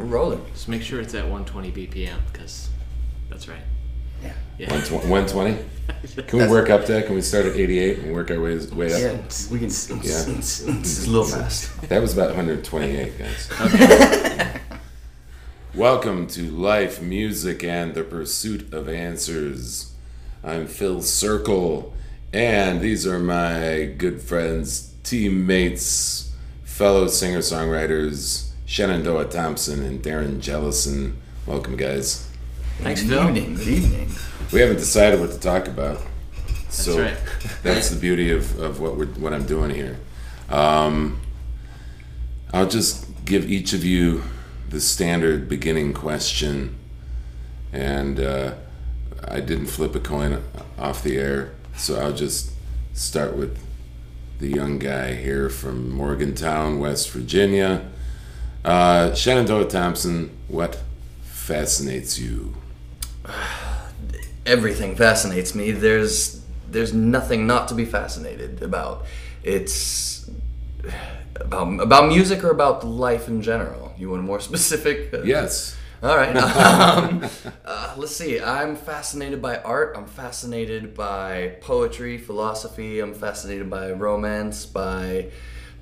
We're 0.00 0.06
rolling. 0.06 0.42
Just 0.54 0.66
make 0.66 0.80
sure 0.80 0.98
it's 0.98 1.12
at 1.12 1.28
120 1.28 1.72
BPM 1.72 2.16
because 2.32 2.70
that's 3.28 3.48
right. 3.48 3.60
Yeah. 4.22 4.32
Yeah. 4.56 4.70
120? 4.72 5.58
Can 6.26 6.38
we 6.38 6.48
work 6.48 6.70
up 6.70 6.86
that? 6.86 7.04
Can 7.04 7.16
we 7.16 7.20
start 7.20 7.44
at 7.44 7.54
88 7.54 7.98
and 7.98 8.14
work 8.14 8.30
our 8.30 8.40
way, 8.40 8.56
way 8.68 8.94
up? 8.94 8.98
Yeah, 8.98 9.20
we 9.52 9.58
can. 9.58 9.68
Yeah. 9.68 10.24
It's 10.38 10.62
a 11.06 11.10
little 11.10 11.24
fast. 11.24 11.70
That 11.90 12.00
was 12.00 12.14
about 12.14 12.28
128, 12.28 13.18
guys. 13.18 14.60
Welcome 15.74 16.26
to 16.28 16.50
Life, 16.50 17.02
Music, 17.02 17.62
and 17.62 17.92
the 17.92 18.02
Pursuit 18.02 18.72
of 18.72 18.88
Answers. 18.88 19.92
I'm 20.42 20.66
Phil 20.66 21.02
Circle, 21.02 21.92
and 22.32 22.80
these 22.80 23.06
are 23.06 23.18
my 23.18 23.92
good 23.98 24.22
friends, 24.22 24.94
teammates, 25.02 26.32
fellow 26.64 27.06
singer 27.06 27.40
songwriters, 27.40 28.49
Shenandoah 28.70 29.24
Thompson 29.24 29.82
and 29.82 30.00
Darren 30.00 30.38
Jellison. 30.38 31.20
Welcome, 31.44 31.76
guys. 31.76 32.30
Thanks, 32.78 33.02
Good 33.02 33.10
Phil. 33.10 33.36
evening. 33.36 33.56
Good 33.56 33.66
evening. 33.66 34.10
We 34.52 34.60
haven't 34.60 34.76
decided 34.76 35.18
what 35.18 35.32
to 35.32 35.40
talk 35.40 35.66
about. 35.66 36.00
so 36.68 37.02
right. 37.02 37.16
that's 37.64 37.90
the 37.90 37.98
beauty 37.98 38.30
of, 38.30 38.60
of 38.60 38.78
what 38.78 38.96
we're 38.96 39.06
what 39.06 39.32
I'm 39.32 39.44
doing 39.44 39.70
here. 39.74 39.98
Um, 40.48 41.20
I'll 42.54 42.68
just 42.68 43.06
give 43.24 43.50
each 43.50 43.72
of 43.72 43.84
you 43.84 44.22
the 44.68 44.80
standard 44.80 45.48
beginning 45.48 45.92
question, 45.92 46.78
and 47.72 48.20
uh, 48.20 48.54
I 49.26 49.40
didn't 49.40 49.66
flip 49.66 49.96
a 49.96 50.00
coin 50.00 50.44
off 50.78 51.02
the 51.02 51.18
air, 51.18 51.54
so 51.74 52.00
I'll 52.00 52.14
just 52.14 52.52
start 52.92 53.34
with 53.34 53.58
the 54.38 54.46
young 54.46 54.78
guy 54.78 55.14
here 55.14 55.48
from 55.48 55.90
Morgantown, 55.90 56.78
West 56.78 57.10
Virginia. 57.10 57.90
Uh, 58.64 59.14
Shenandoah 59.14 59.68
Thompson, 59.68 60.36
what 60.48 60.82
fascinates 61.22 62.18
you? 62.18 62.54
Everything 64.46 64.96
fascinates 64.96 65.54
me. 65.54 65.70
There's 65.70 66.42
there's 66.68 66.94
nothing 66.94 67.46
not 67.46 67.68
to 67.68 67.74
be 67.74 67.84
fascinated 67.84 68.62
about. 68.62 69.04
It's 69.42 70.30
about 71.36 71.80
about 71.80 72.08
music 72.08 72.44
or 72.44 72.50
about 72.50 72.84
life 72.84 73.28
in 73.28 73.42
general. 73.42 73.94
You 73.96 74.10
want 74.10 74.24
more 74.24 74.40
specific? 74.50 75.10
Yes. 75.24 75.76
All 76.02 76.16
right. 76.16 76.36
Um, 76.80 77.28
uh, 77.64 77.94
let's 77.96 78.16
see. 78.16 78.40
I'm 78.40 78.74
fascinated 78.76 79.42
by 79.42 79.58
art. 79.58 79.94
I'm 79.96 80.06
fascinated 80.06 80.94
by 80.94 81.56
poetry, 81.60 82.16
philosophy. 82.18 83.00
I'm 83.00 83.14
fascinated 83.14 83.68
by 83.68 83.90
romance, 83.92 84.64
by 84.66 85.30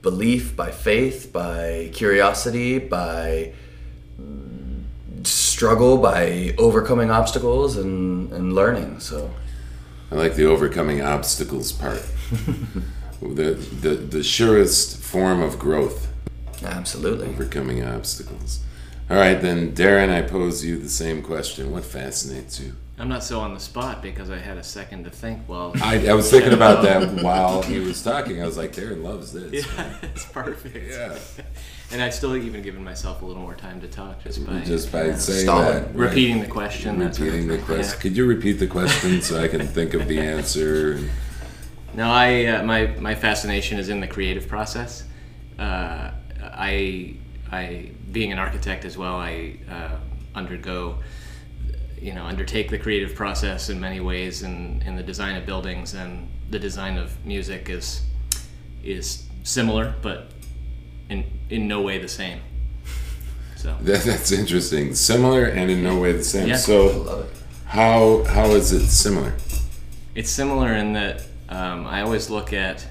belief, 0.03 0.57
by 0.57 0.71
faith, 0.71 1.33
by 1.33 1.91
curiosity, 1.93 2.79
by 2.79 3.53
mm, 4.21 4.85
struggle, 5.27 5.99
by 5.99 6.55
overcoming 6.59 7.11
obstacles 7.11 7.77
and, 7.77 8.33
and 8.33 8.55
learning. 8.55 9.01
So, 9.01 9.31
I 10.11 10.15
like 10.15 10.35
the 10.35 10.47
overcoming 10.47 11.03
obstacles 11.03 11.73
part. 11.73 12.03
the, 13.21 13.55
the 13.55 13.91
the 13.95 14.23
surest 14.23 14.99
form 14.99 15.43
of 15.43 15.59
growth, 15.59 16.09
absolutely. 16.63 17.29
overcoming 17.29 17.85
obstacles. 17.85 18.61
All 19.11 19.17
right, 19.17 19.41
then, 19.41 19.73
Darren, 19.73 20.11
I 20.11 20.21
pose 20.21 20.65
you 20.65 20.79
the 20.79 20.89
same 20.89 21.23
question. 21.23 21.73
What 21.73 21.85
fascinates 21.85 22.61
you? 22.61 22.75
I'm 23.01 23.09
not 23.09 23.23
so 23.23 23.39
on 23.41 23.55
the 23.55 23.61
spot 23.61 24.03
because 24.03 24.29
I 24.29 24.39
had 24.39 24.57
a 24.57 24.63
second 24.65 25.05
to 25.05 25.11
think. 25.11 25.49
Well, 25.49 25.73
I, 25.83 26.09
I 26.09 26.15
was 26.15 26.31
thinking 26.31 26.53
about 26.53 26.83
that 26.83 27.23
while 27.23 27.63
he 27.63 27.79
was 27.79 28.03
talking. 28.03 28.43
I 28.43 28.47
was 28.47 28.57
like, 28.57 28.73
Darren 28.73 29.05
loves 29.05 29.33
this. 29.33 29.65
yeah, 29.67 29.95
it's 30.03 30.25
perfect. 30.27 30.91
Yeah. 30.91 31.19
And 31.91 32.03
I'd 32.03 32.13
still 32.13 32.37
even 32.37 32.61
given 32.61 32.85
myself 32.85 33.23
a 33.23 33.25
little 33.25 33.41
more 33.41 33.55
time 33.55 33.81
to 33.81 33.89
talk 33.89 34.23
just 34.23 34.45
by 34.45 34.61
Just 34.61 34.93
by 34.93 35.15
saying 35.15 35.45
Stalling. 35.45 35.65
that. 35.73 35.83
right. 35.87 35.95
repeating 36.11 36.41
the 36.41 36.47
question. 36.47 36.99
that 36.99 37.15
sort 37.15 37.29
Repeating 37.31 37.49
the 37.49 37.57
question. 37.57 37.95
Yeah. 37.95 38.03
Could 38.03 38.15
you 38.15 38.27
repeat 38.27 38.53
the 38.59 38.67
question 38.67 39.23
so 39.23 39.43
I 39.43 39.49
can 39.49 39.67
think 39.67 39.95
of 39.95 40.07
the 40.07 40.21
answer? 40.21 41.01
No, 41.95 42.11
I 42.11 42.45
uh, 42.45 42.63
my 42.63 42.89
my 43.01 43.15
fascination 43.15 43.79
is 43.79 43.89
in 43.89 44.01
the 44.01 44.07
creative 44.07 44.49
process. 44.49 45.05
Uh, 45.59 46.11
I 46.43 47.15
I 47.51 47.93
being 48.13 48.33
an 48.33 48.39
architect 48.39 48.85
as 48.85 48.99
well, 48.99 49.17
I 49.17 49.57
uh, 49.71 49.97
undergo 50.35 50.99
you 52.01 52.13
know 52.15 52.25
undertake 52.25 52.71
the 52.71 52.79
creative 52.79 53.15
process 53.15 53.69
in 53.71 53.81
many 53.81 54.01
ways 54.01 54.43
in, 54.43 54.83
in 54.87 54.97
the 54.97 55.03
design 55.03 55.37
of 55.37 55.45
buildings 55.47 55.95
and 55.95 56.29
the 56.51 56.59
design 56.59 56.97
of 56.97 57.25
music 57.25 57.69
is 57.69 58.03
is 58.83 59.27
similar 59.43 59.95
but 60.03 60.31
in 61.09 61.25
in 61.51 61.67
no 61.69 61.81
way 61.83 61.99
the 61.99 62.09
same. 62.09 62.41
So 63.57 63.77
That, 63.83 64.03
that's 64.05 64.31
interesting. 64.33 64.95
Similar 64.95 65.47
and 65.47 65.71
in 65.71 65.83
no 65.83 65.99
way 65.99 66.13
the 66.13 66.25
same. 66.25 66.49
Yeah. 66.49 66.57
So, 66.57 66.87
Love 66.87 67.21
it. 67.25 67.37
how 67.67 68.25
how 68.25 68.47
is 68.51 68.73
it 68.73 68.87
similar? 68.89 69.35
it's 70.15 70.31
similar 70.31 70.73
in 70.75 70.95
that 70.95 71.23
um, 71.49 71.87
I 71.87 72.03
always 72.03 72.29
look 72.29 72.53
at, 72.53 72.85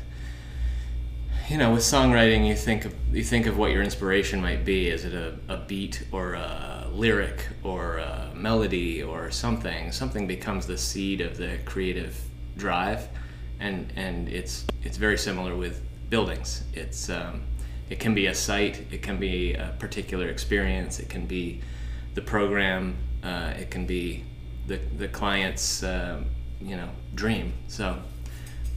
you 1.49 1.57
know, 1.57 1.71
with 1.71 1.81
songwriting, 1.83 2.45
you 2.45 2.55
think 2.55 2.83
of 2.83 2.93
you 3.15 3.23
think 3.23 3.45
of 3.45 3.57
what 3.57 3.71
your 3.71 3.81
inspiration 3.81 4.41
might 4.41 4.65
be. 4.65 4.89
Is 4.89 5.05
it 5.05 5.13
a, 5.13 5.37
a 5.47 5.57
beat 5.57 6.03
or 6.11 6.33
a 6.33 6.87
lyric 6.91 7.47
or 7.63 7.97
a 7.97 8.31
melody 8.35 9.01
or 9.01 9.31
something? 9.31 9.91
Something 9.93 10.27
becomes 10.27 10.67
the 10.67 10.77
seed 10.77 11.21
of 11.21 11.37
the 11.37 11.57
creative 11.63 12.19
drive, 12.57 13.07
and 13.61 13.93
and 13.95 14.27
it's 14.27 14.65
it's 14.83 14.97
very 14.97 15.17
similar 15.17 15.55
with 15.55 15.81
buildings. 16.09 16.63
It's 16.73 17.09
um, 17.09 17.43
it 17.89 17.99
can 17.99 18.13
be 18.13 18.25
a 18.25 18.35
site, 18.35 18.85
it 18.91 19.01
can 19.01 19.17
be 19.17 19.53
a 19.53 19.73
particular 19.79 20.27
experience, 20.27 20.99
it 20.99 21.07
can 21.07 21.25
be 21.25 21.61
the 22.13 22.21
program, 22.21 22.97
uh, 23.23 23.53
it 23.57 23.71
can 23.71 23.85
be 23.85 24.25
the 24.67 24.79
the 24.97 25.07
client's 25.07 25.81
um, 25.83 26.25
you 26.59 26.75
know 26.75 26.89
dream. 27.15 27.53
So 27.69 28.01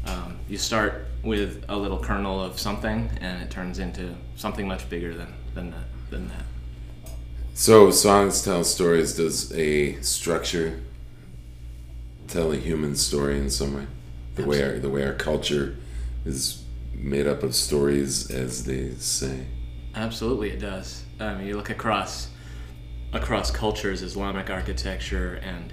um, 0.07 0.39
you 0.49 0.59
start 0.59 1.07
with 1.23 1.65
a 1.69 1.77
little 1.77 1.99
kernel 1.99 2.43
of 2.43 2.59
something, 2.59 3.11
and 3.21 3.43
it 3.43 3.51
turns 3.51 3.79
into 3.79 4.15
something 4.37 4.67
much 4.67 4.89
bigger 4.89 5.15
than 5.15 5.35
than 5.55 5.71
that. 5.71 5.85
Than 6.11 6.29
that. 6.29 6.45
So, 7.55 7.91
songs 7.91 8.43
tell 8.43 8.65
stories. 8.65 9.17
Does 9.17 9.53
a 9.53 10.01
structure 10.01 10.81
tell 12.27 12.53
a 12.53 12.57
human 12.57 12.97
story 12.97 13.39
in 13.39 13.51
some 13.51 13.75
way? 13.75 13.87
The 14.37 14.47
way 14.47 14.63
our 14.63 14.79
the 14.79 14.91
way 14.91 15.05
our 15.05 15.15
culture 15.15 15.77
is 16.25 16.65
made 16.95 17.27
up 17.27 17.43
of 17.43 17.55
stories, 17.55 18.31
as 18.31 18.65
they 18.65 18.93
say. 18.95 19.47
Absolutely, 19.95 20.51
it 20.51 20.61
does. 20.61 21.05
I 21.19 21.35
mean, 21.35 21.47
you 21.47 21.57
look 21.57 21.71
across 21.71 22.29
across 23.13 23.51
cultures, 23.51 24.03
Islamic 24.03 24.51
architecture 24.51 25.35
and 25.43 25.73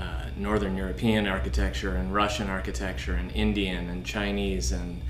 uh, 0.00 0.24
Northern 0.36 0.76
European 0.76 1.26
architecture 1.26 1.94
and 1.96 2.14
Russian 2.14 2.48
architecture 2.48 3.14
and 3.14 3.30
Indian 3.32 3.90
and 3.90 4.04
Chinese 4.04 4.72
and 4.72 5.02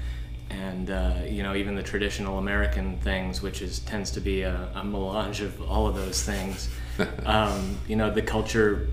and 0.51 0.91
uh, 0.91 1.15
you 1.27 1.43
know 1.45 1.55
even 1.55 1.77
the 1.77 1.83
traditional 1.83 2.39
American 2.39 2.99
things, 2.99 3.41
which 3.41 3.63
is 3.63 3.79
tends 3.81 4.11
to 4.13 4.21
be 4.21 4.43
a, 4.43 4.69
a 4.75 4.85
melange 4.85 5.41
of 5.41 5.61
all 5.63 5.87
of 5.87 5.95
those 5.95 6.23
things. 6.23 6.69
um, 7.25 7.79
you 7.87 7.97
know 7.97 8.11
the 8.11 8.23
culture 8.23 8.89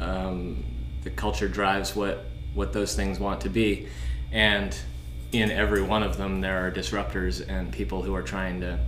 um, 0.00 0.64
the 1.02 1.10
culture 1.10 1.48
drives 1.48 1.94
what 1.94 2.26
what 2.54 2.72
those 2.72 2.96
things 2.96 3.20
want 3.20 3.40
to 3.42 3.48
be, 3.48 3.88
and 4.32 4.76
in 5.32 5.50
every 5.50 5.82
one 5.82 6.02
of 6.02 6.16
them 6.16 6.40
there 6.40 6.66
are 6.66 6.72
disruptors 6.72 7.46
and 7.48 7.72
people 7.72 8.02
who 8.02 8.14
are 8.14 8.22
trying 8.22 8.60
to 8.60 8.78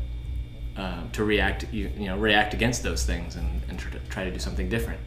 uh, 0.76 1.02
to 1.12 1.22
react 1.22 1.72
you, 1.72 1.90
you 1.96 2.06
know 2.06 2.18
react 2.18 2.52
against 2.52 2.82
those 2.82 3.04
things 3.04 3.36
and, 3.36 3.62
and 3.68 3.78
tr- 3.78 3.96
try 4.08 4.24
to 4.24 4.30
do 4.30 4.38
something 4.38 4.68
different. 4.68 5.00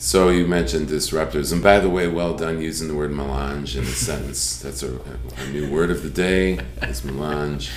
So 0.00 0.28
you 0.28 0.46
mentioned 0.46 0.88
disruptors, 0.88 1.52
and 1.52 1.60
by 1.60 1.80
the 1.80 1.90
way, 1.90 2.06
well 2.06 2.36
done 2.36 2.60
using 2.62 2.86
the 2.86 2.94
word 2.94 3.10
melange 3.10 3.76
in 3.76 3.82
a 3.82 3.86
sentence. 3.86 4.60
That's 4.60 4.84
a, 4.84 4.96
a 5.38 5.46
new 5.50 5.68
word 5.72 5.90
of 5.90 6.04
the 6.04 6.10
day. 6.10 6.60
Is 6.82 7.04
melange. 7.04 7.72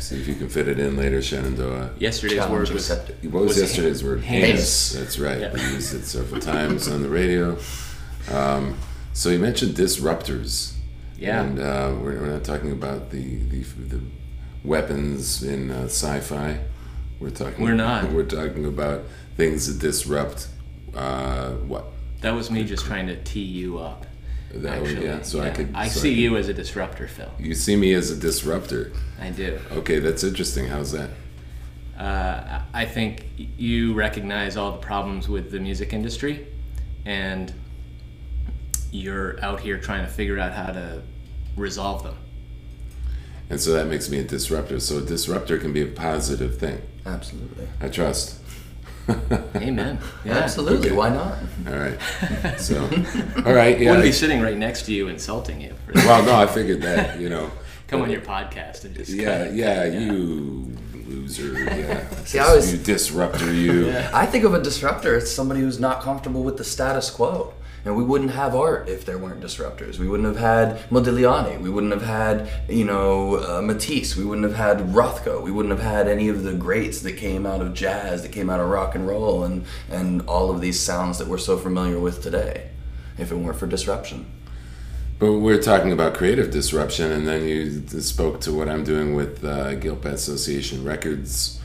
See 0.00 0.20
if 0.20 0.26
you 0.26 0.34
can 0.34 0.48
fit 0.48 0.66
it 0.66 0.80
in 0.80 0.96
later, 0.96 1.22
Shenandoah. 1.22 1.92
Yesterday's 1.98 2.38
Challenge 2.38 2.52
word 2.52 2.74
was 2.74 2.90
accepted. 2.90 3.32
What 3.32 3.44
was, 3.44 3.48
Was 3.50 3.58
it 3.58 3.60
yesterday's 3.62 4.02
word? 4.02 4.22
heinous. 4.22 4.92
That's 4.92 5.20
right. 5.20 5.40
Yeah. 5.40 5.52
We 5.52 5.60
used 5.60 5.94
it 5.94 6.04
several 6.04 6.40
times 6.40 6.88
on 6.88 7.02
the 7.02 7.08
radio. 7.08 7.56
Um, 8.30 8.76
so 9.12 9.30
you 9.30 9.38
mentioned 9.38 9.76
disruptors. 9.76 10.74
Yeah. 11.16 11.42
And 11.42 11.60
uh, 11.60 11.94
we're, 12.00 12.20
we're 12.20 12.26
not 12.26 12.42
talking 12.44 12.72
about 12.72 13.10
the, 13.10 13.36
the, 13.36 13.62
the 13.62 14.00
weapons 14.64 15.44
in 15.44 15.70
uh, 15.70 15.84
sci-fi. 15.84 16.58
We're 17.20 17.30
talking. 17.30 17.64
We're 17.64 17.74
not. 17.74 18.10
We're 18.10 18.24
talking 18.24 18.66
about 18.66 19.04
things 19.36 19.66
that 19.68 19.80
disrupt. 19.80 20.48
Uh, 20.96 21.52
what? 21.66 21.84
that 22.22 22.30
was 22.34 22.50
me 22.50 22.64
just 22.64 22.86
trying 22.86 23.06
to 23.06 23.16
tee 23.22 23.40
you 23.40 23.78
up. 23.78 24.06
That 24.52 24.80
would- 24.80 24.90
Actually, 24.90 25.06
yeah. 25.06 25.22
So 25.22 25.40
I 25.40 25.50
could. 25.50 25.70
I 25.74 25.88
so 25.88 26.00
see 26.00 26.10
could- 26.14 26.18
you 26.18 26.36
as 26.38 26.48
a 26.48 26.54
disruptor, 26.54 27.06
Phil. 27.08 27.30
You 27.38 27.54
see 27.54 27.76
me 27.76 27.92
as 27.92 28.10
a 28.10 28.16
disruptor. 28.16 28.92
I 29.20 29.30
do. 29.30 29.58
Okay, 29.72 29.98
that's 29.98 30.24
interesting. 30.24 30.66
How's 30.68 30.92
that? 30.92 31.10
Uh, 31.98 32.62
I 32.72 32.84
think 32.86 33.26
you 33.58 33.94
recognize 33.94 34.56
all 34.56 34.72
the 34.72 34.78
problems 34.78 35.28
with 35.28 35.50
the 35.50 35.60
music 35.60 35.92
industry, 35.92 36.46
and 37.04 37.52
you're 38.90 39.38
out 39.44 39.60
here 39.60 39.78
trying 39.78 40.04
to 40.04 40.10
figure 40.10 40.38
out 40.38 40.52
how 40.52 40.72
to 40.72 41.02
resolve 41.56 42.02
them. 42.02 42.16
and 43.48 43.60
so 43.60 43.72
that 43.72 43.86
makes 43.86 44.08
me 44.10 44.18
a 44.18 44.24
disruptor. 44.24 44.80
So 44.80 44.98
a 44.98 45.02
disruptor 45.02 45.58
can 45.58 45.72
be 45.72 45.80
a 45.82 45.86
positive 45.86 46.58
thing. 46.58 46.82
Absolutely. 47.04 47.68
I 47.80 47.88
trust. 47.88 48.40
Amen. 49.56 49.98
Yeah. 50.24 50.38
Absolutely. 50.38 50.92
Why 50.92 51.10
not? 51.10 51.38
All 51.68 51.74
right. 51.78 51.98
So, 52.58 52.82
all 53.44 53.52
right. 53.54 53.78
Yeah. 53.78 53.90
Wouldn't 53.90 54.02
be 54.04 54.12
sitting 54.12 54.40
right 54.40 54.56
next 54.56 54.82
to 54.86 54.92
you 54.92 55.08
insulting 55.08 55.60
you. 55.60 55.74
For 55.86 55.92
well, 56.06 56.24
no, 56.24 56.34
I 56.34 56.46
figured 56.46 56.82
that. 56.82 57.20
You 57.20 57.28
know. 57.28 57.50
Come 57.88 58.02
on 58.02 58.10
your 58.10 58.20
podcast 58.22 58.84
and 58.84 58.94
just 58.96 59.10
Yeah, 59.12 59.38
cut 59.38 59.46
it. 59.48 59.54
yeah, 59.54 59.84
you 59.84 60.76
loser. 61.06 61.52
Yeah. 61.62 62.08
See, 62.24 62.38
I 62.40 62.54
was- 62.54 62.72
you 62.72 62.78
disruptor. 62.78 63.52
You. 63.52 63.94
I 64.12 64.26
think 64.26 64.42
of 64.44 64.54
a 64.54 64.60
disruptor 64.62 65.14
as 65.16 65.32
somebody 65.32 65.60
who's 65.60 65.78
not 65.78 66.02
comfortable 66.02 66.42
with 66.42 66.56
the 66.56 66.64
status 66.64 67.10
quo. 67.10 67.54
And 67.86 67.96
we 67.96 68.02
wouldn't 68.02 68.32
have 68.32 68.56
art 68.56 68.88
if 68.88 69.04
there 69.04 69.16
weren't 69.16 69.40
disruptors. 69.40 69.96
We 69.96 70.08
wouldn't 70.08 70.26
have 70.26 70.38
had 70.38 70.90
Modigliani. 70.90 71.60
We 71.60 71.70
wouldn't 71.70 71.92
have 71.92 72.02
had, 72.02 72.50
you 72.68 72.84
know, 72.84 73.36
uh, 73.36 73.62
Matisse. 73.62 74.16
We 74.16 74.24
wouldn't 74.24 74.44
have 74.44 74.56
had 74.56 74.88
Rothko. 74.88 75.40
We 75.40 75.52
wouldn't 75.52 75.70
have 75.70 75.84
had 75.88 76.08
any 76.08 76.28
of 76.28 76.42
the 76.42 76.52
greats 76.52 77.02
that 77.02 77.12
came 77.12 77.46
out 77.46 77.62
of 77.62 77.74
jazz, 77.74 78.22
that 78.22 78.32
came 78.32 78.50
out 78.50 78.58
of 78.58 78.68
rock 78.68 78.96
and 78.96 79.06
roll, 79.06 79.44
and, 79.44 79.64
and 79.88 80.22
all 80.22 80.50
of 80.50 80.60
these 80.60 80.80
sounds 80.80 81.18
that 81.18 81.28
we're 81.28 81.38
so 81.38 81.56
familiar 81.56 82.00
with 82.00 82.24
today 82.24 82.70
if 83.18 83.30
it 83.30 83.36
weren't 83.36 83.56
for 83.56 83.68
disruption. 83.68 84.26
But 85.20 85.34
we're 85.34 85.62
talking 85.62 85.92
about 85.92 86.14
creative 86.14 86.50
disruption, 86.50 87.12
and 87.12 87.24
then 87.24 87.44
you 87.46 87.86
spoke 88.00 88.40
to 88.40 88.52
what 88.52 88.68
I'm 88.68 88.82
doing 88.82 89.14
with 89.14 89.44
uh, 89.44 89.76
Gilpat 89.76 90.14
Association 90.14 90.82
Records, 90.82 91.60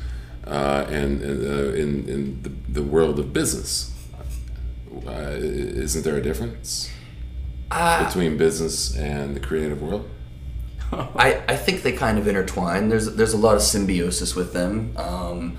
uh, 0.45 0.85
and 0.87 1.21
uh, 1.23 1.73
in 1.73 2.07
in 2.07 2.43
the, 2.43 2.49
the 2.79 2.83
world 2.83 3.17
of 3.17 3.33
business. 3.33 3.90
Uh, 5.07 5.31
isn't 5.85 6.03
there 6.03 6.17
a 6.17 6.21
difference 6.21 6.89
Uh, 7.71 8.05
between 8.05 8.37
business 8.37 8.95
and 8.97 9.35
the 9.35 9.39
creative 9.39 9.81
world? 9.81 10.05
I, 11.15 11.41
I 11.47 11.55
think 11.55 11.83
they 11.83 11.93
kind 11.93 12.17
of 12.19 12.27
intertwine. 12.27 12.89
There's 12.89 13.15
there's 13.15 13.33
a 13.33 13.37
lot 13.37 13.55
of 13.55 13.61
symbiosis 13.61 14.35
with 14.35 14.51
them. 14.51 14.91
Um, 14.97 15.57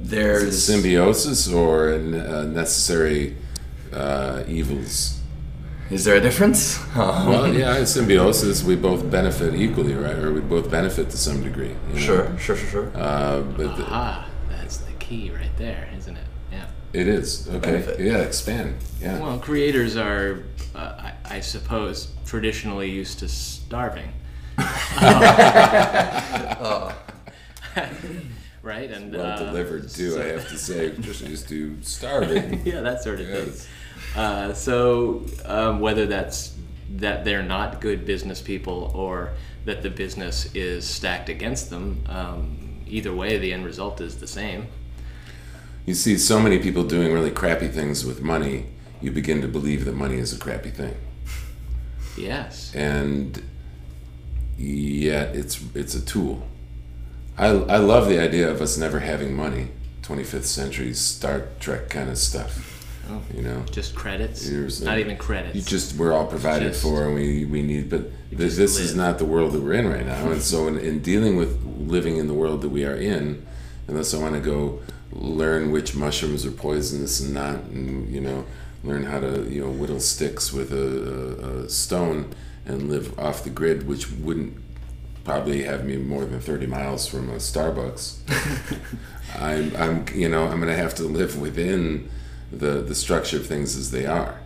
there's 0.00 0.64
Symbiosis 0.64 1.48
or 1.48 1.94
uh, 1.94 2.44
necessary 2.44 3.36
uh, 3.92 4.42
evils? 4.48 5.20
Is 5.90 6.04
there 6.04 6.16
a 6.16 6.20
difference? 6.20 6.78
Um, 6.96 7.28
Well, 7.28 7.54
yeah, 7.54 7.78
in 7.78 7.86
symbiosis, 7.86 8.62
we 8.64 8.76
both 8.76 9.10
benefit 9.10 9.54
equally, 9.54 9.94
right? 9.94 10.16
Or 10.16 10.32
we 10.32 10.40
both 10.40 10.70
benefit 10.70 11.08
to 11.10 11.16
some 11.16 11.42
degree. 11.42 11.74
you 11.88 11.94
know? 11.94 11.98
Sure, 12.00 12.38
sure, 12.38 12.56
sure, 12.56 12.70
sure. 12.70 12.88
Uh, 12.94 13.40
but 13.56 13.76
the- 13.76 13.86
Ah, 13.88 14.28
that's 14.50 14.76
the 14.78 14.92
key 14.98 15.30
right 15.30 15.56
there, 15.56 15.88
isn't 15.98 16.16
it? 16.16 16.26
It 16.92 17.08
is 17.08 17.48
okay. 17.48 17.58
Benefit. 17.58 18.00
Yeah, 18.00 18.18
expand. 18.18 18.76
Yeah. 19.00 19.18
Well, 19.18 19.38
creators 19.38 19.96
are, 19.96 20.42
uh, 20.74 21.10
I, 21.24 21.36
I 21.36 21.40
suppose, 21.40 22.12
traditionally 22.26 22.90
used 22.90 23.20
to 23.20 23.28
starving. 23.28 24.12
right? 28.62 28.90
And 28.90 29.14
well 29.14 29.26
uh, 29.26 29.38
delivered 29.38 29.88
too. 29.88 30.20
I 30.20 30.26
have 30.26 30.48
to 30.48 30.58
say, 30.58 30.92
just 31.00 31.22
used 31.22 31.48
to 31.48 31.76
starving. 31.82 32.62
yeah, 32.64 32.80
that 32.80 33.02
sort 33.02 33.20
of 33.20 33.28
Yes. 33.28 33.66
thing. 33.66 34.22
Uh, 34.22 34.52
so 34.52 35.24
um, 35.44 35.80
whether 35.80 36.06
that's 36.06 36.54
that 36.96 37.24
they're 37.24 37.42
not 37.42 37.80
good 37.80 38.04
business 38.04 38.42
people 38.42 38.92
or 38.94 39.32
that 39.64 39.82
the 39.82 39.88
business 39.88 40.54
is 40.54 40.86
stacked 40.86 41.30
against 41.30 41.70
them, 41.70 42.02
um, 42.08 42.80
either 42.86 43.14
way, 43.14 43.38
the 43.38 43.52
end 43.52 43.64
result 43.64 44.00
is 44.00 44.18
the 44.18 44.26
same. 44.26 44.66
You 45.86 45.94
see 45.94 46.16
so 46.16 46.38
many 46.40 46.58
people 46.58 46.84
doing 46.84 47.12
really 47.12 47.30
crappy 47.30 47.68
things 47.68 48.04
with 48.04 48.22
money. 48.22 48.66
You 49.00 49.10
begin 49.10 49.40
to 49.42 49.48
believe 49.48 49.84
that 49.84 49.94
money 49.94 50.16
is 50.16 50.32
a 50.32 50.38
crappy 50.38 50.70
thing, 50.70 50.94
Yes. 52.16 52.72
and 52.74 53.42
yet 54.56 55.34
it's 55.34 55.60
it's 55.74 55.94
a 55.94 56.00
tool. 56.04 56.46
I 57.36 57.46
I 57.48 57.78
love 57.78 58.08
the 58.08 58.18
idea 58.20 58.48
of 58.50 58.60
us 58.60 58.76
never 58.78 59.00
having 59.00 59.34
money. 59.34 59.68
25th 60.02 60.44
century 60.44 60.92
Star 60.94 61.46
Trek 61.60 61.88
kind 61.88 62.10
of 62.10 62.18
stuff. 62.18 62.68
Oh. 63.10 63.20
You 63.34 63.42
know. 63.42 63.64
Just 63.70 63.94
credits. 63.94 64.46
Here's 64.46 64.80
a- 64.82 64.84
not 64.84 64.98
even 64.98 65.16
credits. 65.16 65.54
You 65.56 65.62
just 65.62 65.96
we're 65.96 66.12
all 66.12 66.26
provided 66.26 66.72
Just- 66.72 66.82
for, 66.82 67.06
and 67.06 67.14
we 67.14 67.44
we 67.44 67.62
need. 67.62 67.90
But 67.90 68.10
this, 68.30 68.56
this 68.56 68.78
is 68.78 68.94
not 68.94 69.18
the 69.18 69.24
world 69.24 69.52
that 69.52 69.60
we're 69.62 69.74
in 69.74 69.88
right 69.88 70.06
now. 70.06 70.30
And 70.30 70.40
so, 70.42 70.68
in, 70.68 70.78
in 70.78 71.00
dealing 71.02 71.36
with 71.36 71.60
living 71.64 72.16
in 72.18 72.28
the 72.28 72.34
world 72.34 72.62
that 72.62 72.68
we 72.70 72.84
are 72.84 72.94
in, 72.96 73.44
unless 73.88 74.14
I 74.14 74.18
want 74.18 74.34
to 74.34 74.40
go 74.40 74.80
learn 75.12 75.70
which 75.70 75.94
mushrooms 75.94 76.44
are 76.46 76.50
poisonous 76.50 77.20
and 77.20 77.34
not, 77.34 77.56
and 77.64 78.12
you 78.12 78.20
know, 78.20 78.44
learn 78.84 79.04
how 79.04 79.20
to 79.20 79.48
you 79.50 79.60
know 79.60 79.70
whittle 79.70 80.00
sticks 80.00 80.52
with 80.52 80.72
a, 80.72 80.76
a, 80.76 81.64
a 81.64 81.68
stone 81.68 82.34
and 82.64 82.88
live 82.88 83.18
off 83.18 83.44
the 83.44 83.50
grid, 83.50 83.86
which 83.86 84.10
wouldn't 84.10 84.56
probably 85.24 85.62
have 85.62 85.84
me 85.84 85.96
more 85.96 86.24
than 86.24 86.40
30 86.40 86.66
miles 86.66 87.06
from 87.06 87.28
a 87.30 87.36
Starbucks. 87.36 88.18
I'm, 89.38 89.74
I'm, 89.76 90.04
you 90.14 90.28
know, 90.28 90.44
I'm 90.48 90.60
going 90.60 90.68
to 90.68 90.76
have 90.76 90.94
to 90.96 91.04
live 91.04 91.40
within 91.40 92.10
the, 92.50 92.82
the 92.82 92.94
structure 92.94 93.36
of 93.36 93.46
things 93.46 93.76
as 93.76 93.90
they 93.90 94.04
are. 94.04 94.40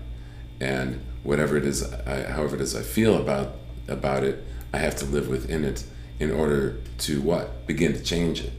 And 0.61 1.01
whatever 1.23 1.57
it 1.57 1.65
is, 1.65 1.83
I, 1.93 2.31
however 2.31 2.57
it 2.57 2.63
is 2.63 2.77
I 2.77 2.83
feel 2.83 3.17
about, 3.21 3.57
about 3.89 4.23
it, 4.23 4.45
I 4.73 4.79
have 4.79 4.97
to 4.97 5.05
live 5.05 5.29
within 5.29 5.65
it 5.65 5.85
in 6.19 6.31
order 6.31 6.79
to 6.99 7.21
what? 7.21 7.67
Begin 7.67 7.93
to 7.95 8.03
change 8.03 8.41
it. 8.41 8.53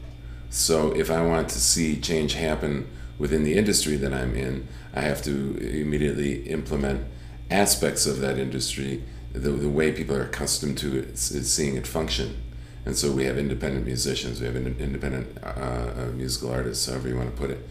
So 0.50 0.92
if 0.92 1.10
I 1.10 1.24
want 1.24 1.48
to 1.50 1.60
see 1.60 2.00
change 2.00 2.34
happen 2.34 2.88
within 3.18 3.44
the 3.44 3.54
industry 3.54 3.96
that 3.96 4.12
I'm 4.12 4.34
in, 4.34 4.66
I 4.94 5.00
have 5.00 5.22
to 5.22 5.56
immediately 5.58 6.48
implement 6.48 7.06
aspects 7.50 8.06
of 8.06 8.20
that 8.20 8.38
industry, 8.38 9.02
the, 9.32 9.50
the 9.50 9.68
way 9.68 9.92
people 9.92 10.16
are 10.16 10.24
accustomed 10.24 10.78
to 10.78 10.98
it, 10.98 11.18
seeing 11.18 11.76
it 11.76 11.86
function. 11.86 12.42
And 12.84 12.96
so 12.96 13.12
we 13.12 13.24
have 13.24 13.36
independent 13.36 13.84
musicians, 13.84 14.40
we 14.40 14.46
have 14.46 14.56
in- 14.56 14.76
independent 14.78 15.36
uh, 15.42 15.48
uh, 15.48 16.10
musical 16.14 16.50
artists, 16.50 16.86
however 16.86 17.08
you 17.08 17.16
want 17.16 17.34
to 17.34 17.40
put 17.40 17.50
it. 17.50 17.68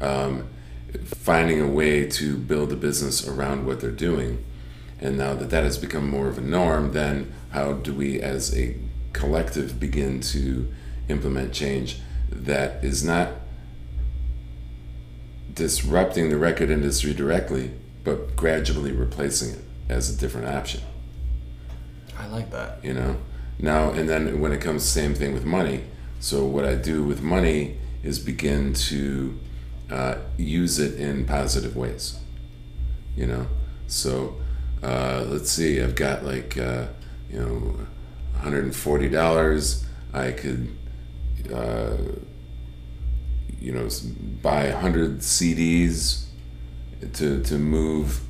Um, 0.00 0.48
finding 1.04 1.60
a 1.60 1.68
way 1.68 2.06
to 2.06 2.36
build 2.36 2.72
a 2.72 2.76
business 2.76 3.26
around 3.26 3.64
what 3.64 3.80
they're 3.80 3.90
doing. 3.90 4.44
And 4.98 5.16
now 5.16 5.34
that 5.34 5.50
that 5.50 5.62
has 5.64 5.78
become 5.78 6.10
more 6.10 6.28
of 6.28 6.36
a 6.36 6.42
norm, 6.42 6.92
then 6.92 7.32
how 7.50 7.74
do 7.74 7.94
we 7.94 8.20
as 8.20 8.56
a 8.56 8.76
collective 9.12 9.80
begin 9.80 10.20
to 10.20 10.70
implement 11.08 11.52
change 11.52 11.98
that 12.30 12.82
is 12.84 13.04
not 13.04 13.32
disrupting 15.52 16.30
the 16.30 16.36
record 16.36 16.70
industry 16.70 17.12
directly, 17.12 17.72
but 18.04 18.36
gradually 18.36 18.92
replacing 18.92 19.54
it 19.54 19.64
as 19.88 20.14
a 20.14 20.18
different 20.18 20.48
option? 20.48 20.80
I 22.18 22.26
like 22.26 22.50
that. 22.50 22.84
you 22.84 22.94
know? 22.94 23.16
Now 23.58 23.90
and 23.90 24.08
then 24.08 24.40
when 24.40 24.52
it 24.52 24.60
comes 24.60 24.84
same 24.84 25.14
thing 25.14 25.34
with 25.34 25.44
money. 25.44 25.84
So 26.18 26.44
what 26.44 26.64
i 26.64 26.74
do 26.74 27.02
with 27.02 27.22
money 27.22 27.78
is 28.02 28.18
begin 28.18 28.72
to 28.74 29.38
uh, 29.90 30.14
use 30.36 30.78
it 30.78 30.98
in 30.98 31.26
positive 31.26 31.76
ways. 31.76 32.18
You 33.16 33.26
know? 33.26 33.46
So 33.86 34.36
uh, 34.82 35.24
let's 35.28 35.50
see 35.50 35.80
i've 35.80 35.94
got 35.94 36.24
like 36.24 36.56
uh, 36.56 36.86
you 37.30 37.38
know 37.38 37.76
$140 38.42 39.84
i 40.14 40.32
could 40.32 40.74
uh, 41.52 41.96
you 43.60 43.72
know 43.72 43.88
buy 44.42 44.70
100 44.70 45.18
cds 45.18 46.26
to, 47.12 47.42
to 47.42 47.58
move 47.58 48.20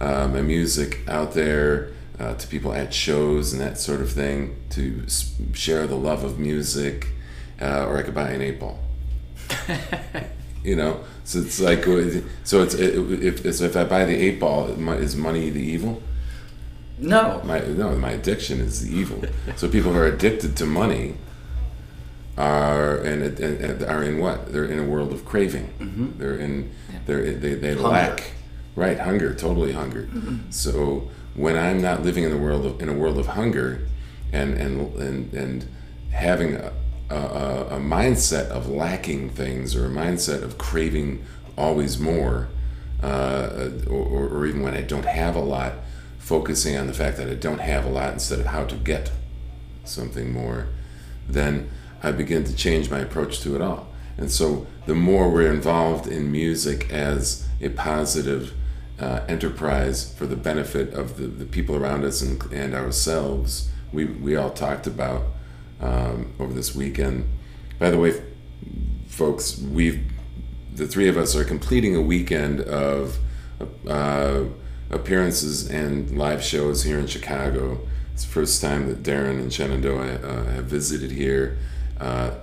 uh, 0.00 0.28
my 0.28 0.42
music 0.42 1.00
out 1.08 1.32
there 1.32 1.92
uh, 2.18 2.34
to 2.34 2.46
people 2.48 2.72
at 2.72 2.92
shows 2.92 3.52
and 3.52 3.60
that 3.60 3.78
sort 3.78 4.00
of 4.00 4.10
thing 4.12 4.56
to 4.70 5.04
share 5.52 5.86
the 5.86 5.96
love 5.96 6.24
of 6.24 6.38
music 6.38 7.08
uh, 7.60 7.86
or 7.86 7.98
I 7.98 8.02
could 8.02 8.14
buy 8.14 8.30
an 8.30 8.42
eight 8.42 8.58
ball. 8.58 8.80
You 10.64 10.76
know 10.76 11.02
so 11.24 11.40
it's 11.40 11.60
like 11.60 11.86
uh, 11.88 12.20
so 12.44 12.62
it's 12.62 12.74
if, 12.74 13.44
if, 13.44 13.60
if 13.60 13.76
I 13.76 13.84
buy 13.84 14.04
the 14.04 14.14
eight 14.14 14.40
ball 14.40 14.66
is 14.92 15.16
money 15.16 15.50
the 15.50 15.60
evil? 15.60 16.02
No. 16.98 17.40
my 17.44 17.60
no 17.60 17.96
my 17.96 18.12
addiction 18.12 18.60
is 18.60 18.88
the 18.88 18.96
evil. 18.96 19.24
So 19.56 19.68
people 19.68 19.92
who 19.92 19.98
are 19.98 20.06
addicted 20.06 20.56
to 20.58 20.66
money 20.66 21.14
are 22.36 22.96
and, 22.96 23.22
and, 23.22 23.40
and 23.60 23.82
are 23.84 24.02
in 24.02 24.18
what? 24.18 24.52
They're 24.52 24.64
in 24.64 24.78
a 24.78 24.84
world 24.84 25.12
of 25.12 25.24
craving. 25.24 25.72
Mm-hmm. 25.78 26.18
They're 26.18 26.36
in 26.36 26.72
they're 27.06 27.32
they, 27.32 27.54
they 27.54 27.74
Hunger. 27.74 27.88
lack 27.88 28.32
right 28.74 28.98
hunger 28.98 29.34
totally 29.34 29.72
hunger. 29.72 30.04
Mm-hmm. 30.04 30.50
So 30.50 31.10
when 31.34 31.56
i'm 31.56 31.80
not 31.80 32.02
living 32.02 32.24
in 32.24 32.30
the 32.30 32.36
world 32.36 32.66
of 32.66 32.82
in 32.82 32.88
a 32.88 32.92
world 32.92 33.18
of 33.18 33.28
hunger 33.28 33.86
and 34.32 34.54
and 34.54 34.94
and, 34.96 35.32
and 35.32 35.66
having 36.10 36.54
a, 36.54 36.72
a, 37.08 37.14
a 37.14 37.66
a 37.76 37.80
mindset 37.80 38.48
of 38.48 38.68
lacking 38.68 39.30
things 39.30 39.74
or 39.74 39.86
a 39.86 39.88
mindset 39.88 40.42
of 40.42 40.58
craving 40.58 41.24
always 41.56 41.98
more 41.98 42.48
uh, 43.02 43.06
uh 43.06 43.70
or, 43.88 44.28
or 44.28 44.46
even 44.46 44.62
when 44.62 44.74
i 44.74 44.82
don't 44.82 45.06
have 45.06 45.34
a 45.34 45.40
lot 45.40 45.72
focusing 46.18 46.76
on 46.76 46.86
the 46.86 46.92
fact 46.92 47.16
that 47.16 47.28
i 47.28 47.34
don't 47.34 47.60
have 47.60 47.86
a 47.86 47.88
lot 47.88 48.12
instead 48.12 48.38
of 48.38 48.46
how 48.46 48.64
to 48.64 48.76
get 48.76 49.10
something 49.84 50.32
more, 50.32 50.68
then 51.28 51.70
I 52.02 52.12
begin 52.12 52.44
to 52.44 52.54
change 52.54 52.90
my 52.90 52.98
approach 52.98 53.40
to 53.40 53.54
it 53.54 53.62
all. 53.62 53.88
And 54.18 54.30
so 54.30 54.66
the 54.86 54.94
more 54.94 55.30
we're 55.30 55.52
involved 55.52 56.06
in 56.06 56.30
music 56.30 56.92
as 56.92 57.48
a 57.60 57.68
positive 57.70 58.52
uh, 58.98 59.20
enterprise 59.28 60.12
for 60.14 60.26
the 60.26 60.36
benefit 60.36 60.92
of 60.92 61.16
the, 61.16 61.26
the 61.26 61.44
people 61.44 61.76
around 61.76 62.04
us 62.04 62.22
and, 62.22 62.42
and 62.52 62.74
ourselves, 62.74 63.70
we 63.92 64.04
we 64.04 64.36
all 64.36 64.50
talked 64.50 64.86
about 64.86 65.22
um, 65.80 66.32
over 66.38 66.52
this 66.52 66.74
weekend. 66.74 67.28
By 67.78 67.90
the 67.90 67.98
way, 67.98 68.22
folks, 69.06 69.58
we've 69.58 70.02
the 70.74 70.86
three 70.86 71.08
of 71.08 71.16
us 71.16 71.36
are 71.36 71.44
completing 71.44 71.94
a 71.94 72.00
weekend 72.00 72.60
of 72.60 73.18
uh, 73.86 74.44
appearances 74.90 75.68
and 75.70 76.16
live 76.16 76.42
shows 76.42 76.84
here 76.84 76.98
in 76.98 77.06
Chicago. 77.06 77.80
It's 78.12 78.24
the 78.24 78.30
first 78.30 78.60
time 78.60 78.88
that 78.88 79.02
Darren 79.02 79.40
and 79.40 79.52
Shenandoah 79.52 80.14
uh, 80.16 80.44
have 80.52 80.64
visited 80.66 81.10
here. 81.10 81.58
Uh, 82.02 82.34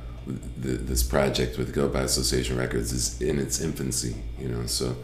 the, 0.57 0.69
this 0.69 1.03
project 1.03 1.57
with 1.57 1.73
Go 1.73 1.89
by 1.89 2.01
Association 2.01 2.57
Records 2.57 2.93
is 2.93 3.21
in 3.21 3.39
its 3.39 3.59
infancy, 3.59 4.15
you 4.39 4.47
know. 4.47 4.65
So 4.67 4.95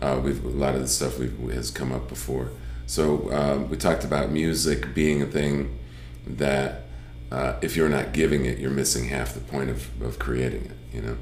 uh, 0.00 0.18
we've 0.22 0.42
a 0.44 0.48
lot 0.48 0.74
of 0.74 0.80
the 0.80 0.88
stuff 0.88 1.18
we've, 1.18 1.36
has 1.52 1.70
come 1.70 1.92
up 1.92 2.08
before. 2.08 2.50
So 2.86 3.28
uh, 3.30 3.66
we 3.68 3.76
talked 3.76 4.04
about 4.04 4.30
music 4.30 4.94
being 4.94 5.20
a 5.20 5.26
thing 5.26 5.78
that 6.26 6.84
uh, 7.30 7.56
if 7.60 7.76
you're 7.76 7.90
not 7.90 8.14
giving 8.14 8.46
it, 8.46 8.58
you're 8.58 8.70
missing 8.70 9.08
half 9.08 9.34
the 9.34 9.40
point 9.40 9.68
of, 9.68 10.02
of 10.02 10.18
creating 10.18 10.64
it, 10.64 10.96
you 10.96 11.02
know. 11.02 11.16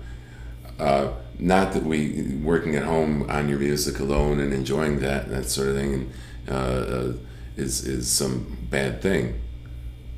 Uh, 0.79 1.13
not 1.39 1.73
that 1.73 1.83
we 1.83 2.37
working 2.43 2.77
at 2.77 2.85
home 2.85 3.29
on 3.29 3.49
your 3.49 3.59
music 3.59 3.99
alone 3.99 4.39
and 4.39 4.53
enjoying 4.53 5.01
that 5.01 5.29
that 5.31 5.47
sort 5.49 5.69
of 5.69 5.77
thing 5.77 6.13
uh, 6.49 7.13
is 7.57 7.85
is 7.85 8.09
some 8.09 8.59
bad 8.71 9.03
thing. 9.03 9.41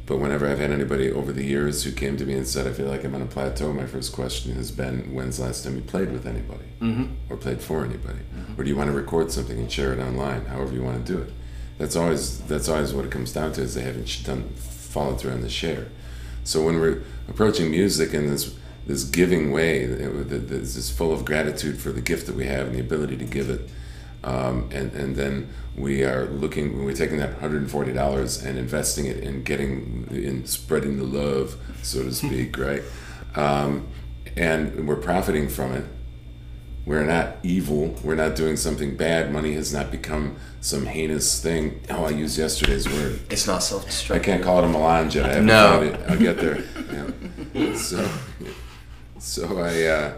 But 0.08 0.20
whenever 0.20 0.48
I've 0.48 0.58
had 0.58 0.70
anybody 0.70 1.12
over 1.12 1.32
the 1.32 1.44
years 1.44 1.84
who 1.84 1.92
came 1.92 2.16
to 2.16 2.24
me 2.24 2.32
and 2.32 2.48
said, 2.48 2.66
"I 2.66 2.72
feel 2.72 2.86
like 2.86 3.04
I'm 3.04 3.14
on 3.14 3.20
a 3.20 3.26
plateau," 3.26 3.74
my 3.74 3.84
first 3.84 4.10
question 4.12 4.54
has 4.54 4.70
been, 4.70 5.12
"When's 5.12 5.36
the 5.36 5.44
last 5.44 5.64
time 5.64 5.76
you 5.76 5.82
played 5.82 6.10
with 6.10 6.26
anybody, 6.26 6.64
mm-hmm. 6.80 7.12
or 7.28 7.36
played 7.36 7.60
for 7.60 7.84
anybody, 7.84 8.20
mm-hmm. 8.20 8.58
or 8.58 8.64
do 8.64 8.70
you 8.70 8.76
want 8.76 8.88
to 8.88 8.96
record 8.96 9.30
something 9.30 9.58
and 9.58 9.70
share 9.70 9.92
it 9.92 10.00
online? 10.00 10.46
However 10.46 10.72
you 10.72 10.82
want 10.82 11.04
to 11.04 11.12
do 11.12 11.18
it." 11.20 11.30
That's 11.76 11.94
always 11.94 12.40
that's 12.40 12.70
always 12.70 12.94
what 12.94 13.04
it 13.04 13.10
comes 13.10 13.34
down 13.34 13.52
to 13.52 13.60
is 13.60 13.74
they 13.74 13.82
haven't 13.82 14.24
done 14.24 14.48
followed 14.56 15.20
through 15.20 15.32
on 15.32 15.42
the 15.42 15.50
share. 15.50 15.88
So 16.42 16.64
when 16.64 16.80
we're 16.80 17.02
approaching 17.28 17.70
music 17.70 18.14
in 18.14 18.30
this 18.30 18.54
this 18.86 19.04
giving 19.04 19.52
way 19.52 19.84
that 19.84 20.50
is 20.50 20.90
full 20.90 21.12
of 21.12 21.26
gratitude 21.26 21.78
for 21.78 21.92
the 21.92 22.00
gift 22.00 22.26
that 22.26 22.34
we 22.34 22.46
have 22.46 22.66
and 22.68 22.74
the 22.74 22.80
ability 22.80 23.18
to 23.18 23.26
give 23.26 23.50
it. 23.50 23.68
Um, 24.24 24.68
and, 24.72 24.92
and 24.94 25.14
then 25.14 25.48
we 25.78 26.04
are 26.04 26.26
looking, 26.26 26.84
we're 26.84 26.94
taking 26.94 27.18
that 27.18 27.40
$140 27.40 28.44
and 28.44 28.58
investing 28.58 29.06
it 29.06 29.18
in 29.18 29.42
getting, 29.42 30.08
in 30.10 30.46
spreading 30.46 30.96
the 30.96 31.04
love, 31.04 31.56
so 31.82 32.02
to 32.02 32.12
speak, 32.12 32.58
right? 32.58 32.82
Um, 33.34 33.88
and 34.36 34.86
we're 34.86 34.96
profiting 34.96 35.48
from 35.48 35.72
it. 35.72 35.84
We're 36.86 37.04
not 37.04 37.36
evil. 37.42 37.94
We're 38.02 38.14
not 38.14 38.34
doing 38.34 38.56
something 38.56 38.96
bad. 38.96 39.30
Money 39.30 39.52
has 39.52 39.74
not 39.74 39.90
become 39.90 40.36
some 40.62 40.86
heinous 40.86 41.42
thing. 41.42 41.82
Oh, 41.90 42.06
I 42.06 42.10
used 42.10 42.38
yesterday's 42.38 42.88
word. 42.88 43.20
It's 43.28 43.46
not 43.46 43.62
self-destructive. 43.62 44.22
I 44.22 44.24
can't 44.24 44.42
call 44.42 44.60
it 44.60 44.64
a 44.64 44.68
melange 44.68 45.14
yet. 45.14 45.26
I 45.26 45.28
haven't 45.28 45.46
no. 45.46 45.82
it. 45.82 46.00
I'll 46.08 46.18
get 46.18 46.38
there. 46.38 46.64
Yeah. 47.54 47.74
So, 47.76 48.08
so 49.18 49.58
I, 49.58 49.84
uh, 49.84 50.14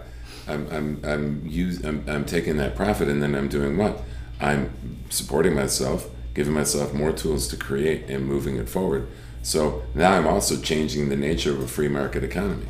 I'm, 0.47 0.69
I'm, 0.71 1.01
I'm, 1.05 1.47
use, 1.47 1.83
I'm, 1.85 2.05
I'm 2.07 2.25
taking 2.25 2.57
that 2.59 2.77
profit 2.77 3.09
and 3.09 3.23
then 3.23 3.35
I'm 3.35 3.49
doing 3.49 3.77
what? 3.77 4.03
I'm 4.41 4.73
supporting 5.11 5.55
myself, 5.55 6.09
giving 6.35 6.55
myself 6.55 6.93
more 6.93 7.13
tools 7.13 7.49
to 7.49 7.57
create 7.57 8.09
and 8.09 8.27
moving 8.27 8.57
it 8.57 8.69
forward. 8.69 9.09
So 9.43 9.83
now 9.95 10.13
I'm 10.13 10.27
also 10.27 10.61
changing 10.61 11.09
the 11.09 11.17
nature 11.17 11.53
of 11.53 11.61
a 11.61 11.67
free 11.67 11.89
market 11.89 12.25
economy 12.25 12.67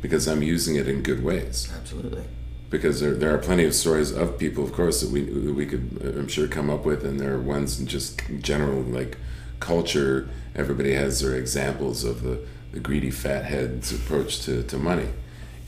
because 0.00 0.26
I'm 0.26 0.42
using 0.42 0.76
it 0.76 0.88
in 0.88 1.02
good 1.02 1.22
ways. 1.22 1.72
Absolutely. 1.74 2.24
Because 2.70 3.00
there, 3.00 3.14
there 3.14 3.34
are 3.34 3.38
plenty 3.38 3.64
of 3.64 3.74
stories 3.74 4.10
of 4.10 4.38
people, 4.38 4.64
of 4.64 4.72
course, 4.72 5.00
that 5.00 5.10
we 5.10 5.22
that 5.22 5.54
we 5.54 5.66
could, 5.66 6.00
I'm 6.02 6.28
sure, 6.28 6.48
come 6.48 6.68
up 6.68 6.84
with, 6.84 7.04
and 7.04 7.20
there 7.20 7.34
are 7.34 7.40
ones 7.40 7.78
in 7.78 7.86
just 7.86 8.20
general 8.40 8.82
like 8.82 9.18
culture. 9.60 10.28
Everybody 10.54 10.94
has 10.94 11.20
their 11.20 11.36
examples 11.36 12.02
of 12.02 12.22
the, 12.22 12.44
the 12.72 12.80
greedy 12.80 13.10
fathead's 13.10 13.92
approach 13.92 14.40
to, 14.46 14.64
to 14.64 14.78
money 14.78 15.08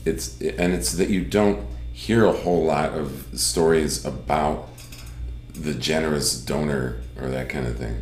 it's 0.05 0.39
and 0.41 0.73
it's 0.73 0.93
that 0.93 1.09
you 1.09 1.23
don't 1.23 1.65
hear 1.93 2.25
a 2.25 2.31
whole 2.31 2.63
lot 2.65 2.93
of 2.93 3.27
stories 3.33 4.05
about 4.05 4.69
the 5.63 5.73
generous 5.73 6.39
donor 6.39 7.01
or 7.21 7.29
that 7.29 7.49
kind 7.49 7.67
of 7.67 7.77
thing. 7.77 8.01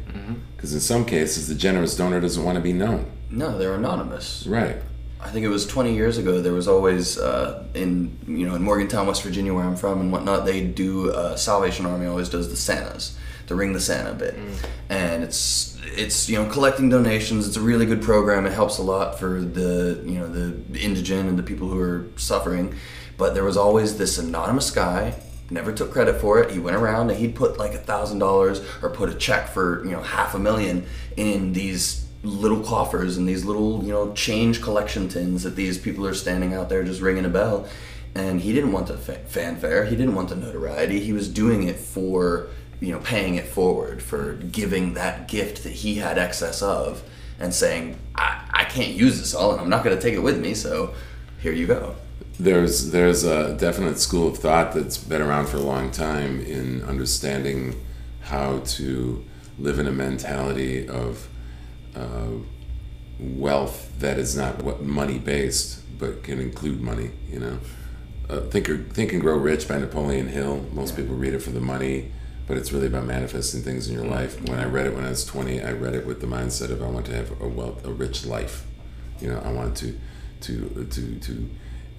Because 0.56 0.70
mm-hmm. 0.70 0.78
in 0.78 0.82
some 0.82 1.06
cases, 1.06 1.48
the 1.48 1.56
generous 1.56 1.96
donor 1.96 2.20
doesn't 2.20 2.44
want 2.44 2.56
to 2.56 2.62
be 2.62 2.74
known. 2.74 3.12
No, 3.30 3.58
they're 3.58 3.76
anonymous. 3.76 4.46
Right. 4.48 4.78
I 5.20 5.30
think 5.30 5.46
it 5.46 5.50
was 5.50 5.66
20 5.66 5.94
years 5.94 6.18
ago. 6.18 6.42
There 6.42 6.54
was 6.54 6.68
always 6.68 7.18
uh, 7.18 7.66
in 7.74 8.18
you 8.28 8.48
know 8.48 8.56
in 8.56 8.62
Morgantown, 8.62 9.08
West 9.08 9.24
Virginia, 9.24 9.54
where 9.54 9.64
I'm 9.64 9.76
from, 9.76 10.00
and 10.00 10.12
whatnot. 10.12 10.46
They 10.46 10.64
do 10.64 11.12
uh, 11.12 11.36
Salvation 11.36 11.86
Army 11.86 12.06
always 12.06 12.30
does 12.30 12.50
the 12.50 12.56
Santas, 12.56 13.18
the 13.48 13.56
Ring 13.56 13.74
the 13.74 13.80
Santa 13.80 14.14
bit, 14.14 14.36
mm. 14.36 14.66
and 14.90 15.24
it's 15.24 15.78
it's 15.86 16.30
you 16.30 16.42
know 16.42 16.50
collecting 16.50 16.90
donations. 16.90 17.48
It's 17.48 17.58
a 17.58 17.62
really 17.62 17.86
good 17.86 18.02
program. 18.02 18.46
It 18.46 18.54
helps 18.54 18.78
a 18.78 18.84
lot 18.84 19.20
for 19.20 19.42
the 19.42 20.02
you 20.06 20.20
know 20.20 20.28
the 20.28 20.80
indigent 20.80 21.28
and 21.28 21.38
the 21.38 21.44
people 21.44 21.68
who 21.68 21.80
are 21.80 22.08
suffering. 22.16 22.76
But 23.18 23.34
there 23.34 23.44
was 23.44 23.58
always 23.58 23.98
this 23.98 24.20
anonymous 24.20 24.70
guy 24.70 25.16
never 25.50 25.72
took 25.72 25.92
credit 25.92 26.20
for 26.20 26.40
it. 26.40 26.52
He 26.52 26.60
went 26.60 26.76
around 26.76 27.10
and 27.10 27.20
he'd 27.20 27.36
put 27.36 27.58
like 27.58 27.74
a 27.74 27.80
thousand 27.80 28.20
dollars 28.20 28.62
or 28.82 28.90
put 28.90 29.10
a 29.10 29.16
check 29.16 29.50
for 29.50 29.84
you 29.84 29.92
know 29.92 30.02
half 30.02 30.36
a 30.36 30.40
million 30.40 30.86
in 31.16 31.54
these 31.54 32.06
little 32.24 32.62
coffers 32.62 33.18
and 33.18 33.28
these 33.28 33.46
little 33.46 33.84
you 33.84 33.92
know 33.92 34.12
change 34.14 34.62
collection 34.62 35.08
tins 35.08 35.44
that 35.44 35.56
these 35.56 35.78
people 35.78 36.06
are 36.06 36.14
standing 36.14 36.54
out 36.54 36.70
there 36.70 36.84
just 36.84 37.02
ringing 37.02 37.26
a 37.26 37.30
bell. 37.30 37.68
And 38.16 38.42
he 38.42 38.52
didn't 38.52 38.72
want 38.72 38.88
the 38.88 38.98
fanfare. 38.98 39.86
He 39.86 39.96
didn't 39.96 40.16
want 40.16 40.30
the 40.30 40.36
notoriety. 40.36 41.00
He 41.00 41.14
was 41.14 41.30
doing 41.30 41.64
it 41.64 41.76
for 41.76 42.48
you 42.80 42.92
know 42.92 43.00
paying 43.00 43.36
it 43.36 43.48
forward 43.48 44.02
for 44.02 44.34
giving 44.34 44.94
that 44.94 45.28
gift 45.28 45.64
that 45.64 45.72
he 45.72 45.96
had 45.96 46.18
excess 46.18 46.62
of 46.62 47.04
and 47.40 47.54
saying 47.54 47.98
I, 48.16 48.44
I 48.52 48.64
can't 48.66 48.94
use 48.94 49.20
this 49.20 49.34
all 49.34 49.52
and 49.52 49.62
I'm 49.62 49.70
not 49.70 49.84
going 49.84 49.96
to 49.96 50.02
take 50.02 50.14
it 50.14 50.20
with 50.20 50.40
me 50.40 50.54
so 50.54 50.94
here 51.40 51.54
you 51.54 51.68
go 51.68 51.96
there's 52.40 52.92
there's 52.92 53.24
a 53.24 53.54
definite 53.56 54.00
school 54.00 54.28
of 54.28 54.38
thought 54.38 54.74
that's 54.74 54.98
been 54.98 55.22
around 55.22 55.48
for 55.48 55.58
a 55.58 55.62
long 55.62 55.92
time 55.92 56.40
in 56.42 56.84
understanding 56.84 57.76
how 58.22 58.60
to 58.60 59.26
live 59.58 59.80
in 59.80 59.88
a 59.88 59.92
mentality 59.92 60.88
of 60.88 61.28
uh, 61.96 62.28
wealth 63.20 63.92
that 64.00 64.20
is 64.20 64.38
not 64.38 64.62
what 64.62 64.82
money 64.82 65.18
based 65.18 65.82
but 65.98 66.24
can 66.24 66.40
include 66.40 66.80
money 66.80 67.10
you 67.28 67.40
know 67.40 67.58
uh, 68.30 68.42
think, 68.42 68.68
think 68.94 69.14
and 69.14 69.22
grow 69.22 69.38
rich 69.38 69.68
by 69.68 69.78
napoleon 69.78 70.28
hill 70.28 70.64
most 70.74 70.96
people 70.96 71.16
read 71.16 71.34
it 71.34 71.42
for 71.42 71.52
the 71.52 71.62
money 71.62 72.12
but 72.48 72.58
it's 72.58 72.72
really 72.72 72.88
about 72.88 73.04
manifesting 73.04 73.62
things 73.62 73.90
in 73.90 73.94
your 73.94 74.06
life. 74.06 74.42
When 74.48 74.58
I 74.58 74.64
read 74.64 74.88
it 74.88 74.96
when 74.96 75.04
I 75.04 75.10
was 75.10 75.26
20, 75.26 75.62
I 75.62 75.74
read 75.74 75.94
it 75.94 76.08
with 76.08 76.22
the 76.22 76.28
mindset 76.28 76.72
of 76.72 76.82
I 76.82 76.88
want 76.88 77.06
to 77.08 77.14
have 77.14 77.40
a 77.42 77.48
wealth, 77.48 77.86
a 77.86 77.92
rich 77.92 78.26
life. 78.26 78.66
You 79.20 79.30
know, 79.30 79.42
I 79.44 79.52
want 79.52 79.76
to, 79.78 80.00
to, 80.42 80.88
to, 80.90 81.20
to, 81.20 81.50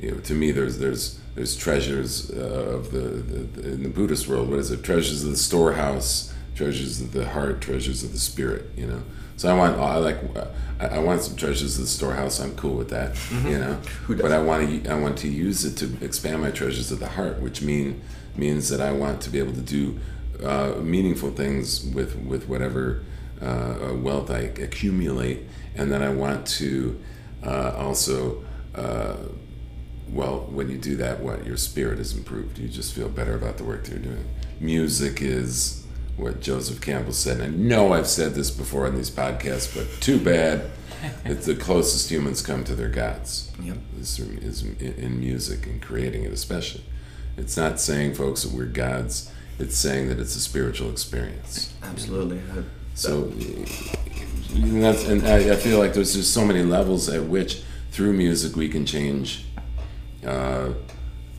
you 0.00 0.12
know, 0.12 0.18
to 0.18 0.34
me, 0.34 0.50
there's, 0.52 0.78
there's, 0.78 1.18
there's 1.34 1.56
treasures 1.56 2.30
uh, 2.30 2.34
of 2.76 2.90
the, 2.92 2.98
the, 2.98 3.60
the, 3.60 3.72
in 3.72 3.82
the 3.82 3.88
Buddhist 3.88 4.28
world. 4.28 4.50
What 4.50 4.58
is 4.58 4.70
it? 4.70 4.82
Treasures 4.82 5.24
of 5.24 5.30
the 5.30 5.36
storehouse, 5.36 6.32
treasures 6.54 7.00
of 7.00 7.12
the 7.12 7.28
heart, 7.28 7.60
treasures 7.60 8.02
of 8.02 8.12
the 8.12 8.18
spirit. 8.18 8.66
You 8.76 8.86
know. 8.86 9.02
So 9.36 9.48
I 9.48 9.56
want, 9.56 9.78
I 9.78 9.96
like, 9.98 10.18
I 10.80 10.98
want 10.98 11.22
some 11.22 11.36
treasures 11.36 11.76
of 11.76 11.82
the 11.82 11.88
storehouse. 11.88 12.40
I'm 12.40 12.56
cool 12.56 12.74
with 12.74 12.90
that, 12.90 13.12
mm-hmm. 13.12 13.48
you 13.48 13.58
know. 13.58 13.80
but 14.08 14.32
I 14.32 14.42
want 14.42 14.84
to, 14.84 14.90
I 14.90 14.98
want 14.98 15.16
to 15.18 15.28
use 15.28 15.64
it 15.64 15.76
to 15.76 16.04
expand 16.04 16.42
my 16.42 16.50
treasures 16.50 16.90
of 16.90 16.98
the 16.98 17.08
heart, 17.10 17.40
which 17.40 17.62
mean 17.62 18.02
means 18.36 18.68
that 18.70 18.80
I 18.80 18.90
want 18.90 19.20
to 19.22 19.30
be 19.30 19.38
able 19.38 19.52
to 19.52 19.60
do 19.60 20.00
uh, 20.42 20.74
meaningful 20.80 21.30
things 21.30 21.84
with 21.94 22.16
with 22.16 22.48
whatever 22.48 23.04
uh, 23.40 23.94
wealth 23.94 24.28
I 24.28 24.40
accumulate, 24.40 25.44
and 25.76 25.92
then 25.92 26.02
I 26.02 26.10
want 26.10 26.46
to 26.58 27.00
uh, 27.44 27.74
also. 27.76 28.44
Well, 30.10 30.46
when 30.50 30.70
you 30.70 30.78
do 30.78 30.96
that, 30.96 31.20
what 31.20 31.46
your 31.46 31.56
spirit 31.56 31.98
is 31.98 32.16
improved. 32.16 32.58
You 32.58 32.68
just 32.68 32.94
feel 32.94 33.08
better 33.08 33.34
about 33.34 33.58
the 33.58 33.64
work 33.64 33.84
that 33.84 33.90
you're 33.90 33.98
doing. 34.14 34.24
Music 34.60 35.20
is 35.20 35.84
what 36.16 36.40
Joseph 36.40 36.80
Campbell 36.80 37.12
said. 37.12 37.40
And 37.40 37.54
I 37.54 37.56
know 37.56 37.92
I've 37.92 38.08
said 38.08 38.34
this 38.34 38.50
before 38.50 38.86
on 38.86 38.96
these 38.96 39.10
podcasts, 39.10 39.74
but 39.74 40.00
too 40.00 40.18
bad. 40.18 40.70
it's 41.24 41.46
the 41.46 41.54
closest 41.54 42.10
humans 42.10 42.42
come 42.42 42.64
to 42.64 42.74
their 42.74 42.88
gods. 42.88 43.52
Yep. 43.62 43.76
Is, 44.00 44.18
is 44.18 44.62
in 44.62 45.20
music 45.20 45.66
and 45.66 45.80
creating 45.80 46.24
it, 46.24 46.32
especially. 46.32 46.84
It's 47.36 47.56
not 47.56 47.78
saying, 47.78 48.14
folks, 48.14 48.42
that 48.42 48.52
we're 48.52 48.64
gods 48.66 49.30
it's 49.58 49.76
saying 49.76 50.08
that 50.08 50.20
it's 50.20 50.36
a 50.36 50.40
spiritual 50.40 50.90
experience. 50.90 51.74
Absolutely. 51.82 52.40
So, 52.94 53.24
and 54.54 54.82
that's 54.82 55.04
and 55.04 55.26
I, 55.26 55.52
I, 55.52 55.56
feel 55.56 55.78
like 55.78 55.94
there's 55.94 56.14
just 56.14 56.32
so 56.32 56.44
many 56.44 56.62
levels 56.62 57.08
at 57.08 57.24
which 57.24 57.62
through 57.90 58.12
music 58.12 58.56
we 58.56 58.68
can 58.68 58.86
change. 58.86 59.44
Uh, 60.26 60.70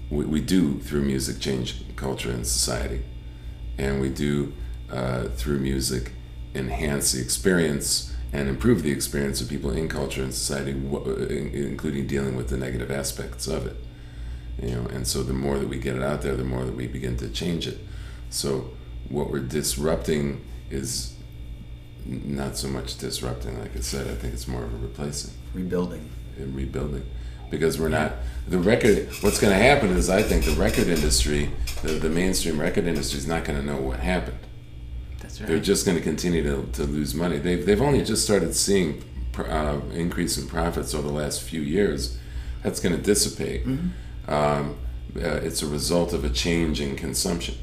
we, 0.10 0.26
we 0.26 0.42
do 0.42 0.80
through 0.80 1.02
music 1.02 1.40
change 1.40 1.84
culture 1.96 2.32
and 2.32 2.46
society, 2.46 3.02
and 3.78 4.02
we 4.02 4.10
do 4.10 4.54
uh, 4.92 5.26
through 5.30 5.60
music 5.60 6.14
enhance 6.56 7.12
the 7.12 7.22
experience 7.22 8.16
and 8.32 8.48
improve 8.48 8.84
the 8.84 8.92
experience 8.92 9.42
of 9.42 9.50
people 9.50 9.72
in 9.72 9.88
culture 9.88 10.22
and 10.24 10.34
society, 10.34 10.72
including 10.72 12.08
dealing 12.08 12.36
with 12.36 12.50
the 12.50 12.58
negative 12.58 12.92
aspects 12.92 13.48
of 13.48 13.66
it. 13.66 13.76
You 14.62 14.76
know, 14.76 14.86
and 14.88 15.08
so 15.08 15.24
the 15.24 15.34
more 15.34 15.58
that 15.58 15.68
we 15.68 15.78
get 15.78 15.96
it 15.96 16.04
out 16.04 16.22
there, 16.22 16.36
the 16.36 16.44
more 16.44 16.64
that 16.66 16.76
we 16.76 16.86
begin 16.88 17.18
to 17.18 17.30
change 17.30 17.68
it. 17.68 17.80
So 18.30 18.72
what 19.10 19.32
we're 19.32 19.40
disrupting 19.40 20.46
is 20.70 21.16
not 22.06 22.58
so 22.58 22.68
much 22.68 22.98
disrupting. 22.98 23.60
Like 23.60 23.76
I 23.76 23.80
said, 23.80 24.08
I 24.08 24.16
think 24.16 24.34
it's 24.34 24.48
more 24.48 24.64
of 24.64 24.74
a 24.74 24.78
replacing 24.78 25.34
Rebuilding. 25.54 26.10
and 26.38 26.56
rebuilding 26.56 27.06
because 27.50 27.80
we're 27.80 27.90
not 27.90 28.14
the 28.48 28.58
record 28.58 29.08
what's 29.22 29.40
going 29.40 29.56
to 29.56 29.64
happen 29.64 29.90
is 29.90 30.10
i 30.10 30.22
think 30.22 30.46
the 30.46 30.52
record 30.52 30.88
industry 30.88 31.50
the, 31.82 31.94
the 31.94 32.10
mainstream 32.10 32.60
record 32.60 32.86
industry 32.86 33.18
is 33.18 33.28
not 33.28 33.46
going 33.46 33.60
to 33.60 33.66
know 33.66 33.78
what 33.78 34.00
happened. 34.00 34.40
That's 35.20 35.40
right. 35.40 35.48
they're 35.48 35.60
just 35.60 35.86
going 35.86 35.98
to 35.98 36.04
continue 36.04 36.44
to, 36.44 36.70
to 36.74 36.84
lose 36.84 37.14
money. 37.14 37.38
They've, 37.38 37.66
they've 37.66 37.82
only 37.82 38.04
just 38.04 38.24
started 38.24 38.56
seeing 38.56 39.04
uh, 39.38 39.80
increase 39.94 40.38
in 40.38 40.48
profits 40.48 40.94
over 40.94 41.08
the 41.08 41.14
last 41.14 41.42
few 41.42 41.62
years. 41.62 42.18
That's 42.64 42.80
going 42.80 42.96
to 42.96 43.02
dissipate 43.02 43.66
um, 44.28 44.78
uh, 45.16 45.40
it's 45.42 45.64
a 45.64 45.68
result 45.68 46.14
of 46.14 46.24
a 46.24 46.30
change 46.30 46.82
in 46.82 46.96
consumption. 46.96 47.56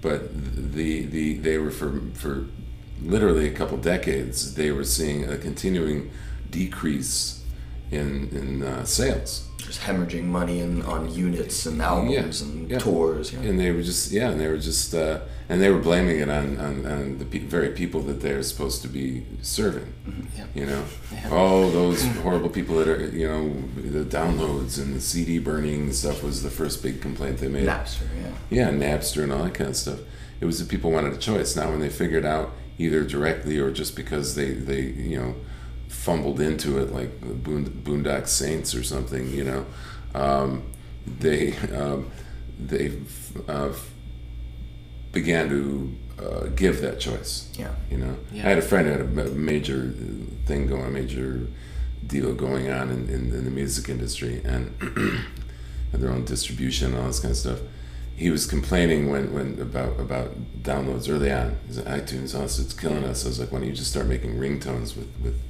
But 0.00 0.34
the, 0.74 1.06
the 1.06 1.34
they 1.38 1.58
were 1.58 1.70
for, 1.70 2.00
for 2.14 2.46
literally 3.00 3.48
a 3.48 3.52
couple 3.52 3.78
decades 3.78 4.54
they 4.54 4.70
were 4.70 4.84
seeing 4.84 5.28
a 5.28 5.38
continuing 5.38 6.10
decrease 6.50 7.41
in 7.92 8.28
in 8.32 8.62
uh, 8.62 8.84
sales, 8.84 9.48
Just 9.58 9.80
hemorrhaging 9.82 10.24
money 10.24 10.60
in, 10.60 10.82
on 10.82 11.12
units 11.14 11.66
and 11.66 11.80
albums 11.82 12.40
Yeah, 12.40 12.46
and 12.48 12.70
yeah. 12.70 12.78
tours. 12.78 13.32
Yeah. 13.32 13.40
and 13.40 13.58
they 13.60 13.70
were 13.70 13.82
just 13.82 14.10
yeah, 14.12 14.30
and 14.30 14.40
they 14.40 14.48
were 14.48 14.58
just 14.58 14.94
uh, 14.94 15.20
and 15.48 15.60
they 15.60 15.70
were 15.70 15.78
blaming 15.78 16.18
it 16.20 16.28
on 16.28 16.58
on, 16.58 16.86
on 16.86 17.18
the 17.18 17.24
pe- 17.24 17.46
very 17.56 17.70
people 17.70 18.00
that 18.08 18.20
they're 18.20 18.42
supposed 18.42 18.82
to 18.82 18.88
be 18.88 19.24
serving. 19.42 19.92
Yeah. 20.36 20.46
You 20.54 20.66
know, 20.66 20.84
oh 21.30 21.70
those 21.70 22.02
horrible 22.24 22.48
people 22.48 22.76
that 22.76 22.88
are 22.88 23.04
you 23.06 23.28
know 23.28 23.52
the 23.98 24.04
downloads 24.04 24.78
and 24.82 24.96
the 24.96 25.00
CD 25.00 25.38
burning 25.38 25.82
and 25.82 25.94
stuff 25.94 26.22
was 26.22 26.42
the 26.42 26.50
first 26.50 26.82
big 26.82 27.00
complaint 27.00 27.38
they 27.38 27.48
made. 27.48 27.66
Napster, 27.68 28.06
yeah. 28.20 28.32
Yeah, 28.50 28.68
Napster 28.70 29.22
and 29.22 29.32
all 29.32 29.44
that 29.44 29.54
kind 29.54 29.70
of 29.70 29.76
stuff. 29.76 30.00
It 30.40 30.46
was 30.46 30.58
the 30.58 30.64
people 30.66 30.90
wanted 30.90 31.12
a 31.12 31.18
choice. 31.18 31.54
Now, 31.54 31.70
when 31.70 31.78
they 31.80 31.88
figured 31.90 32.24
out 32.24 32.50
either 32.78 33.04
directly 33.04 33.58
or 33.58 33.70
just 33.70 33.94
because 33.94 34.34
they, 34.34 34.50
they 34.54 34.80
you 34.80 35.16
know, 35.20 35.34
fumbled 35.92 36.40
into 36.40 36.78
it 36.78 36.92
like 36.92 37.20
the 37.20 37.26
Boondock 37.28 38.26
Saints 38.26 38.74
or 38.74 38.82
something, 38.82 39.30
you 39.30 39.44
know, 39.44 39.66
um, 40.14 40.64
they 41.06 41.54
um, 41.68 42.10
they 42.58 42.98
uh, 43.46 43.72
began 45.12 45.48
to 45.48 45.94
uh, 46.18 46.46
give 46.56 46.80
that 46.80 46.98
choice. 46.98 47.52
Yeah. 47.58 47.74
You 47.90 47.98
know, 47.98 48.16
Yeah. 48.32 48.46
I 48.46 48.48
had 48.50 48.58
a 48.58 48.62
friend 48.62 48.86
who 48.86 48.92
had 48.92 49.28
a 49.28 49.30
major 49.30 49.92
thing 50.46 50.66
going, 50.66 50.84
a 50.86 50.90
major 50.90 51.46
deal 52.06 52.34
going 52.34 52.70
on 52.70 52.90
in, 52.90 53.08
in, 53.08 53.32
in 53.32 53.44
the 53.44 53.50
music 53.50 53.88
industry, 53.88 54.40
and 54.44 54.74
had 55.92 56.00
their 56.00 56.10
own 56.10 56.24
distribution 56.24 56.92
and 56.92 57.00
all 57.00 57.06
this 57.06 57.20
kind 57.20 57.32
of 57.32 57.38
stuff. 57.38 57.60
He 58.16 58.30
was 58.30 58.46
complaining 58.46 59.10
when, 59.10 59.32
when 59.32 59.60
about 59.60 59.98
about 59.98 60.62
downloads 60.62 61.08
early 61.08 61.32
on. 61.32 61.56
He's 61.66 61.78
iTunes, 61.78 62.38
oh, 62.38 62.44
it's 62.44 62.74
killing 62.74 63.04
us. 63.04 63.24
I 63.24 63.28
was 63.28 63.40
like, 63.40 63.50
why 63.52 63.58
don't 63.58 63.68
you 63.68 63.74
just 63.74 63.90
start 63.90 64.06
making 64.06 64.36
ringtones 64.36 64.96
with, 64.96 65.10
with 65.22 65.40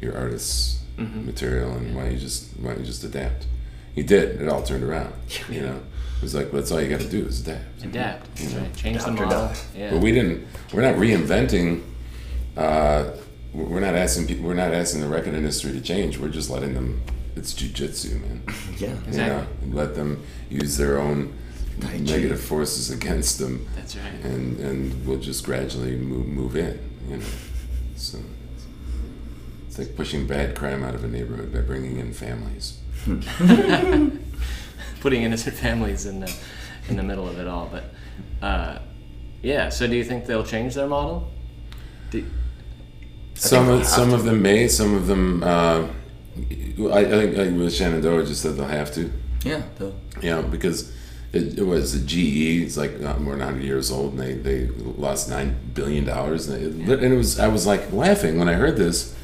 your 0.00 0.16
artist's 0.16 0.80
material, 0.96 1.72
and 1.72 1.94
why 1.94 2.04
don't 2.04 2.12
you 2.12 2.18
just 2.18 2.50
why 2.60 2.70
don't 2.70 2.80
you 2.80 2.86
just 2.86 3.04
adapt? 3.04 3.46
He 3.94 4.02
did. 4.02 4.40
It 4.40 4.48
all 4.48 4.62
turned 4.62 4.84
around. 4.84 5.12
You 5.50 5.60
know, 5.62 5.76
it 6.16 6.22
was 6.22 6.34
like 6.34 6.50
that's 6.52 6.70
all 6.70 6.80
you 6.80 6.88
got 6.88 7.00
to 7.00 7.08
do 7.08 7.24
is 7.26 7.40
adapt. 7.40 7.84
Adapt. 7.84 8.34
That's 8.36 8.54
right. 8.54 8.74
Change 8.76 8.98
the 8.98 9.04
Adapt 9.12 9.20
or 9.20 9.26
model. 9.26 9.52
Yeah. 9.76 9.90
But 9.92 10.00
we 10.02 10.12
didn't. 10.12 10.46
We're 10.72 10.82
not 10.82 10.94
reinventing. 10.96 11.82
Uh, 12.56 13.10
we're 13.52 13.80
not 13.80 13.94
asking 13.94 14.26
people. 14.26 14.44
We're 14.44 14.54
not 14.54 14.72
asking 14.74 15.00
the 15.00 15.08
record 15.08 15.34
industry 15.34 15.72
to 15.72 15.80
change. 15.80 16.18
We're 16.18 16.28
just 16.28 16.50
letting 16.50 16.74
them. 16.74 17.00
It's 17.36 17.54
jujitsu, 17.54 18.20
man. 18.20 18.42
Yeah. 18.78 18.88
You 18.88 18.94
Exactly. 19.06 19.68
know, 19.68 19.76
let 19.76 19.94
them 19.94 20.24
use 20.50 20.76
their 20.76 20.98
own 20.98 21.32
Tai 21.80 21.98
negative 21.98 22.40
forces 22.40 22.90
against 22.90 23.38
them, 23.38 23.64
That's 23.76 23.94
right. 23.96 24.12
and 24.24 24.58
and 24.58 25.06
we'll 25.06 25.20
just 25.20 25.44
gradually 25.44 25.94
move 25.96 26.26
move 26.26 26.56
in. 26.56 26.78
You 27.08 27.16
know, 27.18 27.24
so 27.94 28.18
it's 29.78 29.88
like 29.88 29.96
pushing 29.96 30.26
bad 30.26 30.56
crime 30.56 30.82
out 30.84 30.94
of 30.94 31.04
a 31.04 31.08
neighborhood 31.08 31.52
by 31.52 31.60
bringing 31.60 31.98
in 31.98 32.12
families. 32.12 32.78
Putting 35.00 35.22
innocent 35.22 35.54
families 35.56 36.06
in 36.06 36.20
the 36.20 36.34
in 36.88 36.96
the 36.96 37.02
middle 37.02 37.28
of 37.28 37.38
it 37.38 37.46
all. 37.46 37.70
But 37.70 37.84
uh, 38.44 38.78
yeah. 39.42 39.68
So 39.68 39.86
do 39.86 39.94
you 39.94 40.02
think 40.04 40.26
they'll 40.26 40.44
change 40.44 40.74
their 40.74 40.88
model? 40.88 41.30
Do, 42.10 42.24
Some 43.34 43.68
of 43.68 43.86
some 43.86 44.08
to. 44.10 44.14
of 44.16 44.24
them 44.24 44.42
may. 44.42 44.66
Some 44.68 44.94
of 44.94 45.06
them. 45.06 45.42
Uh, 45.44 45.86
I, 46.80 46.98
I 47.00 47.04
think 47.04 47.36
like 47.36 47.50
with 47.50 47.72
Shenandoah 47.74 48.24
just 48.26 48.42
said 48.42 48.56
they'll 48.56 48.66
have 48.66 48.92
to. 48.94 49.12
Yeah. 49.44 49.62
The, 49.78 49.92
Yeah, 50.20 50.40
because 50.42 50.92
it, 51.32 51.58
it 51.58 51.62
was 51.64 51.92
the 52.00 52.04
GE. 52.04 52.64
It's 52.66 52.76
like 52.76 52.98
more 53.00 53.36
than 53.36 53.44
100 53.46 53.62
years 53.62 53.90
old, 53.92 54.14
and 54.14 54.20
they, 54.20 54.34
they 54.34 54.66
lost 54.82 55.28
nine 55.30 55.56
billion 55.74 56.04
dollars. 56.04 56.48
And, 56.48 56.88
it- 56.88 57.02
and 57.02 57.12
it 57.14 57.16
was 57.16 57.38
I 57.38 57.46
was 57.46 57.66
like 57.66 57.92
laughing 57.92 58.38
when 58.38 58.48
I 58.48 58.54
heard 58.54 58.76
this 58.76 59.14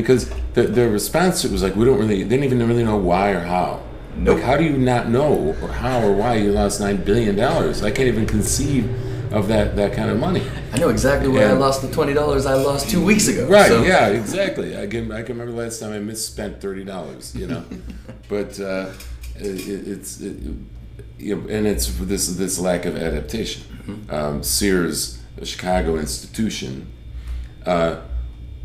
because 0.00 0.22
the, 0.54 0.62
their 0.76 0.88
response 1.00 1.44
it 1.46 1.50
was 1.50 1.62
like 1.62 1.74
we 1.74 1.84
don't 1.84 1.98
really 1.98 2.22
they 2.22 2.36
didn't 2.36 2.44
even 2.44 2.66
really 2.72 2.84
know 2.84 2.96
why 3.10 3.30
or 3.30 3.40
how. 3.40 3.68
Nope. 4.16 4.36
Like 4.36 4.44
how 4.48 4.56
do 4.56 4.64
you 4.64 4.76
not 4.92 5.08
know 5.16 5.32
or 5.62 5.68
how 5.82 6.00
or 6.06 6.12
why 6.20 6.34
you 6.42 6.50
lost 6.52 6.80
nine 6.80 6.98
billion 7.08 7.34
dollars? 7.36 7.82
I 7.82 7.90
can't 7.90 8.08
even 8.14 8.26
conceive 8.26 8.84
of 9.32 9.48
that 9.48 9.76
that 9.76 9.92
kind 9.98 10.10
of 10.10 10.18
money. 10.18 10.42
I 10.72 10.78
know 10.78 10.88
exactly 10.96 11.28
where 11.28 11.48
I 11.48 11.52
lost 11.66 11.82
the 11.82 11.90
twenty 11.90 12.14
dollars 12.14 12.46
I 12.46 12.54
lost 12.54 12.88
two 12.90 13.02
weeks 13.10 13.26
ago. 13.28 13.46
Right. 13.48 13.68
so- 13.68 13.82
Yeah. 13.82 14.08
Exactly. 14.22 14.68
I 14.82 14.86
can. 14.86 15.10
I 15.12 15.22
can 15.22 15.32
remember 15.36 15.52
the 15.56 15.62
last 15.64 15.80
time 15.80 15.92
I 15.92 15.98
misspent 15.98 16.60
thirty 16.60 16.84
dollars. 16.84 17.34
You 17.40 17.46
know, 17.48 17.64
but 18.34 18.58
uh, 18.60 18.90
it, 19.36 19.88
it's 19.94 20.20
it, 20.20 20.36
you 21.18 21.36
know, 21.36 21.42
and 21.54 21.66
it's 21.66 21.86
this 22.12 22.24
this 22.42 22.58
lack 22.58 22.86
of 22.86 22.94
adaptation. 22.96 23.62
Um, 24.10 24.42
Sears, 24.42 25.18
a 25.40 25.46
Chicago 25.46 25.96
institution, 25.96 26.72
uh, 27.64 28.00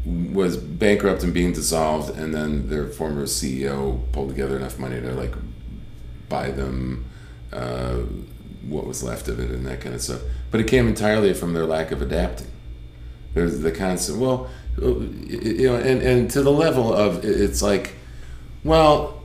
was 0.05 0.57
bankrupt 0.57 1.23
and 1.23 1.33
being 1.33 1.53
dissolved, 1.53 2.17
and 2.17 2.33
then 2.33 2.69
their 2.69 2.87
former 2.87 3.23
CEO 3.23 4.11
pulled 4.11 4.29
together 4.29 4.57
enough 4.57 4.77
money 4.77 4.99
to 4.99 5.13
like 5.13 5.33
buy 6.29 6.51
them 6.51 7.05
uh, 7.51 7.99
what 8.67 8.85
was 8.85 9.03
left 9.03 9.27
of 9.27 9.39
it 9.39 9.51
and 9.51 9.65
that 9.65 9.81
kind 9.81 9.95
of 9.95 10.01
stuff. 10.01 10.21
But 10.51 10.59
it 10.59 10.67
came 10.67 10.87
entirely 10.87 11.33
from 11.33 11.53
their 11.53 11.65
lack 11.65 11.91
of 11.91 12.01
adapting. 12.01 12.47
There's 13.33 13.59
the 13.59 13.71
constant, 13.71 14.19
well, 14.19 14.49
you 14.77 15.67
know, 15.67 15.75
and, 15.75 16.01
and 16.01 16.31
to 16.31 16.41
the 16.41 16.51
level 16.51 16.93
of 16.93 17.23
it's 17.23 17.61
like, 17.61 17.95
well, 18.63 19.23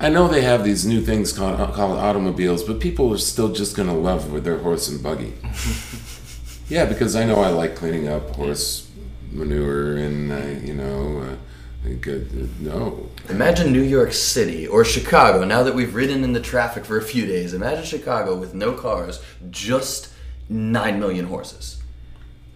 I 0.00 0.08
know 0.08 0.28
they 0.28 0.42
have 0.42 0.64
these 0.64 0.84
new 0.84 1.00
things 1.00 1.32
called, 1.32 1.58
called 1.74 1.98
automobiles, 1.98 2.64
but 2.64 2.80
people 2.80 3.12
are 3.12 3.18
still 3.18 3.52
just 3.52 3.76
going 3.76 3.88
to 3.88 3.94
love 3.94 4.32
with 4.32 4.44
their 4.44 4.58
horse 4.58 4.88
and 4.88 5.02
buggy. 5.02 5.34
yeah, 6.68 6.84
because 6.84 7.14
I 7.14 7.24
know 7.24 7.40
I 7.40 7.50
like 7.50 7.76
cleaning 7.76 8.08
up 8.08 8.34
horse 8.36 8.90
manure 9.32 9.96
and, 9.96 10.30
uh, 10.32 10.36
you 10.66 10.74
know, 10.74 11.20
uh, 11.84 11.88
good, 12.00 12.60
no. 12.60 13.08
Imagine 13.28 13.72
New 13.72 13.82
York 13.82 14.12
City 14.12 14.66
or 14.66 14.84
Chicago. 14.84 15.44
Now 15.44 15.62
that 15.62 15.74
we've 15.74 15.94
ridden 15.94 16.22
in 16.24 16.32
the 16.32 16.40
traffic 16.40 16.84
for 16.84 16.96
a 16.98 17.02
few 17.02 17.26
days, 17.26 17.54
imagine 17.54 17.84
Chicago 17.84 18.36
with 18.36 18.54
no 18.54 18.72
cars, 18.72 19.20
just 19.50 20.08
nine 20.48 21.00
million 21.00 21.26
horses. 21.26 21.82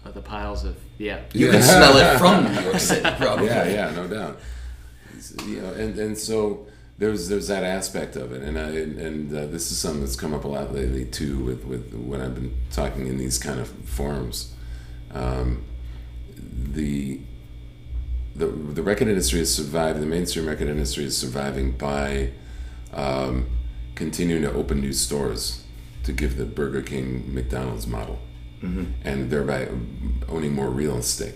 uh, 0.05 0.11
the 0.13 0.21
piles 0.21 0.65
of 0.65 0.77
yeah. 0.99 1.21
You 1.33 1.47
Yeah. 1.47 1.53
can 1.53 1.63
smell 1.63 1.97
it 1.97 2.19
from 2.23 2.53
New 2.55 2.61
York 2.61 2.79
City, 2.79 3.11
probably. 3.19 3.47
yeah, 3.47 3.69
yeah, 3.69 3.91
no 3.91 4.07
doubt. 4.07 4.39
It's, 5.15 5.35
You 5.45 5.61
know, 5.63 5.73
and, 5.75 5.99
and 5.99 6.17
so 6.17 6.67
there's 6.99 7.29
there's 7.29 7.49
that 7.49 7.65
aspect 7.65 8.17
of 8.17 8.33
it, 8.33 8.43
and 8.43 8.59
I, 8.59 8.69
and, 8.71 8.99
and 8.99 9.37
uh, 9.37 9.47
this 9.47 9.71
is 9.71 9.79
something 9.79 10.01
that's 10.01 10.17
come 10.17 10.33
up 10.33 10.45
a 10.45 10.49
lot 10.49 10.73
lately 10.75 11.05
too 11.05 11.39
with 11.45 11.65
with 11.65 11.93
when 11.95 12.21
I've 12.23 12.35
been 12.35 12.55
talking 12.71 13.07
in 13.09 13.19
these 13.19 13.39
kind 13.39 13.61
of 13.61 13.69
forums. 13.69 14.53
Um, 15.13 15.65
the 16.77 17.21
the 18.41 18.47
the 18.47 18.83
record 18.83 19.09
industry 19.09 19.39
has 19.41 19.53
survived. 19.55 20.01
The 20.01 20.07
mainstream 20.07 20.47
record 20.47 20.69
industry 20.69 21.05
is 21.05 21.17
surviving 21.17 21.73
by 21.73 22.31
um, 22.93 23.47
continuing 23.95 24.43
to 24.43 24.53
open 24.53 24.81
new 24.81 24.93
stores 24.93 25.65
to 26.05 26.13
give 26.13 26.37
the 26.37 26.45
Burger 26.45 26.83
King, 26.83 27.35
McDonald's 27.35 27.87
model, 27.87 28.19
and 29.05 29.31
thereby 29.31 29.69
owning 30.29 30.53
more 30.55 30.71
real 30.71 30.97
estate 30.99 31.35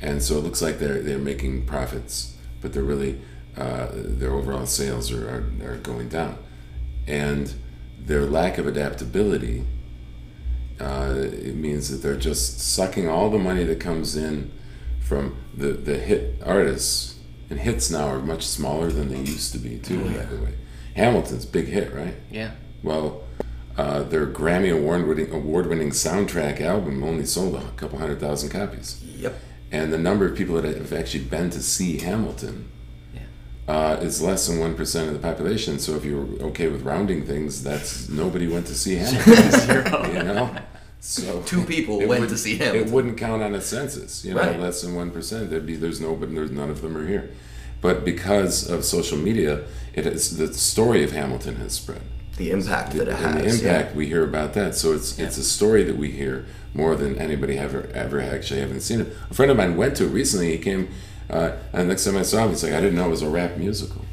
and 0.00 0.22
so 0.22 0.36
it 0.38 0.44
looks 0.44 0.60
like 0.60 0.78
they're 0.78 1.00
they're 1.02 1.18
making 1.18 1.66
profits, 1.66 2.36
but 2.60 2.72
they're 2.72 2.82
really 2.82 3.20
uh, 3.56 3.88
their 3.92 4.32
overall 4.32 4.66
sales 4.66 5.10
are, 5.12 5.28
are, 5.62 5.72
are 5.72 5.76
going 5.78 6.08
down, 6.08 6.36
and 7.06 7.54
their 7.98 8.26
lack 8.26 8.58
of 8.58 8.66
adaptability. 8.66 9.64
Uh, 10.80 11.14
it 11.16 11.54
means 11.54 11.88
that 11.90 11.98
they're 11.98 12.16
just 12.16 12.58
sucking 12.58 13.08
all 13.08 13.30
the 13.30 13.38
money 13.38 13.64
that 13.64 13.78
comes 13.80 14.16
in 14.16 14.50
from 15.00 15.36
the, 15.56 15.68
the 15.68 15.98
hit 15.98 16.40
artists, 16.44 17.16
and 17.50 17.60
hits 17.60 17.90
now 17.90 18.08
are 18.08 18.18
much 18.20 18.44
smaller 18.46 18.90
than 18.90 19.08
they 19.10 19.18
used 19.20 19.52
to 19.52 19.58
be 19.58 19.78
too. 19.78 20.02
By 20.04 20.24
the 20.24 20.42
way, 20.42 20.54
Hamilton's 20.96 21.46
big 21.46 21.66
hit, 21.66 21.92
right? 21.92 22.14
Yeah. 22.30 22.52
Well, 22.82 23.22
uh, 23.76 24.02
their 24.04 24.26
Grammy 24.26 24.72
award 24.76 25.06
winning 25.06 25.32
award 25.32 25.66
winning 25.68 25.90
soundtrack 25.90 26.60
album 26.60 27.02
only 27.02 27.26
sold 27.26 27.54
a 27.56 27.70
couple 27.76 27.98
hundred 27.98 28.20
thousand 28.20 28.50
copies 28.50 29.02
Yep. 29.04 29.34
and 29.72 29.92
the 29.92 29.98
number 29.98 30.26
of 30.28 30.36
people 30.36 30.54
that 30.62 30.76
have 30.76 30.92
actually 30.92 31.24
been 31.24 31.50
to 31.50 31.60
see 31.62 31.98
Hamilton 31.98 32.56
Yeah. 32.66 32.70
Uh, 33.68 33.96
is 34.02 34.20
less 34.20 34.46
than 34.46 34.58
one 34.58 34.74
percent 34.74 35.08
of 35.08 35.14
the 35.14 35.20
population. 35.20 35.78
So 35.78 35.94
if 35.94 36.04
you're 36.04 36.26
okay 36.48 36.68
with 36.68 36.82
rounding 36.82 37.24
things, 37.24 37.62
that's 37.62 38.08
nobody 38.08 38.46
went 38.46 38.66
to 38.66 38.74
see 38.74 38.96
Hamilton. 38.96 40.14
You 40.14 40.22
know, 40.22 40.54
So 41.00 41.42
Two 41.46 41.64
people 41.64 41.96
went 41.98 42.08
wouldn't- 42.08 42.30
to 42.30 42.38
see 42.38 42.56
Hamilton. 42.58 42.88
It 42.88 42.92
wouldn't 42.92 43.18
count 43.18 43.42
on 43.42 43.54
a 43.54 43.60
census, 43.60 44.24
you 44.24 44.34
know, 44.34 44.40
Right. 44.40 44.58
less 44.60 44.82
than 44.82 44.94
one 44.94 45.10
percent. 45.10 45.50
There'd 45.50 45.66
be 45.66 45.76
there's 45.76 46.00
no, 46.00 46.14
but 46.14 46.34
there's 46.34 46.50
none 46.50 46.70
of 46.70 46.82
them 46.82 46.96
are 46.96 47.06
here. 47.06 47.30
But 47.80 48.04
because 48.04 48.68
of 48.70 48.84
social 48.84 49.18
media, 49.18 49.64
it 49.94 50.06
is 50.06 50.36
the 50.38 50.52
story 50.54 51.04
of 51.04 51.12
Hamilton 51.12 51.56
has 51.56 51.72
spread. 51.74 52.00
The 52.38 52.50
impact 52.50 52.92
that 52.94 53.08
it 53.08 53.14
and 53.14 53.18
has. 53.44 53.60
the 53.60 53.68
impact 53.68 53.94
we 53.94 54.06
hear 54.06 54.24
about 54.24 54.54
that. 54.54 54.74
So 54.74 54.92
it's 54.92 55.18
it's 55.18 55.36
a 55.38 55.44
story 55.44 55.84
that 55.84 55.96
we 55.96 56.10
hear 56.10 56.46
more 56.74 56.96
than 56.96 57.16
anybody 57.18 57.56
ever 57.58 57.88
ever 57.94 58.20
actually 58.20 58.60
haven't 58.60 58.80
seen 58.80 59.00
it. 59.02 59.08
A 59.30 59.34
friend 59.34 59.50
of 59.50 59.56
mine 59.56 59.76
went 59.76 59.96
to 59.96 60.04
it 60.04 60.08
recently. 60.08 60.50
He 60.52 60.58
came, 60.58 60.88
uh, 61.30 61.52
and 61.72 61.88
next 61.88 62.04
time 62.04 62.16
I 62.16 62.22
saw 62.22 62.44
him, 62.44 62.50
he's 62.50 62.62
like, 62.62 62.72
I 62.72 62.80
didn't 62.80 62.96
know 62.96 63.06
it 63.06 63.10
was 63.10 63.22
a 63.22 63.28
rap 63.28 63.56
musical. 63.56 64.04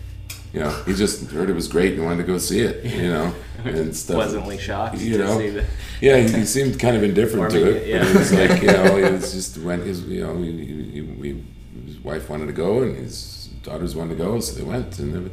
You 0.54 0.60
know, 0.62 0.69
he 0.86 0.93
just 0.93 1.32
heard 1.32 1.50
it 1.50 1.54
was 1.54 1.67
great 1.69 1.93
and 1.93 2.04
wanted 2.04 2.17
to 2.17 2.24
go 2.24 2.38
see 2.38 2.60
it. 2.60 2.84
You 2.84 3.10
know, 3.10 3.34
and 3.63 3.95
stuff. 3.95 4.15
Pleasantly 4.15 4.58
shocked 4.58 4.97
You 4.97 5.17
to 5.17 5.24
know, 5.24 5.63
yeah, 6.02 6.17
he, 6.17 6.32
he 6.39 6.45
seemed 6.45 6.80
kind 6.80 6.97
of 6.97 7.04
indifferent 7.04 7.52
to 7.54 7.63
maybe- 7.63 7.78
it. 7.78 7.88
yeah. 7.88 8.00
But 8.00 8.08
it 8.10 8.17
was 8.17 8.34
like 8.34 8.62
you 8.62 8.67
know, 8.74 8.95
he 8.97 9.12
was 9.13 9.32
just 9.34 9.58
went. 9.60 9.84
His 9.84 10.02
you 10.04 10.21
know, 10.21 10.36
he, 10.38 10.52
he, 10.52 10.84
he, 10.84 11.02
he- 11.21 11.43
his 11.86 12.00
wife 12.00 12.30
wanted 12.30 12.47
to 12.47 12.54
go 12.54 12.82
and 12.82 12.97
his 12.97 13.47
daughters 13.63 13.95
wanted 13.95 14.17
to 14.17 14.24
go, 14.24 14.39
so 14.41 14.58
they 14.58 14.63
went. 14.63 15.00
And 15.00 15.32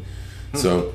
they, 0.52 0.58
so 0.58 0.94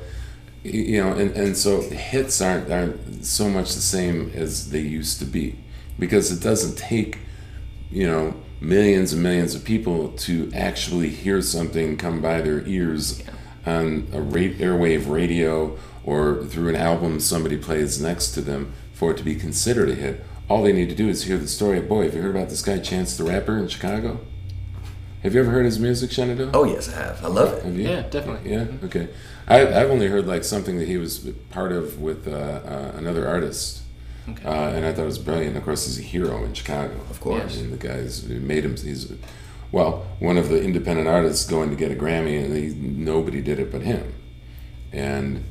you 0.62 1.02
know, 1.02 1.12
and, 1.12 1.30
and 1.36 1.54
so 1.56 1.82
hits 1.82 2.40
aren't 2.40 2.70
aren't 2.72 3.26
so 3.26 3.50
much 3.50 3.74
the 3.74 3.82
same 3.82 4.32
as 4.34 4.70
they 4.70 4.80
used 4.80 5.18
to 5.18 5.26
be 5.26 5.58
because 5.98 6.32
it 6.32 6.42
doesn't 6.42 6.78
take 6.78 7.18
you 7.90 8.06
know 8.06 8.34
millions 8.60 9.12
and 9.12 9.22
millions 9.22 9.54
of 9.54 9.64
people 9.64 10.08
to 10.12 10.50
actually 10.54 11.10
hear 11.10 11.40
something 11.42 11.96
come 11.96 12.20
by 12.20 12.40
their 12.40 12.66
ears 12.66 13.22
on 13.66 14.08
a 14.12 14.20
rate 14.20 14.58
airwave 14.58 15.08
radio 15.08 15.76
or 16.04 16.44
through 16.44 16.68
an 16.68 16.76
album 16.76 17.18
somebody 17.18 17.56
plays 17.56 18.00
next 18.00 18.32
to 18.32 18.40
them 18.40 18.72
for 18.92 19.12
it 19.12 19.16
to 19.16 19.22
be 19.22 19.34
considered 19.34 19.88
a 19.88 19.94
hit. 19.94 20.24
All 20.48 20.62
they 20.62 20.72
need 20.72 20.88
to 20.90 20.94
do 20.94 21.08
is 21.08 21.24
hear 21.24 21.38
the 21.38 21.48
story. 21.48 21.78
Of 21.78 21.88
boy, 21.88 22.04
have 22.04 22.14
you 22.14 22.22
heard 22.22 22.36
about 22.36 22.50
this 22.50 22.62
guy 22.62 22.78
Chance 22.78 23.16
the 23.16 23.24
Rapper 23.24 23.56
in 23.56 23.68
Chicago? 23.68 24.20
Have 25.22 25.34
you 25.34 25.40
ever 25.40 25.50
heard 25.50 25.64
his 25.64 25.78
music, 25.78 26.12
Shenandoah? 26.12 26.50
Oh 26.52 26.64
yes, 26.64 26.86
I 26.90 27.02
have. 27.02 27.24
I 27.24 27.28
love 27.28 27.54
it. 27.54 27.64
Have 27.64 27.78
you? 27.78 27.88
Yeah, 27.88 28.02
definitely. 28.02 28.52
Yeah. 28.52 28.66
Okay. 28.84 29.08
I, 29.48 29.66
I've 29.66 29.90
only 29.90 30.06
heard 30.06 30.26
like 30.26 30.44
something 30.44 30.78
that 30.78 30.86
he 30.86 30.98
was 30.98 31.18
part 31.50 31.72
of 31.72 31.98
with 31.98 32.28
uh, 32.28 32.30
uh, 32.32 32.92
another 32.96 33.26
artist, 33.26 33.83
Okay. 34.28 34.44
uh, 34.44 34.70
and 34.70 34.86
I 34.86 34.92
thought 34.92 35.02
it 35.02 35.06
was 35.06 35.18
brilliant. 35.18 35.56
Of 35.56 35.64
course, 35.64 35.84
he's 35.86 35.98
a 35.98 36.02
hero 36.02 36.44
in 36.44 36.54
Chicago. 36.54 36.94
Of 37.10 37.20
course. 37.20 37.58
And 37.58 37.72
the 37.72 37.76
guys 37.76 38.24
made 38.26 38.64
him. 38.64 38.76
He's 38.76 39.12
well, 39.72 40.06
one 40.20 40.38
of 40.38 40.48
the 40.48 40.62
independent 40.62 41.08
artists 41.08 41.46
going 41.48 41.70
to 41.70 41.76
get 41.76 41.90
a 41.90 41.94
Grammy, 41.94 42.42
and 42.44 42.56
he, 42.56 42.68
nobody 42.74 43.42
did 43.42 43.58
it 43.58 43.70
but 43.72 43.82
him. 43.82 44.14
And 44.92 45.44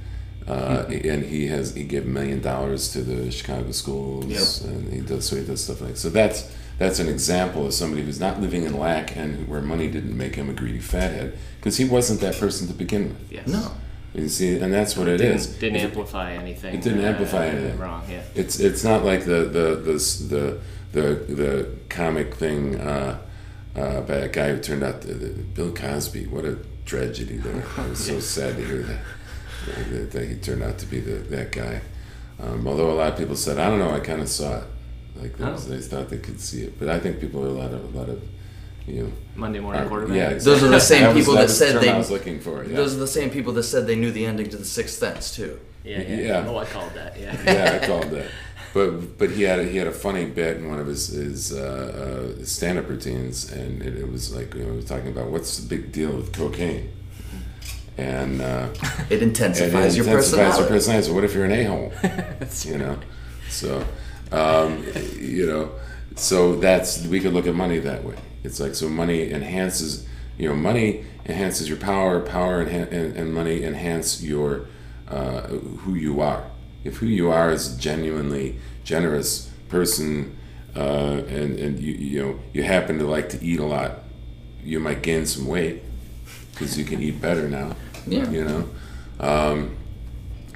uh, 0.48 0.84
Hmm. 0.86 0.92
and 1.08 1.24
he 1.26 1.48
has 1.48 1.74
he 1.76 1.84
gave 1.84 2.04
a 2.06 2.10
million 2.10 2.42
dollars 2.42 2.92
to 2.94 3.02
the 3.02 3.32
Chicago 3.32 3.72
schools, 3.72 4.26
Yep. 4.66 4.72
and 4.74 4.94
he 4.94 5.00
does 5.02 5.26
so 5.28 5.36
he 5.38 5.46
does 5.46 5.64
stuff 5.64 5.82
like 5.82 5.96
so. 5.98 6.10
That's 6.10 6.50
that's 6.80 7.00
an 7.00 7.08
example 7.08 7.66
of 7.68 7.74
somebody 7.74 8.02
who's 8.04 8.20
not 8.20 8.42
living 8.42 8.64
in 8.64 8.78
lack 8.80 9.16
and 9.16 9.48
where 9.48 9.62
money 9.62 9.88
didn't 9.90 10.18
make 10.18 10.36
him 10.36 10.50
a 10.50 10.54
greedy 10.54 10.80
fathead 10.80 11.38
because 11.60 11.78
he 11.78 11.86
wasn't 11.86 12.20
that 12.22 12.36
person 12.38 12.68
to 12.68 12.74
begin 12.74 13.10
with. 13.10 13.32
Yes. 13.32 13.48
No. 13.48 13.72
You 14.14 14.30
see, 14.30 14.60
and 14.60 14.72
that's 14.72 14.96
what 14.96 15.08
it 15.08 15.18
didn't, 15.18 15.38
is. 15.38 15.48
Didn't 15.48 15.80
amplify 15.80 16.34
anything. 16.34 16.76
it 16.76 16.82
didn't 16.84 17.04
uh, 17.04 17.08
amplify 17.10 17.48
anything. 17.48 17.80
Wrong. 17.80 18.04
Yeah. 18.08 18.22
It's 18.36 18.60
it's 18.60 18.84
not 18.84 19.04
like 19.04 19.26
the 19.26 19.46
the 19.46 19.76
the 19.76 19.94
the 20.30 20.60
the, 20.92 21.34
the 21.34 21.70
comic 21.90 22.36
thing 22.36 22.80
uh, 22.80 23.18
uh, 23.76 24.02
by 24.02 24.16
a 24.16 24.30
guy 24.30 24.52
who 24.52 24.60
turned 24.60 24.84
out 24.84 25.02
to, 25.02 25.14
the, 25.16 25.30
Bill 25.30 25.74
Cosby. 25.74 26.28
What 26.28 26.46
a 26.46 26.60
tragedy 26.86 27.38
there! 27.38 27.64
I 27.78 27.88
was 27.88 28.06
so 28.06 28.20
sad 28.36 28.56
to 28.58 28.66
hear 28.66 28.84
that, 28.84 29.00
that, 29.90 30.12
that 30.12 30.28
he 30.28 30.36
turned 30.36 30.62
out 30.62 30.78
to 30.80 30.86
be 30.86 31.00
the, 31.00 31.14
that 31.36 31.52
guy. 31.52 31.82
Um, 32.40 32.68
although 32.68 32.92
a 32.92 32.94
lot 32.94 33.14
of 33.14 33.18
people 33.18 33.36
said, 33.36 33.58
I 33.58 33.70
don't 33.70 33.80
know, 33.80 33.92
I 33.92 34.00
kind 34.00 34.22
of 34.22 34.30
saw 34.30 34.58
it. 34.60 34.64
Like 35.16 35.38
they, 35.38 35.46
Oh. 35.46 35.56
they 35.58 35.80
thought 35.80 36.10
they 36.10 36.18
could 36.18 36.40
see 36.40 36.64
it, 36.64 36.80
but 36.80 36.90
I 36.90 37.00
think 37.00 37.20
people 37.20 37.44
are 37.44 37.48
a 37.48 37.52
lot 37.52 37.74
of 37.74 37.96
a 37.96 37.98
lot 37.98 38.10
of 38.10 38.22
you. 38.88 39.12
Monday 39.36 39.60
morning 39.60 39.82
are- 39.84 39.88
quarterback. 39.88 40.16
yeah, 40.18 40.34
Those 40.34 40.64
are 40.64 40.68
the 40.68 40.80
same 40.80 41.08
was- 41.08 41.18
people 41.18 41.34
that 41.36 41.44
was 41.44 41.60
the 41.60 41.66
said 41.66 41.74
term 41.74 41.82
they- 41.82 41.90
I 41.90 41.98
was 41.98 42.12
looking 42.12 42.40
for. 42.40 42.64
Yeah. 42.64 42.76
Those 42.76 42.96
are 42.96 43.00
the 43.00 43.08
same 43.08 43.30
people 43.30 43.54
that 43.54 43.64
said 43.64 43.88
they 43.88 43.96
knew 43.96 44.12
the 44.12 44.26
ending 44.26 44.50
to 44.50 44.58
the 44.58 44.66
Sixth 44.66 44.98
Sense 45.00 45.36
too. 45.36 45.60
Yeah, 45.84 46.02
yeah. 46.02 46.16
Yeah. 46.16 46.46
Oh, 46.48 46.58
I 46.58 46.66
called 46.66 46.94
that. 46.96 47.20
Yeah. 47.20 47.36
yeah, 47.46 47.80
I 47.82 47.86
called 47.88 48.10
that. 48.12 48.28
But 48.74 49.18
but 49.20 49.30
he 49.32 49.44
had 49.44 49.60
a, 49.60 49.64
he 49.66 49.78
had 49.78 49.86
a 49.88 49.92
funny 49.92 50.26
bit 50.26 50.58
in 50.58 50.70
one 50.70 50.80
of 50.80 50.88
his 50.88 51.08
his 51.10 51.54
uh, 51.54 52.34
uh, 52.40 52.44
stand 52.46 52.80
up 52.80 52.90
routines, 52.90 53.52
and 53.52 53.82
it, 53.84 53.96
it 53.98 54.12
was 54.12 54.34
like 54.36 54.54
you 54.56 54.62
know, 54.64 54.72
he 54.72 54.76
was 54.78 54.86
talking 54.86 55.10
about 55.10 55.28
what's 55.30 55.58
the 55.58 55.68
big 55.76 55.92
deal 55.92 56.12
with 56.12 56.32
cocaine, 56.34 56.90
and 57.98 58.42
uh, 58.42 58.70
It 59.10 59.22
and 59.22 59.22
intensifies 59.24 59.94
it 59.94 59.98
your 59.98 60.08
intensifies 60.08 60.58
personality. 60.58 60.60
your 60.62 60.68
personality. 60.70 61.08
So 61.08 61.14
what 61.14 61.24
if 61.24 61.34
you're 61.36 61.46
an 61.46 61.52
a 61.52 61.64
hole? 61.66 61.94
you 62.64 62.78
know, 62.80 62.98
so 63.50 63.86
um, 64.32 64.84
you 65.20 65.46
know, 65.46 65.72
so 66.16 66.56
that's 66.56 67.06
we 67.06 67.20
could 67.20 67.34
look 67.34 67.46
at 67.46 67.54
money 67.56 67.78
that 67.80 68.04
way. 68.04 68.16
It's 68.44 68.60
like 68.60 68.76
so 68.76 68.90
money 68.90 69.32
enhances 69.32 70.08
you 70.38 70.50
know 70.50 70.56
money 70.56 71.06
enhances 71.26 71.70
your 71.70 71.78
power, 71.78 72.20
power 72.20 72.66
enhan- 72.66 72.92
and, 72.92 73.16
and 73.16 73.34
money 73.34 73.64
enhance 73.64 74.24
your 74.24 74.68
uh, 75.08 75.42
who 75.42 75.94
you 75.94 76.22
are. 76.22 76.50
If 76.84 76.98
who 76.98 77.06
you 77.06 77.32
are 77.32 77.52
is 77.52 77.76
a 77.76 77.80
genuinely 77.80 78.58
generous 78.84 79.50
person, 79.70 80.38
uh, 80.76 81.22
and 81.28 81.60
and 81.60 81.80
you 81.80 81.94
you 81.94 82.22
know 82.22 82.40
you 82.52 82.64
happen 82.64 83.00
to 83.00 83.06
like 83.06 83.30
to 83.30 83.44
eat 83.44 83.60
a 83.60 83.66
lot, 83.66 84.00
you 84.64 84.80
might 84.80 85.02
gain 85.02 85.26
some 85.26 85.48
weight 85.48 85.84
because 86.52 86.78
you 86.78 86.86
can 86.86 87.02
eat 87.02 87.22
better 87.22 87.48
now. 87.48 87.76
Yeah. 88.06 88.30
You 88.30 88.44
know, 88.44 88.70
um, 89.20 89.78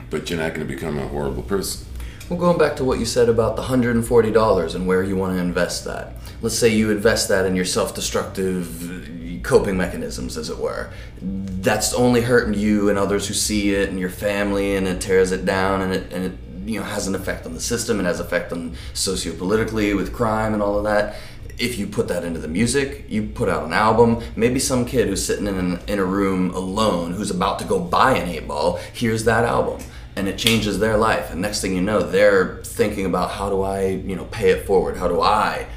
but 0.10 0.30
you're 0.30 0.40
not 0.40 0.54
going 0.54 0.68
to 0.68 0.74
become 0.74 0.98
a 0.98 1.08
horrible 1.08 1.44
person. 1.44 1.88
Well, 2.30 2.40
going 2.40 2.58
back 2.58 2.76
to 2.78 2.84
what 2.84 3.00
you 3.00 3.06
said 3.06 3.30
about 3.30 3.56
the 3.56 3.62
$140 3.62 4.76
and 4.76 4.86
where 4.86 5.02
you 5.02 5.16
want 5.16 5.36
to 5.36 5.40
invest 5.40 5.86
that. 5.86 6.17
Let's 6.42 6.58
say 6.58 6.70
you 6.70 6.92
invest 6.92 7.30
that 7.30 7.46
in 7.46 7.56
your 7.56 7.66
self 7.66 7.96
destructive 7.96 9.42
coping 9.44 9.78
mechanisms, 9.78 10.38
as 10.38 10.50
it 10.50 10.58
were. 10.58 10.92
That's 11.22 11.94
only 11.94 12.22
hurting 12.22 12.54
you 12.54 12.90
and 12.90 12.98
others 12.98 13.28
who 13.28 13.34
see 13.34 13.74
it 13.74 13.90
and 13.90 14.00
your 14.00 14.10
family, 14.10 14.76
and 14.76 14.88
it 14.88 15.02
tears 15.02 15.32
it 15.32 15.46
down 15.46 15.82
and 15.82 15.94
it, 15.94 16.12
and 16.14 16.26
it 16.26 16.38
you 16.68 16.80
know, 16.80 16.86
has 16.86 17.08
an 17.08 17.16
effect 17.16 17.46
on 17.46 17.54
the 17.54 17.62
system, 17.62 18.00
it 18.00 18.04
has 18.04 18.20
effect 18.20 18.52
on 18.52 18.76
sociopolitically 18.94 19.96
with 19.96 20.14
crime 20.14 20.54
and 20.54 20.62
all 20.62 20.78
of 20.78 20.84
that. 20.84 21.16
If 21.58 21.80
you 21.80 21.88
put 21.88 22.08
that 22.10 22.24
into 22.24 22.40
the 22.40 22.48
music, 22.48 23.06
you 23.08 23.24
put 23.24 23.50
out 23.50 23.64
an 23.64 23.74
album, 23.74 24.22
maybe 24.36 24.60
some 24.60 24.86
kid 24.86 25.08
who's 25.08 25.26
sitting 25.26 25.48
in, 25.48 25.56
an, 25.56 25.80
in 25.88 25.98
a 25.98 26.06
room 26.06 26.52
alone 26.52 27.14
who's 27.14 27.32
about 27.32 27.58
to 27.60 27.66
go 27.66 27.80
buy 27.80 28.16
an 28.16 28.30
eight 28.30 28.48
ball 28.48 28.78
hears 28.94 29.24
that 29.24 29.44
album 29.44 29.82
and 30.16 30.28
it 30.28 30.38
changes 30.38 30.80
their 30.80 30.98
life 30.98 31.32
and 31.32 31.40
next 31.40 31.62
thing 31.62 31.76
you 31.76 31.82
know 31.82 32.02
they're 32.02 32.56
thinking 32.64 33.06
about 33.06 33.30
how 33.30 33.52
do 33.52 33.62
i 33.62 33.86
you 33.86 34.16
know 34.16 34.26
pay 34.26 34.50
it 34.50 34.66
forward 34.66 34.98
how 34.98 35.08
do 35.08 35.22
i 35.22 35.68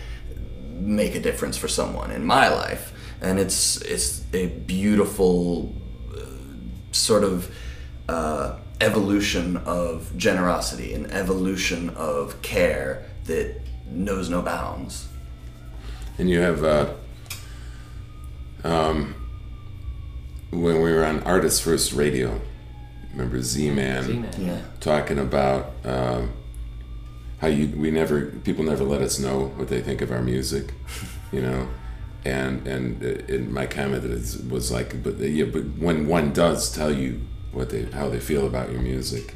make 0.81 1.15
a 1.15 1.21
difference 1.21 1.57
for 1.57 1.69
someone 1.69 2.11
in 2.11 2.25
my 2.25 2.49
life. 2.49 2.93
And 3.21 3.39
it's 3.39 3.81
it's 3.83 4.25
a 4.33 4.47
beautiful 4.47 5.75
uh, 6.17 6.21
sort 6.93 7.23
of 7.23 7.55
uh, 8.09 8.57
evolution 8.81 9.59
of 9.59 10.17
generosity 10.17 10.95
an 10.95 11.11
evolution 11.11 11.91
of 11.91 12.41
care 12.43 13.05
that 13.25 13.61
knows 13.87 14.31
no 14.31 14.43
bounds. 14.43 15.09
And 16.19 16.29
you 16.29 16.41
have, 16.41 16.65
uh, 16.65 16.93
um, 18.65 19.15
when 20.51 20.83
we 20.83 20.93
were 20.93 21.05
on 21.05 21.23
Artist 21.23 21.63
First 21.63 21.93
Radio, 21.93 22.41
remember 23.13 23.41
Z 23.43 23.71
Man 23.71 24.05
Z-Man. 24.05 24.31
yeah. 24.39 24.61
talking 24.81 25.19
about 25.19 25.73
um, 25.85 26.33
how 27.41 27.49
you 27.49 27.69
we 27.77 27.91
never 27.91 28.27
people 28.27 28.65
never 28.65 28.85
let 28.85 29.03
us 29.03 29.19
know 29.19 29.47
what 29.57 29.69
they 29.69 29.81
think 29.81 30.01
of 30.03 30.11
our 30.13 30.23
music, 30.23 30.75
you 31.33 31.43
know, 31.43 31.69
and 32.25 32.67
and 32.67 33.03
uh, 33.03 33.35
in 33.35 33.53
my 33.53 33.67
comment 33.67 34.05
is, 34.05 34.39
was 34.39 34.71
like, 34.71 35.03
but 35.03 35.19
yeah, 35.19 35.47
but 35.47 35.63
when 35.79 36.07
one 36.07 36.33
does 36.33 36.71
tell 36.75 36.93
you 36.93 37.21
what 37.53 37.71
they 37.71 37.85
how 37.87 38.09
they 38.09 38.21
feel 38.21 38.47
about 38.47 38.71
your 38.71 38.81
music, 38.81 39.35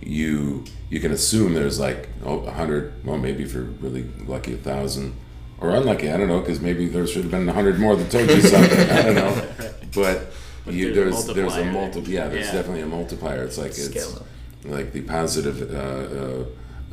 you 0.00 0.64
you 0.88 1.00
can 1.00 1.12
assume 1.12 1.54
there's 1.54 1.78
like 1.80 2.08
oh, 2.24 2.40
a 2.40 2.52
hundred, 2.52 3.04
well 3.04 3.18
maybe 3.18 3.42
if 3.44 3.52
you're 3.54 3.64
really 3.64 4.04
lucky 4.26 4.54
a 4.54 4.56
thousand, 4.56 5.14
or 5.60 5.70
unlucky, 5.70 6.10
I 6.10 6.16
don't 6.16 6.28
know, 6.28 6.40
because 6.40 6.60
maybe 6.60 6.88
there 6.88 7.06
should 7.06 7.22
have 7.22 7.30
been 7.30 7.48
a 7.48 7.52
hundred 7.52 7.78
more 7.78 7.96
that 7.96 8.10
told 8.10 8.28
you 8.28 8.40
something, 8.42 8.90
I 8.90 9.02
don't 9.02 9.14
know, 9.14 9.48
but. 9.94 10.32
But 10.62 10.74
You, 10.74 10.92
there's 10.92 11.24
there's 11.24 11.56
a 11.56 11.62
there's 11.62 11.72
multi 11.72 12.00
yeah 12.02 12.28
there's 12.28 12.48
Yeah. 12.48 12.52
definitely 12.52 12.82
a 12.82 12.86
multiplier. 12.86 13.42
It's 13.44 13.56
like 13.56 13.68
it's 13.68 13.86
Scale 13.86 14.26
like 14.64 14.92
the 14.92 15.00
positive 15.00 15.56
uh, 15.74 15.76
uh, 16.20 16.44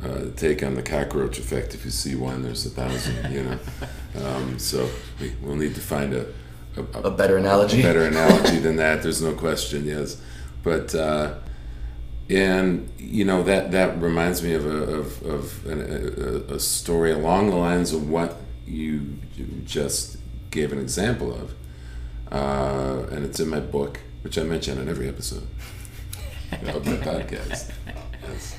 uh, 0.02 0.26
take 0.36 0.62
on 0.62 0.74
the 0.74 0.82
cockroach 0.82 1.38
effect. 1.38 1.74
If 1.74 1.84
you 1.84 1.90
see 1.90 2.14
one, 2.14 2.42
there's 2.42 2.66
a 2.66 2.70
thousand. 2.70 3.32
You 3.32 3.42
know, 3.44 3.58
um, 4.26 4.58
so 4.58 4.88
we, 5.20 5.34
we'll 5.40 5.56
need 5.56 5.74
to 5.74 5.80
find 5.80 6.14
a 6.14 6.26
a, 6.76 6.82
a 7.04 7.10
better 7.10 7.36
analogy 7.36 7.80
a 7.80 7.82
better 7.82 8.04
analogy 8.04 8.58
than 8.58 8.76
that. 8.76 9.02
There's 9.02 9.22
no 9.22 9.34
question. 9.34 9.84
Yes, 9.84 10.20
but 10.62 10.94
uh, 10.94 11.34
and 12.30 12.90
you 12.98 13.24
know 13.24 13.42
that 13.42 13.72
that 13.72 14.00
reminds 14.00 14.42
me 14.42 14.54
of 14.54 14.66
a 14.66 14.94
of, 14.98 15.22
of 15.22 15.66
an, 15.66 16.44
a, 16.50 16.54
a 16.54 16.60
story 16.60 17.12
along 17.12 17.50
the 17.50 17.56
lines 17.56 17.92
of 17.92 18.08
what 18.08 18.36
you 18.66 19.18
just 19.64 20.18
gave 20.50 20.72
an 20.72 20.78
example 20.78 21.32
of, 21.32 21.54
uh, 22.32 23.06
and 23.10 23.24
it's 23.24 23.40
in 23.40 23.48
my 23.48 23.60
book, 23.60 24.00
which 24.22 24.38
I 24.38 24.42
mention 24.42 24.78
in 24.78 24.88
every 24.88 25.08
episode 25.08 25.46
of 26.52 26.86
my 26.86 26.96
podcast. 26.96 27.72
Yes. 28.28 28.56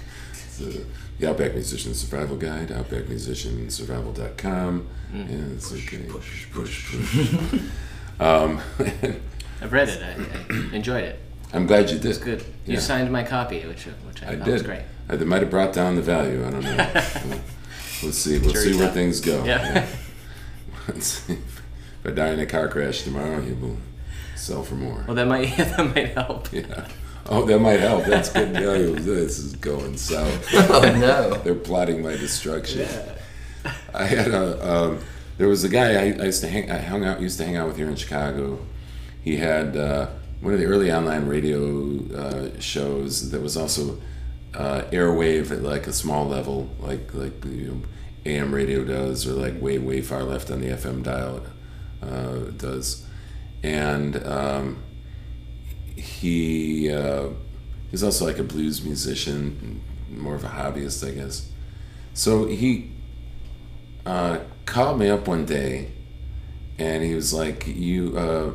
The, 1.19 1.29
Outback 1.29 1.53
Musician 1.53 1.93
Survival 1.93 2.37
Guide, 2.37 2.69
outbackmusiciansurvival.com. 2.69 4.87
Mm. 5.13 5.29
Yeah, 5.29 5.55
it's 5.55 5.71
okay. 5.73 6.03
push, 6.07 6.49
push, 6.51 6.91
push. 6.91 7.33
um, 8.19 8.59
I've 9.61 9.71
read 9.73 9.89
it. 9.89 10.01
I, 10.01 10.53
I 10.53 10.75
enjoyed 10.75 11.03
it. 11.03 11.19
I'm 11.53 11.65
glad 11.65 11.89
you 11.89 11.97
did. 11.97 12.05
It's 12.11 12.17
good. 12.19 12.41
You 12.65 12.75
Yeah. 12.75 12.79
signed 12.79 13.11
my 13.11 13.23
copy, 13.23 13.65
which 13.65 13.85
which 14.07 14.21
I, 14.23 14.33
I 14.33 14.35
thought 14.35 14.45
did. 14.45 14.53
was 14.53 14.63
great. 14.63 14.81
Uh, 15.09 15.15
they 15.15 15.25
might 15.25 15.41
have 15.41 15.49
brought 15.49 15.73
down 15.73 15.95
the 15.95 16.01
value. 16.01 16.45
I 16.45 16.51
don't 16.51 16.63
know. 16.63 16.77
Let's 18.03 18.17
see. 18.17 18.37
We'll 18.39 18.51
Jury's 18.51 18.73
see 18.75 18.79
where 18.79 18.91
things 18.91 19.19
go. 19.19 19.43
Yeah. 19.43 19.87
Let's 20.87 21.07
see. 21.07 21.33
If 21.33 22.05
I 22.05 22.11
die 22.11 22.29
in 22.29 22.39
a 22.39 22.45
car 22.45 22.67
crash 22.67 23.01
tomorrow, 23.03 23.41
he 23.41 23.53
will 23.53 23.77
sell 24.35 24.63
for 24.63 24.75
more. 24.75 25.03
Well, 25.07 25.15
that 25.15 25.27
might 25.27 25.57
that 25.57 25.95
might 25.95 26.09
help. 26.13 26.53
Yeah. 26.53 26.87
Oh, 27.31 27.45
that 27.45 27.59
might 27.59 27.79
help. 27.79 28.05
That's 28.05 28.29
good 28.29 28.53
value. 28.53 28.95
This 28.95 29.37
is 29.37 29.55
going 29.55 29.97
south. 29.97 30.47
Oh 30.53 30.81
no. 30.81 31.33
They're 31.43 31.53
plotting 31.53 32.01
my 32.01 32.17
destruction. 32.17 32.81
Yeah. 32.81 33.71
I 33.93 34.05
had 34.05 34.31
a. 34.31 34.71
Um, 34.73 34.99
there 35.37 35.47
was 35.47 35.63
a 35.63 35.69
guy 35.69 35.93
I, 35.93 36.05
I 36.19 36.25
used 36.25 36.41
to 36.41 36.49
hang. 36.49 36.71
I 36.71 36.79
hung 36.79 37.05
out. 37.05 37.21
Used 37.21 37.37
to 37.37 37.45
hang 37.45 37.55
out 37.55 37.67
with 37.67 37.77
here 37.77 37.87
in 37.87 37.95
Chicago. 37.95 38.59
He 39.21 39.37
had 39.37 39.77
uh, 39.77 40.07
one 40.41 40.53
of 40.53 40.59
the 40.59 40.65
early 40.65 40.91
online 40.91 41.27
radio 41.27 41.99
uh, 42.15 42.59
shows 42.59 43.29
that 43.29 43.41
was 43.41 43.55
also 43.55 43.99
uh, 44.55 44.81
airwave 44.91 45.51
at 45.51 45.61
like 45.61 45.85
a 45.85 45.93
small 45.93 46.25
level, 46.25 46.69
like 46.79 47.13
like 47.13 47.45
you 47.45 47.67
know, 47.67 47.81
AM 48.25 48.53
radio 48.53 48.83
does, 48.83 49.27
or 49.27 49.33
like 49.33 49.61
way 49.61 49.77
way 49.77 50.01
far 50.01 50.23
left 50.23 50.49
on 50.49 50.61
the 50.61 50.67
FM 50.67 51.03
dial 51.03 51.43
uh, 52.01 52.51
does, 52.57 53.05
and. 53.61 54.15
Um, 54.25 54.83
he 55.99 56.91
uh, 56.91 57.29
he's 57.91 58.03
also 58.03 58.25
like 58.25 58.39
a 58.39 58.43
blues 58.43 58.83
musician, 58.83 59.81
more 60.09 60.35
of 60.35 60.43
a 60.43 60.49
hobbyist, 60.49 61.07
I 61.07 61.11
guess. 61.11 61.49
So 62.13 62.47
he 62.47 62.91
uh, 64.05 64.39
called 64.65 64.99
me 64.99 65.09
up 65.09 65.27
one 65.27 65.45
day, 65.45 65.91
and 66.77 67.03
he 67.03 67.13
was 67.15 67.33
like, 67.33 67.67
"You," 67.67 68.17
uh, 68.17 68.51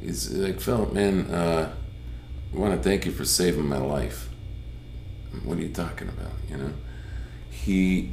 he's 0.00 0.30
like, 0.32 0.60
"Philip, 0.60 0.92
man, 0.92 1.30
uh, 1.30 1.74
I 2.52 2.56
want 2.56 2.74
to 2.74 2.88
thank 2.88 3.06
you 3.06 3.12
for 3.12 3.24
saving 3.24 3.66
my 3.66 3.78
life." 3.78 4.28
What 5.42 5.58
are 5.58 5.62
you 5.62 5.70
talking 5.70 6.08
about? 6.08 6.32
You 6.48 6.56
know, 6.58 6.72
he. 7.50 8.10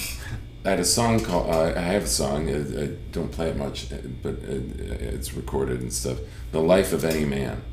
I 0.64 0.72
had 0.72 0.80
a 0.80 0.86
song 0.86 1.20
called. 1.20 1.50
Uh, 1.50 1.74
I 1.76 1.82
have 1.82 2.04
a 2.04 2.08
song. 2.08 2.50
I, 2.50 2.84
I 2.84 2.88
don't 3.12 3.32
play 3.32 3.50
it 3.50 3.58
much, 3.58 3.92
uh, 3.92 3.98
but 4.22 4.36
it, 4.36 4.80
it's 4.80 5.34
recorded 5.34 5.82
and 5.82 5.92
stuff. 5.92 6.20
The 6.52 6.62
life 6.62 6.94
of 6.94 7.04
any 7.04 7.26
man. 7.26 7.64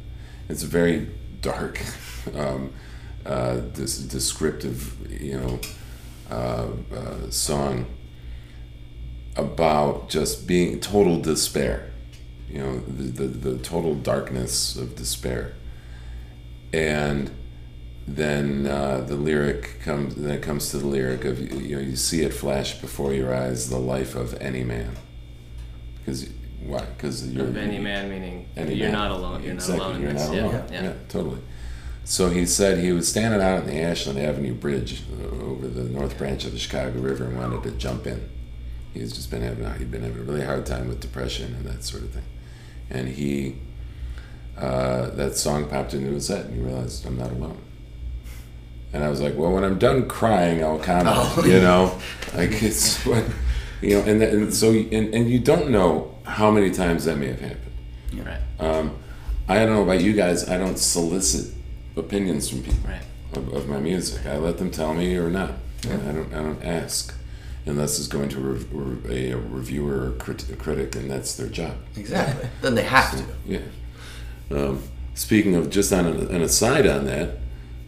It's 0.48 0.62
a 0.62 0.66
very 0.66 1.08
dark, 1.40 1.80
um, 2.34 2.72
uh, 3.26 3.60
this 3.74 3.98
descriptive, 3.98 4.96
you 5.10 5.38
know, 5.38 5.60
uh, 6.30 6.68
uh, 6.94 7.30
song 7.30 7.86
about 9.36 10.08
just 10.08 10.46
being 10.46 10.80
total 10.80 11.20
despair. 11.20 11.90
You 12.48 12.58
know, 12.58 12.80
the, 12.80 13.24
the 13.24 13.50
the 13.50 13.58
total 13.58 13.94
darkness 13.94 14.76
of 14.76 14.96
despair. 14.96 15.54
And 16.72 17.30
then 18.06 18.66
uh, 18.66 19.02
the 19.06 19.16
lyric 19.16 19.80
comes. 19.82 20.14
Then 20.14 20.30
it 20.30 20.42
comes 20.42 20.70
to 20.70 20.78
the 20.78 20.86
lyric 20.86 21.24
of 21.24 21.38
you 21.38 21.76
know 21.76 21.82
you 21.82 21.96
see 21.96 22.22
it 22.22 22.32
flash 22.32 22.80
before 22.80 23.12
your 23.12 23.34
eyes, 23.34 23.68
the 23.68 23.78
life 23.78 24.14
of 24.14 24.34
any 24.40 24.64
man. 24.64 24.96
Because 25.98 26.30
why? 26.66 26.84
Because 26.84 27.26
you're 27.32 27.46
Of 27.46 27.56
any 27.56 27.78
man, 27.78 28.10
meaning 28.10 28.46
any 28.56 28.74
you're 28.74 28.88
man. 28.90 28.92
not 28.92 29.10
alone. 29.10 29.42
You're 29.42 29.54
Exactly, 29.54 29.78
not 29.78 29.84
alone 29.86 29.96
in 29.96 30.02
you're 30.02 30.12
this. 30.12 30.26
not 30.26 30.34
yeah, 30.34 30.42
alone. 30.42 30.64
yeah. 30.72 30.82
Yeah, 30.82 30.92
totally. 31.08 31.40
So 32.04 32.30
he 32.30 32.46
said 32.46 32.78
he 32.78 32.92
was 32.92 33.06
standing 33.08 33.40
out 33.42 33.60
on 33.60 33.66
the 33.66 33.80
Ashland 33.80 34.18
Avenue 34.18 34.54
Bridge 34.54 35.02
uh, 35.22 35.44
over 35.44 35.68
the 35.68 35.84
North 35.84 36.16
Branch 36.16 36.42
of 36.46 36.52
the 36.52 36.58
Chicago 36.58 36.98
River 37.00 37.24
and 37.24 37.36
wanted 37.36 37.62
to 37.64 37.70
jump 37.72 38.06
in. 38.06 38.28
He's 38.94 39.12
just 39.12 39.30
been 39.30 39.42
having 39.42 39.70
he'd 39.78 39.90
been 39.90 40.02
having 40.02 40.18
a 40.20 40.22
really 40.22 40.44
hard 40.44 40.64
time 40.66 40.88
with 40.88 41.00
depression 41.00 41.54
and 41.54 41.66
that 41.66 41.84
sort 41.84 42.02
of 42.04 42.10
thing, 42.10 42.24
and 42.90 43.08
he 43.08 43.56
uh, 44.56 45.10
that 45.10 45.36
song 45.36 45.68
popped 45.68 45.94
into 45.94 46.10
his 46.12 46.28
head 46.28 46.46
and 46.46 46.54
he 46.56 46.60
realized 46.60 47.06
I'm 47.06 47.16
not 47.18 47.30
alone. 47.30 47.60
And 48.92 49.04
I 49.04 49.10
was 49.10 49.20
like, 49.20 49.36
well, 49.36 49.52
when 49.52 49.64
I'm 49.64 49.78
done 49.78 50.08
crying, 50.08 50.64
I'll 50.64 50.78
kind 50.78 51.06
of, 51.06 51.38
Oh. 51.38 51.44
you 51.44 51.60
know, 51.60 51.98
like 52.34 52.62
it's 52.62 53.04
what, 53.04 53.22
you 53.80 53.96
know, 53.96 54.00
and, 54.04 54.20
that, 54.20 54.32
and 54.32 54.52
so 54.54 54.70
and, 54.72 55.14
and 55.14 55.30
you 55.30 55.38
don't 55.38 55.70
know 55.70 56.14
how 56.24 56.50
many 56.50 56.70
times 56.70 57.04
that 57.04 57.16
may 57.16 57.28
have 57.28 57.40
happened. 57.40 58.26
Right. 58.26 58.40
Um, 58.58 58.96
I 59.48 59.56
don't 59.64 59.74
know 59.74 59.82
about 59.82 60.00
you 60.02 60.12
guys. 60.12 60.48
I 60.48 60.58
don't 60.58 60.78
solicit 60.78 61.54
opinions 61.96 62.48
from 62.50 62.62
people 62.62 62.78
Right. 62.88 63.02
of, 63.34 63.52
of 63.54 63.68
my 63.68 63.78
music. 63.78 64.26
I 64.26 64.36
let 64.36 64.58
them 64.58 64.70
tell 64.70 64.94
me 64.94 65.16
or 65.16 65.30
not. 65.30 65.52
I 65.84 65.96
don't. 65.96 66.32
I 66.34 66.42
don't 66.42 66.62
ask 66.64 67.14
unless 67.66 67.98
it's 67.98 68.08
going 68.08 68.28
to 68.30 68.38
a, 68.38 68.40
rev- 68.40 69.10
a, 69.10 69.30
a 69.32 69.36
reviewer 69.36 70.08
or 70.08 70.12
crit- 70.12 70.48
a 70.50 70.56
critic, 70.56 70.96
and 70.96 71.10
that's 71.10 71.36
their 71.36 71.48
job. 71.48 71.76
Exactly. 71.96 72.48
Then 72.62 72.74
they 72.74 72.82
have 72.84 73.10
to. 73.16 73.24
Yeah. 73.46 73.60
Um, 74.50 74.82
speaking 75.14 75.54
of 75.54 75.68
just 75.70 75.92
on 75.92 76.06
an, 76.06 76.34
an 76.34 76.40
aside 76.42 76.86
on 76.86 77.04
that, 77.06 77.36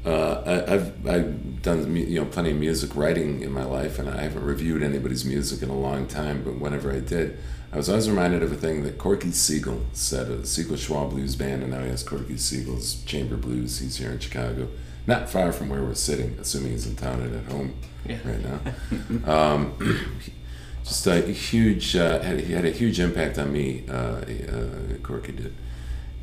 uh, 0.05 0.43
I, 0.47 0.75
I've 0.75 1.07
I've 1.07 1.63
done 1.63 1.95
you 1.97 2.21
know 2.21 2.27
plenty 2.27 2.51
of 2.53 2.57
music 2.57 2.97
writing 2.97 3.43
in 3.43 3.53
my 3.53 3.65
life, 3.65 3.99
and 3.99 4.09
I 4.09 4.23
haven't 4.23 4.45
reviewed 4.45 4.83
anybody's 4.83 5.25
music 5.25 5.63
in 5.63 5.69
a 5.69 5.79
long 5.79 6.07
time. 6.07 6.43
But 6.43 6.59
whenever 6.59 6.93
I 6.93 7.01
did, 7.01 7.39
I 7.73 7.77
was 7.77 7.89
always 7.89 8.09
reminded 8.09 8.43
of 8.43 8.51
a 8.51 8.57
thing 8.57 8.83
that 8.85 8.97
Corky 8.99 9.31
Siegel 9.31 9.83
said 9.93 10.31
of 10.31 10.41
the 10.43 10.47
Siegel 10.47 10.77
Schwall 10.77 11.11
Blues 11.11 11.37
Band, 11.37 11.63
and 11.63 11.73
now 11.73 11.83
he 11.83 11.91
has 11.91 12.03
Corky 12.03 12.37
Siegel's 12.39 13.03
Chamber 13.05 13.37
Blues. 13.37 13.79
He's 13.81 13.97
here 13.99 14.11
in 14.11 14.19
Chicago, 14.19 14.69
not 15.07 15.29
far 15.29 15.53
from 15.53 15.69
where 15.69 15.83
we're 15.83 15.95
sitting, 15.95 16.37
assuming 16.41 16.73
he's 16.73 16.87
in 16.87 16.97
town 16.97 17.21
and 17.21 17.35
at 17.37 17.53
home 17.53 17.75
Yeah. 18.07 18.19
right 18.25 19.25
now. 19.25 19.33
um, 19.55 20.01
just 20.85 21.07
a 21.07 21.21
huge 21.21 21.95
uh, 21.95 22.21
had, 22.23 22.41
he 22.41 22.53
had 22.55 22.65
a 22.65 22.71
huge 22.71 22.99
impact 22.99 23.39
on 23.39 23.53
me. 23.53 23.85
Uh, 23.89 23.93
uh, 24.23 24.97
Corky 25.03 25.33
did, 25.33 25.55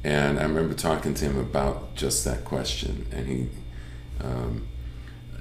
and 0.03 0.39
I 0.39 0.43
remember 0.43 0.73
talking 0.73 1.13
to 1.13 1.25
him 1.25 1.37
about 1.37 1.95
just 1.95 2.25
that 2.25 2.43
question, 2.43 3.05
and 3.11 3.27
he 3.27 3.49
um, 4.23 4.67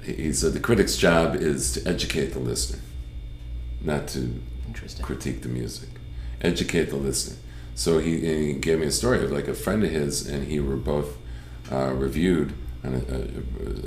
he 0.03 0.31
said 0.33 0.53
the 0.53 0.59
critic's 0.59 0.95
job 0.95 1.35
is 1.35 1.73
to 1.73 1.87
educate 1.87 2.27
the 2.27 2.39
listener, 2.39 2.79
not 3.81 4.07
to 4.09 4.41
critique 5.01 5.41
the 5.41 5.49
music, 5.49 5.89
educate 6.41 6.85
the 6.85 6.95
listener. 6.95 7.37
So 7.75 7.99
he, 7.99 8.19
he 8.19 8.53
gave 8.53 8.79
me 8.79 8.87
a 8.87 8.91
story 8.91 9.23
of 9.23 9.31
like 9.31 9.47
a 9.47 9.53
friend 9.53 9.83
of 9.83 9.91
his, 9.91 10.27
and 10.27 10.47
he 10.47 10.59
were 10.59 10.77
both 10.77 11.17
uh, 11.71 11.93
reviewed 11.93 12.53
on 12.83 12.93
a, 12.93 12.97
a, 12.97 13.17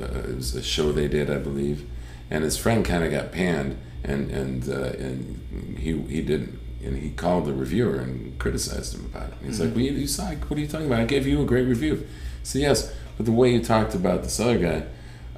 a, 0.05 0.31
it 0.31 0.37
was 0.37 0.55
a 0.55 0.63
show 0.63 0.93
they 0.93 1.09
did, 1.09 1.31
I 1.31 1.39
believe, 1.39 1.89
and 2.31 2.45
his 2.45 2.57
friend 2.57 2.85
kind 2.85 3.03
of 3.03 3.11
got 3.11 3.33
panned, 3.33 3.79
and 4.05 4.31
and 4.31 4.69
uh, 4.69 4.93
and 4.99 5.77
he 5.79 5.99
he 6.03 6.23
didn't, 6.23 6.59
and 6.85 6.99
he 6.99 7.11
called 7.11 7.47
the 7.47 7.53
reviewer 7.53 7.97
and 7.97 8.39
criticized 8.39 8.95
him 8.95 9.07
about 9.07 9.29
it. 9.29 9.35
And 9.39 9.47
he's 9.47 9.61
like, 9.61 9.71
well, 9.71 9.81
you, 9.81 9.93
you 9.93 10.07
saw, 10.07 10.27
what 10.27 10.57
are 10.57 10.61
you 10.61 10.69
talking 10.69 10.87
about? 10.87 11.01
I 11.01 11.05
gave 11.05 11.27
you 11.27 11.43
a 11.43 11.47
great 11.47 11.67
review. 11.67 12.07
So 12.43 12.59
yes, 12.59 12.93
but 13.21 13.27
the 13.27 13.33
way 13.33 13.53
you 13.53 13.63
talked 13.63 13.95
about 13.95 14.23
this 14.23 14.41
other 14.41 14.57
guy, 14.57 14.87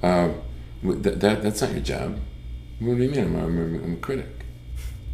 uh, 0.07 0.33
that, 0.85 1.19
that 1.19 1.43
that's 1.43 1.63
not 1.63 1.73
your 1.73 1.81
job. 1.81 2.17
What 2.79 2.97
do 2.97 3.03
you 3.03 3.11
mean? 3.11 3.19
I'm, 3.19 3.35
I'm, 3.35 3.85
I'm 3.85 3.93
a 3.95 3.97
critic. 3.97 4.45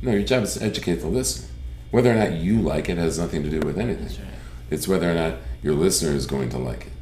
No, 0.02 0.10
your 0.10 0.22
job 0.22 0.42
is 0.42 0.52
to 0.52 0.64
educate 0.66 0.96
the 0.96 1.06
listener. 1.06 1.48
Whether 1.92 2.12
or 2.12 2.16
not 2.16 2.32
you 2.32 2.60
like 2.60 2.90
it 2.90 2.98
has 2.98 3.18
nothing 3.18 3.42
to 3.42 3.48
do 3.48 3.60
with 3.60 3.78
anything. 3.78 4.08
Right. 4.08 4.34
It's 4.68 4.86
whether 4.86 5.10
or 5.10 5.14
not 5.14 5.36
your 5.62 5.72
listener 5.72 6.12
is 6.12 6.26
going 6.26 6.50
to 6.50 6.58
like 6.58 6.88
it. 6.88 6.92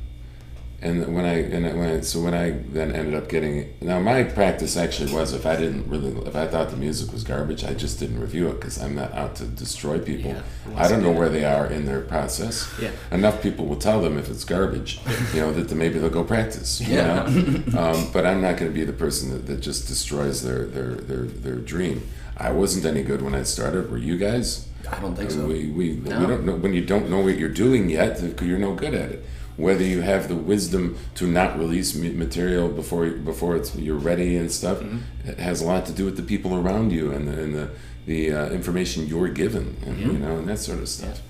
And 0.87 1.15
when 1.17 1.25
I 1.25 1.35
and 1.55 1.65
when 1.79 1.89
I, 1.89 2.01
so 2.03 2.21
when 2.21 2.33
I 2.35 2.51
then 2.51 2.93
ended 2.95 3.15
up 3.15 3.29
getting 3.29 3.75
now 3.81 3.99
my 3.99 4.23
practice 4.23 4.77
actually 4.77 5.13
was 5.13 5.33
if 5.33 5.45
I 5.45 5.57
didn't 5.57 5.89
really 5.89 6.11
if 6.29 6.37
I 6.37 6.47
thought 6.47 6.71
the 6.71 6.77
music 6.77 7.13
was 7.13 7.25
garbage 7.25 7.65
I 7.65 7.75
just 7.75 7.99
didn't 7.99 8.21
review 8.21 8.47
it 8.49 8.55
because 8.61 8.81
I'm 8.81 8.95
not 8.95 9.11
out 9.13 9.35
to 9.37 9.45
destroy 9.47 9.99
people. 9.99 10.31
Yeah, 10.31 10.43
I 10.77 10.87
don't 10.89 11.03
know 11.03 11.11
where 11.11 11.29
they 11.29 11.45
are 11.45 11.67
in 11.67 11.87
their 11.87 12.03
process. 12.03 12.55
Yeah. 12.81 12.93
Enough 13.11 13.43
people 13.43 13.67
will 13.67 13.83
tell 13.89 14.01
them 14.01 14.17
if 14.17 14.31
it's 14.31 14.45
garbage, 14.45 15.01
you 15.35 15.41
know 15.41 15.53
that 15.53 15.75
maybe 15.75 15.99
they'll 15.99 16.09
go 16.21 16.25
practice. 16.25 16.81
You 16.81 16.95
Yeah. 16.95 17.07
know? 17.29 17.79
um, 17.83 18.11
but 18.13 18.25
I'm 18.25 18.41
not 18.41 18.57
going 18.57 18.71
to 18.73 18.75
be 18.81 18.85
the 18.85 18.93
person 19.05 19.31
that, 19.31 19.47
that 19.49 19.61
just 19.61 19.89
destroys 19.89 20.43
their, 20.43 20.67
their 20.67 20.95
their 21.09 21.25
their 21.45 21.57
dream. 21.57 21.99
I 22.37 22.51
wasn't 22.53 22.85
any 22.87 23.03
good 23.03 23.23
when 23.23 23.35
I 23.35 23.45
started. 23.45 23.91
Were 23.91 23.99
you 24.11 24.17
guys? 24.19 24.69
I 24.89 25.01
don't 25.01 25.17
think 25.17 25.33
so. 25.33 25.47
We, 25.47 25.67
we, 25.79 25.87
No. 25.97 26.21
we 26.21 26.27
don't 26.27 26.45
know 26.47 26.55
when 26.55 26.73
you 26.73 26.85
don't 26.85 27.11
know 27.11 27.19
what 27.27 27.37
you're 27.41 27.49
doing 27.67 27.91
yet. 27.91 28.23
You're 28.41 28.59
no 28.69 28.75
good 28.75 28.95
at 28.95 29.11
it. 29.11 29.25
Whether 29.57 29.85
you 29.85 30.03
have 30.03 30.29
the 30.29 30.35
wisdom 30.37 30.97
to 31.15 31.27
not 31.27 31.59
release 31.59 31.95
material 31.97 32.69
before 32.69 33.07
before 33.11 33.57
it's 33.57 33.75
you're 33.75 33.97
ready 33.97 34.37
and 34.37 34.51
stuff, 34.53 34.79
Mm-hmm. 34.81 35.31
it 35.31 35.39
has 35.39 35.63
a 35.63 35.65
lot 35.67 35.87
to 35.87 35.93
do 35.93 36.05
with 36.05 36.17
the 36.17 36.23
people 36.23 36.55
around 36.55 36.93
you 36.93 37.11
and 37.13 37.27
the 37.29 37.43
and 37.43 37.55
the, 37.55 37.71
the 38.07 38.33
uh, 38.33 38.49
information 38.51 39.07
you're 39.07 39.29
given, 39.29 39.77
and 39.87 39.99
you 39.99 40.13
know, 40.19 40.37
and 40.39 40.47
that 40.49 40.59
sort 40.59 40.81
of 40.81 40.89
stuff. 40.89 41.21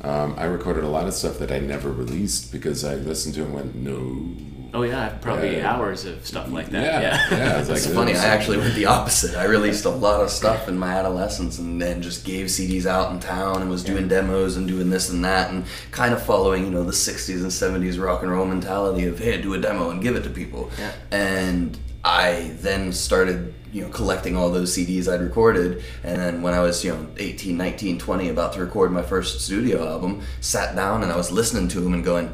Um, 0.00 0.34
I 0.36 0.44
recorded 0.44 0.84
a 0.84 0.88
lot 0.88 1.06
of 1.06 1.14
stuff 1.14 1.38
that 1.38 1.50
I 1.50 1.58
never 1.60 1.90
released 1.90 2.52
because 2.52 2.84
I 2.84 2.94
listened 2.96 3.34
to 3.36 3.42
it 3.42 3.46
and 3.46 3.54
went, 3.54 3.74
no. 3.74 4.34
Oh 4.74 4.82
yeah, 4.82 5.08
probably 5.22 5.56
Yeah. 5.56 5.72
hours 5.74 6.04
of 6.04 6.26
stuff 6.26 6.50
like 6.52 6.68
that. 6.70 6.82
Yeah, 6.84 7.00
Yeah. 7.00 7.38
yeah. 7.38 7.54
I 7.54 7.58
was 7.58 7.68
like, 7.68 7.78
It's 7.78 7.86
funny. 7.86 8.12
this- 8.12 8.22
I 8.22 8.26
actually 8.26 8.58
went 8.58 8.74
the 8.74 8.84
opposite. 8.86 9.34
I 9.36 9.44
released 9.44 9.86
a 9.86 9.90
lot 9.90 10.20
of 10.20 10.30
stuff 10.30 10.68
in 10.68 10.78
my 10.78 10.92
adolescence, 10.92 11.58
and 11.58 11.80
then 11.80 12.02
just 12.02 12.24
gave 12.24 12.46
CDs 12.50 12.84
out 12.84 13.10
in 13.12 13.18
town, 13.18 13.62
and 13.62 13.70
was 13.70 13.82
doing 13.82 14.08
demos 14.08 14.56
and 14.56 14.68
doing 14.68 14.90
this 14.90 15.08
and 15.08 15.24
that, 15.24 15.50
and 15.50 15.64
kind 15.90 16.12
of 16.12 16.22
following, 16.22 16.64
you 16.64 16.70
know, 16.70 16.84
the 16.84 16.92
'60s 16.92 17.40
and 17.42 17.50
'70s 17.50 17.98
rock 17.98 18.22
and 18.22 18.30
roll 18.30 18.44
mentality 18.44 19.06
of 19.06 19.18
hey, 19.18 19.40
do 19.40 19.54
a 19.54 19.58
demo 19.58 19.88
and 19.90 20.02
give 20.02 20.16
it 20.16 20.22
to 20.24 20.30
people. 20.30 20.70
Yeah. 20.78 20.90
And 21.10 21.78
I 22.04 22.52
then 22.60 22.92
started, 22.92 23.54
you 23.72 23.82
know, 23.82 23.88
collecting 23.88 24.36
all 24.36 24.50
those 24.50 24.72
CDs 24.76 25.08
I'd 25.12 25.20
recorded. 25.20 25.82
And 26.04 26.20
then 26.20 26.42
when 26.42 26.52
I 26.54 26.60
was, 26.60 26.84
you 26.84 26.92
know, 26.92 27.06
18, 27.18 27.56
19, 27.56 27.98
20, 27.98 28.28
about 28.28 28.52
to 28.52 28.60
record 28.60 28.92
my 28.92 29.02
first 29.02 29.40
studio 29.40 29.86
album, 29.88 30.20
sat 30.40 30.76
down 30.76 31.02
and 31.02 31.10
I 31.10 31.16
was 31.16 31.32
listening 31.32 31.68
to 31.68 31.80
them 31.80 31.92
and 31.94 32.04
going, 32.04 32.30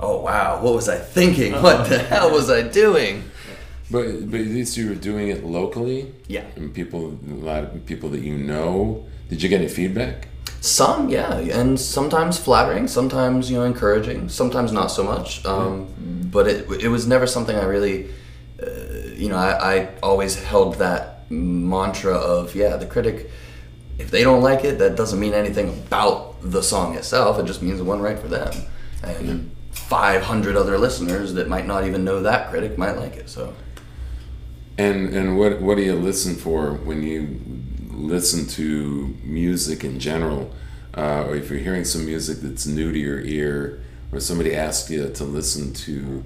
oh, 0.00 0.20
wow, 0.20 0.60
what 0.62 0.74
was 0.74 0.88
I 0.88 0.98
thinking? 0.98 1.52
What 1.62 1.88
the 1.88 1.98
hell 1.98 2.30
was 2.30 2.50
I 2.50 2.62
doing? 2.62 3.24
But 3.90 4.30
but 4.30 4.40
at 4.40 4.46
least 4.46 4.76
you 4.76 4.88
were 4.88 4.94
doing 4.94 5.28
it 5.28 5.44
locally. 5.44 6.12
Yeah. 6.26 6.44
And 6.56 6.72
people, 6.74 7.18
a 7.30 7.34
lot 7.34 7.64
of 7.64 7.86
people 7.86 8.08
that 8.10 8.22
you 8.22 8.36
know. 8.36 9.04
Did 9.28 9.42
you 9.42 9.48
get 9.48 9.60
any 9.60 9.68
feedback? 9.68 10.28
Some, 10.60 11.10
yeah, 11.10 11.36
and 11.60 11.78
sometimes 11.78 12.38
flattering, 12.38 12.88
sometimes 12.88 13.50
you 13.50 13.58
know 13.58 13.64
encouraging, 13.64 14.30
sometimes 14.30 14.72
not 14.72 14.90
so 14.90 15.02
much. 15.04 15.44
Um, 15.44 15.88
But 16.32 16.46
it 16.48 16.70
it 16.80 16.88
was 16.88 17.06
never 17.06 17.26
something 17.26 17.56
I 17.56 17.64
really, 17.64 18.08
uh, 18.62 18.66
you 19.14 19.28
know, 19.28 19.36
I, 19.36 19.74
I 19.74 19.88
always 20.02 20.42
held 20.42 20.76
that 20.78 21.30
mantra 21.30 22.14
of 22.14 22.54
yeah, 22.56 22.76
the 22.78 22.86
critic. 22.86 23.30
If 23.98 24.10
they 24.10 24.24
don't 24.24 24.42
like 24.42 24.64
it, 24.64 24.78
that 24.78 24.96
doesn't 24.96 25.20
mean 25.20 25.34
anything 25.34 25.68
about 25.68 26.40
the 26.42 26.62
song 26.62 26.96
itself. 26.96 27.38
It 27.38 27.46
just 27.46 27.62
means 27.62 27.78
it 27.78 27.84
wasn't 27.84 28.04
right 28.04 28.18
for 28.18 28.28
them, 28.28 28.52
and 29.02 29.50
500 29.88 30.56
other 30.56 30.78
listeners 30.78 31.34
that 31.34 31.48
might 31.48 31.66
not 31.66 31.86
even 31.86 32.04
know 32.04 32.22
that 32.22 32.50
critic 32.50 32.78
might 32.78 32.96
like 32.96 33.16
it. 33.16 33.28
So 33.28 33.54
And 34.76 35.14
and 35.14 35.38
what 35.38 35.60
what 35.60 35.76
do 35.76 35.82
you 35.82 35.94
listen 35.94 36.34
for 36.34 36.72
when 36.74 37.02
you 37.02 37.40
listen 37.90 38.46
to 38.46 39.16
music 39.22 39.84
in 39.84 40.00
general, 40.00 40.52
uh, 40.96 41.24
or 41.26 41.36
if 41.36 41.48
you're 41.50 41.60
hearing 41.60 41.84
some 41.84 42.04
music 42.04 42.38
that's 42.40 42.66
new 42.66 42.90
to 42.92 42.98
your 42.98 43.20
ear, 43.20 43.80
or 44.12 44.20
somebody 44.20 44.54
asks 44.54 44.90
you 44.90 45.08
to 45.08 45.24
listen 45.24 45.72
to, 45.72 46.24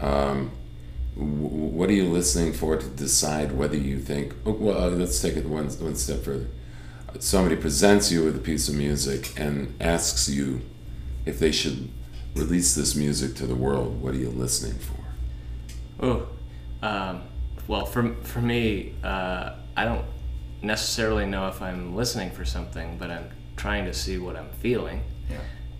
um, 0.00 0.52
what 1.16 1.90
are 1.90 1.92
you 1.92 2.04
listening 2.04 2.52
for 2.52 2.76
to 2.76 2.86
decide 2.88 3.52
whether 3.52 3.76
you 3.76 3.98
think? 3.98 4.34
Oh, 4.46 4.52
well, 4.52 4.78
uh, 4.84 4.90
let's 4.90 5.20
take 5.20 5.36
it 5.36 5.46
one 5.46 5.66
one 5.80 5.96
step 5.96 6.22
further. 6.22 6.46
Somebody 7.18 7.56
presents 7.56 8.12
you 8.12 8.24
with 8.24 8.36
a 8.36 8.40
piece 8.40 8.68
of 8.68 8.74
music 8.76 9.32
and 9.36 9.74
asks 9.80 10.28
you 10.28 10.62
if 11.26 11.38
they 11.40 11.50
should 11.52 11.90
release 12.34 12.74
this 12.74 12.94
music 12.94 13.34
to 13.36 13.46
the 13.46 13.54
world. 13.54 14.00
What 14.00 14.14
are 14.14 14.18
you 14.18 14.30
listening 14.30 14.78
for? 14.78 14.96
Oh, 16.06 16.28
um, 16.86 17.22
well, 17.68 17.84
for 17.86 18.14
for 18.22 18.40
me, 18.40 18.94
uh, 19.04 19.54
I 19.76 19.84
don't 19.84 20.04
necessarily 20.62 21.26
know 21.26 21.48
if 21.48 21.62
I'm 21.62 21.94
listening 21.94 22.30
for 22.30 22.44
something, 22.44 22.98
but 22.98 23.10
I'm 23.10 23.30
trying 23.56 23.84
to 23.86 23.94
see 23.94 24.18
what 24.18 24.36
I'm 24.36 24.50
feeling. 24.60 25.02
yeah, 25.30 25.38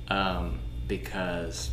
Um, 0.09 0.59
because 0.87 1.71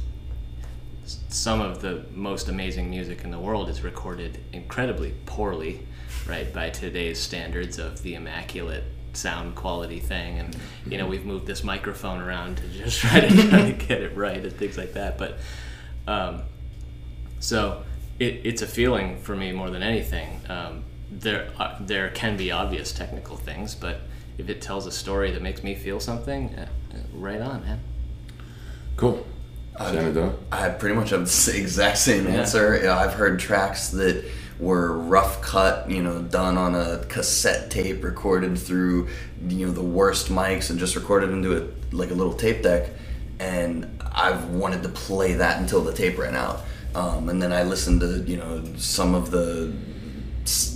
some 1.30 1.62
of 1.62 1.82
the 1.82 2.06
most 2.14 2.50
amazing 2.50 2.90
music 2.90 3.24
in 3.24 3.32
the 3.32 3.40
world 3.40 3.70
is 3.70 3.82
recorded 3.82 4.40
incredibly 4.52 5.14
poorly, 5.26 5.88
right, 6.28 6.52
by 6.54 6.70
today's 6.70 7.20
standards 7.20 7.78
of 7.80 8.02
the 8.04 8.16
immaculate 8.16 8.84
sound 9.18 9.56
quality 9.56 10.00
thing. 10.00 10.40
And, 10.40 10.56
you 10.88 10.98
know, 10.98 11.08
we've 11.08 11.26
moved 11.26 11.48
this 11.48 11.64
microphone 11.64 12.22
around 12.22 12.58
to 12.58 12.68
just 12.70 13.00
try 13.02 13.22
to, 13.22 13.50
try 13.50 13.72
to 13.72 13.74
get 13.74 14.02
it 14.02 14.16
right 14.16 14.44
and 14.44 14.54
things 14.54 14.78
like 14.78 14.94
that. 14.94 15.18
But, 15.18 15.38
um, 16.08 16.44
so 17.40 17.84
it, 18.20 18.42
it's 18.44 18.62
a 18.62 18.68
feeling 18.68 19.20
for 19.22 19.36
me 19.36 19.52
more 19.52 19.70
than 19.70 19.84
anything. 19.84 20.42
Um, 20.50 20.84
there, 21.12 21.50
uh, 21.58 21.78
there 21.80 22.10
can 22.10 22.38
be 22.38 22.52
obvious 22.52 22.92
technical 22.92 23.38
things, 23.38 23.76
but 23.76 24.02
if 24.38 24.50
it 24.50 24.62
tells 24.62 24.86
a 24.86 24.92
story 24.92 25.32
that 25.32 25.42
makes 25.42 25.64
me 25.64 25.76
feel 25.76 26.00
something, 26.00 26.54
uh, 26.56 26.68
uh, 26.94 26.98
right 27.14 27.42
on, 27.42 27.62
man. 27.62 27.80
Cool. 28.96 29.26
Shenandoah? 29.78 30.36
I 30.52 30.70
pretty 30.70 30.96
much 30.96 31.12
have 31.12 31.26
the 31.26 31.54
exact 31.58 31.98
same 32.00 32.28
answer. 32.28 32.80
Yeah, 32.84 32.98
I've 32.98 33.14
heard 33.14 33.40
tracks 33.40 33.90
that 33.90 34.26
were 34.60 34.98
rough 34.98 35.42
cut, 35.42 35.90
you 35.90 36.02
know, 36.02 36.22
done 36.22 36.58
on 36.58 36.76
a 36.76 37.06
cassette 37.10 37.70
tape, 37.70 38.04
recorded 38.04 38.58
through, 38.58 39.08
you 39.48 39.68
know, 39.68 39.72
the 39.72 39.84
worst 39.84 40.30
mics, 40.30 40.70
and 40.70 40.80
just 40.80 40.96
recorded 40.96 41.30
into 41.30 41.58
a 41.58 41.96
like 41.96 42.12
a 42.12 42.14
little 42.14 42.34
tape 42.34 42.64
deck. 42.64 42.90
And 43.40 44.02
I've 44.14 44.50
wanted 44.50 44.84
to 44.84 44.90
play 44.90 45.34
that 45.34 45.60
until 45.60 45.82
the 45.84 45.94
tape 45.94 46.18
ran 46.18 46.36
out. 46.36 46.62
Um, 46.96 47.30
and 47.30 47.42
then 47.42 47.54
I 47.54 47.64
listened 47.64 48.02
to, 48.02 48.24
you 48.24 48.38
know, 48.38 48.64
some 48.78 49.14
of 49.14 49.30
the, 49.30 49.72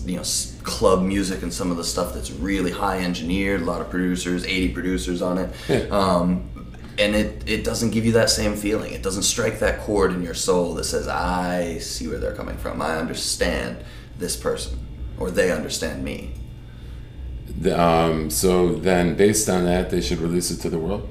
you 0.06 0.18
know, 0.18 0.24
club 0.62 1.02
music 1.02 1.42
and 1.42 1.52
some 1.52 1.72
of 1.72 1.78
the 1.78 1.84
stuff 1.84 2.14
that's 2.14 2.30
really 2.32 2.70
high 2.70 3.00
engineered. 3.00 3.62
A 3.62 3.66
lot 3.66 3.82
of 3.82 3.90
producers, 3.90 4.46
80 4.46 4.74
producers 4.74 5.22
on 5.24 5.38
it. 5.40 5.56
Yeah. 5.68 5.88
Um, 5.90 6.61
and 6.98 7.16
it, 7.16 7.44
it 7.50 7.64
doesn't 7.64 7.92
give 7.92 8.06
you 8.06 8.12
that 8.14 8.30
same 8.30 8.56
feeling. 8.56 8.94
It 8.94 9.02
doesn't 9.04 9.24
strike 9.24 9.60
that 9.60 9.80
chord 9.82 10.12
in 10.12 10.22
your 10.22 10.34
soul 10.34 10.74
that 10.76 10.84
says, 10.86 11.08
I 11.08 11.78
see 11.80 12.08
where 12.08 12.18
they're 12.20 12.36
coming 12.36 12.58
from. 12.58 12.82
I 12.82 12.98
understand 12.98 13.78
this 14.18 14.36
person, 14.36 14.80
or 15.20 15.32
they 15.32 15.52
understand 15.52 16.04
me. 16.04 16.34
Um, 17.74 18.30
so 18.30 18.74
then, 18.76 19.16
based 19.16 19.50
on 19.50 19.66
that, 19.66 19.90
they 19.90 20.02
should 20.02 20.20
release 20.20 20.52
it 20.52 20.58
to 20.62 20.70
the 20.70 20.80
world, 20.80 21.08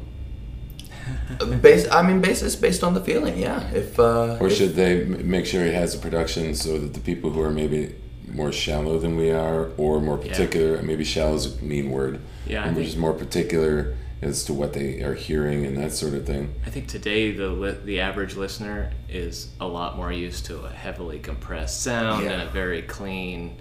Base, 1.63 1.89
I 1.91 2.03
mean, 2.03 2.21
basis 2.21 2.57
based 2.57 2.83
on 2.85 2.93
the 2.95 3.01
feeling, 3.01 3.39
yeah. 3.39 3.69
If 3.71 3.99
uh, 3.99 4.37
or 4.41 4.49
if- 4.49 4.57
should 4.57 4.75
they 4.75 5.05
make 5.05 5.47
sure 5.47 5.65
it 5.65 5.75
has 5.75 5.95
a 5.95 5.99
production 5.99 6.55
so 6.55 6.79
that 6.79 6.93
the 6.93 7.01
people 7.01 7.31
who 7.31 7.41
are 7.41 7.51
maybe 7.51 7.95
more 8.29 8.53
shallow 8.53 8.99
than 8.99 9.17
we 9.17 9.31
are, 9.31 9.71
or 9.77 10.01
more 10.01 10.21
Yeah. 10.23 10.29
particular, 10.31 10.83
maybe 10.83 11.05
shallow 11.05 11.37
is 11.37 11.47
a 11.61 11.65
mean 11.65 11.91
word, 11.91 12.21
Yeah, 12.47 12.65
I 12.65 12.67
and 12.67 12.77
we're 12.77 12.85
just 12.85 12.97
more 12.97 13.13
particular 13.13 13.97
as 14.23 14.45
to 14.45 14.53
what 14.53 14.73
they 14.75 15.01
are 15.03 15.15
hearing 15.15 15.65
and 15.65 15.77
that 15.79 15.93
sort 15.93 16.15
of 16.15 16.27
thing. 16.27 16.55
I 16.67 16.71
think 16.71 16.89
today 16.89 17.33
the 17.33 17.49
li- 17.49 17.79
the 17.85 18.01
average 18.01 18.37
listener 18.37 18.93
is 19.09 19.49
a 19.61 19.67
lot 19.67 19.97
more 19.97 20.13
used 20.13 20.45
to 20.47 20.61
a 20.61 20.71
heavily 20.71 21.19
compressed 21.19 21.83
sound 21.83 22.25
Yeah. 22.25 22.33
and 22.33 22.43
a 22.43 22.51
very 22.53 22.83
clean 22.83 23.57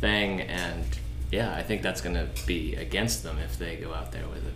thing, 0.00 0.40
and 0.40 0.84
yeah, 1.30 1.54
I 1.54 1.62
think 1.62 1.82
that's 1.82 2.00
going 2.00 2.14
to 2.16 2.28
be 2.46 2.74
against 2.76 3.22
them 3.22 3.38
if 3.38 3.58
they 3.58 3.76
go 3.76 3.92
out 3.92 4.12
there 4.12 4.26
with 4.28 4.46
it. 4.46 4.54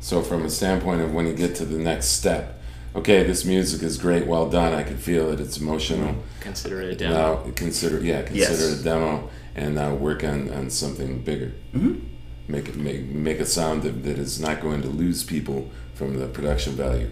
So, 0.00 0.20
from 0.22 0.44
a 0.44 0.50
standpoint 0.50 1.00
of 1.00 1.14
when 1.14 1.26
you 1.28 1.32
get 1.34 1.54
to 1.56 1.64
the 1.64 1.78
next 1.78 2.06
step, 2.08 2.60
okay, 2.96 3.22
this 3.22 3.44
music 3.44 3.82
is 3.84 3.96
great, 3.98 4.26
well 4.26 4.50
done, 4.50 4.72
I 4.74 4.82
can 4.82 4.96
feel 4.98 5.30
it, 5.30 5.38
it's 5.38 5.58
emotional. 5.58 6.16
Consider 6.40 6.82
it 6.82 6.92
a 6.94 6.96
demo. 6.96 7.14
Now 7.44 7.50
consider 7.54 8.00
yeah 8.04 8.22
consider 8.22 8.50
Yes. 8.50 8.72
it 8.72 8.80
a 8.80 8.82
demo 8.82 9.30
and 9.54 9.76
now 9.76 9.94
work 9.94 10.24
on, 10.24 10.50
on 10.50 10.70
something 10.70 11.20
bigger. 11.22 11.52
Mm-hmm. 11.72 12.08
Make 12.48 12.68
it 12.68 12.76
make 12.76 13.04
make 13.06 13.38
a 13.40 13.46
sound 13.46 13.82
that, 13.82 14.02
that 14.04 14.18
is 14.18 14.40
not 14.40 14.60
going 14.60 14.82
to 14.82 14.88
lose 14.88 15.22
people 15.24 15.70
from 15.94 16.18
the 16.18 16.26
production 16.26 16.72
value. 16.74 17.10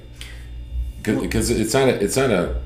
Because 1.02 1.50
it's 1.50 1.72
not 1.72 1.88
a, 1.88 2.02
it's 2.02 2.16
not 2.16 2.30
a 2.30 2.60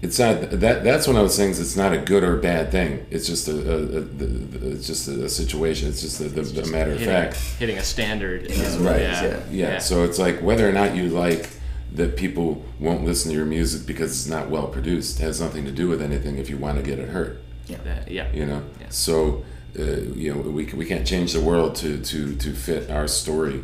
it's 0.00 0.18
not 0.18 0.40
that 0.60 0.84
that's 0.84 1.08
one 1.08 1.16
of 1.16 1.22
those 1.22 1.36
things 1.36 1.58
it's 1.58 1.76
not 1.76 1.92
a 1.92 1.98
good 1.98 2.22
or 2.22 2.36
bad 2.36 2.70
thing. 2.70 3.04
It's 3.10 3.26
just 3.26 3.48
a, 3.48 3.52
a, 3.52 3.98
a, 3.98 4.00
a 4.02 4.70
it's 4.74 4.86
just 4.86 5.08
a, 5.08 5.28
situation. 5.28 5.88
It's 5.88 6.00
just 6.00 6.20
a, 6.20 6.28
the, 6.28 6.62
a 6.62 6.66
matter 6.68 6.92
of 6.92 7.00
fact. 7.00 7.36
hitting 7.58 7.78
a 7.78 7.82
standard. 7.82 8.42
is- 8.44 8.76
Right. 8.78 9.00
Yeah. 9.02 9.22
yeah. 9.24 9.40
Yeah. 9.50 9.78
So 9.78 10.04
it's 10.04 10.18
like 10.18 10.40
whether 10.40 10.68
or 10.68 10.72
not 10.72 10.94
you 10.94 11.08
like 11.08 11.50
that 11.94 12.16
people 12.16 12.64
won't 12.78 13.04
listen 13.04 13.30
to 13.32 13.36
your 13.36 13.46
music 13.46 13.86
because 13.86 14.12
it's 14.12 14.28
not 14.28 14.48
well 14.50 14.68
produced 14.68 15.18
has 15.18 15.40
nothing 15.40 15.64
to 15.64 15.72
do 15.72 15.88
with 15.88 16.00
anything 16.00 16.38
if 16.38 16.48
you 16.48 16.58
want 16.58 16.76
to 16.78 16.82
get 16.84 16.98
it 17.00 17.08
heard. 17.08 17.40
That- 17.66 18.08
yeah. 18.10 18.30
You 18.32 18.46
know. 18.46 18.62
Yeah. 18.80 18.86
So 18.90 19.44
uh, 19.78 19.82
you 20.14 20.34
know 20.34 20.40
we, 20.40 20.64
we 20.66 20.84
can't 20.86 21.06
change 21.06 21.32
the 21.32 21.40
world 21.40 21.74
to 21.76 21.98
to 22.00 22.34
to 22.36 22.52
fit 22.52 22.90
our 22.90 23.08
story. 23.08 23.62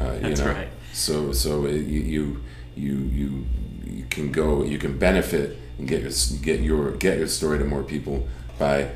Uh, 0.00 0.12
you 0.14 0.20
That's 0.20 0.40
know. 0.40 0.52
right. 0.52 0.68
So 0.92 1.32
so 1.32 1.66
it, 1.66 1.82
you 1.86 2.00
you 2.00 2.40
you 2.76 2.94
you 3.20 3.46
you 3.84 4.04
can 4.10 4.32
go 4.32 4.62
you 4.64 4.78
can 4.78 4.98
benefit 4.98 5.58
and 5.78 5.86
get 5.88 6.02
your 6.02 6.12
get 6.42 6.60
your 6.60 6.90
get 6.92 7.18
your 7.18 7.26
story 7.28 7.58
to 7.58 7.64
more 7.64 7.82
people 7.82 8.26
by 8.58 8.90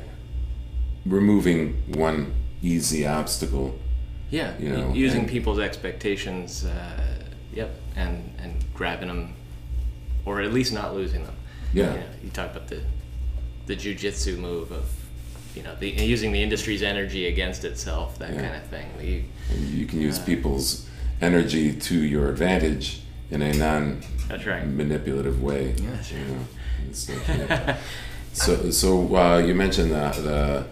removing 1.05 1.81
one 1.97 2.33
easy 2.61 3.05
obstacle 3.07 3.77
Yeah, 4.31 4.57
You 4.59 4.69
know, 4.69 4.93
using 4.93 5.21
and- 5.21 5.29
people's 5.29 5.59
expectations, 5.59 6.65
uh, 6.65 7.23
yep, 7.53 7.71
and 7.95 8.31
and 8.43 8.53
grabbing 8.73 9.07
them, 9.07 9.33
or 10.25 10.41
at 10.41 10.53
least 10.53 10.71
not 10.73 10.93
losing 10.93 11.23
them. 11.23 11.35
Yeah. 11.73 11.93
You, 11.93 11.99
know, 11.99 12.05
you 12.25 12.29
talk 12.29 12.51
about 12.51 12.67
the 12.67 12.81
the 13.65 13.75
jujitsu 13.75 14.37
move 14.37 14.71
of, 14.71 14.85
you 15.55 15.63
know, 15.63 15.75
the 15.79 15.89
using 15.89 16.31
the 16.31 16.41
industry's 16.41 16.83
energy 16.83 17.27
against 17.27 17.63
itself, 17.65 18.19
that 18.19 18.33
Yeah. 18.33 18.41
kind 18.41 18.55
of 18.55 18.63
thing. 18.65 18.87
You, 19.01 19.23
you 19.57 19.85
can 19.85 19.99
use 20.01 20.19
people's 20.19 20.87
energy 21.21 21.73
to 21.73 21.95
your 21.95 22.29
advantage 22.29 23.01
in 23.31 23.41
a 23.41 23.53
non 23.53 24.01
that's 24.27 24.45
right. 24.45 24.65
manipulative 24.67 25.41
way. 25.41 25.73
Yeah, 25.77 26.01
you 26.11 26.25
know. 26.25 26.45
It's 26.89 27.09
like, 27.09 27.27
yeah. 27.27 27.77
so 28.33 28.69
so 28.71 29.15
uh, 29.15 29.37
you 29.39 29.53
mentioned 29.55 29.91
the, 29.91 30.09
the 30.21 30.65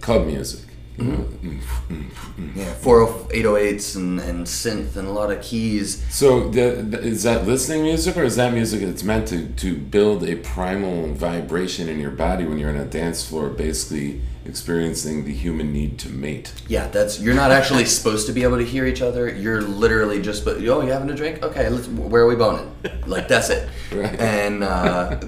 club 0.00 0.26
music. 0.26 0.68
Yeah, 0.98 2.74
408s 2.80 3.96
and, 3.96 4.20
and 4.20 4.46
synth 4.46 4.96
and 4.96 5.08
a 5.08 5.10
lot 5.10 5.30
of 5.30 5.42
keys. 5.42 6.04
So 6.14 6.48
the, 6.50 6.82
the, 6.82 7.00
is 7.00 7.22
that 7.22 7.46
listening 7.46 7.82
music 7.82 8.16
or 8.16 8.24
is 8.24 8.36
that 8.36 8.52
music 8.52 8.82
that's 8.82 9.02
meant 9.02 9.28
to, 9.28 9.48
to 9.48 9.76
build 9.76 10.22
a 10.24 10.36
primal 10.36 11.12
vibration 11.14 11.88
in 11.88 11.98
your 11.98 12.10
body 12.10 12.44
when 12.44 12.58
you're 12.58 12.70
on 12.70 12.76
a 12.76 12.84
dance 12.84 13.26
floor 13.26 13.48
basically 13.48 14.20
experiencing 14.44 15.24
the 15.24 15.32
human 15.32 15.72
need 15.72 15.98
to 16.00 16.10
mate? 16.10 16.52
Yeah, 16.68 16.88
that's 16.88 17.20
you're 17.20 17.34
not 17.34 17.50
actually 17.52 17.86
supposed 17.86 18.26
to 18.26 18.32
be 18.32 18.42
able 18.42 18.58
to 18.58 18.64
hear 18.64 18.86
each 18.86 19.00
other. 19.00 19.28
You're 19.28 19.62
literally 19.62 20.20
just, 20.20 20.44
but 20.44 20.56
oh, 20.58 20.82
you 20.82 20.92
having 20.92 21.10
a 21.10 21.14
drink? 21.14 21.42
Okay, 21.42 21.68
let's. 21.68 21.88
Where 21.88 22.22
are 22.22 22.26
we 22.26 22.36
boning? 22.36 22.70
Like 23.06 23.28
that's 23.28 23.50
it. 23.50 23.68
Right. 23.92 24.18
And 24.18 24.64
uh, 24.64 25.20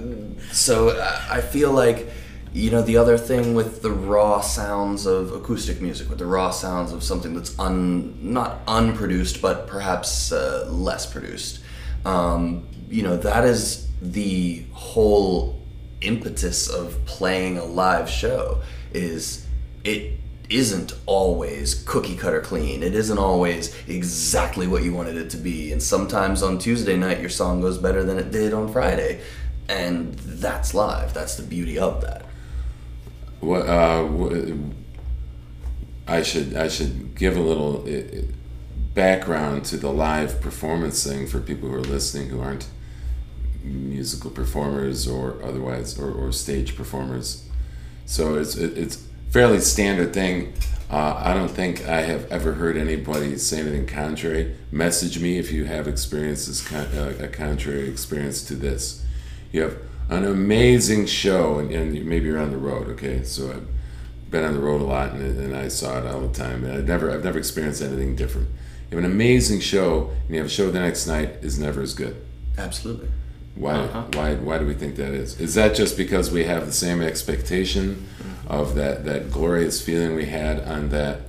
so 0.51 0.99
I 1.31 1.43
feel 1.43 1.71
like 1.71 2.09
you 2.55 2.71
know 2.71 2.83
the 2.83 2.97
other 2.97 3.19
thing 3.19 3.55
with 3.55 3.83
the 3.83 3.91
raw 3.91 4.41
sounds 4.41 5.07
of 5.07 5.33
acoustic 5.33 5.83
music 5.83 6.09
with 6.09 6.19
the 6.19 6.27
raw 6.27 6.51
sounds 6.51 6.93
of 6.93 7.03
something 7.03 7.35
that's 7.35 7.59
un 7.59 8.17
not 8.23 8.61
unproduced 8.69 9.43
but 9.43 9.67
perhaps 9.67 10.33
uh, 10.33 10.67
less 10.71 11.05
produced 11.05 11.61
um, 12.07 12.67
you 12.89 13.03
know 13.03 13.17
that 13.17 13.45
is 13.45 13.89
the 14.01 14.65
whole 14.73 15.61
impetus 16.01 16.69
of 16.69 17.05
playing 17.07 17.59
a 17.59 17.65
live 17.65 18.09
show 18.09 18.61
is 18.93 19.47
it 19.83 20.19
isn't 20.51 20.93
always 21.07 21.83
cookie 21.85 22.17
cutter 22.17 22.41
clean. 22.41 22.83
It 22.83 22.95
isn't 22.95 23.19
always 23.19 23.75
exactly 23.89 24.67
what 24.67 24.83
you 24.83 24.93
wanted 24.93 25.17
it 25.17 25.31
to 25.31 25.37
be. 25.37 25.73
And 25.73 25.83
sometimes 25.83 26.43
on 26.43 26.59
Tuesday 26.59 26.97
night 26.97 27.21
your 27.21 27.31
song 27.31 27.61
goes 27.61 27.79
better 27.79 28.05
than 28.05 28.19
it 28.19 28.31
did 28.31 28.53
on 28.53 28.71
Friday. 28.71 29.23
And 29.69 30.15
that's 30.15 30.75
live. 30.75 31.15
That's 31.15 31.37
the 31.37 31.43
beauty 31.43 31.79
of 31.79 32.03
that. 32.03 32.24
What 33.45 33.69
uh, 33.69 34.09
I 36.07 36.23
should 36.23 36.57
I 36.57 36.69
should 36.69 37.15
give 37.15 37.37
a 37.37 37.41
little 37.41 37.85
uh, 37.87 38.23
background 38.95 39.65
to 39.67 39.77
the 39.77 39.91
live 39.91 40.41
performance 40.41 41.07
thing 41.07 41.27
for 41.27 41.41
people 41.41 41.69
who 41.69 41.75
are 41.75 41.81
listening 41.81 42.29
who 42.29 42.41
aren't 42.41 42.69
musical 43.63 44.31
performers 44.31 45.09
or 45.09 45.43
otherwise 45.43 45.99
or, 45.99 46.13
or 46.13 46.33
stage 46.33 46.77
performers. 46.77 47.49
So 48.07 48.37
it's 48.37 48.57
it, 48.57 48.77
it's 48.77 49.07
fairly 49.31 49.61
standard 49.61 50.15
thing. 50.15 50.53
Uh, 50.91 51.15
I 51.25 51.35
don't 51.35 51.51
think 51.51 51.89
I 51.89 52.03
have 52.03 52.31
ever 52.31 52.53
heard 52.53 52.77
anybody 52.77 53.37
say 53.39 53.61
anything 53.61 53.87
contrary. 53.87 54.55
Message 54.71 55.19
me 55.19 55.39
if 55.39 55.51
you 55.51 55.65
have 55.65 55.89
experiences 55.89 56.67
con- 56.67 56.87
uh, 56.87 57.15
a 57.19 57.29
contrary 57.29 57.89
experience 57.89 58.43
to 58.45 58.55
this. 58.55 59.05
You 59.51 59.63
have 59.63 59.79
an 60.09 60.25
amazing 60.25 61.07
show, 61.07 61.59
and, 61.59 61.71
and 61.71 61.93
maybe 62.05 62.27
you're 62.27 62.39
on 62.39 62.51
the 62.51 62.59
road. 62.59 62.89
Okay, 62.91 63.23
so 63.23 63.51
I've 63.51 63.67
been 64.31 64.45
on 64.45 64.55
the 64.55 64.61
road 64.61 64.81
a 64.81 64.85
lot, 64.85 65.13
and, 65.13 65.39
and 65.39 65.57
I 65.57 65.69
saw 65.69 65.99
it 65.99 66.07
all 66.07 66.21
the 66.21 66.35
time. 66.35 66.65
And 66.65 66.75
I've 66.75 66.87
never 66.87 67.11
I've 67.11 67.25
never 67.25 67.39
experienced 67.39 67.83
anything 67.83 68.17
different. 68.17 68.49
You 68.91 68.97
have 68.99 69.05
an 69.05 69.11
amazing 69.11 69.61
show, 69.61 70.11
and 70.23 70.31
you 70.31 70.37
have 70.37 70.47
a 70.47 70.51
show 70.51 70.71
the 70.71 70.81
next 70.81 71.07
night 71.07 71.39
is 71.43 71.59
never 71.59 71.81
as 71.81 71.95
good. 71.95 72.25
Absolutely. 72.57 73.09
Why, 73.55 73.75
uh-huh. 73.75 74.05
why, 74.15 74.35
why 74.35 74.59
do 74.59 74.67
we 74.67 74.75
think 74.75 74.97
that 74.97 75.15
is? 75.15 75.41
Is 75.41 75.55
that 75.55 75.77
just 75.77 75.97
because 75.97 76.31
we 76.31 76.45
have 76.45 76.67
the 76.67 76.73
same 76.73 77.01
expectation 77.01 78.07
of 78.49 78.75
that, 78.75 79.05
that 79.05 79.31
glorious 79.31 79.81
feeling 79.81 80.17
we 80.17 80.27
had 80.27 80.61
on 80.61 80.89
that 80.91 81.21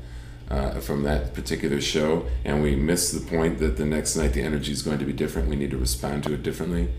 uh, 0.49 0.79
from 0.79 1.03
that 1.03 1.33
particular 1.33 1.81
show, 1.81 2.25
and 2.43 2.61
we 2.61 2.75
miss 2.75 3.11
the 3.11 3.19
point 3.19 3.59
that 3.59 3.77
the 3.77 3.85
next 3.85 4.15
night 4.15 4.33
the 4.33 4.41
energy 4.41 4.71
is 4.71 4.81
going 4.81 4.99
to 4.99 5.05
be 5.05 5.13
different? 5.13 5.47
We 5.47 5.55
need 5.55 5.71
to 5.71 5.77
respond 5.77 6.23
to 6.25 6.33
it 6.33 6.43
differently, 6.43 6.89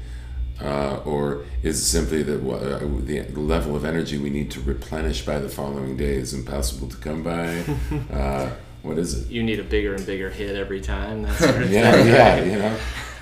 uh, 0.60 1.00
or 1.04 1.44
is 1.62 1.80
it 1.80 1.84
simply 1.84 2.22
that 2.22 2.40
uh, 2.40 2.78
the 2.78 3.40
level 3.40 3.76
of 3.76 3.84
energy 3.84 4.18
we 4.18 4.30
need 4.30 4.50
to 4.52 4.60
replenish 4.60 5.24
by 5.24 5.38
the 5.38 5.48
following 5.48 5.96
day 5.96 6.14
is 6.14 6.32
impossible 6.32 6.88
to 6.88 6.96
come 6.96 7.22
by? 7.22 7.62
Uh, 8.12 8.50
what 8.82 8.98
is 8.98 9.22
it? 9.22 9.30
You 9.30 9.42
need 9.42 9.58
a 9.58 9.64
bigger 9.64 9.94
and 9.94 10.06
bigger 10.06 10.30
hit 10.30 10.54
every 10.54 10.80
time. 10.80 11.22
That 11.22 11.36
sort 11.36 11.62
of 11.62 11.70
yeah, 11.72 11.92
thing. 11.92 12.06
yeah, 12.06 12.44
you 12.44 12.58
know. 12.58 12.78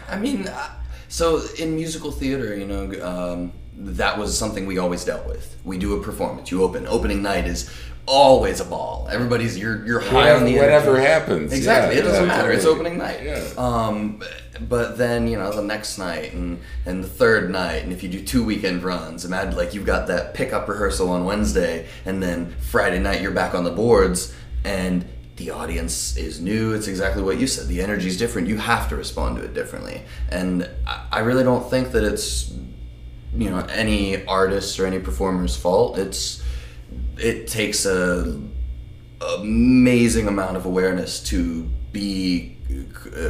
I 0.09 0.19
mean. 0.19 0.49
So 1.09 1.41
in 1.59 1.77
musical 1.77 2.11
theater, 2.11 2.57
you 2.57 2.67
know, 2.67 2.93
um, 3.03 3.53
that 3.77 4.19
was 4.19 4.37
something 4.37 4.67
we 4.67 4.79
always 4.79 5.05
dealt 5.05 5.27
with. 5.27 5.57
We 5.65 5.79
do 5.79 5.99
a 5.99 6.03
performance. 6.03 6.51
You 6.51 6.63
open. 6.63 6.87
Opening 6.87 7.23
night 7.23 7.47
is 7.47 7.71
always 8.07 8.61
a 8.61 8.65
ball. 8.65 9.09
Everybody's 9.11 9.57
you're 9.59 9.85
you're 9.87 10.01
high 10.01 10.15
whatever, 10.15 10.39
on 10.39 10.45
the 10.45 10.57
whatever 10.59 10.97
energy. 10.97 11.07
happens. 11.07 11.53
Exactly. 11.53 11.95
Yeah, 11.95 12.03
it 12.03 12.05
doesn't 12.05 12.23
yeah, 12.23 12.37
matter. 12.37 12.53
It's 12.53 12.65
opening 12.65 12.99
night. 12.99 13.23
Yeah. 13.23 13.45
Um, 13.57 14.23
but 14.61 14.99
then 14.99 15.27
you 15.27 15.37
know 15.37 15.53
the 15.53 15.63
next 15.63 15.99
night 15.99 16.33
and 16.33 16.61
and 16.87 17.03
the 17.03 17.09
third 17.09 17.51
night, 17.51 17.83
and 17.83 17.93
if 17.93 18.03
you 18.03 18.09
do 18.09 18.23
two 18.23 18.45
weekend 18.45 18.83
runs, 18.83 19.25
imagine 19.25 19.57
like 19.57 19.75
you've 19.75 19.87
got 19.87 20.07
that 20.09 20.35
pickup 20.35 20.69
rehearsal 20.69 21.11
on 21.11 21.25
Wednesday, 21.25 21.87
and 22.05 22.23
then 22.23 22.55
Friday 22.71 22.99
night 22.99 23.21
you're 23.21 23.31
back 23.31 23.55
on 23.55 23.65
the 23.65 23.71
boards, 23.71 24.35
and 24.65 25.05
the 25.37 25.51
audience 25.51 26.17
is 26.17 26.41
new. 26.41 26.73
It's 26.73 26.87
exactly 26.87 27.23
what 27.23 27.39
you 27.39 27.47
said. 27.47 27.67
The 27.67 27.83
energy 27.83 28.09
is 28.09 28.17
different. 28.17 28.49
You 28.49 28.59
have 28.59 28.89
to 28.91 28.97
respond 28.97 29.37
to 29.39 29.45
it 29.45 29.53
differently. 29.53 30.03
And 30.31 30.71
I 31.11 31.21
really 31.21 31.43
don't 31.43 31.69
think 31.69 31.91
that 31.93 32.05
it's, 32.05 32.53
you 33.35 33.51
know, 33.51 33.59
any 33.71 34.25
artist 34.27 34.79
or 34.79 34.87
any 34.87 35.01
performer's 35.01 35.57
fault. 35.57 35.99
It's, 35.99 36.43
it 37.19 37.49
takes 37.49 37.85
a 37.85 38.41
amazing 39.39 40.29
amount 40.29 40.57
of 40.57 40.67
awareness 40.67 41.21
to 41.25 41.65
be 41.93 42.54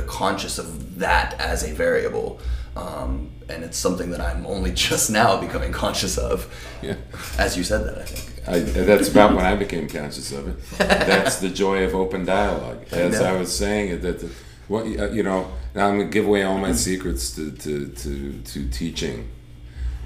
conscious 0.06 0.58
of 0.58 0.98
that 0.98 1.34
as 1.40 1.62
a 1.62 1.72
variable. 1.72 2.40
Um, 2.76 3.30
and 3.48 3.62
it's 3.62 3.78
something 3.78 4.10
that 4.10 4.20
I'm 4.20 4.46
only 4.46 4.72
just 4.74 5.10
now 5.10 5.40
becoming 5.40 5.72
conscious 5.72 6.18
of. 6.18 6.52
Yeah. 6.82 6.96
As 7.38 7.56
you 7.56 7.64
said 7.64 7.84
that, 7.86 7.98
I 7.98 8.04
think. 8.04 8.30
I, 8.46 8.58
that's 8.58 9.08
about 9.08 9.34
when 9.34 9.44
I 9.46 9.56
became 9.56 9.88
conscious 9.88 10.30
of 10.32 10.48
it. 10.48 10.78
That's 10.78 11.36
the 11.36 11.48
joy 11.48 11.84
of 11.84 11.94
open 11.94 12.24
dialogue. 12.24 12.84
As 12.90 13.20
I, 13.20 13.32
know. 13.32 13.38
was 13.38 13.56
saying 13.56 13.90
it, 13.90 14.02
that 14.02 14.20
the, 14.20 14.30
what 14.68 14.84
uh, 14.84 15.10
you 15.10 15.22
know. 15.22 15.50
Now 15.74 15.88
I'm 15.88 15.98
gonna 15.98 16.10
give 16.10 16.26
away 16.26 16.42
all 16.42 16.58
my 16.58 16.72
secrets 16.72 17.34
to, 17.36 17.50
to, 17.50 17.88
to, 17.88 18.40
to 18.42 18.68
teaching. 18.68 19.30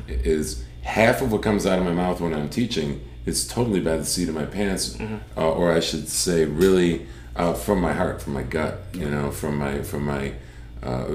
Is 0.07 0.65
half 0.83 1.21
of 1.21 1.33
what 1.33 1.43
comes 1.43 1.67
out 1.67 1.79
of 1.79 1.85
my 1.85 1.93
mouth 1.93 2.21
when 2.21 2.33
I'm 2.33 2.49
teaching 2.49 3.07
is 3.27 3.47
totally 3.47 3.81
by 3.81 3.97
the 3.97 4.05
seat 4.05 4.29
of 4.29 4.35
my 4.35 4.47
pants, 4.47 4.99
uh, 5.37 5.53
or 5.53 5.73
I 5.73 5.81
should 5.81 6.09
say, 6.09 6.45
really 6.47 7.07
uh, 7.39 7.55
from 7.55 7.81
my 7.81 7.95
heart, 7.95 8.21
from 8.21 8.35
my 8.35 8.43
gut. 8.43 8.81
You 8.93 9.09
know, 9.09 9.31
from 9.31 9.57
my 9.57 9.83
from 9.83 10.05
my. 10.05 10.35
Uh, 10.83 11.07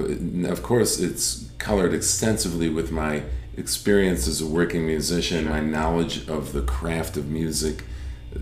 of 0.46 0.62
course, 0.62 0.98
it's 0.98 1.50
colored 1.58 1.94
extensively 1.94 2.68
with 2.68 2.90
my 2.90 3.22
experience 3.56 4.26
as 4.28 4.40
a 4.40 4.46
working 4.46 4.86
musician, 4.86 5.48
my 5.48 5.60
knowledge 5.60 6.28
of 6.28 6.52
the 6.52 6.60
craft 6.60 7.16
of 7.16 7.28
music, 7.28 7.84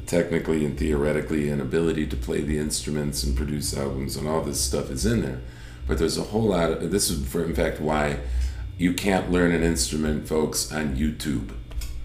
technically 0.06 0.64
and 0.64 0.76
theoretically, 0.78 1.48
and 1.48 1.60
ability 1.60 2.06
to 2.06 2.16
play 2.16 2.40
the 2.40 2.58
instruments 2.58 3.22
and 3.22 3.36
produce 3.36 3.76
albums, 3.76 4.16
and 4.16 4.26
all 4.26 4.42
this 4.42 4.60
stuff 4.60 4.90
is 4.90 5.06
in 5.06 5.22
there. 5.22 5.40
But 5.86 5.98
there's 5.98 6.18
a 6.18 6.22
whole 6.22 6.48
lot 6.48 6.70
of 6.70 6.90
this 6.90 7.10
is, 7.10 7.26
for 7.28 7.44
in 7.44 7.54
fact, 7.54 7.80
why 7.80 8.18
you 8.78 8.94
can't 8.94 9.30
learn 9.30 9.52
an 9.52 9.62
instrument, 9.62 10.26
folks, 10.26 10.72
on 10.72 10.96
YouTube. 10.96 11.52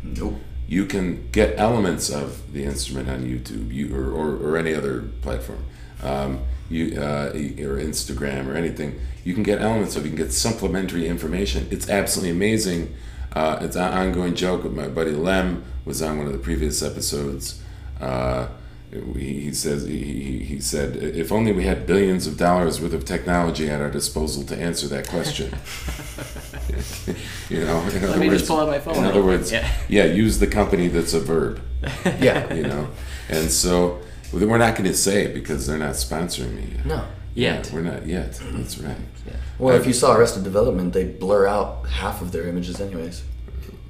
Nope. 0.04 0.42
You 0.68 0.86
can 0.86 1.30
get 1.32 1.58
elements 1.58 2.10
of 2.10 2.52
the 2.52 2.64
instrument 2.66 3.10
on 3.10 3.24
YouTube, 3.24 3.74
you 3.74 3.96
or, 3.96 4.12
or, 4.12 4.36
or 4.36 4.58
any 4.58 4.74
other 4.74 5.02
platform, 5.22 5.64
um, 6.04 6.40
you 6.70 7.00
uh, 7.00 7.30
or 7.30 7.80
Instagram 7.80 8.48
or 8.48 8.56
anything. 8.56 9.00
You 9.24 9.34
can 9.34 9.44
get 9.44 9.62
elements 9.62 9.96
of. 9.96 10.04
You 10.04 10.10
can 10.12 10.18
get 10.18 10.34
supplementary 10.34 11.08
information. 11.08 11.68
It's 11.72 11.90
absolutely 11.90 12.32
amazing. 12.32 12.94
Uh, 13.34 13.60
it's 13.62 13.76
an 13.76 13.94
ongoing 13.94 14.36
joke 14.36 14.64
with 14.64 14.74
my 14.74 14.88
buddy 14.88 15.12
Lem 15.12 15.64
was 15.86 16.02
on 16.02 16.18
one 16.18 16.28
of 16.28 16.34
the 16.34 16.40
previous 16.40 16.82
episodes. 16.84 17.62
Uh, 18.02 18.48
he, 18.92 19.42
he 19.42 19.54
says 19.54 19.86
he- 19.86 20.44
he 20.44 20.60
said 20.62 20.96
if 20.96 21.32
only 21.32 21.52
we 21.52 21.64
had 21.66 21.86
billions 21.86 22.26
of 22.28 22.38
dollars 22.38 22.82
worth 22.82 22.94
of 22.94 23.04
technology 23.06 23.70
at 23.70 23.82
our 23.82 23.90
disposal 23.92 24.44
to 24.46 24.56
answer 24.58 24.88
that 24.88 25.08
question. 25.08 25.54
you 27.50 27.64
know, 27.66 27.80
in 27.82 28.04
other 28.04 28.18
me 28.18 28.30
just 28.30 28.42
words- 28.42 28.48
pull 28.48 28.60
out 28.60 28.68
my 28.68 28.80
phone 28.80 28.96
In 28.98 29.04
other 29.06 29.14
quick. 29.22 29.26
words, 29.26 29.52
Yeah. 29.52 29.72
yeah, 29.88 30.06
use 30.06 30.40
the 30.40 30.48
company 30.48 30.88
that's 30.88 31.14
a 31.14 31.20
verb 31.20 31.62
Yeah. 32.20 32.54
you 32.54 32.64
know. 32.64 32.90
And 33.30 33.50
so 33.52 34.00
well, 34.34 34.46
we're 34.48 34.58
not 34.58 34.76
going 34.76 34.90
to 34.90 34.96
say 34.98 35.24
it 35.26 35.34
because 35.34 35.68
they're 35.68 35.78
not 35.78 35.96
sponsoring 35.96 36.54
me. 36.56 36.70
Yet. 36.76 36.86
No. 36.86 37.06
Yet. 37.34 37.68
Yeah, 37.68 37.74
we're 37.76 37.82
not 37.82 38.06
yet. 38.08 38.42
That's 38.52 38.78
right. 38.80 38.96
Yeah. 39.26 39.34
Well, 39.60 39.76
if 39.76 39.86
you 39.86 39.94
saw 39.94 40.16
Arrested 40.16 40.44
Development, 40.44 40.92
they 40.92 41.06
blur 41.06 41.48
out 41.48 41.88
half 41.88 42.22
of 42.22 42.32
their 42.32 42.48
images, 42.48 42.80
anyways. 42.82 43.24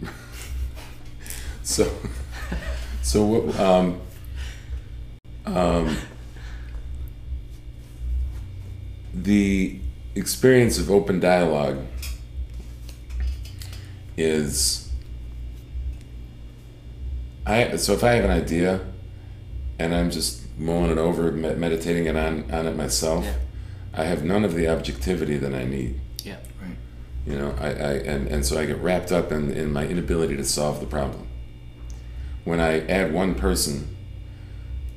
So, 1.64 1.92
so 3.02 3.26
what? 3.26 3.60
Um, 3.60 4.00
um, 5.46 5.98
the 9.14 9.80
experience 10.16 10.80
of 10.80 10.90
open 10.90 11.20
dialogue 11.20 11.80
is 14.18 14.90
I 17.46 17.76
so 17.78 17.94
if 17.94 18.04
I 18.04 18.14
have 18.14 18.26
an 18.26 18.32
idea 18.32 18.82
and 19.80 19.94
I'm 19.96 20.10
just 20.12 20.42
mulling 20.58 20.92
it 20.92 20.98
over, 20.98 21.32
me- 21.32 21.54
meditating 21.56 22.06
it 22.08 22.16
on 22.16 22.50
on 22.52 22.66
it 22.68 22.76
myself, 22.76 23.24
Yeah. 23.26 23.34
I 23.94 24.04
have 24.06 24.24
none 24.24 24.44
of 24.44 24.54
the 24.56 24.68
objectivity 24.68 25.38
that 25.38 25.54
I 25.54 25.64
need. 25.64 26.00
Yeah. 26.24 26.38
Right. 26.62 26.76
You 27.26 27.38
know, 27.38 27.56
I, 27.60 27.68
I 27.68 27.92
and, 27.94 28.28
and 28.28 28.46
so 28.46 28.60
I 28.60 28.66
get 28.66 28.78
wrapped 28.80 29.12
up 29.12 29.32
in, 29.32 29.52
in 29.52 29.72
my 29.72 29.88
inability 29.88 30.36
to 30.38 30.44
solve 30.44 30.80
the 30.80 30.86
problem. 30.88 31.28
When 32.44 32.60
I 32.60 32.86
add 32.88 33.14
one 33.14 33.36
person, 33.36 33.96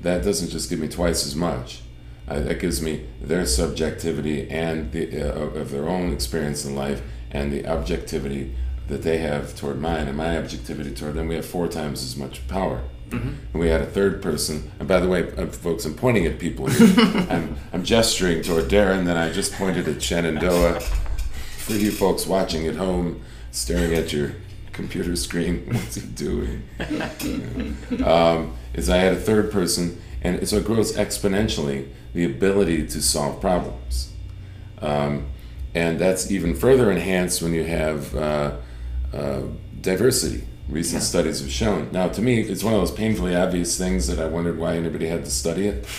that 0.00 0.22
doesn't 0.24 0.50
just 0.50 0.70
give 0.70 0.78
me 0.78 0.88
twice 0.88 1.26
as 1.26 1.34
much. 1.36 1.82
I, 2.28 2.38
that 2.40 2.60
gives 2.60 2.80
me 2.80 3.06
their 3.20 3.44
subjectivity 3.44 4.48
and 4.50 4.92
the 4.92 5.20
uh, 5.22 5.60
of 5.60 5.70
their 5.70 5.88
own 5.88 6.12
experience 6.12 6.64
in 6.64 6.74
life 6.74 7.02
and 7.30 7.52
the 7.52 7.66
objectivity 7.66 8.54
that 8.90 9.02
they 9.02 9.18
have 9.18 9.56
toward 9.56 9.80
mine 9.80 10.08
and 10.08 10.16
my 10.16 10.36
objectivity 10.36 10.94
toward 10.94 11.14
them. 11.14 11.28
We 11.28 11.36
have 11.36 11.46
four 11.46 11.68
times 11.68 12.02
as 12.02 12.16
much 12.16 12.46
power. 12.48 12.82
And 13.12 13.38
we 13.54 13.68
had 13.68 13.80
a 13.80 13.86
third 13.86 14.22
person. 14.22 14.70
And 14.78 14.86
by 14.86 15.00
the 15.00 15.08
way, 15.08 15.32
uh, 15.36 15.46
folks, 15.46 15.84
I'm 15.84 15.94
pointing 15.94 16.26
at 16.26 16.38
people 16.38 16.66
here. 16.66 16.94
I'm, 17.30 17.56
I'm 17.72 17.82
gesturing 17.82 18.42
toward 18.42 18.66
Darren, 18.66 19.04
then 19.04 19.16
I 19.16 19.32
just 19.32 19.52
pointed 19.54 19.88
at 19.88 20.02
Shenandoah. 20.02 20.80
For 20.80 21.72
you 21.72 21.90
folks 21.90 22.26
watching 22.26 22.66
at 22.66 22.76
home, 22.76 23.22
staring 23.50 23.94
at 23.94 24.12
your 24.12 24.32
computer 24.72 25.16
screen. 25.16 25.66
What's 25.72 25.96
he 25.96 26.06
doing? 26.06 26.62
um, 28.04 28.56
is 28.74 28.88
I 28.88 28.98
had 28.98 29.12
a 29.12 29.20
third 29.20 29.50
person, 29.50 30.00
and 30.22 30.48
so 30.48 30.56
it 30.56 30.64
grows 30.64 30.96
exponentially 30.96 31.88
the 32.12 32.24
ability 32.24 32.86
to 32.88 33.02
solve 33.02 33.40
problems. 33.40 34.12
Um, 34.80 35.26
and 35.74 35.98
that's 35.98 36.30
even 36.30 36.54
further 36.54 36.90
enhanced 36.90 37.42
when 37.42 37.54
you 37.54 37.64
have 37.64 38.16
uh, 38.16 38.56
uh, 39.12 39.42
diversity. 39.80 40.44
Recent 40.68 41.02
studies 41.02 41.40
have 41.40 41.50
shown. 41.50 41.88
Now, 41.90 42.08
to 42.08 42.22
me, 42.22 42.40
it's 42.40 42.62
one 42.62 42.74
of 42.74 42.80
those 42.80 42.92
painfully 42.92 43.34
obvious 43.34 43.76
things 43.76 44.06
that 44.06 44.20
I 44.20 44.26
wondered 44.26 44.56
why 44.56 44.76
anybody 44.76 45.06
had 45.08 45.24
to 45.24 45.30
study 45.30 45.66
it. 45.68 45.86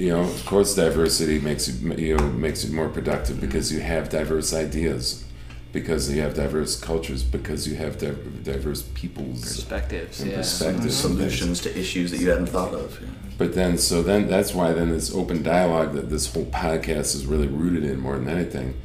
You 0.00 0.10
know, 0.10 0.20
of 0.20 0.46
course, 0.46 0.76
diversity 0.76 1.40
makes 1.40 1.66
you 1.68 1.92
you 1.94 2.16
know 2.16 2.28
makes 2.28 2.64
you 2.64 2.72
more 2.72 2.88
productive 2.88 3.40
because 3.40 3.72
you 3.72 3.80
have 3.80 4.08
diverse 4.08 4.54
ideas, 4.54 5.24
because 5.72 6.08
you 6.08 6.20
have 6.22 6.34
diverse 6.34 6.78
cultures, 6.80 7.24
because 7.24 7.66
you 7.66 7.74
have 7.74 7.98
di- 7.98 8.14
diverse 8.44 8.82
peoples. 8.94 9.40
Perspectives, 9.42 10.20
And 10.20 10.30
yeah. 10.30 10.36
perspectives. 10.36 10.94
Solutions 10.96 11.60
to 11.62 11.76
issues 11.76 12.12
that 12.12 12.20
you 12.20 12.28
hadn't 12.30 12.46
thought 12.46 12.74
of. 12.74 13.00
yeah. 13.02 13.08
But 13.38 13.56
then, 13.56 13.76
so 13.76 14.00
then 14.04 14.28
that's 14.28 14.54
why 14.54 14.72
then 14.72 14.90
this 14.90 15.12
open 15.12 15.42
dialogue 15.42 15.94
that 15.94 16.10
this 16.10 16.32
whole 16.32 16.46
podcast 16.46 17.16
is 17.16 17.26
really 17.26 17.48
rooted 17.48 17.82
in 17.82 17.98
more 17.98 18.16
than 18.18 18.28
anything, 18.28 18.80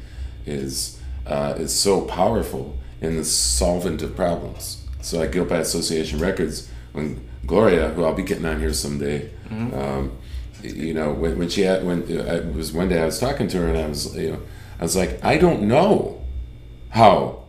is 0.46 1.00
uh, 1.28 1.54
is 1.56 1.72
so 1.72 2.00
powerful 2.00 2.76
in 3.00 3.16
the 3.16 3.24
solvent 3.24 4.02
of 4.02 4.16
problems. 4.16 4.84
So 5.00 5.22
at 5.22 5.32
Guilt 5.32 5.48
by 5.48 5.58
Association 5.58 6.18
Records, 6.18 6.70
when 6.92 7.28
Gloria, 7.46 7.90
who 7.90 8.04
I'll 8.04 8.14
be 8.14 8.22
getting 8.22 8.46
on 8.46 8.60
here 8.60 8.72
someday, 8.72 9.30
um, 9.50 10.12
you 10.62 10.94
know, 10.94 11.12
when, 11.12 11.38
when 11.38 11.48
she 11.48 11.62
had, 11.62 11.84
when 11.84 12.02
uh, 12.02 12.34
it 12.34 12.54
was 12.54 12.72
one 12.72 12.88
day 12.88 13.02
I 13.02 13.04
was 13.04 13.18
talking 13.18 13.48
to 13.48 13.58
her 13.58 13.68
and 13.68 13.78
I 13.78 13.86
was, 13.86 14.16
you 14.16 14.32
know, 14.32 14.40
I 14.78 14.82
was 14.82 14.96
like, 14.96 15.22
I 15.22 15.36
don't 15.36 15.62
know 15.62 16.24
how 16.90 17.44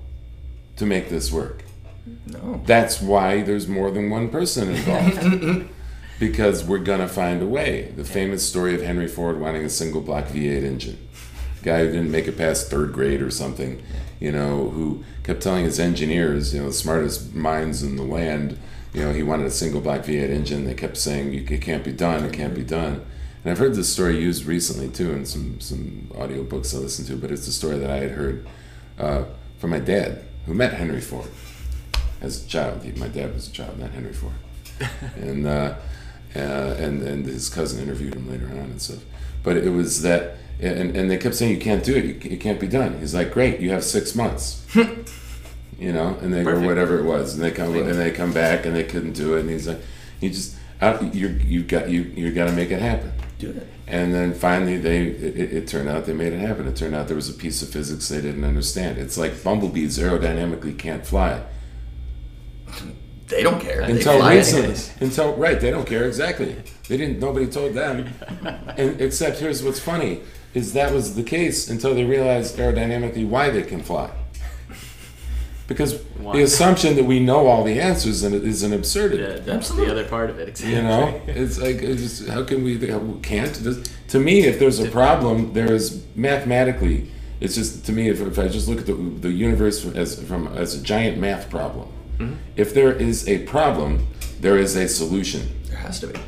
to 0.78 0.86
make 0.86 1.10
this 1.10 1.32
work. 1.32 1.64
No. 2.28 2.62
That's 2.66 3.02
why 3.02 3.42
there's 3.42 3.68
more 3.68 3.90
than 3.92 4.10
one 4.10 4.30
person 4.30 4.70
involved. 4.70 5.70
because 6.20 6.64
we're 6.64 6.80
gonna 6.80 7.08
find 7.08 7.42
a 7.42 7.46
way. 7.46 7.94
The 7.96 8.04
famous 8.04 8.48
story 8.48 8.76
of 8.76 8.82
Henry 8.82 9.08
Ford 9.08 9.40
wanting 9.40 9.66
a 9.66 9.70
single 9.70 10.02
block 10.02 10.26
V8 10.26 10.64
engine. 10.64 11.08
Guy 11.64 11.80
who 11.80 11.92
didn't 11.92 12.12
make 12.12 12.28
it 12.28 12.38
past 12.38 12.70
third 12.70 12.94
grade 12.94 13.22
or 13.22 13.32
something, 13.32 13.82
you 14.20 14.32
know, 14.32 14.70
who 14.70 15.04
kept 15.24 15.42
telling 15.42 15.66
his 15.66 15.80
engineers, 15.80 16.54
you 16.54 16.62
know, 16.62 16.68
the 16.68 16.74
smartest 16.74 17.34
minds 17.36 17.84
in 17.84 17.96
the 17.96 18.04
land, 18.04 18.58
you 18.94 19.02
know, 19.02 19.12
he 19.14 19.24
wanted 19.24 19.46
a 19.46 19.52
single 19.52 19.82
block 19.82 20.02
V8 20.06 20.30
engine. 20.30 20.66
They 20.66 20.74
kept 20.74 20.98
saying, 20.98 21.34
"You- 21.34 21.46
it 21.50 21.62
can't 21.62 21.84
be 21.84 21.92
done, 21.92 22.24
it 22.24 22.34
can't 22.34 22.54
be 22.56 22.64
done. 22.64 23.02
And 23.44 23.52
I've 23.52 23.58
heard 23.60 23.76
this 23.76 23.90
story 23.90 24.20
used 24.20 24.46
recently 24.46 24.88
too 24.88 25.12
in 25.12 25.26
some, 25.26 25.60
some 25.60 26.10
audiobooks 26.14 26.74
I 26.74 26.80
listened 26.80 27.08
to, 27.10 27.16
but 27.16 27.30
it's 27.32 27.48
a 27.48 27.52
story 27.52 27.78
that 27.78 27.90
I 27.92 27.98
had 27.98 28.12
heard 28.12 28.48
uh, 28.98 29.26
from 29.60 29.70
my 29.72 29.80
dad, 29.80 30.24
who 30.46 30.54
met 30.54 30.74
Henry 30.74 31.02
Ford 31.02 31.30
as 32.22 32.44
a 32.46 32.48
child. 32.48 32.84
He, 32.84 32.92
my 32.94 33.08
dad 33.08 33.34
was 33.34 33.48
a 33.50 33.52
child, 33.52 33.78
not 33.78 33.92
Henry 33.92 34.14
Ford. 34.14 34.34
and, 35.16 35.46
uh, 35.46 35.76
uh, 36.36 36.40
and 36.80 37.02
and 37.04 37.26
his 37.26 37.50
cousin 37.50 37.82
interviewed 37.82 38.14
him 38.16 38.30
later 38.30 38.48
on 38.48 38.58
and 38.72 38.82
stuff. 38.82 39.04
But 39.44 39.58
it 39.58 39.70
was 39.70 40.02
that, 40.02 40.38
and, 40.60 40.96
and 40.96 41.10
they 41.12 41.18
kept 41.18 41.36
saying, 41.36 41.52
you 41.54 41.60
can't 41.62 41.84
do 41.84 41.96
it, 41.96 42.06
you- 42.06 42.32
it 42.32 42.40
can't 42.40 42.60
be 42.60 42.68
done. 42.68 43.00
He's 43.00 43.14
like, 43.14 43.32
great, 43.32 43.60
you 43.60 43.70
have 43.72 43.84
six 43.84 44.16
months. 44.16 44.66
you 44.76 45.92
know, 45.92 46.18
and 46.22 46.34
they 46.34 46.42
or 46.42 46.46
Perfect. 46.46 46.66
whatever 46.66 47.00
it 47.00 47.04
was, 47.04 47.34
and 47.36 47.44
they 47.44 47.52
come 47.52 47.76
and 47.76 47.96
they 48.00 48.12
come 48.12 48.32
back 48.34 48.66
and 48.66 48.76
they 48.76 48.84
couldn't 48.84 49.14
do 49.14 49.36
it, 49.36 49.42
and 49.42 49.50
he's 49.50 49.68
like, 49.68 49.80
you 50.22 50.30
just 50.30 50.56
out, 50.82 51.14
you 51.14 51.28
you 51.46 51.64
got 51.64 51.90
you 51.90 52.02
you 52.04 52.32
got 52.32 52.46
to 52.46 52.54
make 52.54 52.72
it 52.72 52.82
happen. 52.82 53.12
Do 53.40 53.50
it. 53.52 53.68
And 53.88 54.14
then 54.14 54.34
finally, 54.34 54.78
they 54.78 55.08
it, 55.08 55.54
it- 55.54 55.68
turned 55.68 55.90
out 55.90 56.06
they 56.06 56.14
made 56.14 56.32
it 56.34 56.40
happen. 56.40 56.68
It 56.68 56.76
turned 56.78 56.96
out 56.96 57.08
there 57.08 57.16
was 57.16 57.30
a 57.30 57.34
piece 57.34 57.62
of 57.62 57.70
physics 57.70 58.08
they 58.08 58.22
didn't 58.22 58.46
understand. 58.46 58.98
It's 58.98 59.18
like 59.18 59.44
bumblebees 59.44 59.98
aerodynamically 60.00 60.78
can't 60.80 61.06
fly 61.06 61.42
They 63.28 63.44
don't 63.44 63.60
care. 63.60 63.82
Until 63.82 64.28
recently. 64.28 64.76
Until 65.06 65.36
right, 65.36 65.60
they 65.60 65.72
don't 65.72 65.86
care 65.88 66.06
exactly. 66.06 66.56
They 66.88 66.98
didn't. 66.98 67.20
Nobody 67.20 67.48
told 67.48 67.74
them. 67.74 68.08
and 68.78 69.02
except 69.02 69.40
here's 69.40 69.62
what's 69.64 69.80
funny 69.80 70.22
is 70.56 70.74
that 70.74 70.92
was 70.94 71.16
the 71.16 71.24
case 71.24 71.70
until 71.70 71.94
they 71.94 72.04
realized 72.06 72.58
aerodynamically 72.58 73.28
why 73.28 73.50
they 73.52 73.62
can 73.62 73.84
fly. 73.84 74.10
Because 75.68 76.00
Why? 76.20 76.34
the 76.38 76.44
assumption 76.44 76.96
that 76.96 77.06
we 77.06 77.20
know 77.20 77.48
all 77.48 77.64
the 77.64 77.80
answers 77.82 78.24
is 78.24 78.62
an 78.62 78.72
absurdity. 78.72 79.24
Yeah, 79.24 79.30
that's 79.40 79.50
Absolutely. 79.50 79.86
the 79.86 79.92
other 80.00 80.10
part 80.10 80.30
of 80.30 80.38
it. 80.40 80.50
Exactly. 80.50 80.76
You 80.76 80.84
know, 80.84 81.22
it's 81.28 81.58
like 81.60 81.78
it's 81.78 82.02
just, 82.02 82.30
how 82.30 82.44
can 82.44 82.64
we 82.64 82.78
how, 82.88 83.18
can't? 83.24 83.54
This- 83.54 83.84
To 84.10 84.20
me, 84.20 84.42
if 84.46 84.60
there's 84.60 84.80
a 84.80 84.90
problem, 84.92 85.54
there 85.54 85.74
is 85.74 86.06
mathematically. 86.16 87.10
It's 87.42 87.56
just 87.56 87.84
to 87.88 87.92
me 87.92 88.10
if, 88.10 88.22
if 88.22 88.38
I 88.38 88.48
just 88.48 88.68
look 88.68 88.80
at 88.80 88.86
the, 88.86 88.94
the 88.94 89.32
universe 89.32 89.84
as 89.96 90.24
from 90.24 90.48
as 90.50 90.80
a 90.80 90.84
giant 90.84 91.18
math 91.18 91.50
problem. 91.50 91.88
Mm-hmm. 92.20 92.36
If 92.56 92.74
there 92.76 92.94
is 92.94 93.28
a 93.28 93.40
problem, 93.46 94.08
there 94.40 94.58
is 94.58 94.76
a 94.76 94.88
solution, 94.88 95.50
There 95.66 95.78
has 95.80 96.00
to 96.02 96.08
be. 96.08 96.20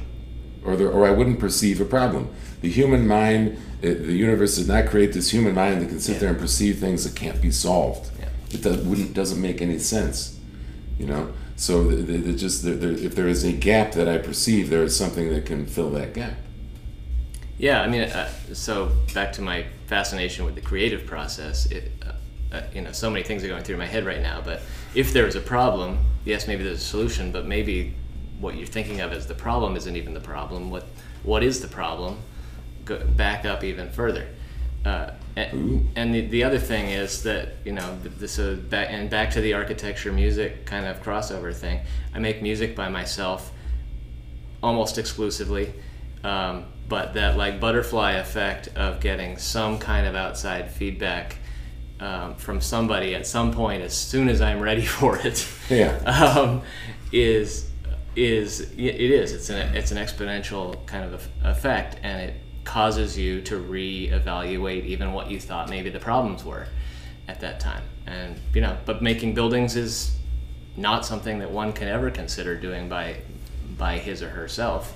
or 0.66 0.76
there, 0.76 0.90
or 0.92 1.08
I 1.08 1.12
wouldn't 1.12 1.40
perceive 1.40 1.80
a 1.80 1.86
problem. 1.86 2.28
The 2.62 2.70
human 2.70 3.08
mind, 3.08 3.58
uh, 3.84 3.88
the 3.88 4.14
universe 4.14 4.58
did 4.58 4.68
not 4.68 4.88
create 4.88 5.14
this 5.14 5.30
human 5.32 5.54
mind 5.54 5.82
that 5.82 5.90
can 5.90 6.00
sit 6.00 6.14
Yeah. 6.14 6.20
there 6.20 6.30
and 6.30 6.40
perceive 6.40 6.80
things 6.80 7.04
that 7.04 7.16
can't 7.16 7.42
be 7.42 7.52
solved. 7.52 8.10
Yeah. 8.20 8.30
It 8.52 8.64
does, 8.64 8.78
wouldn't 8.78 9.14
doesn't 9.14 9.42
make 9.42 9.62
any 9.62 9.80
sense, 9.80 10.40
you 10.98 11.06
know. 11.06 11.34
So 11.56 11.84
the, 11.84 11.96
the, 11.96 12.18
the 12.18 12.34
just 12.34 12.66
if 12.66 13.16
there 13.16 13.28
is 13.28 13.44
a 13.44 13.52
gap 13.52 13.92
that 13.94 14.08
I 14.08 14.18
perceive, 14.18 14.70
there 14.70 14.84
is 14.84 14.96
something 14.96 15.30
that 15.30 15.46
can 15.46 15.66
fill 15.66 15.90
that 15.92 16.14
gap. 16.14 16.34
Yeah, 17.58 17.82
I 17.82 17.88
mean, 17.88 18.04
uh, 18.04 18.30
so 18.54 18.92
back 19.14 19.34
to 19.34 19.42
my 19.42 19.66
fascination 19.88 20.46
with 20.46 20.54
the 20.56 20.62
creative 20.62 21.06
process. 21.08 21.66
It, 21.68 21.92
uh, 22.06 22.56
uh, 22.56 22.62
you 22.74 22.82
know, 22.82 22.92
so 22.92 23.10
many 23.10 23.24
things 23.24 23.44
are 23.44 23.48
going 23.48 23.64
through 23.64 23.78
my 23.78 23.86
head 23.88 24.06
right 24.06 24.22
now. 24.22 24.42
But 24.42 24.62
if 24.94 25.12
there 25.12 25.26
is 25.28 25.36
a 25.36 25.42
problem, 25.42 25.98
yes, 26.24 26.48
maybe 26.48 26.64
there's 26.64 26.82
a 26.82 26.86
solution. 26.86 27.32
But 27.32 27.46
maybe 27.46 27.94
what 28.40 28.56
you're 28.56 28.68
thinking 28.68 29.02
of 29.02 29.12
as 29.12 29.26
the 29.28 29.34
problem 29.34 29.76
isn't 29.76 29.96
even 29.96 30.14
the 30.14 30.20
problem. 30.20 30.70
What 30.70 30.86
what 31.24 31.44
is 31.44 31.60
the 31.62 31.68
problem? 31.68 32.20
Go 32.88 33.04
back 33.06 33.46
up 33.46 33.64
even 33.64 33.90
further. 33.90 34.28
Uh, 34.86 35.12
and, 35.36 35.90
and 35.96 36.16
the, 36.16 36.22
the 36.28 36.44
other 36.44 36.58
thing 36.60 36.90
is 36.90 37.24
that 37.24 37.50
you 37.66 37.74
know 37.74 37.98
this 38.04 38.40
uh, 38.40 38.58
back 38.70 38.88
and 38.90 39.10
back 39.10 39.32
to 39.32 39.42
the 39.42 39.54
architecture 39.54 40.12
music 40.12 40.66
kind 40.66 40.86
of 40.86 41.02
crossover 41.04 41.54
thing. 41.54 41.80
I 42.16 42.20
make 42.20 42.42
music 42.42 42.76
by 42.76 42.90
myself 42.90 43.52
almost 44.64 44.98
exclusively. 44.98 45.74
Um, 46.24 46.66
but 46.90 47.14
that 47.16 47.38
like 47.38 47.60
butterfly 47.60 48.14
effect 48.14 48.70
of 48.76 49.00
getting 49.02 49.38
some 49.38 49.78
kind 49.78 50.08
of 50.08 50.16
outside 50.16 50.72
feedback 50.72 51.36
um, 52.00 52.36
from 52.36 52.62
somebody 52.62 53.14
at 53.14 53.28
some 53.28 53.52
point, 53.54 53.82
as 53.84 53.96
soon 53.96 54.30
as 54.30 54.40
I'm 54.42 54.60
ready 54.62 54.86
for 54.98 55.18
it, 55.20 55.48
Yeah. 55.70 55.98
um, 56.06 56.62
is 57.12 57.70
is 58.16 58.62
it 58.62 58.78
is 58.80 59.32
it's 59.34 59.50
an 59.50 59.76
it's 59.76 59.92
an 59.92 59.98
exponential 59.98 60.84
kind 60.88 61.14
of 61.14 61.28
effect, 61.44 61.98
and 62.04 62.22
it 62.30 62.36
causes 62.68 63.18
you 63.18 63.42
to 63.42 63.56
reevaluate 63.56 64.86
even 64.86 65.14
what 65.14 65.32
you 65.32 65.40
thought 65.40 65.70
maybe 65.70 65.90
the 65.90 66.00
problems 66.00 66.44
were 66.44 66.68
at 67.28 67.40
that 67.40 67.60
time. 67.60 67.84
And 68.06 68.40
you 68.54 68.62
know, 68.62 68.78
but 68.86 69.02
making 69.02 69.34
buildings 69.34 69.76
is 69.76 70.16
not 70.76 71.06
something 71.06 71.40
that 71.40 71.50
one 71.50 71.72
can 71.72 71.88
ever 71.88 72.12
consider 72.12 72.56
doing 72.56 72.90
by 72.90 73.22
by 73.78 73.98
his 73.98 74.22
or 74.22 74.30
herself. 74.30 74.96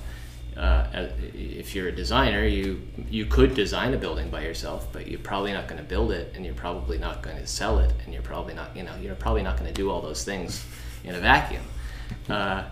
Uh, 0.54 1.08
if 1.34 1.74
you're 1.74 1.88
a 1.88 1.92
designer, 1.92 2.44
you 2.44 2.82
you 3.08 3.24
could 3.24 3.54
design 3.54 3.94
a 3.94 3.96
building 3.96 4.28
by 4.28 4.42
yourself, 4.42 4.86
but 4.92 5.08
you're 5.08 5.18
probably 5.18 5.52
not 5.52 5.66
going 5.66 5.80
to 5.80 5.88
build 5.88 6.12
it, 6.12 6.30
and 6.34 6.44
you're 6.44 6.54
probably 6.54 6.98
not 6.98 7.22
going 7.22 7.38
to 7.38 7.46
sell 7.46 7.78
it, 7.78 7.92
and 8.04 8.12
you're 8.12 8.22
probably 8.22 8.52
not 8.52 8.76
you 8.76 8.82
know 8.82 8.94
you're 9.00 9.14
probably 9.14 9.42
not 9.42 9.56
going 9.58 9.72
to 9.72 9.74
do 9.74 9.90
all 9.90 10.02
those 10.02 10.24
things 10.24 10.64
in 11.04 11.14
a 11.14 11.20
vacuum. 11.20 11.62
Uh, 12.28 12.64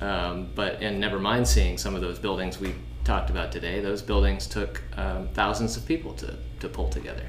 um, 0.00 0.48
but 0.54 0.80
and 0.80 1.00
never 1.00 1.18
mind 1.18 1.48
seeing 1.48 1.76
some 1.76 1.96
of 1.96 2.00
those 2.00 2.20
buildings 2.20 2.60
we 2.60 2.72
talked 3.08 3.30
about 3.30 3.50
today. 3.50 3.80
Those 3.80 4.02
buildings 4.02 4.46
took 4.46 4.82
um, 4.98 5.28
thousands 5.32 5.76
of 5.78 5.86
people 5.86 6.12
to 6.14 6.36
to 6.60 6.68
pull 6.68 6.88
together, 6.90 7.24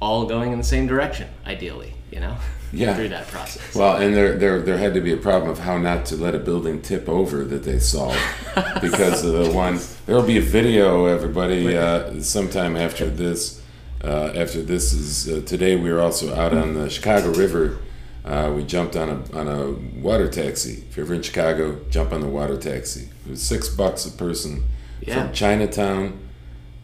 all 0.00 0.26
going 0.26 0.50
in 0.52 0.58
the 0.58 0.64
same 0.64 0.86
direction, 0.88 1.28
ideally. 1.46 1.94
You 2.10 2.20
know, 2.20 2.36
Yeah. 2.72 2.94
through 2.94 3.10
that 3.10 3.28
process. 3.28 3.74
Well, 3.74 3.96
and 3.96 4.14
there, 4.14 4.36
there, 4.36 4.60
there 4.60 4.78
had 4.78 4.94
to 4.94 5.00
be 5.00 5.12
a 5.12 5.16
problem 5.16 5.50
of 5.50 5.60
how 5.60 5.78
not 5.78 6.06
to 6.06 6.16
let 6.16 6.34
a 6.34 6.38
building 6.38 6.82
tip 6.82 7.08
over 7.08 7.44
that 7.44 7.62
they 7.62 7.78
solved 7.78 8.18
because 8.80 9.24
of 9.24 9.32
the 9.32 9.50
one. 9.52 9.78
There 10.06 10.16
will 10.16 10.26
be 10.26 10.38
a 10.38 10.48
video, 10.60 11.06
everybody, 11.06 11.76
uh, 11.76 12.20
sometime 12.20 12.76
after 12.76 13.06
this. 13.08 13.62
Uh, 14.02 14.32
after 14.42 14.60
this 14.62 14.92
is 14.92 15.28
uh, 15.28 15.42
today, 15.46 15.76
we 15.76 15.90
were 15.92 16.00
also 16.00 16.34
out 16.34 16.52
on 16.52 16.74
the 16.74 16.90
Chicago 16.90 17.28
River. 17.32 17.78
Uh, 18.24 18.52
we 18.56 18.64
jumped 18.64 18.96
on 18.96 19.08
a 19.08 19.18
on 19.40 19.46
a 19.48 19.70
water 20.02 20.28
taxi. 20.28 20.84
If 20.88 20.96
you're 20.96 21.06
ever 21.06 21.14
in 21.14 21.22
Chicago, 21.22 21.78
jump 21.90 22.12
on 22.12 22.20
the 22.20 22.32
water 22.40 22.56
taxi. 22.56 23.08
It 23.26 23.30
was 23.30 23.42
six 23.42 23.68
bucks 23.68 24.04
a 24.06 24.10
person 24.10 24.64
Yeah. 25.00 25.24
from 25.24 25.32
Chinatown 25.32 26.18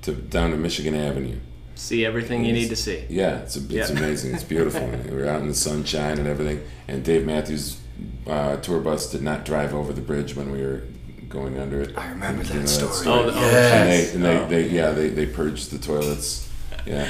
to 0.03 0.13
down 0.13 0.51
to 0.51 0.57
Michigan 0.57 0.95
Avenue. 0.95 1.39
See 1.75 2.05
everything 2.05 2.45
you 2.45 2.53
need 2.53 2.69
to 2.69 2.77
see. 2.77 3.05
Yeah, 3.09 3.39
it's 3.39 3.57
a, 3.57 3.61
it's 3.61 3.91
Yeah. 3.91 3.97
amazing. 3.97 4.35
It's 4.35 4.45
beautiful. 4.45 4.87
we're 5.11 5.27
out 5.27 5.41
in 5.41 5.49
the 5.49 5.55
sunshine 5.55 6.19
and 6.19 6.29
everything. 6.29 6.63
And 6.89 7.03
Dave 7.03 7.25
Matthews' 7.25 7.79
uh, 8.27 8.57
tour 8.57 8.81
bus 8.81 9.11
did 9.11 9.23
not 9.23 9.45
drive 9.47 9.73
over 9.75 9.93
the 9.93 10.03
bridge 10.03 10.37
when 10.37 10.51
we 10.53 10.63
were 10.63 10.83
going 11.29 11.59
under 11.59 11.81
it. 11.81 11.97
I 11.97 12.09
remember 12.11 12.43
You 12.43 12.49
that 12.49 12.61
know 12.61 12.67
story. 12.67 13.07
Oh, 13.07 13.31
the- 13.31 13.39
oh, 13.39 13.41
Yes. 13.41 14.15
And 14.15 14.25
they, 14.25 14.35
and 14.35 14.51
they, 14.51 14.59
Oh. 14.63 14.63
they, 14.63 14.69
yeah, 14.75 14.91
they, 14.91 15.09
they 15.09 15.27
purged 15.27 15.71
the 15.71 15.79
toilets. 15.79 16.49
Yeah. 16.87 17.09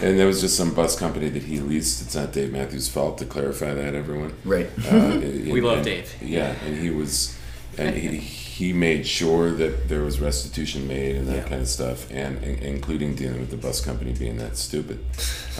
and 0.00 0.18
there 0.18 0.26
was 0.26 0.40
just 0.40 0.56
some 0.56 0.74
bus 0.74 0.98
company 0.98 1.28
that 1.28 1.42
he 1.42 1.60
leased. 1.60 2.02
It's 2.02 2.14
not 2.14 2.32
Dave 2.32 2.50
Matthews' 2.52 2.88
fault 2.88 3.18
to 3.18 3.24
clarify 3.24 3.74
that, 3.74 3.94
everyone. 3.94 4.32
Right. 4.44 4.68
Uh, 4.90 5.18
We 5.20 5.60
love 5.60 5.84
Dave. 5.84 6.12
Yeah, 6.22 6.54
and 6.64 6.76
he 6.76 6.90
was, 6.90 7.36
and 7.76 7.94
he, 7.96 8.18
he 8.58 8.72
made 8.72 9.06
sure 9.06 9.50
that 9.62 9.88
there 9.88 10.02
was 10.08 10.14
restitution 10.20 10.80
made 10.88 11.14
and 11.16 11.26
that 11.28 11.36
Yeah. 11.42 11.48
kind 11.50 11.62
of 11.62 11.68
stuff, 11.68 11.98
and, 12.10 12.42
in- 12.42 12.58
including 12.74 13.14
dealing 13.14 13.40
with 13.40 13.50
the 13.50 13.56
bus 13.66 13.80
company 13.88 14.12
being 14.12 14.36
that 14.38 14.56
stupid. 14.56 14.98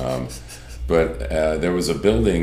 Um, 0.05 0.29
but 0.87 1.09
uh, 1.31 1.57
there 1.63 1.73
was 1.73 1.89
a 1.89 1.95
building. 1.95 2.43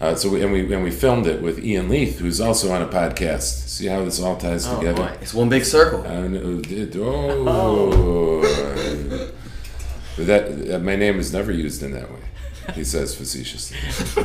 Uh, 0.00 0.14
so 0.14 0.28
we, 0.28 0.40
and 0.44 0.52
we 0.52 0.60
and 0.74 0.84
we 0.84 0.92
filmed 0.92 1.26
it 1.26 1.42
with 1.42 1.58
Ian 1.64 1.88
Leith, 1.88 2.20
who's 2.20 2.40
also 2.40 2.70
on 2.70 2.80
a 2.82 2.86
podcast. 2.86 3.46
See 3.76 3.86
how 3.88 4.04
this 4.04 4.20
all 4.22 4.36
ties 4.36 4.64
Oh, 4.68 4.76
together. 4.78 5.02
boy. 5.08 5.16
It's 5.20 5.34
one 5.34 5.48
big 5.48 5.64
circle. 5.64 6.02
Know 6.04 6.60
it. 6.64 6.94
Oh, 6.96 8.40
But 10.16 10.26
that 10.26 10.74
uh, 10.74 10.78
my 10.78 10.94
name 10.96 11.18
is 11.18 11.32
never 11.32 11.50
used 11.52 11.82
in 11.82 11.90
that 11.92 12.08
way. 12.12 12.20
He 12.74 12.84
says 12.84 13.14
facetiously. 13.14 13.76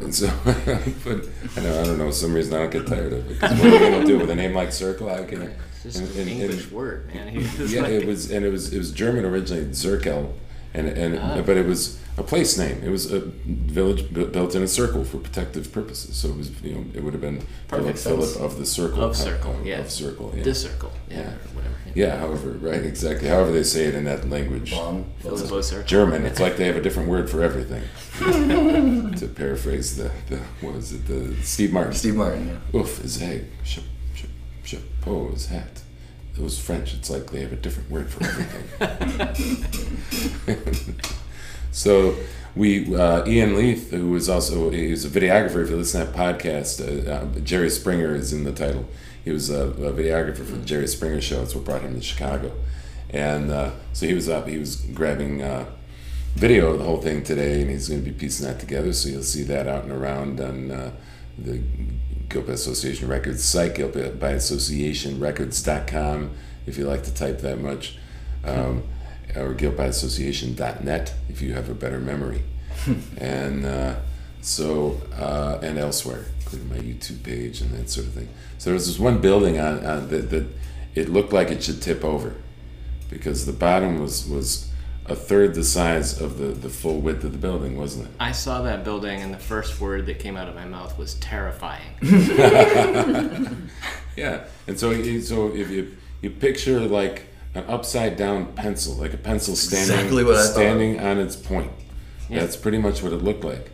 and 0.00 0.14
so, 0.14 0.28
but 0.44 1.28
I 1.56 1.60
know 1.60 1.80
I 1.80 1.84
don't 1.84 1.98
know. 1.98 2.06
For 2.06 2.12
some 2.12 2.32
reason 2.34 2.54
I 2.54 2.58
don't 2.58 2.70
get 2.70 2.86
tired 2.86 3.12
of 3.12 3.30
it. 3.30 3.40
Because 3.40 3.58
what 3.58 3.66
are 3.66 3.84
you 3.84 3.90
gonna 3.90 4.06
do 4.06 4.18
with 4.18 4.30
a 4.30 4.34
name 4.34 4.54
like 4.54 4.72
Circle? 4.72 5.08
How 5.08 5.24
can 5.24 5.42
I? 5.42 5.50
It's 5.84 5.96
just 5.96 5.98
and- 5.98 6.08
an 6.10 6.20
and- 6.20 6.30
and- 6.30 6.40
English 6.42 6.70
word, 6.70 7.12
man. 7.14 7.34
Yeah, 7.66 7.82
like- 7.82 7.90
it 7.92 8.06
was, 8.06 8.30
and 8.30 8.44
it 8.44 8.50
was 8.50 8.72
it 8.72 8.78
was 8.78 8.92
German 8.92 9.24
originally, 9.24 9.64
Zirkel, 9.66 10.32
and 10.74 10.88
and 10.88 11.18
Ah. 11.18 11.42
but 11.44 11.56
it 11.56 11.66
was 11.66 11.98
a 12.18 12.22
place 12.22 12.58
name. 12.58 12.82
It 12.84 12.90
was 12.90 13.10
a 13.12 13.20
village 13.46 14.12
built 14.12 14.54
in 14.54 14.62
a 14.62 14.68
circle 14.68 15.02
for 15.04 15.18
protective 15.18 15.72
purposes. 15.72 16.16
So 16.16 16.28
it 16.28 16.36
was 16.36 16.50
you 16.62 16.74
know 16.74 16.84
it 16.94 17.02
would 17.02 17.14
have 17.14 17.22
been 17.22 17.40
Philip, 17.40 17.68
Perfect 17.68 17.98
Philip 17.98 18.24
sense. 18.28 18.36
of 18.36 18.58
the 18.58 18.66
circle 18.66 19.02
Of 19.02 19.16
Circle, 19.16 19.52
of, 19.60 19.66
yeah. 19.66 19.78
of 19.80 19.90
circle 19.90 20.32
yeah. 20.36 20.42
This 20.42 20.62
circle, 20.62 20.92
yeah, 21.10 21.16
Yeah. 21.18 21.26
or 21.28 21.48
whatever. 21.56 21.74
yeah. 21.94 22.18
However, 22.18 22.50
right, 22.60 22.84
exactly. 22.84 23.28
However 23.28 23.52
they 23.52 23.62
say 23.62 23.84
it 23.86 23.94
in 23.94 24.04
that 24.04 24.28
language. 24.28 24.70
Bomb. 24.72 25.04
Philippo. 25.20 25.82
German. 25.84 26.26
It's 26.26 26.40
like 26.40 26.56
they 26.56 26.66
have 26.66 26.76
a 26.76 26.82
different 26.82 27.08
word 27.08 27.28
for 27.30 27.42
everything. 27.42 27.82
to 29.20 29.26
paraphrase 29.34 29.96
the, 29.96 30.10
the 30.28 30.38
what 30.60 30.74
was 30.74 30.92
it 30.92 31.06
the 31.06 31.34
Steve 31.42 31.72
Martin. 31.72 31.92
Steve 31.94 32.16
Martin. 32.16 32.48
Yeah. 32.72 32.80
Oof 32.80 33.04
is 33.04 33.20
egg. 33.22 33.46
Ch- 33.64 33.80
ch- 34.14 34.26
chapeau 34.64 35.30
is 35.34 35.46
hat. 35.46 35.81
It 36.36 36.42
was 36.42 36.58
French. 36.58 36.94
It's 36.94 37.10
like 37.10 37.30
they 37.30 37.40
have 37.40 37.52
a 37.52 37.56
different 37.56 37.90
word 37.90 38.10
for 38.10 38.24
everything. 38.24 38.68
so 41.72 42.16
we 42.56 42.94
uh, 42.96 43.26
Ian 43.26 43.56
Leith, 43.56 43.90
who 43.90 44.10
was 44.10 44.28
also 44.28 44.70
was 44.70 45.04
a 45.04 45.08
videographer. 45.08 45.62
If 45.62 45.70
you 45.70 45.76
listen 45.76 46.06
to 46.06 46.12
that 46.12 46.16
podcast, 46.16 46.80
uh, 46.80 47.10
uh, 47.10 47.40
Jerry 47.40 47.70
Springer 47.70 48.14
is 48.14 48.32
in 48.32 48.44
the 48.44 48.52
title. 48.52 48.86
He 49.24 49.30
was 49.30 49.50
a, 49.50 49.68
a 49.68 49.92
videographer 49.92 50.44
for 50.44 50.56
the 50.56 50.64
Jerry 50.64 50.88
Springer 50.88 51.20
show. 51.20 51.40
That's 51.40 51.54
what 51.54 51.64
brought 51.64 51.82
him 51.82 51.94
to 51.94 52.02
Chicago, 52.02 52.52
and 53.10 53.50
uh, 53.50 53.72
so 53.92 54.06
he 54.06 54.14
was 54.14 54.28
up. 54.28 54.48
He 54.48 54.58
was 54.58 54.76
grabbing. 54.76 55.42
Uh, 55.42 55.66
video 56.34 56.72
of 56.72 56.78
the 56.78 56.84
whole 56.84 57.00
thing 57.00 57.22
today, 57.22 57.60
and 57.60 57.70
he's 57.70 57.88
going 57.88 58.02
to 58.02 58.10
be 58.10 58.16
piecing 58.16 58.46
that 58.46 58.58
together. 58.58 58.92
So 58.92 59.08
you'll 59.08 59.22
see 59.22 59.42
that 59.44 59.66
out 59.66 59.84
and 59.84 59.92
around 59.92 60.40
on 60.40 60.70
uh, 60.70 60.92
the 61.38 61.62
Guild 62.32 62.46
by 62.46 62.54
Association 62.54 63.08
Records 63.08 63.44
site, 63.44 63.76
by 64.18 64.30
Association 64.30 65.20
Records.com, 65.20 66.30
if 66.66 66.78
you 66.78 66.86
like 66.86 67.02
to 67.04 67.14
type 67.14 67.40
that 67.40 67.60
much, 67.60 67.98
um, 68.44 68.84
or 69.36 69.52
Association.net 69.52 71.14
if 71.28 71.42
you 71.42 71.52
have 71.54 71.68
a 71.68 71.74
better 71.74 71.98
memory. 71.98 72.42
and 73.18 73.64
uh, 73.64 73.96
so, 74.40 75.00
uh, 75.14 75.58
and 75.62 75.78
elsewhere, 75.78 76.26
including 76.40 76.68
my 76.68 76.76
YouTube 76.76 77.22
page 77.22 77.60
and 77.60 77.70
that 77.72 77.90
sort 77.90 78.06
of 78.06 78.14
thing. 78.14 78.28
So 78.58 78.70
there 78.70 78.74
was 78.74 78.86
this 78.86 78.98
one 78.98 79.20
building 79.20 79.58
on, 79.58 79.84
on 79.84 80.08
that, 80.08 80.30
that 80.30 80.46
it 80.94 81.08
looked 81.08 81.32
like 81.32 81.50
it 81.50 81.62
should 81.62 81.82
tip 81.82 82.04
over 82.04 82.34
because 83.08 83.46
the 83.46 83.52
bottom 83.52 84.00
was 84.00 84.26
was 84.26 84.71
a 85.06 85.16
third 85.16 85.54
the 85.54 85.64
size 85.64 86.20
of 86.20 86.38
the, 86.38 86.46
the 86.46 86.68
full 86.68 87.00
width 87.00 87.24
of 87.24 87.32
the 87.32 87.38
building, 87.38 87.76
wasn't 87.76 88.06
it? 88.06 88.12
I 88.20 88.32
saw 88.32 88.62
that 88.62 88.84
building, 88.84 89.20
and 89.20 89.34
the 89.34 89.38
first 89.38 89.80
word 89.80 90.06
that 90.06 90.18
came 90.18 90.36
out 90.36 90.48
of 90.48 90.54
my 90.54 90.64
mouth 90.64 90.96
was 90.98 91.14
terrifying. 91.14 91.82
Yeah. 94.16 94.44
And 94.66 94.78
so 94.78 94.90
you- 94.90 95.20
so 95.22 95.54
if 95.54 95.70
you 95.70 95.96
you 96.20 96.30
picture 96.30 96.80
like 96.80 97.24
an 97.54 97.64
upside 97.66 98.16
down 98.16 98.52
pencil, 98.52 98.94
like 98.94 99.14
a 99.14 99.16
pencil 99.16 99.56
standing 99.56 99.94
exactly 99.96 100.24
what 100.24 100.36
standing 100.38 101.00
on 101.00 101.18
its 101.18 101.34
point. 101.34 101.72
Yeah. 102.28 102.40
That's 102.40 102.56
pretty 102.56 102.78
much 102.78 103.02
what 103.02 103.12
it 103.12 103.22
looked 103.22 103.44
like. 103.44 103.70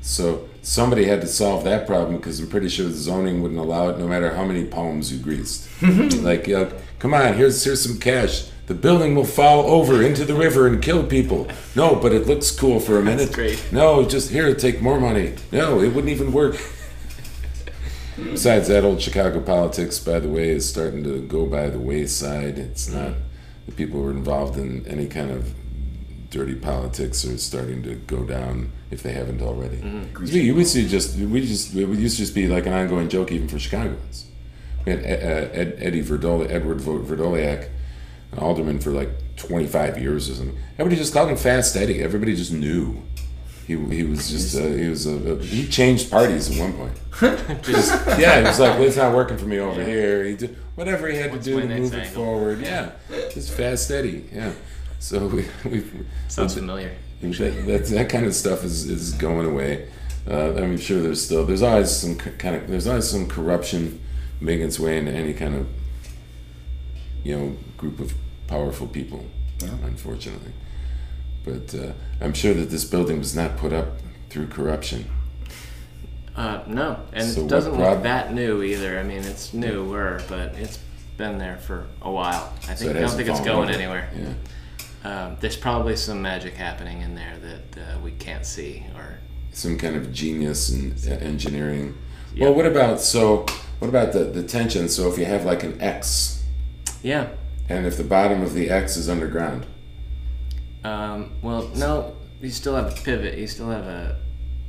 So 0.00 0.48
somebody 0.62 1.04
had 1.04 1.20
to 1.22 1.26
solve 1.26 1.64
that 1.64 1.86
problem 1.86 2.16
because 2.16 2.40
I'm 2.40 2.48
pretty 2.48 2.68
sure 2.68 2.86
the 2.86 2.92
zoning 2.94 3.42
wouldn't 3.42 3.60
allow 3.60 3.88
it, 3.88 3.98
no 3.98 4.06
matter 4.08 4.34
how 4.34 4.44
many 4.44 4.64
palms 4.64 5.12
you 5.12 5.18
greased. 5.18 5.68
like, 6.22 6.48
uh, 6.48 6.70
come 6.98 7.12
on, 7.12 7.34
here's 7.34 7.62
here's 7.64 7.82
some 7.82 7.98
cash. 7.98 8.44
The 8.70 8.76
building 8.76 9.16
will 9.16 9.24
fall 9.24 9.66
over 9.66 10.00
into 10.00 10.24
the 10.24 10.36
river 10.36 10.68
and 10.68 10.80
kill 10.80 11.04
people. 11.04 11.48
No, 11.74 11.96
but 11.96 12.12
it 12.12 12.28
looks 12.28 12.52
cool 12.52 12.78
for 12.78 13.00
a 13.00 13.02
minute. 13.02 13.32
great. 13.32 13.60
No, 13.72 14.06
just 14.06 14.30
here, 14.30 14.54
take 14.54 14.80
more 14.80 15.00
money. 15.00 15.34
No, 15.50 15.80
it 15.80 15.88
wouldn't 15.88 16.08
even 16.08 16.32
work. 16.32 16.54
Besides 18.16 18.68
that, 18.68 18.84
old 18.84 19.02
Chicago 19.02 19.40
politics, 19.40 19.98
by 19.98 20.20
the 20.20 20.28
way, 20.28 20.50
is 20.50 20.68
starting 20.68 21.02
to 21.02 21.20
go 21.20 21.46
by 21.46 21.68
the 21.68 21.80
wayside. 21.80 22.58
It's 22.58 22.88
mm-hmm. 22.88 23.06
not 23.06 23.14
the 23.66 23.72
people 23.72 24.00
who 24.00 24.06
are 24.06 24.12
involved 24.12 24.56
in 24.56 24.86
any 24.86 25.08
kind 25.08 25.32
of 25.32 25.52
dirty 26.30 26.54
politics 26.54 27.24
are 27.24 27.38
starting 27.38 27.82
to 27.82 27.96
go 27.96 28.22
down 28.22 28.70
if 28.92 29.02
they 29.02 29.14
haven't 29.14 29.42
already. 29.42 29.78
Mm-hmm. 29.78 30.26
We 30.26 30.42
used 30.42 30.74
to 30.74 30.86
just 30.86 31.16
we 31.16 31.44
just 31.44 31.74
we 31.74 31.82
used 31.96 32.18
to 32.18 32.22
just 32.22 32.36
be 32.36 32.46
like 32.46 32.66
an 32.66 32.72
ongoing 32.72 33.08
joke 33.08 33.32
even 33.32 33.48
for 33.48 33.58
Chicagoans. 33.58 34.28
We 34.86 34.92
had 34.92 35.04
Ed, 35.04 35.50
Ed, 35.54 35.76
Eddie 35.80 36.04
Verdoli, 36.04 36.48
Edward 36.48 36.78
Vrdolyak, 36.78 37.68
an 38.32 38.38
alderman 38.38 38.78
for 38.80 38.90
like 38.90 39.10
25 39.36 39.98
years 39.98 40.28
or 40.30 40.34
something. 40.34 40.58
Everybody 40.78 40.96
just 40.96 41.12
called 41.12 41.30
him 41.30 41.36
Fast 41.36 41.76
Eddie. 41.76 42.02
Everybody 42.02 42.34
just 42.36 42.52
knew. 42.52 43.02
He, 43.66 43.76
he 43.76 44.02
was 44.02 44.28
just 44.28 44.56
uh, 44.56 44.66
he 44.66 44.88
was 44.88 45.06
a, 45.06 45.32
a 45.34 45.42
he 45.42 45.68
changed 45.68 46.10
parties 46.10 46.50
at 46.50 46.58
one 46.60 46.72
point. 46.72 46.92
just 47.62 47.92
yeah, 48.18 48.40
he 48.40 48.46
was 48.46 48.58
like, 48.58 48.78
well, 48.78 48.82
it's 48.82 48.96
not 48.96 49.14
working 49.14 49.38
for 49.38 49.44
me 49.46 49.58
over 49.60 49.82
here. 49.84 50.24
He 50.24 50.34
did 50.34 50.56
whatever 50.74 51.06
he 51.06 51.16
had 51.16 51.30
What's 51.30 51.44
to 51.44 51.50
do 51.52 51.60
to 51.60 51.68
move 51.68 51.92
it 51.94 51.98
angle? 52.06 52.24
forward. 52.24 52.60
Yeah, 52.60 52.90
just 53.32 53.52
Fast 53.52 53.90
Eddie. 53.92 54.28
Yeah. 54.32 54.52
So 54.98 55.26
we 55.28 55.46
we 55.64 55.84
Sounds 56.28 56.54
familiar. 56.54 56.96
that, 57.22 57.62
that, 57.66 57.86
that 57.86 58.08
kind 58.08 58.26
of 58.26 58.34
stuff 58.34 58.64
is, 58.64 58.88
is 58.90 59.12
going 59.12 59.46
away. 59.46 59.88
Uh, 60.28 60.54
I'm 60.56 60.76
sure 60.76 61.00
there's 61.00 61.24
still 61.24 61.46
there's 61.46 61.62
always 61.62 61.90
some 61.90 62.16
kind 62.16 62.56
of 62.56 62.68
there's 62.68 62.86
always 62.88 63.08
some 63.08 63.28
corruption 63.28 64.00
making 64.40 64.66
its 64.66 64.80
way 64.80 64.98
into 64.98 65.12
any 65.12 65.32
kind 65.32 65.54
of 65.54 65.68
you 67.24 67.36
know 67.36 67.56
group 67.76 68.00
of 68.00 68.14
powerful 68.46 68.86
people, 68.86 69.24
unfortunately. 69.84 70.52
But 71.44 71.74
uh, 71.74 71.92
I'm 72.20 72.34
sure 72.34 72.52
that 72.54 72.70
this 72.70 72.84
building 72.84 73.18
was 73.18 73.34
not 73.34 73.56
put 73.56 73.72
up 73.72 73.88
through 74.28 74.48
corruption. 74.48 75.06
Uh, 76.36 76.62
no, 76.66 77.00
and 77.12 77.26
So 77.26 77.42
it 77.42 77.48
doesn't 77.48 77.74
prob- 77.74 77.94
look 77.94 78.02
that 78.04 78.32
new 78.32 78.62
either. 78.62 78.98
I 78.98 79.02
mean, 79.02 79.24
it's 79.24 79.52
newer, 79.52 80.20
but 80.28 80.54
it's 80.54 80.78
been 81.16 81.38
there 81.38 81.58
for 81.58 81.86
a 82.02 82.10
while. 82.10 82.52
I 82.68 82.74
think 82.74 82.92
it 82.92 82.96
I 82.96 83.00
don't 83.00 83.10
think 83.10 83.28
it's 83.28 83.40
going 83.40 83.68
over. 83.68 83.78
anywhere. 83.78 84.10
Yeah. 84.16 84.34
Um, 85.02 85.36
there's 85.40 85.56
probably 85.56 85.96
some 85.96 86.20
magic 86.22 86.54
happening 86.54 87.00
in 87.02 87.14
there 87.14 87.36
that 87.40 87.80
uh, 87.80 87.98
we 88.00 88.12
can't 88.12 88.44
see, 88.46 88.84
or 88.96 89.18
some 89.52 89.76
kind 89.78 89.96
of 89.96 90.12
genius 90.12 90.70
in 90.70 90.94
uh, 91.10 91.14
engineering. 91.16 91.96
Yeah. 92.34 92.46
Well, 92.46 92.54
what 92.54 92.66
about 92.66 93.00
so? 93.00 93.46
What 93.80 93.88
about 93.88 94.12
the 94.12 94.24
the 94.24 94.42
tension? 94.42 94.88
So 94.88 95.10
if 95.10 95.18
you 95.18 95.24
have 95.24 95.44
like 95.44 95.62
an 95.62 95.80
X, 95.80 96.39
yeah. 97.02 97.28
and 97.68 97.86
if 97.86 97.96
the 97.96 98.04
bottom 98.04 98.42
of 98.42 98.54
the 98.54 98.70
X 98.70 98.96
is 98.96 99.08
underground, 99.08 99.66
Um, 100.84 101.32
well, 101.42 101.68
no, 101.76 102.16
you 102.40 102.50
still 102.50 102.74
have 102.74 102.92
a 102.92 103.02
pivot. 103.02 103.36
You 103.38 103.46
still 103.46 103.68
have 103.70 103.86
a 103.86 104.16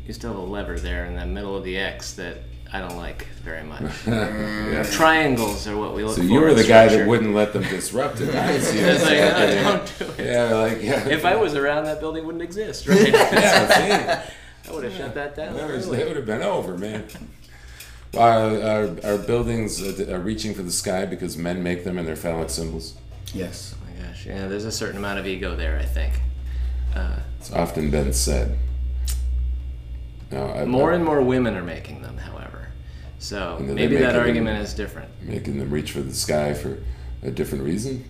you 0.06 0.14
still 0.14 0.32
have 0.32 0.40
a 0.40 0.46
lever 0.46 0.78
there 0.80 1.06
in 1.06 1.16
the 1.16 1.26
middle 1.26 1.56
of 1.56 1.64
the 1.64 1.78
X 1.78 2.14
that 2.16 2.38
I 2.74 2.80
don't 2.80 2.98
like 2.98 3.28
very 3.44 3.64
much. 3.64 3.84
yeah. 4.08 4.84
Triangles 4.92 5.68
are 5.68 5.78
what 5.78 5.94
we 5.94 6.04
look 6.04 6.16
So 6.16 6.22
for. 6.22 6.28
So 6.28 6.34
you 6.34 6.40
were 6.42 6.54
the 6.54 6.64
guy 6.64 6.88
that 6.88 7.08
wouldn't 7.08 7.34
let 7.36 7.54
them 7.54 7.64
disrupt 7.64 8.20
it. 8.22 8.34
I 8.36 8.58
see 8.60 8.84
like, 8.84 9.02
no, 9.02 9.64
don't 9.64 10.00
do 10.00 10.06
it. 10.24 10.26
Yeah, 10.26 10.54
like 10.56 10.82
yeah. 10.82 11.08
If 11.08 11.24
I 11.26 11.36
was 11.36 11.56
around, 11.56 11.86
that 11.86 12.00
building 12.00 12.26
wouldn't 12.26 12.44
exist, 12.44 12.88
right? 12.90 13.08
yeah, 13.10 14.30
I 14.68 14.72
would 14.74 14.84
have 14.86 14.94
shut 14.94 15.14
that 15.16 15.36
down. 15.36 15.56
that 15.56 15.70
was- 15.70 15.88
early. 15.88 16.00
it 16.02 16.08
would 16.08 16.18
have 16.18 16.26
been 16.26 16.42
over, 16.44 16.78
man. 16.78 17.06
Are, 18.18 18.62
are, 18.62 18.98
are 19.06 19.18
buildings 19.18 19.82
uh, 19.82 20.14
are 20.14 20.20
reaching 20.20 20.54
for 20.54 20.64
the 20.64 20.72
sky 20.72 21.06
because 21.06 21.38
men 21.38 21.64
make 21.64 21.84
them 21.86 21.98
and 21.98 22.06
they're 22.08 22.16
phallic 22.18 22.50
symbols? 22.50 22.96
Yes. 23.34 23.74
Oh 23.74 23.86
my 23.86 24.06
gosh, 24.08 24.26
yeah, 24.26 24.48
there's 24.48 24.66
a 24.66 24.72
certain 24.72 24.98
amount 24.98 25.20
of 25.20 25.28
ego 25.28 25.56
there, 25.56 25.80
I 25.80 25.86
think. 25.86 26.14
Uh, 26.94 27.16
It's 27.40 27.54
often 27.54 27.90
been 27.90 28.12
said. 28.12 28.58
No, 30.30 30.48
I, 30.52 30.66
more 30.66 30.92
I, 30.92 30.96
and 30.96 31.06
more 31.06 31.22
women 31.22 31.56
are 31.56 31.64
making 31.64 32.02
them, 32.02 32.18
however. 32.18 32.68
So 33.20 33.56
And 33.60 33.70
then 33.70 33.76
they 33.78 33.84
maybe 33.88 33.96
that 33.98 34.16
it 34.16 34.20
in- 34.20 34.22
argument 34.28 34.60
is 34.60 34.74
different. 34.74 35.10
making 35.22 35.58
them 35.60 35.70
reach 35.70 35.92
for 35.94 36.02
the 36.02 36.14
sky 36.14 36.54
for 36.54 36.80
a 37.24 37.32
different 37.32 37.64
reason. 37.64 38.04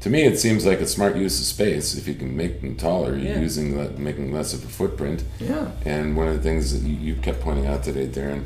To 0.00 0.10
me, 0.10 0.22
it 0.22 0.38
seems 0.38 0.64
like 0.64 0.80
a 0.80 0.86
smart 0.86 1.16
use 1.16 1.38
of 1.40 1.46
space. 1.46 1.94
If 1.94 2.08
you 2.08 2.14
can 2.14 2.36
make 2.36 2.60
them 2.62 2.76
taller, 2.76 3.10
you're 3.16 3.34
Yeah. 3.34 3.40
using 3.40 3.76
le- 3.76 3.90
making 3.98 4.32
less 4.32 4.54
of 4.54 4.64
a 4.64 4.68
footprint. 4.68 5.24
Yeah. 5.38 5.72
And 5.84 6.16
one 6.16 6.28
of 6.28 6.34
the 6.36 6.42
things 6.42 6.72
that 6.72 6.88
you, 6.88 6.96
you 6.96 7.14
kept 7.20 7.40
pointing 7.40 7.66
out 7.66 7.82
today, 7.84 8.06
Darren, 8.08 8.44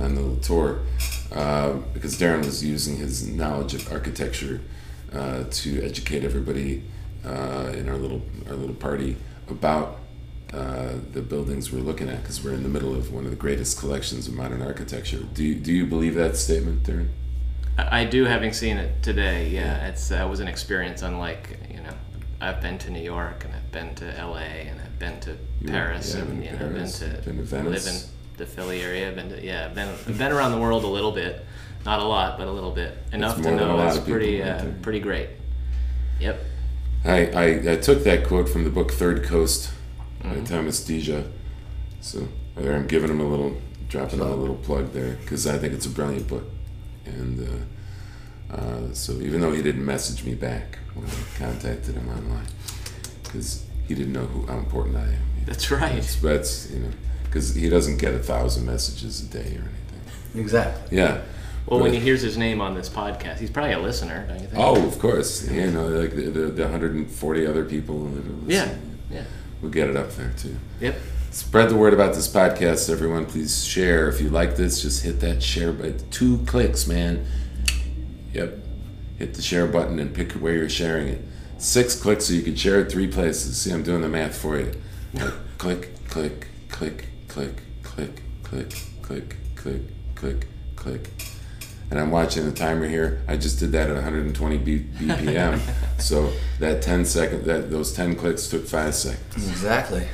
on 0.00 0.14
the 0.14 0.20
little 0.20 0.36
tour, 0.36 0.80
uh, 1.32 1.74
because 1.94 2.18
Darren 2.18 2.44
was 2.44 2.64
using 2.64 2.96
his 2.96 3.28
knowledge 3.28 3.74
of 3.74 3.90
architecture 3.92 4.60
uh, 5.12 5.44
to 5.50 5.82
educate 5.82 6.24
everybody 6.24 6.82
uh, 7.24 7.72
in 7.74 7.88
our 7.88 7.96
little 7.96 8.22
our 8.48 8.54
little 8.54 8.74
party 8.74 9.16
about 9.48 9.98
uh, 10.52 10.94
the 11.12 11.22
buildings 11.22 11.72
we're 11.72 11.80
looking 11.80 12.08
at 12.08 12.22
because 12.22 12.42
we're 12.42 12.54
in 12.54 12.62
the 12.62 12.68
middle 12.68 12.94
of 12.94 13.12
one 13.12 13.24
of 13.24 13.30
the 13.30 13.36
greatest 13.36 13.78
collections 13.78 14.26
of 14.26 14.34
modern 14.34 14.62
architecture. 14.62 15.18
Do 15.34 15.44
you, 15.44 15.54
do 15.54 15.72
you 15.72 15.86
believe 15.86 16.14
that 16.16 16.36
statement, 16.36 16.82
Darren? 16.82 17.08
I 17.78 18.04
do, 18.04 18.24
having 18.24 18.52
seen 18.52 18.76
it 18.76 19.02
today. 19.02 19.48
Yeah, 19.48 19.86
it's 19.86 20.10
uh, 20.10 20.26
was 20.28 20.40
an 20.40 20.48
experience 20.48 21.02
unlike 21.02 21.58
you 21.70 21.80
know. 21.80 21.94
I've 22.42 22.60
been 22.62 22.78
to 22.78 22.90
New 22.90 23.02
York 23.02 23.44
and 23.44 23.54
I've 23.54 23.70
been 23.70 23.94
to 23.96 24.18
L.A. 24.18 24.40
and 24.40 24.80
I've 24.80 24.98
been 24.98 25.20
to 25.20 25.36
Paris 25.66 26.14
yeah, 26.14 26.22
and 26.22 26.28
been 26.30 26.42
you 26.42 26.52
know 26.52 26.58
Paris, 26.58 26.98
been 27.00 27.10
to, 27.10 27.22
been 27.22 27.36
to 27.36 27.42
Venice. 27.42 27.86
live 27.86 27.94
in 27.94 28.19
the 28.40 28.46
Philly 28.46 28.82
area. 28.82 29.08
I've 29.08 29.14
been 29.14 29.28
to 29.28 29.44
yeah, 29.44 29.66
I've 29.66 29.74
been 29.74 29.88
I've 29.88 30.18
been 30.18 30.32
around 30.32 30.50
the 30.50 30.58
world 30.58 30.82
a 30.84 30.88
little 30.88 31.12
bit, 31.12 31.46
not 31.84 32.00
a 32.00 32.04
lot, 32.04 32.38
but 32.38 32.48
a 32.48 32.52
little 32.52 32.72
bit 32.72 32.98
enough 33.12 33.36
to 33.36 33.42
more 33.42 33.52
than 33.52 33.60
a 33.60 33.66
know 33.76 33.86
it's 33.86 33.98
pretty 33.98 34.42
uh, 34.42 34.64
pretty 34.82 35.00
great. 35.00 35.28
Yep. 36.18 36.40
I, 37.02 37.26
I, 37.26 37.44
I 37.72 37.76
took 37.76 38.04
that 38.04 38.26
quote 38.26 38.46
from 38.48 38.64
the 38.64 38.70
book 38.70 38.90
Third 38.90 39.24
Coast 39.24 39.70
Mm-hmm. 40.22 40.40
by 40.40 40.44
Thomas 40.44 40.80
Dyja. 40.86 41.30
So 42.00 42.28
there 42.56 42.74
I'm 42.74 42.86
giving 42.86 43.10
him 43.10 43.20
a 43.20 43.28
little, 43.28 43.56
dropping 43.88 44.20
him 44.20 44.26
a 44.26 44.34
little 44.34 44.56
plug 44.56 44.92
there 44.92 45.16
because 45.16 45.46
I 45.46 45.58
think 45.58 45.72
it's 45.72 45.86
a 45.86 45.90
brilliant 45.90 46.28
book. 46.28 46.44
And 47.06 47.48
uh, 48.50 48.54
uh, 48.54 48.92
so 48.92 49.14
even 49.14 49.40
though 49.40 49.52
he 49.52 49.62
didn't 49.62 49.84
message 49.84 50.24
me 50.24 50.34
back 50.34 50.78
when 50.94 51.06
I 51.06 51.38
contacted 51.38 51.94
him 51.94 52.08
online, 52.08 52.46
because 53.22 53.64
he 53.88 53.94
didn't 53.94 54.12
know 54.12 54.26
who, 54.26 54.46
how 54.46 54.58
important 54.58 54.96
I 54.96 55.04
am. 55.04 55.22
That's 55.46 55.70
right. 55.70 55.94
That's, 55.94 56.16
that's 56.16 56.70
you 56.70 56.80
know, 56.80 56.90
because 57.30 57.54
he 57.54 57.68
doesn't 57.68 57.98
get 57.98 58.12
a 58.12 58.18
thousand 58.18 58.66
messages 58.66 59.22
a 59.22 59.26
day 59.26 59.56
or 59.56 59.62
anything. 59.62 60.00
Exactly. 60.34 60.98
Yeah. 60.98 61.22
Well, 61.66 61.78
when 61.78 61.92
he 61.92 62.00
hears 62.00 62.20
his 62.20 62.36
name 62.36 62.60
on 62.60 62.74
this 62.74 62.88
podcast, 62.88 63.38
he's 63.38 63.50
probably 63.50 63.72
a 63.72 63.78
listener, 63.78 64.26
don't 64.26 64.40
you 64.40 64.48
think? 64.48 64.58
Oh, 64.60 64.84
of 64.84 64.98
course. 64.98 65.48
You 65.48 65.70
know, 65.70 65.86
like 65.86 66.16
the, 66.16 66.22
the, 66.22 66.40
the 66.46 66.62
140 66.62 67.46
other 67.46 67.64
people 67.64 68.06
that 68.06 68.26
are 68.26 68.50
yeah, 68.50 68.74
yeah, 69.08 69.22
We'll 69.62 69.70
get 69.70 69.88
it 69.88 69.96
up 69.96 70.10
there 70.12 70.32
too. 70.36 70.56
yep. 70.80 70.96
Spread 71.30 71.68
the 71.68 71.76
word 71.76 71.94
about 71.94 72.14
this 72.14 72.26
podcast, 72.26 72.90
everyone. 72.90 73.24
Please 73.24 73.64
share. 73.64 74.08
If 74.08 74.20
you 74.20 74.30
like 74.30 74.56
this, 74.56 74.82
just 74.82 75.04
hit 75.04 75.20
that 75.20 75.40
share 75.44 75.72
button. 75.72 76.10
Two 76.10 76.38
clicks, 76.38 76.88
man. 76.88 77.24
Yep. 78.32 78.58
Hit 79.18 79.34
the 79.34 79.42
share 79.42 79.68
button 79.68 80.00
and 80.00 80.12
pick 80.12 80.32
where 80.32 80.54
you're 80.54 80.68
sharing 80.68 81.06
it. 81.06 81.22
Six 81.58 81.94
clicks 81.94 82.24
so 82.24 82.32
you 82.32 82.42
can 82.42 82.56
share 82.56 82.80
it 82.80 82.90
three 82.90 83.06
places. 83.06 83.60
See, 83.60 83.70
I'm 83.70 83.84
doing 83.84 84.00
the 84.00 84.08
math 84.08 84.36
for 84.36 84.58
you. 84.58 84.72
click, 85.58 85.90
click, 86.08 86.48
click, 86.68 87.09
click, 87.30 87.62
click, 87.84 88.22
click, 88.42 88.74
click, 89.02 89.36
click, 89.54 89.82
click, 90.16 90.46
click. 90.74 91.08
And 91.90 91.98
I'm 91.98 92.10
watching 92.10 92.44
the 92.44 92.52
timer 92.52 92.88
here. 92.88 93.22
I 93.28 93.36
just 93.36 93.58
did 93.60 93.70
that 93.72 93.88
at 93.88 93.94
120 93.94 94.58
B- 94.58 94.86
BPM. 94.94 95.60
so 96.00 96.32
that 96.58 96.82
10 96.82 97.04
second, 97.04 97.44
that 97.44 97.70
those 97.70 97.92
10 97.92 98.16
clicks 98.16 98.48
took 98.48 98.66
five 98.66 98.94
seconds. 98.94 99.48
Exactly. 99.48 100.06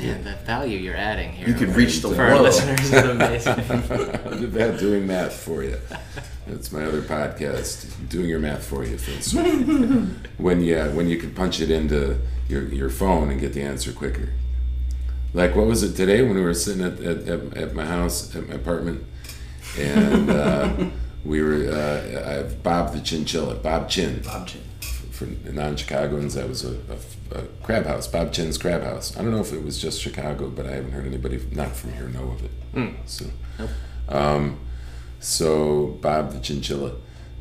Man, 0.00 0.24
the 0.24 0.34
value 0.44 0.76
you're 0.78 0.96
adding 0.96 1.32
here. 1.32 1.48
You 1.48 1.54
could 1.54 1.68
reach 1.76 2.02
the 2.02 2.12
for 2.12 2.22
our 2.22 2.30
world. 2.30 2.42
listeners 2.42 2.80
is 2.80 2.92
amazing. 2.92 3.52
I'm 4.26 4.44
about 4.44 4.80
doing 4.80 5.06
math 5.06 5.34
for 5.34 5.62
you. 5.62 5.78
That's 6.48 6.72
my 6.72 6.84
other 6.84 7.00
podcast, 7.00 8.08
doing 8.08 8.28
your 8.28 8.40
math 8.40 8.64
for 8.64 8.84
you, 8.84 8.98
Phil. 8.98 10.06
When 10.36 10.60
you 10.62 10.82
when 10.96 11.08
you 11.08 11.16
can 11.16 11.32
punch 11.32 11.60
it 11.60 11.70
into 11.70 12.18
your 12.48 12.64
your 12.64 12.90
phone 12.90 13.30
and 13.30 13.40
get 13.40 13.52
the 13.52 13.62
answer 13.62 13.92
quicker. 13.92 14.30
Like 15.34 15.56
what 15.56 15.66
was 15.66 15.82
it 15.82 15.96
today 15.96 16.22
when 16.22 16.34
we 16.34 16.40
were 16.40 16.54
sitting 16.54 16.84
at 16.84 17.00
at, 17.00 17.56
at, 17.56 17.74
my 17.74 17.84
house 17.84 18.34
at 18.36 18.48
my 18.48 18.54
apartment, 18.54 19.04
and 19.76 20.30
uh, 20.30 20.72
we 21.24 21.42
were 21.42 21.68
uh, 21.68 22.28
I 22.28 22.32
have 22.34 22.62
Bob 22.62 22.92
the 22.92 23.00
Chinchilla, 23.00 23.56
Bob 23.56 23.90
Chin 23.90 24.22
Bob 24.24 24.46
Chin. 24.46 24.62
for 25.10 25.26
non-Chicagoans, 25.50 26.34
that 26.34 26.48
was 26.48 26.64
a, 26.64 26.76
a, 27.32 27.38
a 27.38 27.42
crab 27.64 27.84
house, 27.84 28.06
Bob 28.06 28.32
Chin's 28.32 28.56
Crab 28.56 28.82
House. 28.82 29.16
I 29.16 29.22
don't 29.22 29.32
know 29.32 29.40
if 29.40 29.52
it 29.52 29.64
was 29.64 29.82
just 29.82 30.00
Chicago, 30.00 30.48
but 30.48 30.66
I 30.66 30.70
haven't 30.70 30.92
heard 30.92 31.06
anybody 31.06 31.44
not 31.50 31.74
from 31.74 31.92
here 31.94 32.08
know 32.08 32.30
of 32.30 32.44
it. 32.44 32.50
So, 33.06 33.26
um, 34.08 34.60
so 35.18 35.98
Bob 36.00 36.32
the 36.32 36.38
Chinchilla. 36.38 36.92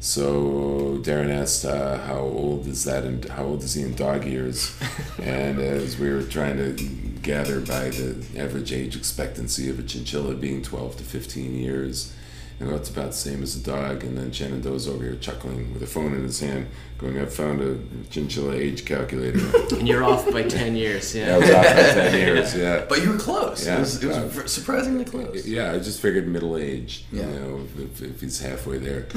So 0.04 1.00
Darren 1.02 1.30
asked, 1.30 1.64
uh, 1.64 1.98
"How 1.98 2.20
old 2.20 2.68
is 2.68 2.84
that? 2.84 3.06
And 3.06 3.24
how 3.24 3.46
old 3.46 3.64
is 3.64 3.76
he 3.76 3.84
in 3.84 3.96
dog 3.96 4.26
years?" 4.26 4.74
and 5.18 5.60
as 5.60 5.98
we 5.98 6.10
were 6.10 6.24
trying 6.24 6.58
to 6.58 6.74
gather 7.22 7.62
by 7.62 7.90
the 7.90 8.22
average 8.38 8.74
age 8.74 8.98
expectancy 8.98 9.70
of 9.70 9.80
a 9.80 9.84
chinchilla 9.84 10.36
being 10.36 10.62
12 10.62 10.98
to 10.98 11.04
15 11.06 11.56
years, 11.56 12.12
you 12.60 12.68
know, 12.68 12.76
it's 12.76 12.90
about 12.90 13.08
the 13.08 13.18
same 13.18 13.42
as 13.44 13.56
a 13.56 13.64
dog. 13.64 14.04
And 14.04 14.18
then 14.18 14.32
Shenandoah's 14.32 14.88
over 14.88 15.04
here 15.04 15.16
chuckling 15.16 15.74
with 15.74 15.84
a 15.84 15.88
phone 15.88 16.14
in 16.14 16.24
his 16.24 16.40
hand, 16.40 16.68
going, 16.98 17.20
"I've 17.20 17.34
found 17.34 17.62
a 17.62 17.78
chinchilla 18.10 18.54
age 18.56 18.86
calculator." 18.86 19.40
and 19.78 19.88
you're 19.88 20.04
off 20.04 20.30
by 20.32 20.44
10 20.44 20.76
years. 20.76 21.16
I 21.16 21.20
Yeah. 21.20 21.38
was 21.38 21.50
off 21.50 21.64
by 21.66 21.72
10 21.72 22.14
years. 22.18 22.56
Yeah. 22.64 22.86
But 22.88 23.02
you 23.04 23.12
were 23.12 23.18
close. 23.18 23.66
Yeah. 23.66 23.78
It 23.78 23.80
was, 23.80 24.04
it 24.04 24.08
was 24.08 24.18
ver- 24.18 24.48
surprisingly 24.48 25.06
close. 25.06 25.46
Yeah, 25.46 25.72
I 25.74 25.80
just 25.80 26.00
figured 26.00 26.28
middle 26.28 26.56
age. 26.58 27.06
Yeah. 27.12 27.24
You 27.32 27.40
know, 27.40 27.68
if, 27.80 28.02
if 28.02 28.22
he's 28.22 28.40
halfway 28.40 28.78
there. 28.78 29.08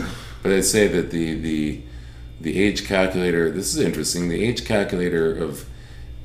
But 0.42 0.52
I'd 0.52 0.64
say 0.64 0.88
that 0.88 1.10
the 1.10 1.34
the 1.38 1.82
the 2.40 2.58
age 2.58 2.86
calculator. 2.86 3.50
This 3.50 3.74
is 3.74 3.80
interesting. 3.80 4.28
The 4.28 4.42
age 4.44 4.64
calculator 4.64 5.32
of 5.36 5.66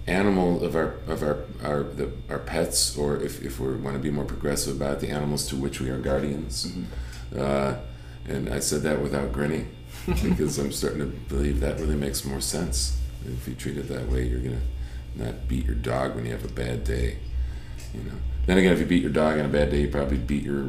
animal 0.07 0.63
of 0.63 0.75
our 0.75 0.95
of 1.07 1.21
our 1.23 1.43
our 1.63 1.83
the, 1.83 2.11
our 2.29 2.39
pets, 2.39 2.97
or 2.97 3.17
if 3.21 3.43
if 3.43 3.59
we 3.59 3.73
want 3.75 3.95
to 3.95 4.01
be 4.01 4.09
more 4.11 4.25
progressive 4.25 4.75
about 4.75 4.99
the 4.99 5.09
animals 5.09 5.47
to 5.47 5.55
which 5.55 5.79
we 5.79 5.89
are 5.89 5.99
guardians. 5.99 6.71
Uh, 7.37 7.75
and 8.27 8.49
I 8.49 8.59
said 8.59 8.81
that 8.83 9.01
without 9.01 9.31
grinning 9.31 9.69
because 10.05 10.57
I'm 10.59 10.71
starting 10.71 10.99
to 10.99 11.05
believe 11.05 11.59
that 11.61 11.79
really 11.79 11.95
makes 11.95 12.23
more 12.25 12.41
sense. 12.41 12.99
If 13.25 13.47
you 13.47 13.55
treat 13.55 13.77
it 13.77 13.87
that 13.89 14.09
way, 14.09 14.27
you're 14.27 14.39
gonna 14.41 14.61
not 15.15 15.47
beat 15.47 15.65
your 15.65 15.75
dog 15.75 16.15
when 16.15 16.25
you 16.25 16.31
have 16.31 16.45
a 16.45 16.51
bad 16.53 16.83
day. 16.83 17.17
You 17.93 18.01
know. 18.03 18.15
Then 18.45 18.57
again, 18.57 18.73
if 18.73 18.79
you 18.79 18.85
beat 18.85 19.01
your 19.03 19.11
dog 19.11 19.37
on 19.39 19.45
a 19.45 19.49
bad 19.49 19.69
day, 19.69 19.81
you 19.81 19.87
probably 19.89 20.17
beat 20.17 20.43
your 20.43 20.67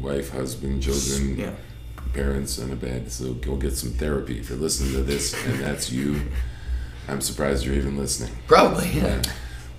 wife, 0.00 0.30
husband, 0.30 0.82
children, 0.82 1.38
Yeah. 1.38 1.52
parents 2.12 2.58
on 2.58 2.72
a 2.72 2.76
bad. 2.76 3.12
So 3.12 3.34
go 3.34 3.56
get 3.56 3.76
some 3.76 3.92
therapy. 3.92 4.38
If 4.38 4.48
you're 4.50 4.58
listening 4.58 4.92
to 4.94 5.02
this 5.02 5.34
and 5.46 5.60
that's 5.60 5.92
you, 5.92 6.20
I'm 7.08 7.20
surprised 7.20 7.64
you're 7.64 7.74
even 7.74 7.96
listening. 7.96 8.34
Probably, 8.46 8.88
yeah. 8.88 9.06
Yeah. 9.06 9.22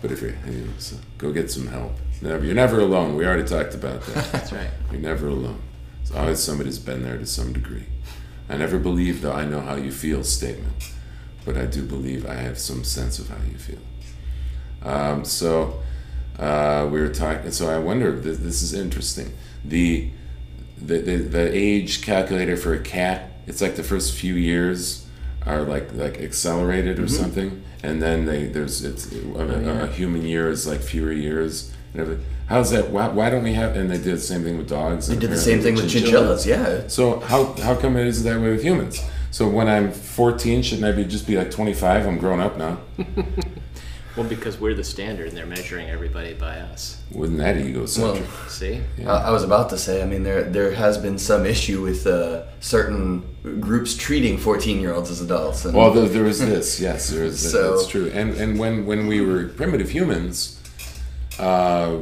But 0.01 0.11
if 0.11 0.21
you're, 0.21 0.35
you 0.47 0.65
know, 0.65 0.73
so 0.77 0.97
go 1.17 1.31
get 1.31 1.49
some 1.49 1.67
help. 1.67 1.93
Never, 2.21 2.45
you're 2.45 2.55
never 2.55 2.79
alone. 2.79 3.15
We 3.15 3.25
already 3.25 3.47
talked 3.47 3.73
about 3.73 4.01
that. 4.03 4.25
That's 4.31 4.53
right. 4.53 4.69
You're 4.91 5.01
never 5.01 5.27
alone. 5.27 5.61
There's 5.97 6.11
always 6.11 6.39
somebody's 6.39 6.79
been 6.79 7.03
there 7.03 7.17
to 7.17 7.25
some 7.25 7.53
degree. 7.53 7.85
I 8.47 8.57
never 8.57 8.77
believed 8.77 9.23
the 9.23 9.31
I 9.31 9.45
know 9.45 9.59
how 9.59 9.75
you 9.75 9.91
feel 9.91 10.23
statement, 10.23 10.91
but 11.45 11.57
I 11.57 11.65
do 11.65 11.83
believe 11.83 12.27
I 12.27 12.35
have 12.35 12.59
some 12.59 12.83
sense 12.83 13.17
of 13.17 13.29
how 13.29 13.43
you 13.49 13.57
feel. 13.57 13.79
Um, 14.83 15.25
so 15.25 15.81
uh, 16.37 16.87
we 16.91 16.99
were 16.99 17.09
talking. 17.09 17.51
So 17.51 17.69
I 17.69 17.79
wonder. 17.79 18.11
This, 18.11 18.37
this 18.37 18.61
is 18.61 18.73
interesting. 18.73 19.33
The, 19.63 20.11
the 20.77 20.99
the 20.99 21.15
the 21.17 21.49
age 21.51 22.03
calculator 22.03 22.55
for 22.55 22.73
a 22.75 22.79
cat. 22.79 23.31
It's 23.47 23.61
like 23.61 23.75
the 23.75 23.83
first 23.83 24.13
few 24.13 24.35
years 24.35 25.04
are 25.45 25.61
like 25.61 25.93
like 25.93 26.19
accelerated 26.19 26.99
or 26.99 27.03
mm-hmm. 27.03 27.21
something, 27.21 27.63
and 27.83 28.01
then 28.01 28.25
they 28.25 28.45
there's 28.45 28.83
it's 28.83 29.11
a, 29.11 29.19
a, 29.37 29.83
a 29.83 29.87
human 29.87 30.23
year 30.23 30.49
is 30.49 30.67
like 30.67 30.81
fewer 30.81 31.11
years. 31.11 31.71
And 31.93 32.01
everything. 32.01 32.25
How's 32.47 32.69
that? 32.71 32.91
Why, 32.91 33.07
why 33.07 33.29
don't 33.29 33.43
we 33.43 33.53
have? 33.53 33.75
And 33.75 33.89
they 33.89 33.97
did 33.97 34.15
the 34.15 34.19
same 34.19 34.43
thing 34.43 34.57
with 34.57 34.69
dogs. 34.69 35.07
They 35.07 35.17
did 35.17 35.31
the 35.31 35.37
same 35.37 35.61
thing 35.61 35.75
with 35.75 35.89
chinchillas, 35.89 36.45
yeah. 36.45 36.87
So 36.87 37.19
how 37.21 37.53
how 37.53 37.75
come 37.75 37.95
it 37.95 38.05
isn't 38.05 38.31
that 38.31 38.39
way 38.39 38.51
with 38.51 38.63
humans? 38.63 39.01
So 39.31 39.49
when 39.49 39.67
I'm 39.67 39.91
14, 39.91 40.61
shouldn't 40.61 40.85
I 40.85 40.93
be 40.93 41.03
just 41.03 41.27
be 41.27 41.37
like 41.37 41.51
25? 41.51 42.07
I'm 42.07 42.17
grown 42.17 42.39
up 42.39 42.57
now. 42.57 42.77
Well, 44.15 44.27
because 44.27 44.57
we're 44.59 44.73
the 44.73 44.83
standard 44.83 45.27
and 45.27 45.35
they're 45.37 45.45
measuring 45.45 45.89
everybody 45.89 46.33
by 46.33 46.59
us. 46.59 47.01
Wouldn't 47.11 47.37
that 47.39 47.57
egocentric? 47.57 48.23
Well, 48.29 48.49
See? 48.49 48.81
Yeah. 48.97 49.11
I 49.11 49.27
I 49.27 49.31
was 49.31 49.43
about 49.43 49.69
to 49.71 49.77
say, 49.77 50.01
I 50.01 50.05
mean, 50.05 50.23
there 50.23 50.43
there 50.43 50.71
has 50.71 50.97
been 50.97 51.17
some 51.19 51.45
issue 51.45 51.81
with 51.81 52.07
uh, 52.07 52.43
certain 52.61 53.23
groups 53.59 53.95
treating 53.95 54.37
14 54.37 54.79
year 54.79 54.93
olds 54.93 55.11
as 55.11 55.19
adults. 55.21 55.65
And 55.65 55.75
Well, 55.75 55.91
there, 55.93 56.07
there 56.07 56.23
was 56.23 56.39
this. 56.39 56.79
Yes, 56.87 57.09
there 57.09 57.25
is. 57.25 57.51
So- 57.51 57.75
that's 57.75 57.87
true. 57.87 58.09
And 58.13 58.33
and 58.35 58.57
when 58.57 58.85
when 58.85 59.07
we 59.07 59.19
were 59.21 59.49
primitive 59.49 59.89
humans, 59.89 60.59
uh, 61.37 61.97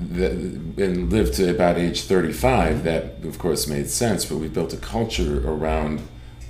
that, 0.00 0.32
and 0.32 1.12
lived 1.12 1.34
to 1.34 1.50
about 1.50 1.76
age 1.78 2.02
35, 2.02 2.84
that 2.84 3.22
of 3.24 3.38
course 3.38 3.66
made 3.66 3.90
sense. 3.90 4.24
But 4.24 4.38
we 4.38 4.48
built 4.48 4.72
a 4.72 4.78
culture 4.78 5.46
around 5.46 6.00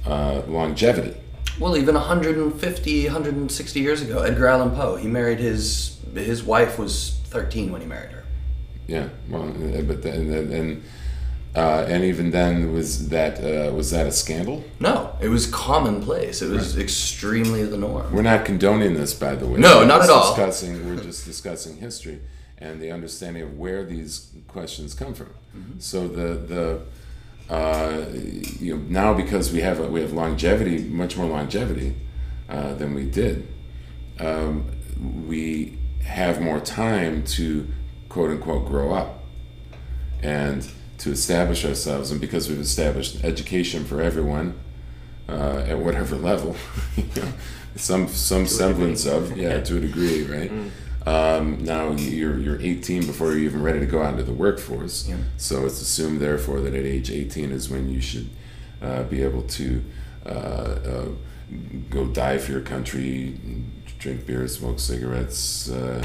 uh, 0.06 0.42
longevity. 0.46 1.16
Well, 1.58 1.76
even 1.76 1.94
150, 1.94 3.04
160 3.04 3.80
years 3.80 4.02
ago, 4.02 4.22
Edgar 4.22 4.48
Allan 4.48 4.70
Poe, 4.72 4.96
he 4.96 5.08
married 5.08 5.38
his 5.38 5.98
his 6.14 6.42
wife 6.44 6.78
was 6.78 7.20
13 7.26 7.72
when 7.72 7.80
he 7.80 7.86
married 7.86 8.10
her. 8.10 8.24
Yeah. 8.86 9.08
Well, 9.28 9.48
uh, 9.48 9.82
but 9.82 10.02
then 10.02 10.32
and. 10.32 10.52
and 10.52 10.82
uh, 11.56 11.86
and 11.88 12.02
even 12.02 12.32
then, 12.32 12.72
was 12.72 13.10
that 13.10 13.38
uh, 13.38 13.72
was 13.72 13.92
that 13.92 14.08
a 14.08 14.10
scandal? 14.10 14.64
No, 14.80 15.16
it 15.20 15.28
was 15.28 15.46
commonplace. 15.46 16.42
It 16.42 16.50
was 16.50 16.76
extremely 16.76 17.64
the 17.64 17.76
norm. 17.76 18.12
We're 18.12 18.22
not 18.22 18.44
condoning 18.44 18.94
this, 18.94 19.14
by 19.14 19.36
the 19.36 19.46
way. 19.46 19.60
No, 19.60 19.78
We're 19.78 19.86
not 19.86 20.02
at 20.02 20.10
all. 20.10 20.34
Discussing, 20.34 20.84
we're 20.84 21.00
just 21.00 21.24
discussing 21.24 21.76
history 21.76 22.20
and 22.58 22.80
the 22.80 22.90
understanding 22.90 23.44
of 23.44 23.56
where 23.56 23.84
these 23.84 24.32
questions 24.48 24.94
come 24.94 25.14
from. 25.14 25.30
Mm-hmm. 25.56 25.78
So 25.78 26.08
the 26.08 26.34
the 26.34 26.80
uh, 27.50 28.04
you 28.60 28.76
know 28.76 28.82
now 28.88 29.14
because 29.14 29.52
we 29.52 29.60
have 29.60 29.78
we 29.90 30.00
have 30.00 30.12
longevity, 30.12 30.78
much 30.84 31.16
more 31.16 31.26
longevity 31.26 31.94
uh, 32.48 32.74
than 32.74 32.94
we 32.94 33.04
did. 33.04 33.48
Um, 34.18 34.70
we 35.26 35.78
have 36.04 36.40
more 36.40 36.60
time 36.60 37.24
to 37.24 37.66
quote 38.08 38.30
unquote 38.30 38.66
grow 38.66 38.92
up 38.92 39.24
and 40.22 40.68
to 40.98 41.10
establish 41.10 41.64
ourselves. 41.64 42.10
And 42.10 42.20
because 42.20 42.48
we've 42.48 42.60
established 42.60 43.24
education 43.24 43.84
for 43.84 44.00
everyone 44.00 44.58
uh, 45.28 45.64
at 45.66 45.78
whatever 45.78 46.16
level, 46.30 46.56
you 46.96 47.04
know, 47.16 47.32
some 47.76 48.08
some 48.08 48.46
semblance 48.46 49.04
of 49.04 49.36
yeah 49.36 49.60
to 49.60 49.76
a 49.76 49.80
degree, 49.80 50.24
right? 50.24 50.50
Um, 51.06 51.62
now 51.62 51.90
you're 51.92 52.38
you're 52.38 52.60
18 52.60 53.06
before 53.06 53.30
you're 53.32 53.40
even 53.40 53.62
ready 53.62 53.80
to 53.80 53.86
go 53.86 54.02
out 54.02 54.12
into 54.12 54.22
the 54.24 54.32
workforce. 54.32 55.06
Yeah. 55.08 55.16
So 55.36 55.66
it's 55.66 55.80
assumed 55.80 56.20
therefore 56.20 56.60
that 56.60 56.74
at 56.74 56.84
age 56.84 57.10
18 57.10 57.50
is 57.52 57.68
when 57.68 57.90
you 57.90 58.00
should 58.00 58.30
uh, 58.80 59.02
be 59.04 59.22
able 59.22 59.42
to 59.42 59.84
uh, 60.24 60.28
uh, 60.28 61.04
go 61.90 62.06
die 62.06 62.38
for 62.38 62.52
your 62.52 62.62
country, 62.62 63.38
drink 63.98 64.26
beer, 64.26 64.48
smoke 64.48 64.80
cigarettes, 64.80 65.70
uh, 65.70 66.02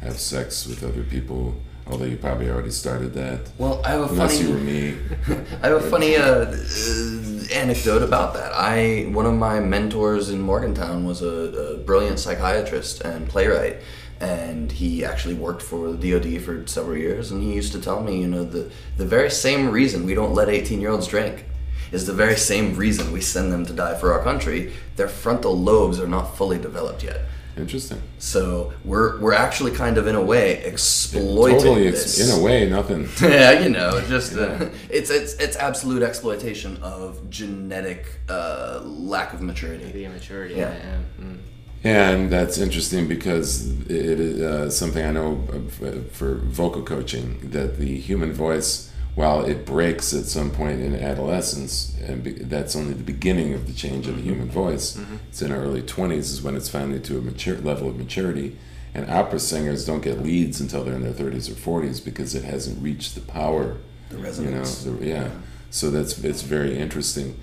have 0.00 0.18
sex 0.18 0.66
with 0.66 0.82
other 0.82 1.02
people. 1.04 1.54
Although 1.86 2.04
you 2.04 2.16
probably 2.18 2.48
already 2.48 2.70
started 2.70 3.14
that, 3.14 3.50
Well, 3.58 3.80
I 3.84 3.90
have 3.90 4.00
a 4.02 4.04
unless 4.12 4.36
funny. 4.36 4.48
you 4.48 4.54
were 4.54 4.60
me. 4.60 4.96
I 5.62 5.68
have 5.68 5.84
a 5.84 5.90
funny 5.90 6.14
uh, 6.16 6.44
uh, 6.44 7.44
anecdote 7.52 8.02
about 8.02 8.34
that. 8.34 8.52
I 8.52 9.08
one 9.12 9.26
of 9.26 9.34
my 9.34 9.58
mentors 9.60 10.30
in 10.30 10.40
Morgantown 10.40 11.04
was 11.04 11.20
a, 11.22 11.26
a 11.26 11.76
brilliant 11.78 12.18
psychiatrist 12.20 13.00
and 13.00 13.28
playwright, 13.28 13.78
and 14.20 14.70
he 14.70 15.04
actually 15.04 15.34
worked 15.34 15.62
for 15.62 15.92
the 15.92 16.10
DoD 16.12 16.42
for 16.42 16.66
several 16.66 16.96
years. 16.96 17.30
And 17.30 17.42
he 17.42 17.54
used 17.54 17.72
to 17.72 17.80
tell 17.80 18.02
me, 18.02 18.20
you 18.20 18.26
know, 18.26 18.44
the 18.44 18.70
the 18.96 19.06
very 19.06 19.30
same 19.30 19.70
reason 19.70 20.04
we 20.04 20.14
don't 20.14 20.34
let 20.34 20.48
eighteen 20.48 20.80
year 20.80 20.90
olds 20.90 21.06
drink 21.06 21.46
is 21.92 22.06
the 22.06 22.12
very 22.12 22.36
same 22.36 22.76
reason 22.76 23.12
we 23.12 23.20
send 23.20 23.52
them 23.52 23.66
to 23.66 23.72
die 23.72 23.94
for 23.94 24.12
our 24.12 24.22
country. 24.22 24.72
Their 24.96 25.08
frontal 25.08 25.58
lobes 25.58 25.98
are 25.98 26.06
not 26.06 26.36
fully 26.36 26.58
developed 26.58 27.02
yet. 27.02 27.22
Interesting. 27.56 28.00
So 28.18 28.72
we're 28.84 29.20
we're 29.20 29.32
actually 29.34 29.72
kind 29.72 29.98
of 29.98 30.06
in 30.06 30.14
a 30.14 30.22
way 30.22 30.62
exploiting 30.64 31.58
Totally, 31.58 31.90
this. 31.90 32.18
it's 32.18 32.30
in 32.30 32.40
a 32.40 32.42
way 32.42 32.68
nothing. 32.68 33.08
yeah, 33.22 33.60
you 33.60 33.70
know, 33.70 34.00
just 34.08 34.36
uh, 34.36 34.68
it's 34.90 35.10
it's 35.10 35.34
it's 35.34 35.56
absolute 35.56 36.02
exploitation 36.02 36.78
of 36.82 37.28
genetic 37.28 38.20
uh, 38.28 38.80
lack 38.84 39.32
of 39.32 39.42
maturity. 39.42 39.90
The 39.90 40.04
immaturity. 40.04 40.54
Yeah. 40.54 40.72
Yeah. 40.72 40.84
yeah. 41.18 41.24
Mm. 41.24 41.38
And 41.82 42.30
that's 42.30 42.58
interesting 42.58 43.08
because 43.08 43.70
it 43.88 44.20
is 44.20 44.40
uh, 44.42 44.68
something 44.70 45.04
I 45.04 45.12
know 45.12 45.42
uh, 45.50 46.00
for 46.12 46.34
vocal 46.36 46.82
coaching 46.82 47.50
that 47.50 47.78
the 47.78 47.98
human 47.98 48.32
voice, 48.34 48.92
while 49.14 49.44
it 49.46 49.64
breaks 49.64 50.12
at 50.12 50.26
some 50.26 50.50
point 50.50 50.82
in 50.82 50.94
adolescence, 50.94 51.96
and 52.06 52.22
be, 52.22 52.32
that's 52.32 52.76
only 52.76 52.92
the 52.92 53.02
beginning 53.02 53.54
of 53.54 53.66
the 53.66 53.72
change 53.72 54.06
of 54.08 54.16
the 54.16 54.22
human 54.22 54.50
voice. 54.50 54.98
It's 55.28 55.40
in 55.40 55.50
our 55.52 55.58
early 55.58 55.80
20s 55.82 56.18
is 56.18 56.42
when 56.42 56.54
it's 56.54 56.68
finally 56.68 57.00
to 57.00 57.16
a 57.18 57.22
mature 57.22 57.56
level 57.56 57.88
of 57.88 57.96
maturity. 57.96 58.56
And 58.92 59.08
opera 59.10 59.38
singers 59.38 59.86
don't 59.86 60.02
get 60.02 60.20
leads 60.22 60.60
until 60.60 60.84
they're 60.84 60.96
in 60.96 61.02
their 61.02 61.12
30s 61.12 61.48
or 61.48 61.80
40s 61.82 62.04
because 62.04 62.34
it 62.34 62.44
hasn't 62.44 62.82
reached 62.82 63.14
the 63.14 63.20
power 63.22 63.76
The 64.10 64.18
resonance. 64.18 64.84
you 64.84 64.90
know 64.90 64.96
the, 64.98 65.06
yeah 65.06 65.30
so 65.70 65.88
that's 65.90 66.18
it's 66.24 66.42
very 66.42 66.76
interesting 66.76 67.38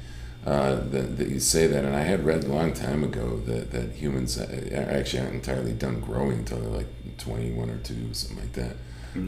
uh, 0.48 0.76
that, 0.94 1.18
that 1.18 1.28
you 1.28 1.40
say 1.40 1.68
that 1.68 1.84
and 1.84 1.96
i 1.96 2.02
had 2.02 2.26
read 2.26 2.44
a 2.44 2.48
long 2.48 2.72
time 2.74 3.04
ago 3.04 3.26
that, 3.46 3.70
that 3.72 3.92
humans 3.92 4.40
actually 4.40 5.22
aren't 5.22 5.36
entirely 5.36 5.74
done 5.74 6.00
growing 6.00 6.40
until 6.40 6.60
they're 6.60 6.78
like 6.82 6.88
21 7.18 7.70
or 7.70 7.78
2 7.80 8.14
something 8.14 8.38
like 8.38 8.54
that. 8.54 8.76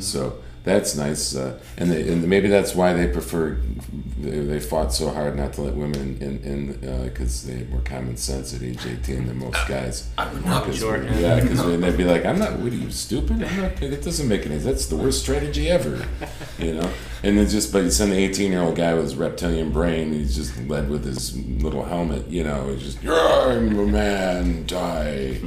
So 0.01 0.41
that's 0.63 0.95
nice 0.95 1.35
uh, 1.35 1.57
and, 1.77 1.91
they, 1.91 2.07
and 2.11 2.27
maybe 2.27 2.47
that's 2.47 2.75
why 2.75 2.93
they 2.93 3.07
prefer 3.07 3.57
they, 4.17 4.39
they 4.41 4.59
fought 4.59 4.93
so 4.93 5.09
hard 5.09 5.35
not 5.37 5.53
to 5.53 5.61
let 5.61 5.75
women 5.75 6.17
in 6.21 6.39
in 6.43 7.03
because 7.05 7.45
they 7.45 7.59
had 7.59 7.69
more 7.69 7.81
common 7.81 8.17
sense 8.17 8.53
at 8.53 8.61
age 8.61 8.85
18 8.85 9.27
than 9.27 9.39
most 9.39 9.67
guys 9.67 10.09
I 10.17 10.31
would 10.33 10.45
not 10.45 10.65
be 10.65 10.73
yeah, 10.73 11.39
because 11.39 11.65
they'd 11.65 11.97
be 11.97 12.03
like, 12.03 12.25
"I'm 12.25 12.39
not. 12.39 12.59
What 12.59 12.71
are 12.71 12.75
you 12.75 12.91
stupid? 12.91 13.43
I'm 13.43 13.61
not. 13.61 13.81
It 13.81 14.03
doesn't 14.03 14.27
make 14.27 14.45
any. 14.45 14.57
That's 14.57 14.87
the 14.87 14.95
worst 14.95 15.21
strategy 15.21 15.69
ever." 15.69 16.05
You 16.57 16.75
know. 16.75 16.91
And 17.23 17.37
then 17.37 17.47
just, 17.47 17.71
but 17.71 17.83
you 17.83 17.91
send 17.91 18.11
the 18.11 18.17
18 18.17 18.51
year 18.51 18.61
old 18.61 18.75
guy 18.75 18.93
with 18.93 19.03
his 19.03 19.15
reptilian 19.15 19.71
brain. 19.71 20.13
He's 20.13 20.35
just 20.35 20.57
led 20.67 20.89
with 20.89 21.05
his 21.05 21.37
little 21.61 21.83
helmet. 21.85 22.27
You 22.27 22.43
know. 22.43 22.73
He's 22.73 22.83
just, 22.83 23.05
"I'm 23.05 23.79
a 23.79 23.85
man. 23.85 24.65
Die." 24.65 25.39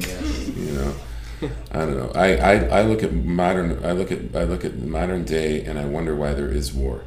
You 0.57 0.73
know. 0.73 0.95
I 1.73 1.79
don't 1.79 1.97
know. 1.97 2.13
I, 2.15 2.37
I, 2.37 2.55
I 2.81 2.83
look 2.83 3.03
at 3.03 3.13
modern. 3.13 3.85
I 3.85 3.93
look 3.93 4.13
at 4.13 4.35
I 4.35 4.45
look 4.45 4.65
at 4.65 4.79
modern 4.79 5.25
day, 5.25 5.65
and 5.65 5.79
I 5.79 5.85
wonder 5.85 6.15
why 6.15 6.35
there 6.35 6.51
is 6.51 6.73
war. 6.73 7.05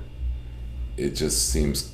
It 0.97 1.11
just 1.11 1.49
seems 1.49 1.93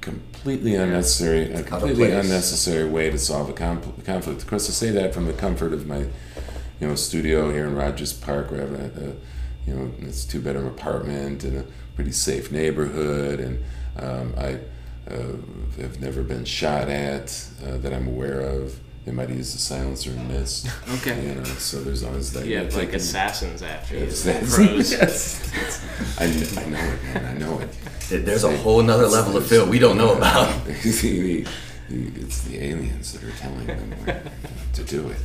completely 0.00 0.74
unnecessary, 0.74 1.52
a 1.52 1.62
completely 1.62 2.12
unnecessary 2.12 2.88
way 2.88 3.10
to 3.10 3.18
solve 3.18 3.48
a 3.48 3.52
compl- 3.52 4.04
conflict. 4.04 4.42
Of 4.42 4.46
course, 4.46 4.68
I 4.68 4.72
say 4.72 4.90
that 4.90 5.12
from 5.12 5.26
the 5.26 5.32
comfort 5.32 5.72
of 5.72 5.86
my, 5.86 5.98
you 6.80 6.88
know, 6.88 6.94
studio 6.94 7.50
here 7.50 7.66
in 7.66 7.74
Rogers 7.74 8.12
Park, 8.12 8.50
where 8.50 8.60
I 8.60 8.64
have 8.64 8.74
a, 8.74 9.08
a 9.08 9.12
you 9.66 9.74
know, 9.74 9.92
it's 10.00 10.24
two 10.24 10.40
bedroom 10.40 10.66
apartment 10.66 11.44
in 11.44 11.56
a 11.56 11.64
pretty 11.96 12.12
safe 12.12 12.52
neighborhood, 12.52 13.40
and 13.40 13.64
um, 13.98 14.34
I 14.38 14.60
uh, 15.10 15.36
have 15.80 16.00
never 16.00 16.22
been 16.22 16.44
shot 16.44 16.88
at 16.88 17.48
uh, 17.64 17.78
that 17.78 17.92
I'm 17.92 18.06
aware 18.06 18.40
of. 18.40 18.78
They 19.06 19.12
might 19.12 19.30
use 19.30 19.54
a 19.54 19.58
silencer 19.58 20.10
and 20.10 20.28
miss. 20.28 20.68
Okay. 20.96 21.28
You 21.28 21.34
know, 21.36 21.44
so 21.44 21.80
there's 21.80 22.02
always 22.02 22.32
that. 22.32 22.44
You 22.44 22.56
have 22.58 22.74
like 22.74 22.86
taken- 22.90 22.98
assassons 23.00 23.62
after 23.62 23.94
you. 23.96 24.04
Yes, 24.04 24.22
that's- 24.24 24.54
Pros. 24.56 24.92
yes. 24.92 26.18
I, 26.18 26.26
kn- 26.26 26.58
I 26.58 26.68
know 26.68 26.78
it, 26.92 27.02
man. 27.04 27.36
I 27.36 27.38
know 27.38 27.60
it. 27.60 28.24
There's 28.26 28.42
a 28.44 28.56
whole 28.58 28.82
nother 28.82 29.06
level 29.06 29.36
of 29.36 29.46
Phil 29.46 29.66
we 29.66 29.78
don't 29.78 29.96
know 29.96 30.14
about. 30.16 30.60
it's 30.66 31.00
the 31.02 31.46
it's 31.88 32.42
the 32.42 32.64
aliens 32.64 33.12
that 33.12 33.22
are 33.22 33.30
telling 33.36 33.66
them 33.66 33.90
where 34.04 34.22
to 34.74 34.82
do 34.82 35.08
it. 35.08 35.18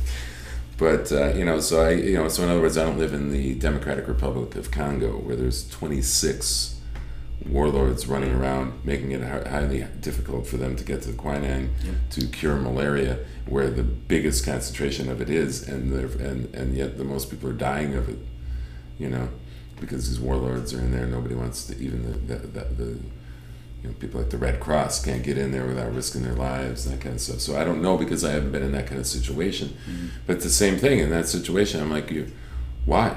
But 0.78 1.10
uh, 1.10 1.32
you 1.34 1.44
know, 1.44 1.58
so 1.60 1.80
I, 1.82 1.90
you 1.90 2.14
know, 2.14 2.28
so 2.28 2.44
in 2.44 2.48
other 2.50 2.60
words, 2.60 2.78
I 2.78 2.84
don't 2.84 2.98
live 2.98 3.12
in 3.14 3.30
the 3.32 3.54
Democratic 3.56 4.06
Republic 4.06 4.54
of 4.54 4.70
Congo 4.70 5.16
where 5.18 5.34
there's 5.36 5.68
26 5.70 6.76
warlords 7.48 8.06
running 8.06 8.32
around, 8.32 8.84
making 8.84 9.10
it 9.12 9.22
highly 9.48 9.84
difficult 10.00 10.46
for 10.46 10.56
them 10.56 10.76
to 10.76 10.84
get 10.84 11.02
to 11.02 11.10
the 11.10 11.16
quinine 11.16 11.70
to 12.10 12.26
cure 12.28 12.56
malaria, 12.56 13.18
where 13.46 13.70
the 13.70 13.82
biggest 13.82 14.44
concentration 14.44 15.08
of 15.08 15.20
it 15.20 15.30
is, 15.30 15.68
and 15.68 15.92
and 15.92 16.54
and 16.54 16.76
yet 16.76 16.98
the 16.98 17.04
most 17.04 17.30
people 17.30 17.48
are 17.48 17.54
dying 17.54 17.94
of 17.94 18.08
it. 18.08 18.18
You 18.98 19.08
know, 19.08 19.28
because 19.80 20.08
these 20.08 20.20
warlords 20.20 20.72
are 20.72 20.80
in 20.80 20.92
there. 20.92 21.06
Nobody 21.06 21.34
wants 21.34 21.66
to 21.66 21.78
even 21.78 22.04
the 22.06 22.36
the, 22.36 22.46
the, 22.46 22.64
the 22.64 22.98
you 23.82 23.88
know, 23.88 23.94
people 23.98 24.20
like 24.20 24.30
the 24.30 24.38
Red 24.38 24.60
Cross 24.60 25.04
can't 25.04 25.22
get 25.22 25.36
in 25.36 25.50
there 25.50 25.66
without 25.66 25.92
risking 25.92 26.22
their 26.22 26.34
lives 26.34 26.86
and 26.86 26.94
that 26.94 27.02
kind 27.02 27.16
of 27.16 27.20
stuff. 27.20 27.40
So 27.40 27.56
I 27.56 27.64
don't 27.64 27.82
know 27.82 27.98
because 27.98 28.24
I 28.24 28.30
haven't 28.30 28.52
been 28.52 28.62
in 28.62 28.72
that 28.72 28.86
kind 28.86 29.00
of 29.00 29.06
situation. 29.06 29.70
Mm-hmm. 29.70 30.06
But 30.26 30.40
the 30.40 30.50
same 30.50 30.78
thing 30.78 31.00
in 31.00 31.10
that 31.10 31.28
situation, 31.28 31.80
I'm 31.80 31.90
like, 31.90 32.10
you, 32.10 32.30
why? 32.86 33.16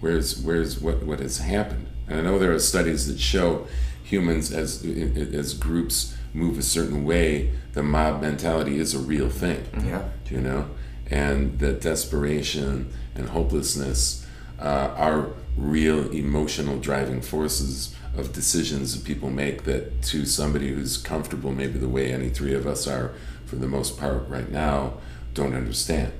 Where's 0.00 0.40
where's 0.42 0.80
what 0.80 1.02
what 1.02 1.20
has 1.20 1.38
happened? 1.38 1.88
And 2.08 2.20
I 2.20 2.22
know 2.22 2.38
there 2.38 2.52
are 2.52 2.58
studies 2.60 3.08
that 3.08 3.18
show 3.18 3.66
humans 4.04 4.52
as 4.52 4.84
as 4.84 5.54
groups 5.54 6.15
move 6.36 6.58
a 6.58 6.62
certain 6.62 7.04
way, 7.04 7.50
the 7.72 7.82
mob 7.82 8.20
mentality 8.20 8.78
is 8.78 8.94
a 8.94 8.98
real 8.98 9.30
thing 9.30 9.64
Yeah. 9.86 10.04
you 10.30 10.40
know, 10.40 10.66
and 11.10 11.58
that 11.60 11.80
desperation 11.80 12.92
and 13.14 13.28
hopelessness 13.30 14.26
uh, 14.60 14.90
are 14.96 15.30
real 15.56 16.10
emotional 16.10 16.78
driving 16.78 17.20
forces 17.22 17.94
of 18.16 18.32
decisions 18.32 18.94
that 18.96 19.04
people 19.06 19.30
make 19.30 19.64
that 19.64 20.02
to 20.02 20.24
somebody 20.26 20.68
who's 20.68 20.96
comfortable, 20.98 21.52
maybe 21.52 21.78
the 21.78 21.88
way 21.88 22.12
any 22.12 22.28
three 22.28 22.54
of 22.54 22.66
us 22.66 22.86
are 22.86 23.12
for 23.46 23.56
the 23.56 23.68
most 23.68 23.98
part 23.98 24.28
right 24.28 24.50
now, 24.50 24.94
don't 25.34 25.54
understand. 25.54 26.12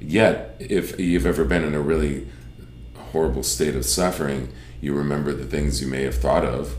Yet, 0.00 0.56
if 0.58 0.98
you've 1.00 1.26
ever 1.26 1.44
been 1.44 1.64
in 1.64 1.74
a 1.74 1.80
really 1.80 2.28
horrible 3.12 3.42
state 3.42 3.74
of 3.76 3.84
suffering, 3.84 4.52
you 4.80 4.94
remember 4.94 5.32
the 5.32 5.44
things 5.46 5.80
you 5.82 5.88
may 5.88 6.02
have 6.02 6.14
thought 6.16 6.44
of 6.44 6.76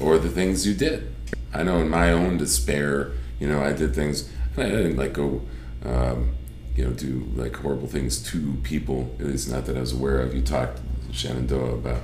or 0.00 0.18
the 0.18 0.28
things 0.28 0.66
you 0.66 0.74
did. 0.74 1.12
I 1.56 1.62
know 1.62 1.80
in 1.80 1.88
my 1.88 2.12
own 2.12 2.36
despair, 2.36 3.12
you 3.40 3.48
know, 3.48 3.62
I 3.62 3.72
did 3.72 3.94
things, 3.94 4.28
I 4.56 4.64
didn't 4.64 4.96
like 4.96 5.14
go, 5.14 5.40
um, 5.84 6.34
you 6.74 6.84
know, 6.84 6.90
do 6.92 7.26
like 7.34 7.56
horrible 7.56 7.88
things 7.88 8.22
to 8.30 8.54
people, 8.62 9.14
at 9.18 9.26
least 9.26 9.50
not 9.50 9.64
that 9.64 9.76
I 9.76 9.80
was 9.80 9.92
aware 9.92 10.20
of. 10.20 10.34
You 10.34 10.42
talked, 10.42 10.80
Shenandoah, 11.12 11.74
about 11.74 12.02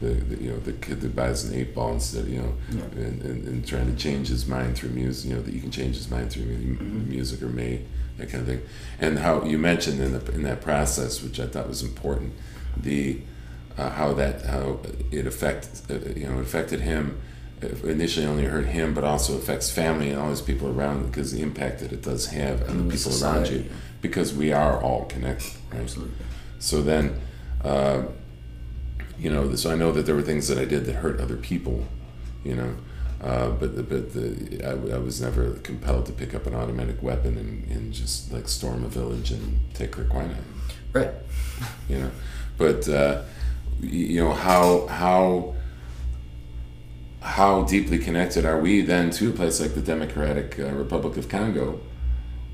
the, 0.00 0.08
the 0.08 0.42
you 0.42 0.50
know, 0.50 0.58
the 0.58 0.72
kid 0.72 1.02
that 1.02 1.14
buys 1.14 1.44
an 1.44 1.54
eight 1.54 1.74
ball 1.74 1.92
instead, 1.92 2.26
you 2.26 2.40
know, 2.40 2.54
and, 2.96 3.22
and, 3.22 3.46
and 3.46 3.66
trying 3.66 3.94
to 3.94 4.02
change 4.02 4.28
his 4.28 4.46
mind 4.46 4.76
through 4.76 4.90
music, 4.90 5.30
you 5.30 5.36
know, 5.36 5.42
that 5.42 5.52
you 5.52 5.60
can 5.60 5.70
change 5.70 5.96
his 5.96 6.10
mind 6.10 6.30
through 6.30 6.44
mu- 6.44 6.78
music 7.04 7.42
or 7.42 7.48
may, 7.48 7.82
that 8.16 8.30
kind 8.30 8.42
of 8.42 8.48
thing. 8.48 8.62
And 8.98 9.18
how 9.18 9.44
you 9.44 9.58
mentioned 9.58 10.00
in, 10.00 10.12
the, 10.12 10.32
in 10.32 10.42
that 10.44 10.62
process, 10.62 11.22
which 11.22 11.38
I 11.38 11.46
thought 11.46 11.68
was 11.68 11.82
important, 11.82 12.32
the, 12.76 13.20
uh, 13.76 13.90
how 13.90 14.14
that 14.14 14.42
how 14.46 14.80
it 15.10 15.26
affect 15.26 15.82
uh, 15.90 15.94
you 16.16 16.26
know 16.26 16.38
affected 16.38 16.80
him 16.80 17.20
initially 17.62 18.26
only 18.26 18.44
hurt 18.44 18.66
him 18.66 18.92
but 18.94 19.04
also 19.04 19.36
affects 19.36 19.70
family 19.70 20.10
and 20.10 20.18
all 20.20 20.28
these 20.28 20.42
people 20.42 20.68
around 20.68 21.06
because 21.06 21.32
the 21.32 21.42
impact 21.42 21.80
that 21.80 21.92
it 21.92 22.02
does 22.02 22.26
have 22.26 22.62
on 22.62 22.68
And 22.68 22.90
the 22.90 22.96
people 22.96 23.24
around 23.24 23.48
you 23.48 23.64
because 24.02 24.34
we 24.34 24.52
are 24.52 24.80
all 24.82 25.06
connected 25.06 25.52
right? 25.72 25.80
Absolutely. 25.82 26.14
so 26.58 26.82
then 26.82 27.20
uh, 27.64 28.02
you 29.18 29.30
know 29.30 29.54
so 29.54 29.70
I 29.70 29.74
know 29.74 29.90
that 29.92 30.04
there 30.06 30.14
were 30.14 30.22
things 30.22 30.48
that 30.48 30.58
I 30.58 30.64
did 30.66 30.84
that 30.86 30.96
hurt 30.96 31.20
other 31.20 31.36
people 31.36 31.86
you 32.44 32.54
know 32.54 32.74
Uh, 33.22 33.48
but 33.60 33.74
the, 33.74 33.82
but 33.82 34.12
the, 34.12 34.60
I, 34.62 34.72
I 34.96 34.98
was 34.98 35.20
never 35.22 35.54
compelled 35.64 36.04
to 36.06 36.12
pick 36.12 36.34
up 36.34 36.46
an 36.46 36.54
automatic 36.54 37.02
weapon 37.02 37.38
and, 37.38 37.64
and 37.74 37.90
just 37.90 38.30
like 38.30 38.46
storm 38.46 38.84
a 38.84 38.88
village 38.88 39.30
and 39.32 39.58
take 39.72 39.96
their 39.96 40.04
quinine. 40.04 40.44
Right. 40.92 41.12
You 41.88 41.98
know, 42.00 42.10
but 42.58 42.86
uh, 42.88 43.22
you 43.80 44.20
know 44.22 44.32
how 44.32 44.86
how 44.86 45.54
how 47.26 47.62
deeply 47.64 47.98
connected 47.98 48.44
are 48.44 48.60
we 48.60 48.80
then 48.82 49.10
to 49.10 49.30
a 49.30 49.32
place 49.32 49.60
like 49.60 49.74
the 49.74 49.80
Democratic 49.80 50.58
uh, 50.60 50.68
Republic 50.70 51.16
of 51.16 51.28
Congo 51.28 51.80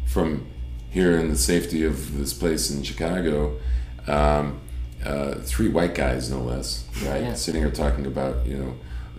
from 0.07 0.47
here 0.91 1.13
in 1.19 1.29
the 1.29 1.37
safety 1.37 1.85
of 1.85 2.17
this 2.19 2.33
place 2.33 2.71
in 2.71 2.83
Chicago? 2.83 3.59
Um, 4.07 4.61
uh, 5.05 5.35
three 5.41 5.69
white 5.69 5.95
guys, 5.95 6.31
no 6.31 6.41
less, 6.41 6.87
right? 7.05 7.23
Yeah. 7.23 7.35
Sitting 7.35 7.61
here 7.61 7.71
talking 7.71 8.07
about 8.07 8.47
you 8.47 8.57
know 8.57 8.75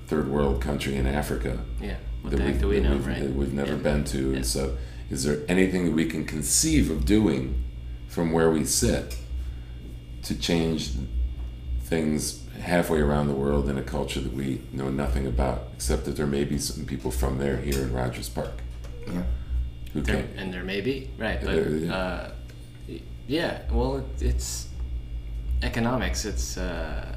third 0.08 0.28
world 0.30 0.60
country 0.62 0.96
in 0.96 1.06
Africa 1.08 1.60
Yeah. 1.82 1.96
What 2.22 2.32
that 2.32 2.38
the 2.38 2.44
heck 2.44 2.60
do 2.60 2.68
we 2.70 2.80
know, 2.80 2.92
we've, 2.94 3.08
right? 3.08 3.20
that 3.22 3.34
we've 3.36 3.54
never 3.54 3.74
Yeah. 3.74 3.78
been 3.90 4.04
to. 4.06 4.30
Yeah. 4.32 4.36
And 4.38 4.46
so, 4.46 4.78
is 5.12 5.24
there 5.24 5.40
anything 5.48 5.86
that 5.86 5.92
we 5.94 6.06
can 6.06 6.26
conceive 6.26 6.90
of 6.90 7.06
doing 7.06 7.56
from 8.08 8.32
where 8.32 8.50
we 8.50 8.66
sit 8.66 9.18
to 10.24 10.36
change 10.36 10.92
things 11.98 12.42
halfway 12.60 13.00
around 13.00 13.28
the 13.28 13.34
world 13.46 13.70
in 13.70 13.78
a 13.78 13.84
culture 13.84 14.20
that 14.20 14.34
we 14.34 14.62
know 14.72 14.90
nothing 14.90 15.28
about, 15.28 15.60
except 15.76 16.06
that 16.06 16.16
there 16.16 16.26
may 16.26 16.44
be 16.44 16.58
some 16.58 16.86
people 16.86 17.12
from 17.12 17.38
there 17.38 17.58
here 17.58 17.82
in 17.84 17.94
Rogers 17.94 18.30
Park 18.30 18.56
Yeah. 19.06 19.22
who 19.94 20.02
There, 20.02 20.16
can. 20.24 20.34
and 20.40 20.54
there 20.54 20.64
may 20.64 20.82
be 20.82 21.10
right, 21.20 21.40
but 21.40 21.52
There- 21.54 21.70
yeah. 21.70 21.96
uh, 21.96 22.32
yeah. 23.28 23.54
Well, 23.72 23.98
it, 23.98 24.22
it's 24.32 24.68
economics. 25.62 26.26
It's 26.26 26.58
uh, 26.58 27.16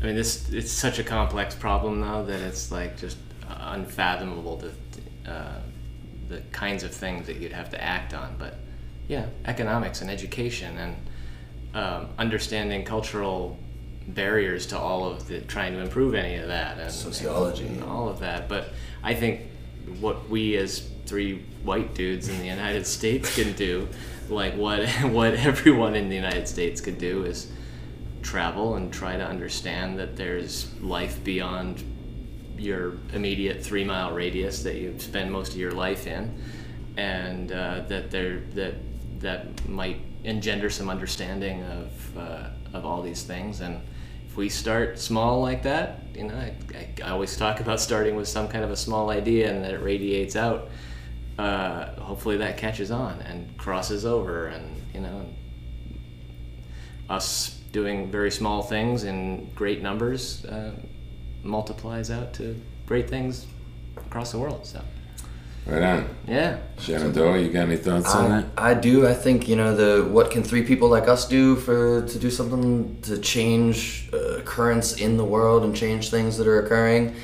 I 0.00 0.04
mean, 0.06 0.14
this 0.16 0.48
it's 0.50 0.72
such 0.72 0.98
a 1.00 1.04
complex 1.04 1.54
problem 1.54 2.00
now 2.00 2.22
that 2.22 2.40
it's 2.48 2.70
like 2.70 2.92
just 2.96 3.18
unfathomable 3.48 4.56
to 4.64 4.68
uh, 5.32 5.60
the 6.28 6.40
kinds 6.52 6.82
of 6.84 6.92
things 6.92 7.26
that 7.26 7.36
you'd 7.40 7.52
have 7.60 7.70
to 7.70 7.78
act 7.82 8.14
on. 8.14 8.36
But 8.38 8.54
yeah, 9.08 9.26
economics 9.44 10.00
and 10.02 10.10
education 10.10 10.78
and 10.78 10.94
um, 11.74 12.08
understanding 12.18 12.84
cultural 12.84 13.58
barriers 14.08 14.66
to 14.66 14.78
all 14.78 15.04
of 15.04 15.28
the 15.28 15.40
trying 15.42 15.72
to 15.72 15.80
improve 15.80 16.14
any 16.14 16.36
of 16.36 16.48
that 16.48 16.78
and 16.78 16.90
Sociology. 16.90 17.66
and 17.66 17.82
all 17.84 18.08
of 18.08 18.20
that. 18.20 18.48
But 18.48 18.70
I 19.02 19.14
think 19.14 19.42
what 20.00 20.28
we 20.28 20.56
as 20.56 20.88
three 21.06 21.44
white 21.62 21.94
dudes 21.94 22.28
in 22.28 22.38
the 22.38 22.46
United 22.46 22.86
States 22.86 23.34
can 23.34 23.52
do, 23.54 23.88
like 24.28 24.54
what 24.54 24.88
what 25.04 25.34
everyone 25.34 25.94
in 25.94 26.08
the 26.08 26.16
United 26.16 26.48
States 26.48 26.80
could 26.80 26.98
do, 26.98 27.24
is 27.24 27.50
travel 28.22 28.76
and 28.76 28.92
try 28.92 29.16
to 29.16 29.24
understand 29.24 29.98
that 29.98 30.16
there's 30.16 30.72
life 30.80 31.22
beyond 31.24 31.82
your 32.56 32.98
immediate 33.12 33.62
three 33.62 33.84
mile 33.84 34.12
radius 34.12 34.62
that 34.62 34.76
you 34.76 34.94
spend 34.98 35.32
most 35.32 35.52
of 35.52 35.58
your 35.58 35.72
life 35.72 36.06
in, 36.06 36.34
and 36.96 37.50
uh, 37.52 37.82
that 37.88 38.10
there 38.10 38.40
that 38.54 38.74
that 39.20 39.68
might 39.68 40.00
engender 40.24 40.70
some 40.70 40.88
understanding 40.88 41.62
of 41.64 42.18
uh, 42.18 42.48
of 42.72 42.84
all 42.84 43.02
these 43.02 43.22
things. 43.22 43.60
And 43.60 43.80
if 44.32 44.36
we 44.36 44.48
start 44.48 44.98
small 44.98 45.42
like 45.42 45.62
that 45.62 46.02
you 46.14 46.24
know 46.24 46.34
I, 46.34 46.54
I, 47.04 47.10
always 47.10 47.36
talk 47.36 47.60
about 47.60 47.80
starting 47.80 48.16
with 48.16 48.28
some 48.28 48.48
kind 48.48 48.64
of 48.64 48.70
a 48.70 48.76
small 48.76 49.10
idea 49.10 49.52
and 49.52 49.62
that 49.62 49.74
it 49.74 49.82
radiates 49.82 50.36
out 50.36 50.70
uh, 51.38 52.00
hopefully 52.00 52.38
that 52.38 52.56
catches 52.56 52.90
on 52.90 53.20
and 53.20 53.56
crosses 53.58 54.06
over 54.06 54.46
and 54.46 54.82
you 54.94 55.00
know 55.00 55.26
us 57.10 57.60
doing 57.72 58.10
very 58.10 58.30
small 58.30 58.62
things 58.62 59.04
in 59.04 59.50
great 59.54 59.82
numbers 59.82 60.44
uh, 60.46 60.72
multiplies 61.42 62.10
out 62.10 62.32
to 62.32 62.58
great 62.86 63.10
things 63.10 63.46
across 63.96 64.32
the 64.32 64.38
world 64.38 64.64
so 64.64 64.80
Right 65.66 65.82
on. 65.82 66.08
yeah 66.26 66.58
Shenandoah, 66.80 67.38
you 67.38 67.50
got 67.50 67.68
any 67.68 67.76
thoughts 67.76 68.12
on 68.14 68.32
I, 68.32 68.40
that? 68.40 68.48
I 68.58 68.74
do. 68.74 69.06
I 69.06 69.14
think 69.14 69.48
you 69.48 69.54
know 69.54 69.76
the 69.76 70.08
what 70.08 70.30
can 70.30 70.42
three 70.42 70.64
people 70.64 70.88
like 70.88 71.06
us 71.06 71.28
do 71.28 71.54
for 71.56 72.04
to 72.06 72.18
do 72.18 72.30
something 72.30 73.00
to 73.02 73.18
change 73.18 74.10
uh, 74.12 74.40
currents 74.44 74.94
in 74.94 75.16
the 75.16 75.24
world 75.24 75.62
and 75.62 75.74
change 75.74 76.10
things 76.10 76.36
that 76.38 76.48
are 76.48 76.64
occurring 76.64 77.14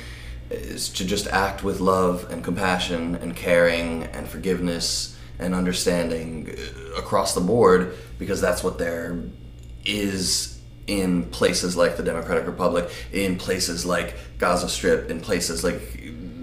is 0.49 0.89
to 0.89 1.05
just 1.05 1.27
act 1.27 1.63
with 1.63 1.79
love 1.79 2.31
and 2.31 2.43
compassion 2.43 3.15
and 3.15 3.35
caring 3.35 4.03
and 4.03 4.27
forgiveness 4.27 5.17
and 5.37 5.53
understanding 5.53 6.49
uh, 6.49 6.97
across 6.97 7.35
the 7.35 7.41
board 7.41 7.95
because 8.17 8.39
that's 8.39 8.63
what 8.63 8.77
there 8.77 9.21
is 9.85 10.59
in 10.87 11.23
places 11.25 11.77
like 11.77 11.97
the 11.97 12.03
Democratic 12.03 12.47
Republic, 12.47 12.89
in 13.13 13.37
places 13.37 13.85
like 13.85 14.15
Gaza 14.39 14.67
Strip, 14.67 15.11
in 15.11 15.21
places 15.21 15.63
like 15.63 15.98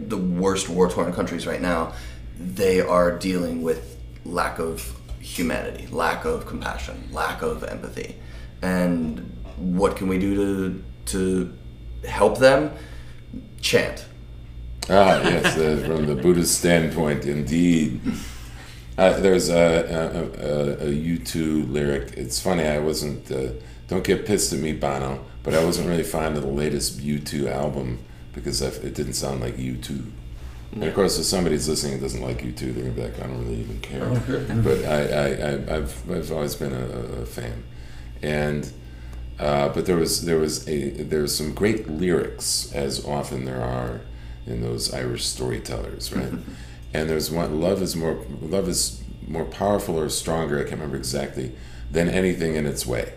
the 0.09 0.17
worst 0.17 0.69
war 0.69 0.91
torn 0.91 1.13
countries 1.13 1.47
right 1.47 1.61
now, 1.61 1.93
they 2.39 2.81
are 2.81 3.17
dealing 3.19 3.63
with 3.63 3.97
lack 4.25 4.59
of 4.59 4.97
humanity, 5.21 5.87
lack 5.89 6.25
of 6.25 6.47
compassion, 6.47 7.09
lack 7.13 7.43
of 7.43 7.65
empathy. 7.65 8.17
And 8.63 9.37
what 9.57 9.97
can 9.97 10.09
we 10.09 10.19
do 10.19 10.35
to 10.37 10.85
to 11.07 11.55
help 12.09 12.39
them? 12.39 12.73
Chant. 13.61 14.05
Ah, 14.89 15.21
yes, 15.23 15.57
uh, 15.57 15.83
from 15.85 16.07
the 16.07 16.15
Buddhist 16.15 16.59
standpoint, 16.59 17.25
indeed. 17.25 18.01
Uh, 18.97 19.19
there's 19.21 19.51
a, 19.51 19.55
a, 19.55 20.87
a, 20.87 20.89
a 20.89 21.19
U2 21.19 21.71
lyric. 21.71 22.13
It's 22.17 22.41
funny, 22.41 22.65
I 22.65 22.79
wasn't, 22.79 23.31
uh, 23.31 23.49
don't 23.89 24.05
get 24.05 24.25
pissed 24.25 24.53
at 24.53 24.61
me, 24.61 24.73
Bono, 24.73 25.25
but 25.43 25.55
I 25.55 25.65
wasn't 25.65 25.89
really 25.89 26.03
fond 26.03 26.37
of 26.37 26.43
the 26.43 26.49
latest 26.49 27.01
U2 27.01 27.51
album 27.51 27.99
because 28.37 28.63
I, 28.63 28.69
it 28.69 28.95
didn't 28.95 29.15
sound 29.15 29.41
like 29.41 29.57
U2. 29.57 30.13
And 30.73 30.85
of 30.85 30.95
course, 30.95 31.19
if 31.19 31.25
somebody's 31.25 31.69
listening 31.69 31.95
and 31.95 32.03
doesn't 32.03 32.21
like 32.21 32.43
U2, 32.43 32.59
they're 32.59 32.85
going 32.85 32.95
to 32.95 33.01
be 33.01 33.03
like, 33.03 33.19
I 33.19 33.27
don't 33.27 33.45
really 33.45 33.61
even 33.61 33.81
care. 33.81 34.09
but 34.63 34.85
I, 34.85 35.01
I, 35.09 35.75
I, 35.75 35.77
I've, 35.77 36.11
I've 36.11 36.31
always 36.31 36.55
been 36.55 36.73
a, 36.73 37.23
a 37.23 37.27
fan. 37.27 37.65
And 38.23 38.71
uh, 39.39 39.69
but 39.69 39.85
there 39.87 39.97
was 39.97 40.25
there 40.25 40.39
was 40.39 40.67
a 40.67 40.91
there's 40.91 41.35
some 41.35 41.53
great 41.53 41.89
lyrics, 41.89 42.73
as 42.73 43.05
often 43.05 43.45
there 43.45 43.63
are 43.63 44.01
in 44.47 44.63
those 44.63 44.95
Irish 44.95 45.27
storytellers, 45.27 46.13
right? 46.13 46.33
and 46.95 47.11
there's 47.11 47.31
one 47.31 47.61
love 47.61 47.83
is 47.83 47.95
more 47.95 48.25
love 48.41 48.69
is 48.69 49.03
more 49.27 49.45
powerful 49.45 49.99
or 49.99 50.09
stronger. 50.09 50.59
I 50.59 50.63
can't 50.63 50.75
remember 50.75 50.97
exactly 50.97 51.53
than 51.91 52.09
anything 52.09 52.57
in 52.57 52.67
its 52.67 52.87
way. 52.87 53.13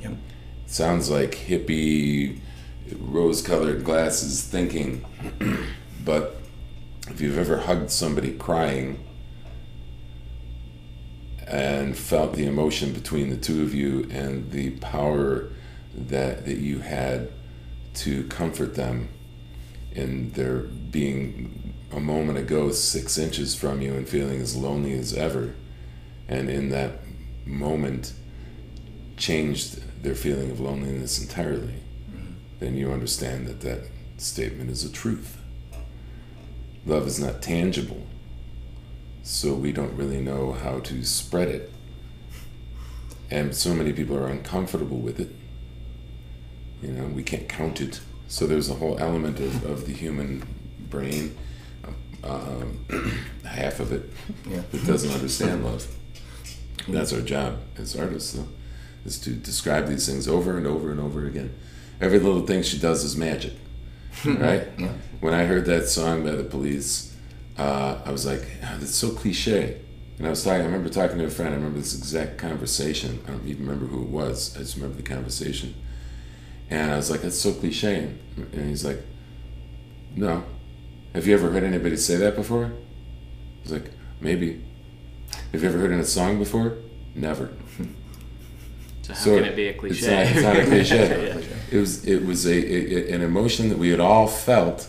Yep. 0.00 0.16
Sounds 0.66 1.08
like 1.10 1.32
hippie, 1.32 2.40
rose-colored 2.98 3.84
glasses 3.84 4.42
thinking, 4.42 5.04
but 6.04 6.36
if 7.08 7.20
you've 7.20 7.38
ever 7.38 7.58
hugged 7.58 7.90
somebody 7.90 8.32
crying 8.32 9.02
and 11.46 11.96
felt 11.96 12.34
the 12.34 12.46
emotion 12.46 12.92
between 12.92 13.30
the 13.30 13.36
two 13.36 13.62
of 13.62 13.74
you 13.74 14.08
and 14.10 14.50
the 14.52 14.70
power 14.78 15.50
that 15.94 16.46
that 16.46 16.56
you 16.56 16.78
had 16.78 17.30
to 17.94 18.24
comfort 18.28 18.74
them 18.74 19.08
in 19.92 20.30
their 20.32 20.60
being 20.60 21.74
a 21.92 22.00
moment 22.00 22.38
ago 22.38 22.70
six 22.70 23.18
inches 23.18 23.54
from 23.54 23.82
you 23.82 23.92
and 23.92 24.08
feeling 24.08 24.40
as 24.40 24.56
lonely 24.56 24.94
as 24.94 25.12
ever 25.12 25.54
and 26.28 26.48
in 26.48 26.70
that 26.70 27.00
moment 27.44 28.14
changed 29.18 30.02
their 30.02 30.14
feeling 30.14 30.50
of 30.50 30.58
loneliness 30.58 31.20
entirely 31.20 31.81
then 32.62 32.76
you 32.76 32.92
understand 32.92 33.46
that 33.46 33.60
that 33.60 33.80
statement 34.16 34.70
is 34.70 34.84
a 34.84 34.92
truth 34.92 35.38
love 36.86 37.06
is 37.06 37.18
not 37.20 37.40
tangible 37.42 38.06
so 39.22 39.54
we 39.54 39.72
don't 39.72 39.96
really 39.96 40.20
know 40.20 40.52
how 40.52 40.80
to 40.80 41.04
spread 41.04 41.48
it. 41.48 41.70
And 43.30 43.54
so 43.54 43.72
many 43.72 43.92
people 43.92 44.16
are 44.16 44.26
uncomfortable 44.26 44.98
with 44.98 45.20
it. 45.20 45.30
You 46.82 46.88
know, 46.90 47.06
we 47.06 47.22
can't 47.22 47.48
count 47.48 47.80
it. 47.80 48.00
So 48.26 48.46
there's 48.46 48.68
a 48.68 48.74
whole 48.74 48.98
element 48.98 49.38
of, 49.38 49.64
of 49.64 49.86
the 49.86 49.92
human 49.92 50.42
brain, 50.90 51.36
um, 52.24 52.84
half 53.44 53.78
of 53.78 53.92
it, 53.92 54.10
Yeah. 54.48 54.62
that 54.72 54.84
doesn't 54.86 55.12
understand 55.12 55.64
love. 55.64 55.86
And 56.86 56.94
that's 56.96 57.12
our 57.12 57.20
job 57.20 57.60
as 57.78 57.94
artists, 57.94 58.32
though, 58.32 58.48
is 59.04 59.20
to 59.20 59.30
describe 59.30 59.86
these 59.86 60.06
things 60.06 60.26
over 60.26 60.56
and 60.58 60.66
over 60.66 60.90
and 60.90 60.98
over 60.98 61.26
again. 61.26 61.54
Every 62.02 62.18
little 62.18 62.44
thing 62.44 62.62
she 62.62 62.78
does 62.78 63.04
is 63.04 63.16
magic, 63.16 63.54
right? 64.26 64.66
Yeah. 64.76 64.92
When 65.20 65.32
I 65.32 65.44
heard 65.44 65.64
that 65.66 65.88
song 65.88 66.24
by 66.24 66.32
the 66.32 66.42
police, 66.42 67.16
uh, 67.56 68.00
I 68.04 68.10
was 68.10 68.26
like, 68.26 68.42
"Ah, 68.64 68.76
that's 68.78 68.94
so 68.94 69.10
cliche. 69.10 69.80
And 70.18 70.26
I 70.26 70.30
was 70.30 70.44
talking, 70.44 70.62
I 70.62 70.64
remember 70.64 70.88
talking 70.88 71.18
to 71.18 71.24
a 71.24 71.30
friend, 71.30 71.52
I 71.52 71.56
remember 71.56 71.78
this 71.78 71.96
exact 71.96 72.38
conversation. 72.38 73.22
I 73.26 73.30
don't 73.30 73.46
even 73.46 73.66
remember 73.66 73.86
who 73.86 74.02
it 74.02 74.08
was, 74.08 74.54
I 74.56 74.60
just 74.60 74.76
remember 74.76 74.96
the 74.96 75.02
conversation. 75.02 75.74
And 76.70 76.92
I 76.92 76.96
was 76.96 77.10
like, 77.10 77.22
that's 77.22 77.38
so 77.38 77.52
cliche. 77.52 78.12
And, 78.36 78.68
he's 78.68 78.84
like, 78.84 79.00
no. 80.14 80.44
Have 81.14 81.26
you 81.26 81.34
ever 81.34 81.50
heard 81.50 81.64
anybody 81.64 81.96
say 81.96 82.16
that 82.16 82.34
before? 82.36 82.66
I 82.66 83.62
was 83.62 83.72
like, 83.72 83.90
maybe. 84.20 84.64
Have 85.52 85.62
you 85.62 85.68
ever 85.68 85.78
heard 85.78 85.92
in 85.92 86.00
a 86.00 86.04
song 86.04 86.38
before? 86.38 86.78
Never. 87.14 87.52
so 89.02 89.12
how 89.12 89.18
So 89.18 89.36
can 89.36 89.44
it 89.44 89.56
be 89.56 89.66
a 89.66 89.70
It's 89.70 89.80
cliche 89.80 90.06
not, 90.06 90.26
it's 90.26 90.42
not 90.42 90.56
a 90.56 90.64
cliche. 90.64 91.48
It 91.72 91.78
was 91.80 92.04
it 92.06 92.24
was 92.26 92.46
a, 92.46 92.52
a- 92.54 93.14
an 93.14 93.22
emotion 93.22 93.68
that 93.70 93.78
we 93.78 93.88
had 93.90 94.00
all 94.00 94.26
felt 94.26 94.88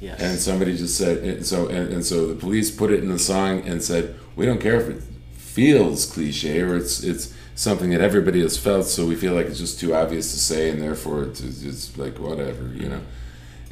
Yes. 0.00 0.20
And 0.20 0.38
somebody 0.38 0.76
just 0.76 0.98
said 0.98 1.18
and 1.18 1.46
so 1.46 1.66
and, 1.68 1.90
and 1.94 2.04
so 2.04 2.26
the 2.26 2.34
police 2.34 2.70
put 2.70 2.90
it 2.90 3.02
in 3.02 3.08
the 3.08 3.18
song 3.18 3.66
and 3.66 3.82
said 3.82 4.14
we 4.36 4.44
don't 4.44 4.60
care 4.60 4.78
if 4.78 4.88
it 4.88 5.02
feels 5.32 6.04
cliche 6.12 6.60
or 6.60 6.76
it's 6.76 7.02
it's 7.02 7.32
something 7.54 7.88
that 7.90 8.00
everybody 8.02 8.40
has 8.42 8.58
felt 8.58 8.84
so 8.86 9.06
we 9.06 9.14
feel 9.16 9.32
like 9.32 9.46
it's 9.46 9.58
just 9.58 9.80
too 9.80 9.94
obvious 9.94 10.32
to 10.32 10.38
say 10.38 10.68
and 10.70 10.82
therefore 10.82 11.22
it's, 11.22 11.40
it's 11.40 11.96
like 11.96 12.18
whatever 12.18 12.68
you 12.74 12.88
know. 12.88 13.00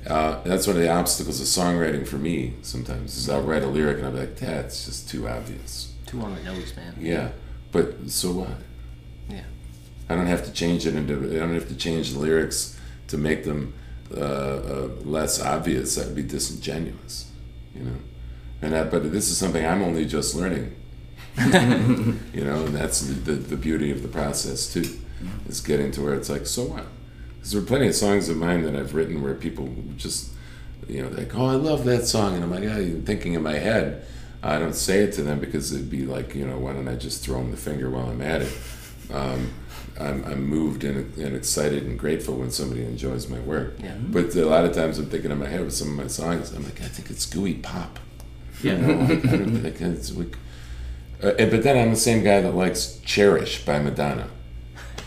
Uh, 0.06 0.42
that's 0.44 0.66
one 0.66 0.76
of 0.76 0.82
the 0.82 0.88
obstacles 0.90 1.38
of 1.40 1.46
songwriting 1.46 2.06
for 2.06 2.16
me 2.16 2.54
sometimes 2.62 3.16
is 3.16 3.28
I'll 3.28 3.42
write 3.42 3.62
a 3.62 3.68
lyric 3.68 3.98
and 3.98 4.06
I'll 4.06 4.12
be 4.12 4.20
like 4.20 4.36
that's 4.36 4.86
just 4.86 5.08
too 5.10 5.28
obvious. 5.28 5.92
Too 6.06 6.20
on 6.22 6.34
the 6.34 6.42
nose, 6.42 6.74
man. 6.76 6.94
Yeah, 6.98 7.28
but 7.72 8.08
so 8.10 8.32
what? 8.32 8.56
I 10.12 10.16
don't 10.16 10.26
have 10.26 10.44
to 10.44 10.52
change 10.52 10.86
it 10.86 10.94
into. 10.94 11.14
I 11.34 11.40
don't 11.40 11.54
have 11.54 11.68
to 11.68 11.76
change 11.76 12.12
the 12.12 12.18
lyrics 12.18 12.78
to 13.08 13.18
make 13.18 13.44
them 13.44 13.74
uh, 14.14 14.20
uh, 14.20 14.88
less 15.04 15.40
obvious. 15.40 15.96
That 15.96 16.06
would 16.06 16.16
be 16.16 16.22
disingenuous, 16.22 17.30
you 17.74 17.84
know. 17.84 17.96
And 18.60 18.72
that, 18.72 18.90
but 18.90 19.10
this 19.10 19.30
is 19.30 19.38
something 19.38 19.64
I'm 19.64 19.82
only 19.82 20.04
just 20.04 20.34
learning. 20.34 20.76
you 21.38 22.44
know, 22.44 22.64
and 22.64 22.74
that's 22.74 23.00
the, 23.00 23.14
the, 23.14 23.32
the 23.32 23.56
beauty 23.56 23.90
of 23.90 24.02
the 24.02 24.08
process 24.08 24.72
too, 24.72 25.00
is 25.46 25.60
getting 25.60 25.90
to 25.92 26.02
where 26.02 26.14
it's 26.14 26.28
like, 26.28 26.46
so 26.46 26.64
what? 26.64 26.84
Because 27.36 27.52
there 27.52 27.62
are 27.62 27.64
plenty 27.64 27.88
of 27.88 27.94
songs 27.94 28.28
of 28.28 28.36
mine 28.36 28.62
that 28.62 28.76
I've 28.76 28.94
written 28.94 29.22
where 29.22 29.34
people 29.34 29.74
just, 29.96 30.32
you 30.88 31.02
know, 31.02 31.08
like, 31.08 31.34
oh, 31.34 31.46
I 31.46 31.54
love 31.54 31.84
that 31.86 32.06
song, 32.06 32.34
and 32.34 32.44
I'm 32.44 32.50
like, 32.50 32.64
oh, 32.64 33.02
thinking 33.04 33.32
in 33.32 33.42
my 33.42 33.54
head. 33.54 34.04
I 34.42 34.58
don't 34.58 34.74
say 34.74 34.98
it 34.98 35.12
to 35.14 35.22
them 35.22 35.40
because 35.40 35.72
it'd 35.72 35.88
be 35.88 36.04
like, 36.04 36.34
you 36.34 36.46
know, 36.46 36.58
why 36.58 36.72
don't 36.72 36.88
I 36.88 36.96
just 36.96 37.24
throw 37.24 37.38
them 37.38 37.50
the 37.50 37.56
finger 37.56 37.88
while 37.88 38.08
I'm 38.08 38.20
at 38.20 38.42
it? 38.42 38.52
Um, 39.10 39.52
I'm, 40.00 40.24
I'm 40.24 40.44
moved 40.44 40.84
and, 40.84 41.14
and 41.16 41.36
excited 41.36 41.84
and 41.84 41.98
grateful 41.98 42.36
when 42.36 42.50
somebody 42.50 42.82
enjoys 42.84 43.28
my 43.28 43.38
work. 43.40 43.74
Yeah. 43.78 43.94
But 43.96 44.34
a 44.34 44.46
lot 44.46 44.64
of 44.64 44.72
times 44.74 44.98
I'm 44.98 45.06
thinking 45.06 45.30
in 45.30 45.38
my 45.38 45.46
head 45.46 45.62
with 45.64 45.74
some 45.74 45.88
of 45.88 45.94
my 45.94 46.06
songs, 46.06 46.52
I'm 46.52 46.64
like, 46.64 46.80
I 46.80 46.86
think 46.86 47.10
it's 47.10 47.26
gooey 47.26 47.54
pop. 47.54 47.98
Yeah. 48.62 48.72
You 48.76 48.78
know, 48.78 49.00
I, 49.00 49.04
I 49.04 49.36
don't 49.36 49.64
it's 49.64 50.16
like. 50.16 50.36
Uh, 51.22 51.32
but 51.36 51.62
then 51.62 51.76
I'm 51.78 51.90
the 51.90 51.96
same 51.96 52.24
guy 52.24 52.40
that 52.40 52.54
likes 52.54 52.98
"Cherish" 53.04 53.64
by 53.64 53.78
Madonna. 53.78 54.28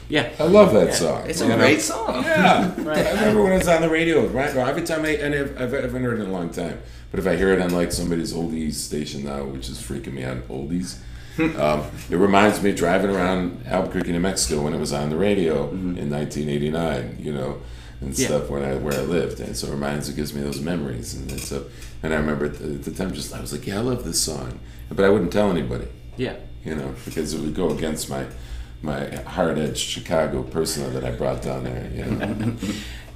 Yeah. 0.07 0.29
I 0.39 0.43
love 0.43 0.73
that 0.73 0.87
Yeah. 0.87 0.93
song. 0.93 1.29
It's 1.29 1.41
a 1.41 1.47
know? 1.47 1.57
great 1.57 1.81
song. 1.81 2.23
Yeah, 2.23 2.73
Right. 2.81 3.05
I 3.05 3.11
remember 3.11 3.43
when 3.43 3.53
it 3.53 3.57
was 3.57 3.67
on 3.67 3.81
the 3.81 3.89
radio. 3.89 4.25
Right, 4.27 4.55
every 4.55 4.83
time 4.83 5.03
I 5.03 5.09
and 5.09 5.33
I've, 5.33 5.61
I've, 5.61 5.73
I 5.73 5.81
haven't 5.81 6.03
heard 6.03 6.19
it 6.19 6.23
in 6.23 6.29
a 6.29 6.31
long 6.31 6.49
time. 6.51 6.79
But 7.11 7.19
if 7.19 7.27
I 7.27 7.35
hear 7.35 7.51
it 7.53 7.61
on 7.61 7.71
like 7.71 7.91
somebody's 7.91 8.33
oldies 8.33 8.73
station 8.75 9.23
now, 9.25 9.43
which 9.45 9.67
is 9.69 9.81
freaking 9.81 10.13
me 10.13 10.23
out, 10.23 10.47
oldies. 10.47 10.99
Um, 11.39 11.83
it 12.09 12.15
reminds 12.17 12.61
me 12.61 12.69
of 12.71 12.75
driving 12.75 13.09
around 13.09 13.65
Albuquerque, 13.67 14.11
New 14.11 14.19
Mexico 14.19 14.61
when 14.63 14.73
it 14.73 14.79
was 14.79 14.93
on 14.93 15.09
the 15.09 15.17
radio 15.17 15.69
in 15.69 16.09
1989. 16.09 17.17
You 17.19 17.33
know, 17.33 17.61
and 18.01 18.17
Yeah. 18.17 18.27
stuff 18.27 18.49
when 18.49 18.63
I 18.63 18.75
where 18.75 18.93
I 18.93 19.03
lived, 19.03 19.39
and 19.39 19.55
so 19.55 19.67
it 19.67 19.71
reminds 19.71 20.09
it 20.09 20.15
gives 20.15 20.33
me 20.33 20.41
those 20.41 20.59
memories. 20.61 21.13
And, 21.13 21.31
and 21.31 21.39
so, 21.39 21.65
and 22.03 22.13
I 22.13 22.17
remember 22.17 22.45
at 22.45 22.59
the, 22.59 22.73
at 22.75 22.83
the 22.83 22.91
time, 22.91 23.13
just 23.13 23.33
I 23.33 23.39
was 23.41 23.51
like, 23.53 23.65
yeah, 23.67 23.77
I 23.77 23.81
love 23.81 24.03
this 24.03 24.21
song, 24.21 24.59
but 24.89 25.03
I 25.05 25.09
wouldn't 25.09 25.31
tell 25.31 25.49
anybody 25.49 25.87
Yeah. 26.17 26.35
you 26.63 26.75
know, 26.75 26.93
because 27.05 27.33
it 27.33 27.39
would 27.41 27.55
go 27.55 27.69
against 27.71 28.09
my 28.09 28.25
my 28.81 29.07
hard 29.23 29.57
edged 29.57 29.77
Chicago 29.77 30.43
persona 30.43 30.89
that 30.89 31.03
I 31.05 31.11
brought 31.11 31.41
down 31.41 31.63
there. 31.63 31.89
You 31.93 32.05
know? 32.05 32.55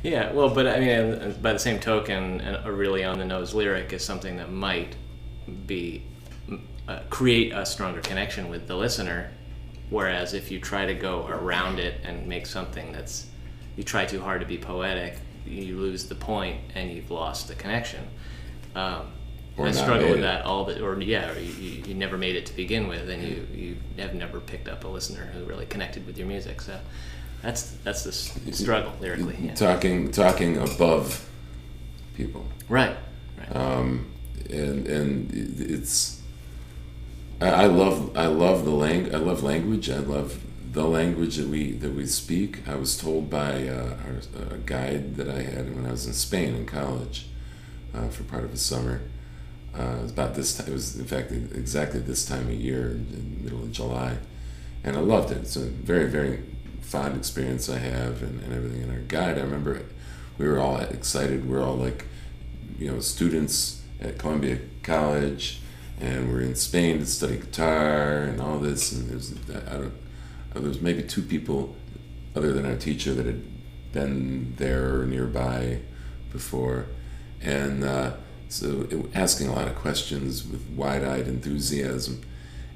Yeah, 0.01 0.32
well, 0.32 0.47
but 0.55 0.65
I 0.65 0.80
mean, 0.80 1.36
by 1.41 1.51
the 1.51 1.59
same 1.59 1.78
token, 1.82 2.39
a 2.63 2.72
really 2.72 3.03
on 3.03 3.20
the 3.20 3.26
nose 3.26 3.53
lyric 3.53 3.91
is 3.91 4.01
something 4.01 4.38
that 4.38 4.49
might 4.49 4.95
be 5.67 6.03
uh, 6.89 6.99
create 7.09 7.53
a 7.53 7.65
stronger 7.65 8.01
connection 8.01 8.49
with 8.49 8.67
the 8.67 8.75
listener. 8.75 9.31
Whereas 9.89 10.33
if 10.33 10.51
you 10.51 10.59
try 10.59 10.85
to 10.85 10.93
go 10.93 11.25
around 11.27 11.79
it 11.79 12.01
and 12.03 12.27
make 12.27 12.45
something 12.45 12.91
that's 12.91 13.27
you 13.75 13.83
try 13.83 14.05
too 14.05 14.19
hard 14.21 14.41
to 14.41 14.47
be 14.47 14.57
poetic, 14.57 15.13
you 15.45 15.77
lose 15.77 16.07
the 16.07 16.15
point 16.15 16.57
and 16.75 16.91
you've 16.91 17.09
lost 17.11 17.47
the 17.47 17.55
connection. 17.55 18.03
Um, 18.75 19.03
Or 19.57 19.67
I 19.67 19.71
struggle 19.71 20.09
with 20.09 20.19
it. 20.19 20.21
that 20.21 20.45
all 20.45 20.65
the 20.65 20.83
or 20.83 20.99
yeah, 21.01 21.31
or 21.31 21.39
you, 21.39 21.51
you, 21.53 21.71
you 21.87 21.93
never 21.95 22.17
made 22.17 22.35
it 22.35 22.45
to 22.47 22.55
begin 22.55 22.87
with, 22.87 23.09
and 23.09 23.21
you 23.23 23.47
you 23.53 23.77
have 23.97 24.13
never 24.13 24.39
picked 24.39 24.67
up 24.67 24.83
a 24.83 24.87
listener 24.87 25.25
who 25.33 25.43
really 25.45 25.65
connected 25.65 26.05
with 26.07 26.17
your 26.17 26.27
music. 26.27 26.61
So 26.61 26.79
that's 27.41 27.61
that's 27.83 28.03
the 28.03 28.11
struggle 28.53 28.93
lyrically. 29.01 29.35
Yeah. 29.41 29.55
talking 29.55 30.11
talking 30.11 30.57
above 30.57 31.27
people, 32.15 32.45
Right. 32.69 32.95
Right. 33.37 33.55
um, 33.55 34.05
and 34.49 34.87
and 34.87 35.31
it's 35.33 36.18
I, 37.41 37.47
I 37.47 37.65
love 37.65 38.15
I 38.17 38.27
love 38.27 38.65
the 38.65 38.71
lang 38.71 39.13
I 39.13 39.17
love 39.17 39.43
language. 39.43 39.89
I 39.89 39.97
love 39.97 40.39
the 40.71 40.85
language 40.85 41.37
that 41.37 41.47
we 41.47 41.73
that 41.73 41.93
we 41.93 42.05
speak. 42.05 42.67
I 42.67 42.75
was 42.75 42.97
told 42.97 43.29
by 43.29 43.67
uh, 43.67 43.97
our, 44.05 44.55
a 44.55 44.57
guide 44.57 45.15
that 45.15 45.29
I 45.29 45.41
had 45.41 45.75
when 45.75 45.85
I 45.85 45.91
was 45.91 46.05
in 46.05 46.13
Spain 46.13 46.55
in 46.55 46.65
college 46.65 47.27
uh, 47.93 48.09
for 48.09 48.23
part 48.23 48.43
of 48.43 48.53
a 48.53 48.57
summer. 48.57 49.01
Uh, 49.77 49.97
it 49.99 50.01
was 50.03 50.11
about 50.11 50.35
this 50.35 50.57
time. 50.57 50.67
It 50.67 50.73
was 50.73 50.99
in 50.99 51.05
fact 51.05 51.31
exactly 51.31 51.99
this 51.99 52.25
time 52.25 52.47
of 52.47 52.53
year, 52.53 52.91
in 52.91 53.07
the 53.11 53.43
middle 53.43 53.63
of 53.63 53.71
July, 53.71 54.17
and 54.83 54.97
I 54.97 54.99
loved 54.99 55.31
it. 55.31 55.37
It's 55.37 55.55
a 55.55 55.61
very 55.61 56.09
very 56.09 56.43
fond 56.81 57.15
experience 57.15 57.69
I 57.69 57.77
have, 57.77 58.23
and, 58.23 58.41
and 58.41 58.51
everything. 58.51 58.81
And 58.81 58.91
our 58.91 58.99
guide, 58.99 59.37
I 59.37 59.41
remember, 59.41 59.83
we 60.39 60.47
were 60.47 60.59
all 60.59 60.77
excited. 60.77 61.47
We 61.47 61.55
are 61.55 61.61
all 61.61 61.75
like, 61.75 62.05
you 62.79 62.91
know, 62.91 62.99
students 62.99 63.83
at 64.01 64.17
Columbia 64.17 64.57
College, 64.81 65.61
and 65.99 66.31
we're 66.31 66.41
in 66.41 66.55
Spain 66.55 66.99
to 66.99 67.05
study 67.05 67.37
guitar 67.37 68.23
and 68.23 68.41
all 68.41 68.59
this. 68.59 68.91
And 68.91 69.09
there's 69.09 69.33
I 69.49 69.77
don't, 69.77 69.93
there 70.53 70.61
was 70.61 70.81
maybe 70.81 71.03
two 71.03 71.21
people, 71.21 71.75
other 72.35 72.53
than 72.53 72.65
our 72.65 72.75
teacher, 72.75 73.13
that 73.13 73.25
had 73.25 73.43
been 73.91 74.55
there 74.57 75.01
or 75.01 75.05
nearby 75.05 75.79
before, 76.31 76.87
and. 77.41 77.83
Uh, 77.83 78.13
so 78.49 78.87
it, 78.89 79.05
asking 79.15 79.47
a 79.47 79.53
lot 79.53 79.67
of 79.67 79.75
questions 79.75 80.45
with 80.45 80.67
wide-eyed 80.71 81.27
enthusiasm, 81.27 82.21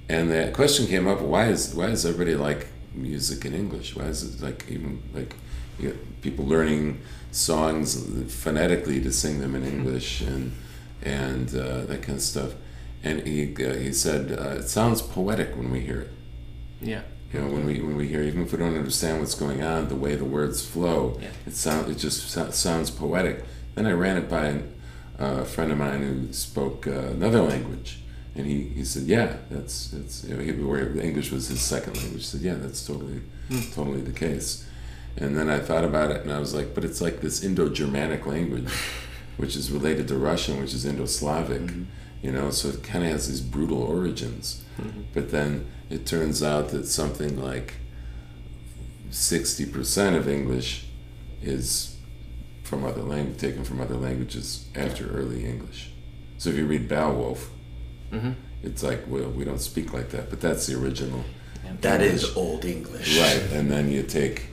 and 0.07 0.29
that 0.29 0.53
question 0.53 0.85
came 0.85 1.07
up: 1.07 1.19
Why 1.19 1.47
is 1.47 1.73
why 1.73 1.87
does 1.87 2.05
everybody 2.05 2.35
like 2.35 2.67
music 2.93 3.43
in 3.43 3.55
English? 3.55 3.95
Why 3.95 4.05
is 4.05 4.23
it 4.23 4.43
like 4.43 4.65
even 4.69 5.01
like 5.13 5.35
you 5.79 5.89
know, 5.89 5.95
people 6.21 6.45
learning 6.45 7.01
songs 7.31 7.95
phonetically 8.31 9.01
to 9.01 9.11
sing 9.11 9.39
them 9.39 9.55
in 9.55 9.65
English 9.65 10.21
and 10.21 10.53
and 11.01 11.49
uh, 11.55 11.85
that 11.85 12.03
kind 12.03 12.17
of 12.17 12.21
stuff? 12.21 12.53
And 13.03 13.27
he 13.27 13.53
uh, 13.65 13.73
he 13.73 13.91
said 13.93 14.31
uh, 14.31 14.59
it 14.59 14.69
sounds 14.69 15.01
poetic 15.01 15.55
when 15.57 15.71
we 15.71 15.81
hear 15.81 16.01
it. 16.01 16.11
yeah. 16.81 17.01
You 17.33 17.41
know, 17.41 17.47
when 17.47 17.65
we 17.65 17.81
when 17.81 17.95
we 17.97 18.07
hear, 18.07 18.21
even 18.21 18.43
if 18.43 18.51
we 18.51 18.59
don't 18.59 18.75
understand 18.77 19.19
what's 19.19 19.33
going 19.35 19.63
on, 19.63 19.87
the 19.89 19.95
way 19.95 20.15
the 20.15 20.23
words 20.25 20.63
flow, 20.65 21.17
Yeah. 21.21 21.29
it 21.47 21.55
sound 21.55 21.89
it 21.91 21.95
just 21.97 22.29
so- 22.29 22.51
sounds 22.51 22.91
poetic. 22.91 23.43
Then 23.75 23.87
I 23.87 23.91
ran 23.91 24.17
it 24.17 24.29
by 24.29 24.45
an, 24.45 24.73
uh, 25.19 25.39
a 25.41 25.45
friend 25.45 25.71
of 25.71 25.79
mine 25.79 26.01
who 26.03 26.31
spoke 26.31 26.85
uh, 26.85 26.91
another 27.17 27.41
language, 27.41 28.03
and 28.35 28.45
he, 28.45 28.61
he 28.77 28.85
said, 28.85 29.03
"Yeah, 29.03 29.37
that's 29.49 29.87
that's 29.89 30.23
you 30.25 30.35
know, 30.35 30.43
he, 30.43 30.51
where 30.51 30.95
English 30.99 31.31
was 31.31 31.47
his 31.47 31.59
second 31.59 31.97
language." 31.97 32.21
He 32.21 32.27
said, 32.33 32.41
"Yeah, 32.41 32.53
that's 32.55 32.85
totally 32.85 33.21
totally 33.73 34.01
the 34.01 34.13
case." 34.27 34.65
And 35.17 35.35
then 35.37 35.49
I 35.49 35.59
thought 35.59 35.83
about 35.85 36.11
it, 36.11 36.21
and 36.21 36.31
I 36.31 36.39
was 36.39 36.53
like, 36.53 36.75
"But 36.75 36.85
it's 36.85 37.01
like 37.01 37.21
this 37.21 37.43
Indo-Germanic 37.43 38.25
language, 38.27 38.69
which 39.37 39.55
is 39.55 39.71
related 39.71 40.07
to 40.09 40.17
Russian, 40.19 40.61
which 40.61 40.73
is 40.75 40.85
Indo-Slavic." 40.85 41.71
You 42.23 42.31
know, 42.31 42.49
so 42.51 42.69
it 42.69 42.81
kind 42.83 43.03
of 43.05 43.11
has 43.11 43.27
these 43.27 43.41
brutal 43.41 43.83
origins. 43.83 44.63
But 45.13 45.29
then 45.29 45.67
it 45.89 46.05
turns 46.07 46.41
out 46.41 46.69
that 46.69 46.87
something 46.87 47.39
like 47.39 47.75
60% 49.11 50.15
of 50.15 50.27
English 50.27 50.85
is 51.41 51.97
from 52.63 52.83
other 52.85 53.01
language, 53.03 53.37
taken 53.39 53.63
from 53.63 53.81
other 53.81 53.95
languages 53.95 54.65
after 54.75 55.09
early 55.09 55.45
English. 55.45 55.91
So 56.37 56.49
if 56.49 56.55
you 56.55 56.65
read 56.65 56.87
Beowulf, 56.87 57.51
Mhm. 58.11 58.35
it's 58.63 58.81
like, 58.81 59.03
well, 59.07 59.29
we 59.29 59.43
don't 59.43 59.59
speak 59.61 59.93
like 59.93 60.09
that, 60.11 60.29
but 60.29 60.39
that's 60.41 60.65
the 60.67 60.75
original. 60.77 61.23
That 61.81 62.01
is 62.01 62.23
English. 62.23 62.37
old 62.37 62.65
English. 62.65 63.19
Right, 63.19 63.41
and 63.51 63.69
then 63.69 63.91
you 63.91 64.03
take, 64.03 64.43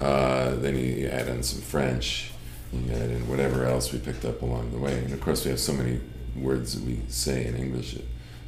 uh, 0.00 0.54
then 0.56 0.76
you 0.76 1.06
add 1.08 1.28
in 1.28 1.42
some 1.42 1.60
French, 1.62 2.30
you 2.72 2.92
add 2.92 3.10
in 3.10 3.26
whatever 3.28 3.64
else 3.64 3.92
we 3.92 3.98
picked 3.98 4.24
up 4.24 4.42
along 4.42 4.70
the 4.72 4.78
way. 4.78 4.98
And 4.98 5.12
of 5.12 5.20
course, 5.20 5.44
we 5.44 5.50
have 5.50 5.60
so 5.60 5.72
many 5.72 6.00
words 6.38 6.74
that 6.74 6.84
we 6.84 7.00
say 7.08 7.46
in 7.46 7.56
English 7.56 7.92
that, 7.94 8.04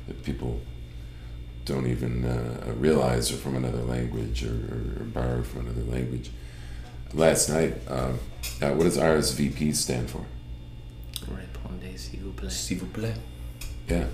that 0.08 0.22
people 0.24 0.60
don't 1.64 1.86
even 1.86 2.24
uh, 2.24 2.72
realize 2.76 3.30
are 3.32 3.36
from 3.36 3.56
another 3.56 3.82
language 3.82 4.42
or, 4.44 4.48
or, 4.72 5.02
or 5.02 5.04
borrowed 5.04 5.46
from 5.46 5.66
another 5.66 5.82
language. 5.90 6.30
Last 7.12 7.48
night, 7.48 7.74
um, 7.88 8.18
uh, 8.62 8.70
what 8.70 8.84
does 8.84 8.96
RSVP 8.96 9.74
stand 9.74 10.08
for? 10.10 10.24
Répondez 11.28 11.96
s'il 11.98 12.20
vous 12.20 12.32
plaît. 12.32 12.50
S'il 12.50 12.78
vous 12.78 12.86
plaît. 12.86 13.14
Yeah, 13.88 14.06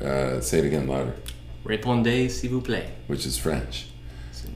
uh, 0.00 0.40
say 0.40 0.60
it 0.60 0.64
again 0.66 0.86
louder, 0.86 1.12
Répondez 1.64 2.28
s'il 2.30 2.50
vous 2.50 2.60
plaît. 2.62 2.86
which 3.08 3.26
is 3.26 3.36
French. 3.36 3.86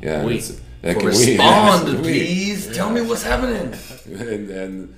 Yeah, 0.00 0.24
Oui. 0.24 0.40
that 0.82 0.96
can- 0.96 1.06
Respond, 1.06 1.88
yes, 1.88 1.96
oui. 1.96 2.02
please. 2.02 2.68
Tell 2.74 2.90
me 2.90 3.00
what's 3.02 3.24
happening. 3.24 3.72
and, 4.06 4.50
and 4.50 4.94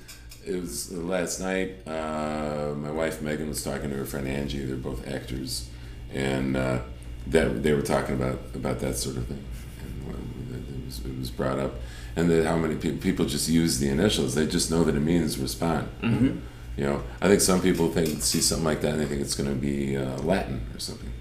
it 0.47 0.61
was 0.61 0.93
last 0.93 1.41
night. 1.41 1.87
Uh, 1.87 2.75
my 2.77 2.91
wife 2.91 3.23
Megan 3.23 3.49
was 3.49 3.63
talking 3.63 3.91
to 3.91 3.97
her 3.97 4.05
friend 4.05 4.27
Angie. 4.29 4.65
They're 4.65 4.77
both 4.77 5.07
actors, 5.09 5.69
and 6.13 6.57
uh, 6.57 6.81
that 7.29 7.63
they 7.63 7.73
were 7.73 7.83
talking 7.83 8.15
about 8.15 8.39
about 8.55 8.81
that 8.81 8.97
sort 8.97 9.17
of 9.17 9.27
thing. 9.27 9.45
And 9.81 10.55
it 10.81 10.85
was 10.87 10.99
it 11.05 11.19
was 11.19 11.31
brought 11.31 11.59
up, 11.59 11.75
and 12.17 12.31
that 12.31 12.47
how 12.47 12.57
many 12.57 12.77
pe- 12.77 12.97
people 12.97 13.25
just 13.27 13.49
use 13.49 13.79
the 13.79 13.89
initials. 13.89 14.35
They 14.35 14.47
just 14.47 14.71
know 14.71 14.85
that 14.85 14.95
it 14.95 15.01
means 15.01 15.39
respond. 15.39 15.89
Mm-hmm. 16.03 16.39
You 16.77 16.85
know, 16.87 17.03
I 17.21 17.29
think 17.29 17.41
some 17.41 17.61
people 17.63 17.89
think 17.89 18.21
see 18.23 18.41
something 18.41 18.65
like 18.65 18.81
that 18.81 18.95
and 18.95 19.01
they 19.01 19.07
think 19.07 19.21
it's 19.21 19.37
going 19.37 19.49
to 19.49 19.55
be 19.55 19.97
uh, 19.97 20.19
Latin 20.19 20.67
or 20.75 20.81
something. 20.81 21.13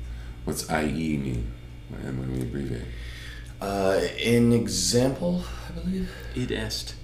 What's 0.45 0.68
IE 0.72 1.18
mean? 1.18 1.52
And 2.04 2.20
when 2.20 2.34
we 2.34 2.41
abbreviate, 2.41 2.88
Uh, 3.62 4.02
in 4.18 4.52
example, 4.52 5.44
I 5.70 5.72
believe. 5.80 6.10
Id 6.36 6.52
est. 6.52 6.95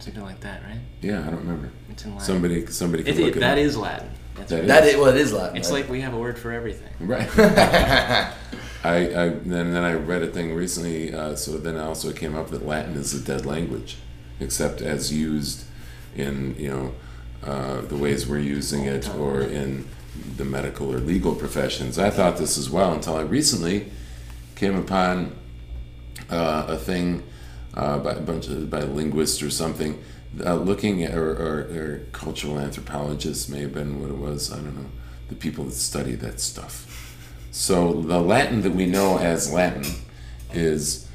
Something 0.00 0.22
like 0.22 0.40
that, 0.40 0.62
right? 0.62 0.80
yeah, 1.02 1.20
I 1.20 1.24
don't 1.30 1.40
remember. 1.40 1.70
It's 1.90 2.04
in 2.04 2.12
Latin. 2.12 2.26
Somebody, 2.26 2.66
somebody 2.66 3.02
can 3.04 3.14
It, 3.14 3.18
look 3.20 3.28
it, 3.28 3.36
it 3.36 3.40
that 3.40 3.52
up. 3.52 3.58
is 3.58 3.76
Latin. 3.76 4.10
That's 4.34 4.50
That 4.50 4.58
right. 4.60 4.68
That 4.68 4.84
is 4.84 4.96
well, 4.96 5.06
it 5.08 5.16
is 5.16 5.32
Latin. 5.32 5.56
It's 5.56 5.70
right? 5.70 5.82
like 5.82 5.90
we 5.90 6.00
have 6.00 6.14
a 6.14 6.18
word 6.18 6.38
for 6.38 6.52
everything. 6.52 6.92
Right. 7.00 7.28
I, 7.38 8.34
I 8.84 9.28
then, 9.28 9.72
then 9.74 9.84
I 9.84 9.92
read 9.92 10.22
a 10.22 10.28
thing 10.28 10.54
recently. 10.54 11.12
Uh, 11.14 11.36
so 11.36 11.58
then 11.58 11.76
I 11.76 11.84
also 11.84 12.12
came 12.12 12.34
up 12.34 12.48
that 12.50 12.64
Latin 12.66 12.94
is 12.94 13.12
a 13.12 13.20
dead 13.22 13.44
language, 13.44 13.98
except 14.40 14.80
as 14.80 15.12
used 15.12 15.64
in 16.16 16.56
you 16.58 16.70
know 16.70 16.94
uh, 17.44 17.82
the 17.82 17.96
ways 17.96 18.26
we're 18.26 18.38
using 18.38 18.84
it 18.84 19.08
or 19.16 19.42
in 19.42 19.86
the 20.36 20.44
medical 20.44 20.92
or 20.94 20.98
legal 20.98 21.34
professions. 21.34 21.98
I 21.98 22.10
thought 22.10 22.38
this 22.38 22.56
as 22.56 22.70
well 22.70 22.92
until 22.94 23.16
I 23.16 23.22
recently 23.22 23.90
came 24.56 24.76
upon 24.76 25.36
uh, 26.30 26.64
a 26.68 26.76
thing 26.76 27.22
uh, 27.74 27.98
by 27.98 28.12
a 28.12 28.20
bunch 28.20 28.48
of 28.48 28.70
by 28.70 28.82
linguists 28.82 29.42
or 29.42 29.50
something, 29.50 30.02
uh, 30.44 30.54
looking 30.54 31.02
at 31.02 31.14
or, 31.14 31.30
or, 31.30 31.58
or 31.76 32.06
cultural 32.12 32.58
anthropologists 32.58 33.48
may 33.48 33.60
have 33.60 33.74
been 33.74 34.00
what 34.00 34.10
it 34.10 34.16
was. 34.16 34.52
I 34.52 34.56
don't 34.56 34.76
know 34.76 34.90
the 35.28 35.34
people 35.36 35.64
that 35.64 35.72
study 35.72 36.14
that 36.16 36.40
stuff. 36.40 37.16
So 37.52 37.92
the 37.92 38.20
Latin 38.20 38.62
that 38.62 38.74
we 38.74 38.86
know 38.86 39.18
as 39.18 39.52
Latin 39.52 39.84
is 40.52 41.08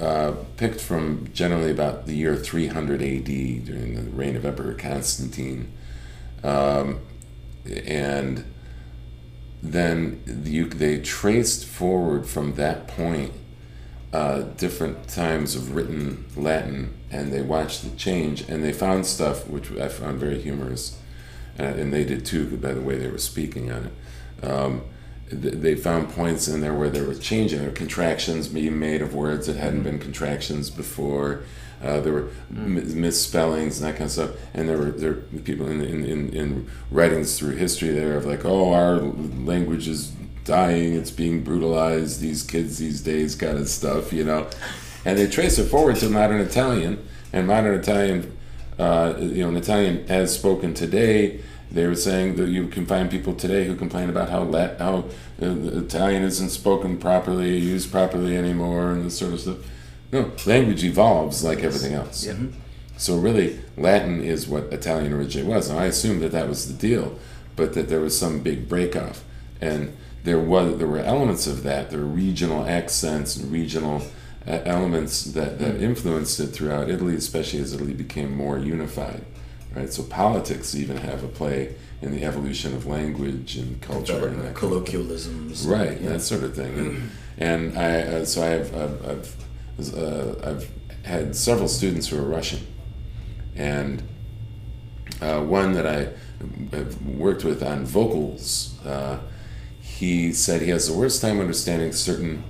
uh, 0.00 0.32
picked 0.56 0.80
from 0.80 1.30
generally 1.32 1.70
about 1.70 2.06
the 2.06 2.14
year 2.14 2.36
300 2.36 3.02
AD 3.02 3.24
during 3.24 3.94
the 3.94 4.10
reign 4.10 4.36
of 4.36 4.44
Emperor 4.44 4.74
Constantine, 4.74 5.70
um, 6.42 7.00
and 7.66 8.44
then 9.62 10.22
you, 10.44 10.66
they 10.66 11.00
traced 11.00 11.66
forward 11.66 12.26
from 12.26 12.54
that 12.54 12.88
point 12.88 13.32
uh, 14.12 14.40
different 14.56 15.08
times 15.08 15.54
of 15.54 15.74
written 15.74 16.24
Latin, 16.36 16.94
and 17.10 17.32
they 17.32 17.42
watched 17.42 17.82
the 17.82 17.96
change, 17.96 18.42
and 18.48 18.62
they 18.64 18.72
found 18.72 19.06
stuff 19.06 19.46
which 19.48 19.70
I 19.72 19.88
found 19.88 20.18
very 20.18 20.40
humorous, 20.40 20.98
uh, 21.58 21.62
and 21.62 21.92
they 21.92 22.04
did 22.04 22.24
too 22.24 22.56
by 22.56 22.72
the 22.72 22.80
way 22.80 22.98
they 22.98 23.08
were 23.08 23.18
speaking 23.18 23.70
on 23.70 23.86
it. 23.86 24.44
Um, 24.44 24.82
th- 25.30 25.54
they 25.54 25.76
found 25.76 26.10
points 26.10 26.48
in 26.48 26.60
there 26.60 26.74
where 26.74 26.90
there 26.90 27.04
were 27.04 27.14
changing, 27.14 27.60
there 27.60 27.68
were 27.68 27.74
contractions 27.74 28.48
being 28.48 28.78
made 28.78 29.00
of 29.00 29.14
words 29.14 29.46
that 29.46 29.56
hadn't 29.56 29.84
been 29.84 29.98
contractions 29.98 30.70
before. 30.70 31.42
Uh, 31.82 32.00
there 32.00 32.12
were 32.12 32.28
m- 32.54 33.00
misspellings 33.00 33.80
and 33.80 33.88
that 33.88 33.96
kind 33.96 34.06
of 34.06 34.10
stuff, 34.12 34.30
and 34.52 34.68
there 34.68 34.76
were 34.76 34.90
there 34.90 35.10
were 35.32 35.40
people 35.44 35.66
in, 35.68 35.80
in, 35.80 36.04
in, 36.04 36.28
in 36.34 36.70
writings 36.90 37.38
through 37.38 37.56
history 37.56 37.90
there 37.90 38.16
of 38.16 38.26
like, 38.26 38.44
oh, 38.44 38.72
our 38.72 38.96
language 38.96 39.88
is 39.88 40.12
dying, 40.44 40.94
it's 40.94 41.10
being 41.10 41.42
brutalized, 41.42 42.20
these 42.20 42.42
kids 42.42 42.78
these 42.78 43.00
days 43.00 43.34
kind 43.34 43.58
of 43.58 43.68
stuff, 43.68 44.12
you 44.12 44.24
know. 44.24 44.48
And 45.04 45.18
they 45.18 45.26
trace 45.26 45.58
it 45.58 45.66
forward 45.66 45.96
to 45.96 46.08
modern 46.08 46.40
Italian, 46.40 47.06
and 47.32 47.46
modern 47.46 47.78
Italian, 47.78 48.36
uh, 48.78 49.14
you 49.18 49.42
know, 49.42 49.48
in 49.48 49.56
Italian 49.56 50.04
as 50.08 50.34
spoken 50.34 50.74
today, 50.74 51.40
they 51.70 51.86
were 51.86 51.94
saying 51.94 52.36
that 52.36 52.48
you 52.48 52.66
can 52.66 52.84
find 52.84 53.10
people 53.10 53.34
today 53.34 53.64
who 53.64 53.76
complain 53.76 54.10
about 54.10 54.28
how 54.28 54.42
Lat- 54.42 54.78
how 54.80 55.04
uh, 55.40 55.46
Italian 55.78 56.24
isn't 56.24 56.50
spoken 56.50 56.98
properly, 56.98 57.56
used 57.56 57.92
properly 57.92 58.36
anymore, 58.36 58.90
and 58.90 59.04
this 59.04 59.18
sort 59.18 59.32
of 59.34 59.40
stuff. 59.40 59.58
No, 60.12 60.32
language 60.46 60.82
evolves 60.82 61.44
like 61.44 61.62
everything 61.62 61.94
else. 61.94 62.24
So 62.96 63.16
really, 63.16 63.60
Latin 63.76 64.20
is 64.20 64.48
what 64.48 64.64
Italian 64.72 65.12
originally 65.12 65.48
was. 65.48 65.70
And 65.70 65.78
I 65.78 65.84
assumed 65.86 66.20
that 66.22 66.32
that 66.32 66.48
was 66.48 66.66
the 66.66 66.74
deal, 66.74 67.18
but 67.54 67.74
that 67.74 67.88
there 67.88 68.00
was 68.00 68.18
some 68.18 68.40
big 68.40 68.68
breakoff, 68.68 69.20
and 69.60 69.96
there 70.24 70.38
was 70.38 70.78
there 70.78 70.86
were 70.88 70.98
elements 70.98 71.46
of 71.46 71.62
that. 71.64 71.90
There 71.90 72.00
were 72.00 72.04
regional 72.06 72.66
accents 72.66 73.36
and 73.36 73.50
regional 73.52 74.02
uh, 74.46 74.60
elements 74.64 75.24
that, 75.24 75.58
that 75.58 75.80
influenced 75.82 76.40
it 76.40 76.48
throughout 76.48 76.88
Italy, 76.90 77.14
especially 77.14 77.60
as 77.60 77.72
Italy 77.74 77.92
became 77.94 78.34
more 78.36 78.58
unified. 78.58 79.24
Right. 79.74 79.92
So 79.92 80.02
politics 80.02 80.74
even 80.74 80.96
have 80.98 81.22
a 81.22 81.28
play 81.28 81.74
in 82.02 82.10
the 82.12 82.24
evolution 82.24 82.74
of 82.74 82.86
language 82.86 83.56
and 83.56 83.80
culture 83.80 84.26
and 84.26 84.38
that 84.38 84.42
kind 84.42 84.48
of 84.48 84.54
colloquialisms. 84.56 85.66
right 85.66 86.00
Yeah. 86.00 86.08
that 86.10 86.20
sort 86.22 86.42
of 86.44 86.54
thing 86.56 86.78
and, 86.78 87.10
and 87.38 87.78
i 87.78 88.00
uh, 88.00 88.24
so 88.24 88.42
i 88.42 88.46
have 88.46 88.74
i've 88.74 89.06
I've, 89.78 89.94
uh, 89.98 90.34
I've 90.50 90.70
had 91.04 91.36
several 91.36 91.68
students 91.68 92.08
who 92.08 92.18
are 92.18 92.22
russian 92.22 92.66
and 93.54 94.02
uh, 95.20 95.42
one 95.42 95.74
that 95.74 95.86
i 95.86 96.08
have 96.74 97.02
worked 97.06 97.44
with 97.44 97.62
on 97.62 97.84
vocals 97.84 98.78
uh, 98.86 99.18
he 100.00 100.32
said 100.32 100.62
he 100.62 100.70
has 100.76 100.86
the 100.88 100.96
worst 101.02 101.20
time 101.22 101.38
understanding 101.40 101.92
certain 101.92 102.42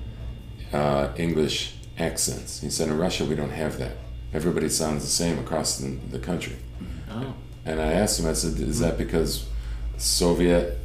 uh, 0.73 1.05
english 1.27 1.75
accents 1.99 2.61
he 2.65 2.71
said 2.71 2.89
in 2.89 2.97
russia 3.07 3.25
we 3.25 3.35
don't 3.41 3.57
have 3.65 3.75
that 3.79 3.95
everybody 4.39 4.69
sounds 4.69 5.03
the 5.03 5.15
same 5.23 5.37
across 5.45 5.79
the, 5.79 5.89
the 6.15 6.19
country 6.19 6.57
Oh. 7.13 7.35
and 7.67 7.81
I 7.81 7.91
asked 8.03 8.21
him, 8.21 8.27
I 8.29 8.35
said, 8.35 8.55
is 8.61 8.79
that 8.79 8.97
because 8.97 9.31
Soviet, 9.99 10.79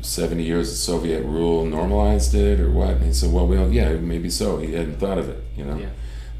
70 0.00 0.42
years 0.42 0.70
of 0.72 0.76
Soviet 0.76 1.22
rule 1.22 1.64
normalized 1.64 2.34
it 2.34 2.58
or 2.60 2.70
what? 2.72 2.90
And 2.96 3.04
he 3.04 3.12
said, 3.12 3.32
well, 3.32 3.46
well, 3.46 3.70
yeah, 3.72 3.92
maybe 3.94 4.28
so. 4.28 4.58
He 4.58 4.72
hadn't 4.72 4.98
thought 4.98 5.18
of 5.18 5.28
it, 5.28 5.42
you 5.56 5.64
know? 5.64 5.76
Yeah. 5.78 5.90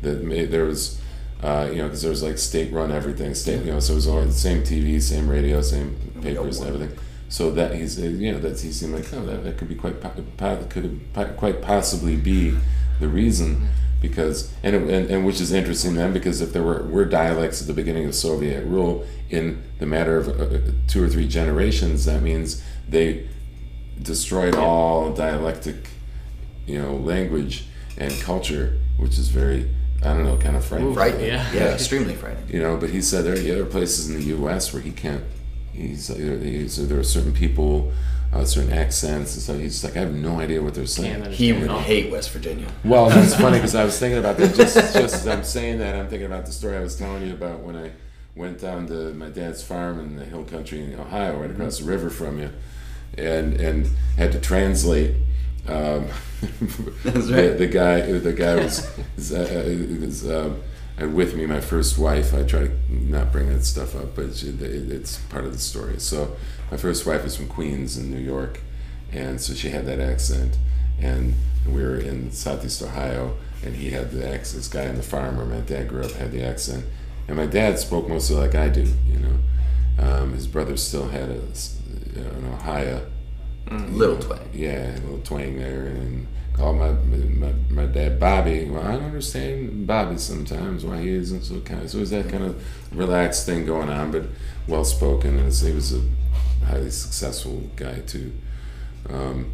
That 0.02 0.24
may, 0.24 0.44
there 0.46 0.64
was, 0.64 1.00
uh, 1.42 1.68
you 1.70 1.76
know, 1.78 1.84
because 1.84 2.02
there 2.02 2.10
was 2.10 2.22
like 2.22 2.36
state 2.38 2.72
run 2.72 2.90
everything, 2.90 3.32
state, 3.34 3.64
you 3.64 3.70
know, 3.72 3.78
so 3.80 3.92
it 3.92 3.96
was 3.96 4.08
all 4.08 4.22
the 4.22 4.32
same 4.32 4.62
TV, 4.62 5.00
same 5.00 5.28
radio, 5.28 5.62
same 5.62 5.96
papers 6.20 6.58
and 6.58 6.68
everything. 6.74 6.98
So 7.28 7.50
that 7.50 7.74
he's, 7.74 7.98
uh, 7.98 8.06
you 8.06 8.32
know, 8.32 8.38
that 8.38 8.58
he 8.60 8.72
seemed 8.72 8.94
like, 8.94 9.12
oh, 9.12 9.24
that, 9.26 9.44
that 9.44 9.58
could 9.58 9.68
be 9.68 9.74
quite, 9.74 10.00
po- 10.00 10.24
po- 10.38 10.64
could 10.70 11.00
quite 11.36 11.60
possibly 11.60 12.16
be 12.16 12.56
the 13.00 13.08
reason 13.08 13.68
because 14.00 14.52
and, 14.62 14.76
it, 14.76 14.82
and 14.82 15.10
and 15.10 15.26
which 15.26 15.40
is 15.40 15.52
interesting 15.52 15.94
then 15.94 16.12
because 16.12 16.40
if 16.40 16.52
there 16.52 16.62
were 16.62 16.84
were 16.84 17.04
dialects 17.04 17.60
at 17.60 17.66
the 17.66 17.72
beginning 17.72 18.06
of 18.06 18.14
Soviet 18.14 18.64
rule 18.64 19.04
in 19.28 19.62
the 19.78 19.86
matter 19.86 20.16
of 20.16 20.28
uh, 20.28 20.58
two 20.86 21.02
or 21.02 21.08
three 21.08 21.26
generations, 21.26 22.04
that 22.04 22.22
means 22.22 22.62
they 22.88 23.28
destroyed 24.00 24.54
all 24.54 25.12
dialectic, 25.12 25.88
you 26.66 26.80
know, 26.80 26.94
language 26.94 27.66
and 27.96 28.12
culture, 28.20 28.78
which 28.96 29.18
is 29.18 29.28
very 29.28 29.68
I 30.00 30.14
don't 30.14 30.22
know, 30.22 30.36
kind 30.36 30.56
of 30.56 30.64
frightening. 30.64 30.94
Frightening. 30.94 31.26
Yeah. 31.26 31.52
Yeah. 31.52 31.74
extremely 31.74 32.14
frightening. 32.14 32.48
You 32.48 32.62
know, 32.62 32.76
but 32.76 32.90
he 32.90 33.02
said 33.02 33.24
there 33.24 33.34
are 33.34 33.52
other 33.52 33.66
places 33.66 34.08
in 34.08 34.14
the 34.14 34.26
U.S. 34.26 34.72
where 34.72 34.80
he 34.80 34.92
can't. 34.92 35.24
He's, 35.78 36.08
he's 36.08 36.88
there 36.88 36.98
are 36.98 37.04
certain 37.04 37.32
people, 37.32 37.92
uh, 38.32 38.44
certain 38.44 38.72
accents, 38.72 39.34
and 39.34 39.42
so 39.42 39.58
he's 39.58 39.82
like, 39.84 39.96
I 39.96 40.00
have 40.00 40.14
no 40.14 40.40
idea 40.40 40.60
what 40.62 40.74
they're 40.74 40.86
saying. 40.86 41.24
He 41.32 41.52
would 41.52 41.68
all. 41.68 41.80
hate 41.80 42.10
West 42.10 42.30
Virginia. 42.30 42.66
Well, 42.84 43.08
that's 43.10 43.36
funny 43.36 43.58
because 43.58 43.74
I 43.74 43.84
was 43.84 43.98
thinking 43.98 44.18
about 44.18 44.36
that. 44.38 44.54
Just, 44.54 44.74
just 44.74 45.14
as 45.14 45.28
I'm 45.28 45.44
saying 45.44 45.78
that, 45.78 45.94
I'm 45.94 46.08
thinking 46.08 46.26
about 46.26 46.46
the 46.46 46.52
story 46.52 46.76
I 46.76 46.80
was 46.80 46.96
telling 46.96 47.26
you 47.26 47.32
about 47.32 47.60
when 47.60 47.76
I 47.76 47.92
went 48.34 48.60
down 48.60 48.86
to 48.86 49.12
my 49.14 49.28
dad's 49.28 49.62
farm 49.62 49.98
in 50.00 50.16
the 50.16 50.24
hill 50.24 50.44
country 50.44 50.80
in 50.80 50.98
Ohio, 50.98 51.40
right 51.40 51.50
across 51.50 51.78
the 51.78 51.84
river 51.84 52.10
from 52.10 52.38
you, 52.38 52.50
and 53.16 53.60
and 53.60 53.88
had 54.16 54.32
to 54.32 54.40
translate. 54.40 55.14
Um, 55.66 56.08
That's 57.04 57.26
the, 57.26 57.34
right. 57.34 57.58
the 57.58 57.66
guy, 57.66 58.00
the 58.00 58.32
guy 58.32 58.56
was, 58.56 58.88
was, 59.16 59.32
uh, 59.32 59.98
was 60.00 60.30
um, 60.30 60.62
and 60.98 61.14
with 61.14 61.34
me, 61.34 61.46
my 61.46 61.60
first 61.60 61.96
wife. 61.96 62.34
I 62.34 62.42
try 62.42 62.66
to 62.66 62.72
not 62.90 63.30
bring 63.30 63.48
that 63.52 63.64
stuff 63.64 63.94
up, 63.94 64.16
but 64.16 64.24
it's, 64.26 64.42
it's 64.42 65.18
part 65.28 65.44
of 65.44 65.52
the 65.52 65.58
story. 65.58 66.00
So 66.00 66.36
my 66.70 66.76
first 66.76 67.06
wife 67.06 67.24
is 67.24 67.36
from 67.36 67.46
Queens 67.46 67.96
in 67.96 68.10
New 68.10 68.20
York, 68.20 68.60
and 69.12 69.40
so 69.40 69.54
she 69.54 69.70
had 69.70 69.86
that 69.86 70.00
accent, 70.00 70.58
and 71.00 71.34
we 71.66 71.82
were 71.82 71.98
in 71.98 72.32
Southeast 72.32 72.82
Ohio, 72.82 73.36
and 73.64 73.76
he 73.76 73.90
had 73.90 74.10
the 74.10 74.28
accent. 74.28 74.58
This 74.58 74.68
guy 74.68 74.88
on 74.88 74.96
the 74.96 75.02
farm 75.02 75.36
where 75.36 75.46
my 75.46 75.60
dad 75.60 75.88
grew 75.88 76.02
up 76.02 76.12
had 76.12 76.32
the 76.32 76.42
accent, 76.42 76.84
and 77.28 77.36
my 77.36 77.46
dad 77.46 77.78
spoke 77.78 78.08
mostly 78.08 78.36
like 78.36 78.54
I 78.54 78.68
do. 78.68 78.92
You 79.06 79.18
know, 79.20 79.38
um, 80.00 80.32
his 80.32 80.46
brother 80.46 80.76
still 80.76 81.08
had 81.08 81.30
a, 81.30 81.40
an 82.16 82.52
Ohio. 82.52 83.06
Little 83.70 84.18
twang. 84.18 84.48
Yeah, 84.52 84.96
a 84.96 85.00
little 85.00 85.20
twang 85.20 85.58
there, 85.58 85.86
and 85.86 86.26
called 86.58 86.76
my, 86.76 86.90
my 86.90 87.52
my 87.70 87.86
dad 87.86 88.18
Bobby. 88.20 88.64
Well, 88.64 88.82
I 88.82 88.92
don't 88.92 89.04
understand 89.04 89.86
Bobby 89.86 90.18
sometimes 90.18 90.84
why 90.84 91.00
he 91.00 91.10
isn't 91.10 91.44
so 91.44 91.60
kind. 91.60 91.88
So 91.88 91.98
it 91.98 92.00
was 92.00 92.10
that 92.10 92.28
kind 92.28 92.44
of 92.44 92.62
relaxed 92.96 93.46
thing 93.46 93.64
going 93.64 93.88
on, 93.88 94.10
but 94.10 94.24
well 94.66 94.84
spoken, 94.84 95.38
and 95.38 95.52
he 95.52 95.72
was 95.72 95.94
a 95.94 96.02
highly 96.66 96.90
successful 96.90 97.62
guy 97.76 98.00
too. 98.00 98.32
Um, 99.08 99.52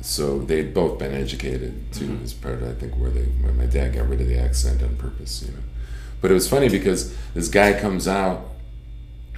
so 0.00 0.38
they'd 0.38 0.72
both 0.72 0.98
been 0.98 1.12
educated 1.12 1.92
too, 1.92 2.18
as 2.22 2.32
part 2.32 2.62
of 2.62 2.68
I 2.68 2.74
think 2.74 2.94
where 2.94 3.10
they 3.10 3.24
where 3.24 3.52
my 3.52 3.66
dad 3.66 3.94
got 3.94 4.08
rid 4.08 4.20
of 4.20 4.28
the 4.28 4.38
accent 4.38 4.82
on 4.82 4.96
purpose, 4.96 5.42
you 5.42 5.52
know. 5.52 5.62
But 6.20 6.30
it 6.30 6.34
was 6.34 6.48
funny 6.48 6.68
because 6.68 7.14
this 7.34 7.48
guy 7.48 7.78
comes 7.78 8.06
out 8.08 8.48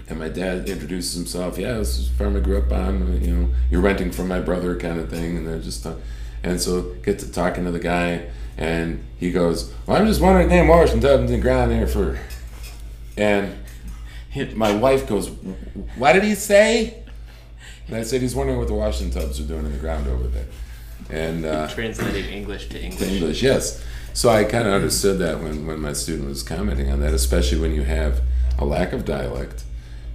and 0.09 0.18
my 0.18 0.28
dad 0.28 0.68
introduces 0.68 1.14
himself. 1.14 1.59
Yeah, 1.59 1.74
this 1.74 1.98
is 1.98 2.09
the 2.10 2.16
farm 2.16 2.36
I 2.36 2.40
grew 2.40 2.59
up 2.59 2.72
on. 2.72 3.20
You 3.22 3.36
know, 3.36 3.48
you're 3.70 3.80
renting 3.80 4.10
from 4.10 4.28
my 4.28 4.40
brother, 4.40 4.76
kind 4.76 4.98
of 4.98 5.10
thing. 5.10 5.36
And 5.36 5.47
they're 5.47 5.59
just, 5.59 5.82
talk- 5.82 5.98
and 6.49 6.59
so 6.61 6.95
get 7.03 7.19
to 7.19 7.31
talking 7.31 7.65
to 7.65 7.70
the 7.70 7.79
guy, 7.79 8.27
and 8.57 9.05
he 9.19 9.31
goes, 9.31 9.70
"Well, 9.87 9.99
I'm 9.99 10.07
just 10.07 10.20
wondering, 10.20 10.49
damn 10.49 10.66
Washington, 10.66 11.11
up 11.11 11.20
in 11.20 11.27
the 11.27 11.39
ground 11.39 11.70
there 11.70 11.87
for," 11.87 12.19
and 13.19 13.55
my 14.55 14.75
wife 14.75 15.07
goes, 15.07 15.29
"What 15.97 16.15
did 16.15 16.25
he 16.25 16.35
say?" 16.35 17.03
And 17.87 17.97
I 17.97 18.03
said, 18.03 18.23
"He's 18.23 18.35
wondering 18.35 18.59
what 18.59 18.69
the 18.69 18.75
washing 18.75 19.11
tubs 19.11 19.39
are 19.41 19.45
doing 19.45 19.66
in 19.66 19.73
the 19.73 19.79
ground 19.79 20.09
over 20.09 20.27
there." 20.27 20.47
And 21.11 21.45
uh, 21.45 21.69
Translating 21.69 22.31
English 22.31 22.69
to 22.70 22.81
English. 22.81 23.09
to 23.09 23.15
English, 23.15 23.43
yes. 23.43 23.85
So 24.15 24.31
I 24.31 24.45
kind 24.45 24.66
of 24.66 24.75
understood 24.75 25.19
that 25.19 25.41
when, 25.41 25.66
when 25.66 25.81
my 25.81 25.93
student 25.93 26.29
was 26.29 26.43
commenting 26.43 26.91
on 26.91 27.01
that, 27.01 27.15
especially 27.15 27.61
when 27.61 27.75
you 27.75 27.83
have 27.83 28.23
a 28.59 28.65
lack 28.65 28.93
of 28.93 29.05
dialect 29.05 29.65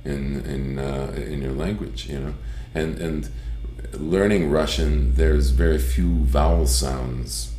in 0.04 0.42
in 0.46 0.80
uh, 0.80 1.14
in 1.16 1.44
your 1.44 1.54
language, 1.54 2.08
you 2.08 2.20
know, 2.20 2.34
and 2.74 2.98
and 3.00 3.30
learning 3.94 4.50
Russian, 4.50 5.16
there's 5.16 5.50
very 5.50 5.78
few 5.78 6.24
vowel 6.26 6.68
sounds. 6.68 7.54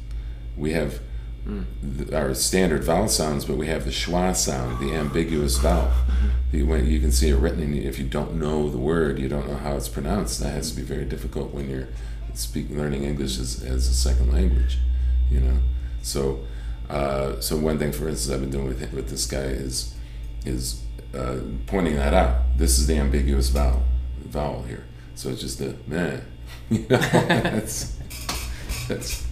We 0.57 0.73
have 0.73 1.01
th- 1.47 2.13
our 2.13 2.35
standard 2.35 2.85
vowel 2.85 3.09
sounds, 3.09 3.45
but 3.45 3.57
we 3.57 3.67
have 3.67 3.85
the 3.85 3.91
schwa 3.91 4.35
sound, 4.35 4.79
the 4.79 4.95
ambiguous 4.95 5.59
vowel. 5.59 5.91
The, 6.53 6.63
when 6.63 6.87
you 6.87 7.01
can 7.01 7.13
see 7.13 7.31
it 7.31 7.37
written, 7.37 7.63
and 7.63 7.77
if 7.77 7.99
you 7.99 8.07
don't 8.07 8.35
know 8.35 8.69
the 8.69 8.79
word, 8.79 9.19
you 9.19 9.29
don't 9.29 9.49
know 9.49 9.57
how 9.57 9.77
it's 9.77 9.89
pronounced. 9.89 10.41
That 10.41 10.51
has 10.51 10.71
to 10.71 10.77
be 10.77 10.83
very 10.83 11.05
difficult 11.05 11.53
when 11.53 11.69
you're 11.69 11.89
speaking 12.35 12.79
learning 12.79 13.05
English 13.05 13.39
as, 13.39 13.63
as 13.63 13.89
a 13.89 13.95
second 13.95 14.33
language, 14.33 14.79
you 15.31 15.41
know. 15.41 15.59
So, 16.03 16.45
uh, 16.89 17.41
so 17.41 17.57
one 17.57 17.79
thing, 17.79 17.93
for 17.93 18.09
instance, 18.09 18.35
I've 18.35 18.41
been 18.41 18.51
doing 18.51 18.67
with 18.67 18.93
with 18.93 19.09
this 19.09 19.27
guy 19.27 19.45
is 19.45 19.95
is 20.45 20.83
uh, 21.15 21.39
pointing 21.67 21.97
that 21.97 22.15
out. 22.15 22.59
This 22.59 22.79
is 22.79 22.87
the 22.87 22.97
ambiguous 22.97 23.49
vowel 23.49 23.83
vowel 24.19 24.63
here. 24.63 24.85
So 25.15 25.31
it's 25.31 25.41
just 25.41 25.61
a 25.61 25.75
man. 25.87 26.23
You 26.71 26.79
know, 26.89 26.97
that's 26.97 27.95
that's 28.89 29.27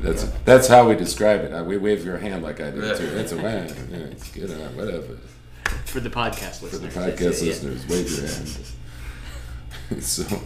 that's 0.00 0.24
that's 0.44 0.68
how 0.68 0.88
we 0.88 0.94
describe 0.94 1.40
it. 1.42 1.52
Uh, 1.52 1.64
we 1.64 1.78
wave 1.78 2.04
your 2.04 2.16
hand 2.18 2.42
like 2.44 2.60
I 2.60 2.70
did 2.70 2.96
too. 2.96 3.04
It's 3.16 3.32
a 3.32 3.36
man. 3.36 3.68
Yeah, 3.90 3.96
it's 3.98 4.30
good. 4.30 4.50
Uh, 4.50 4.68
whatever. 4.70 5.18
For 5.86 6.00
the 6.00 6.10
podcast 6.10 6.62
listeners. 6.62 6.94
For 6.94 7.00
the 7.00 7.06
listeners. 7.06 7.18
podcast 7.20 7.42
Yeah. 7.42 7.48
listeners, 7.48 7.86
wave 7.88 8.10
your 8.10 8.28
hand. 9.90 10.02
so, 10.04 10.40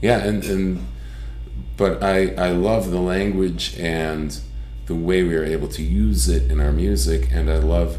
yeah, 0.00 0.24
and 0.24 0.44
and 0.44 0.86
but 1.76 2.02
I 2.02 2.34
I 2.34 2.50
love 2.52 2.90
the 2.90 3.00
language 3.00 3.78
and 3.78 4.38
the 4.86 4.94
way 4.94 5.22
we 5.22 5.36
are 5.36 5.44
able 5.44 5.68
to 5.68 5.82
use 5.82 6.28
it 6.28 6.50
in 6.50 6.60
our 6.60 6.72
music, 6.72 7.28
and 7.30 7.50
I 7.50 7.58
love 7.58 7.98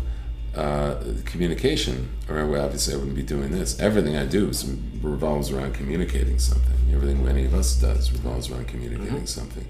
uh, 0.55 0.95
communication. 1.25 2.09
Or 2.27 2.39
obviously, 2.57 2.93
I 2.95 2.97
wouldn't 2.97 3.15
be 3.15 3.23
doing 3.23 3.51
this. 3.51 3.79
Everything 3.79 4.17
I 4.17 4.25
do 4.25 4.49
is, 4.49 4.63
revolves 5.01 5.51
around 5.51 5.73
communicating 5.73 6.39
something. 6.39 6.75
Everything 6.93 7.27
any 7.27 7.45
of 7.45 7.53
us 7.53 7.75
does 7.75 8.11
revolves 8.11 8.49
around 8.49 8.67
communicating 8.67 9.25
something. 9.25 9.65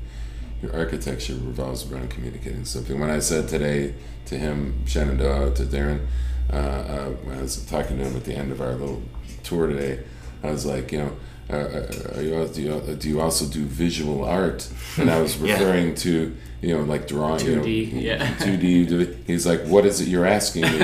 Your 0.62 0.76
architecture 0.76 1.34
revolves 1.34 1.90
around 1.92 2.10
communicating 2.10 2.66
something. 2.66 3.00
When 3.00 3.10
I 3.10 3.20
said 3.20 3.48
today 3.48 3.94
to 4.26 4.38
him, 4.38 4.86
Shenandoah, 4.86 5.54
to 5.56 5.64
Darren, 5.64 6.06
uh, 6.52 6.56
uh, 6.56 7.10
when 7.24 7.38
I 7.38 7.42
was 7.42 7.66
talking 7.66 7.98
to 7.98 8.04
him 8.04 8.16
at 8.16 8.26
the 8.26 8.34
end 8.34 8.52
of 8.52 8.62
our 8.62 8.74
little 8.74 9.02
tour 9.44 9.68
today, 9.68 10.04
I 10.44 10.52
was 10.52 10.66
like, 10.66 10.92
you 10.92 11.00
know, 11.00 11.16
uh, 11.50 11.54
uh, 11.56 12.16
are 12.18 12.22
you, 12.22 12.48
do, 12.54 12.62
you, 12.62 12.96
do 13.00 13.10
you 13.10 13.22
also 13.22 13.46
do 13.46 13.64
visual 13.66 14.24
art? 14.24 14.68
And 14.98 15.10
I 15.10 15.20
was 15.22 15.36
Yeah. 15.42 15.54
referring 15.54 15.96
to, 15.96 16.36
you 16.62 16.78
know, 16.78 16.84
like 16.84 17.08
drawing, 17.08 17.46
you 17.46 17.56
know, 17.56 17.64
2D, 17.64 18.02
yeah. 18.04 18.36
2D. 18.36 19.16
He's 19.26 19.46
like, 19.48 19.62
what 19.64 19.86
is 19.86 20.00
it 20.02 20.08
you're 20.10 20.26
asking 20.28 20.64
me? 20.64 20.80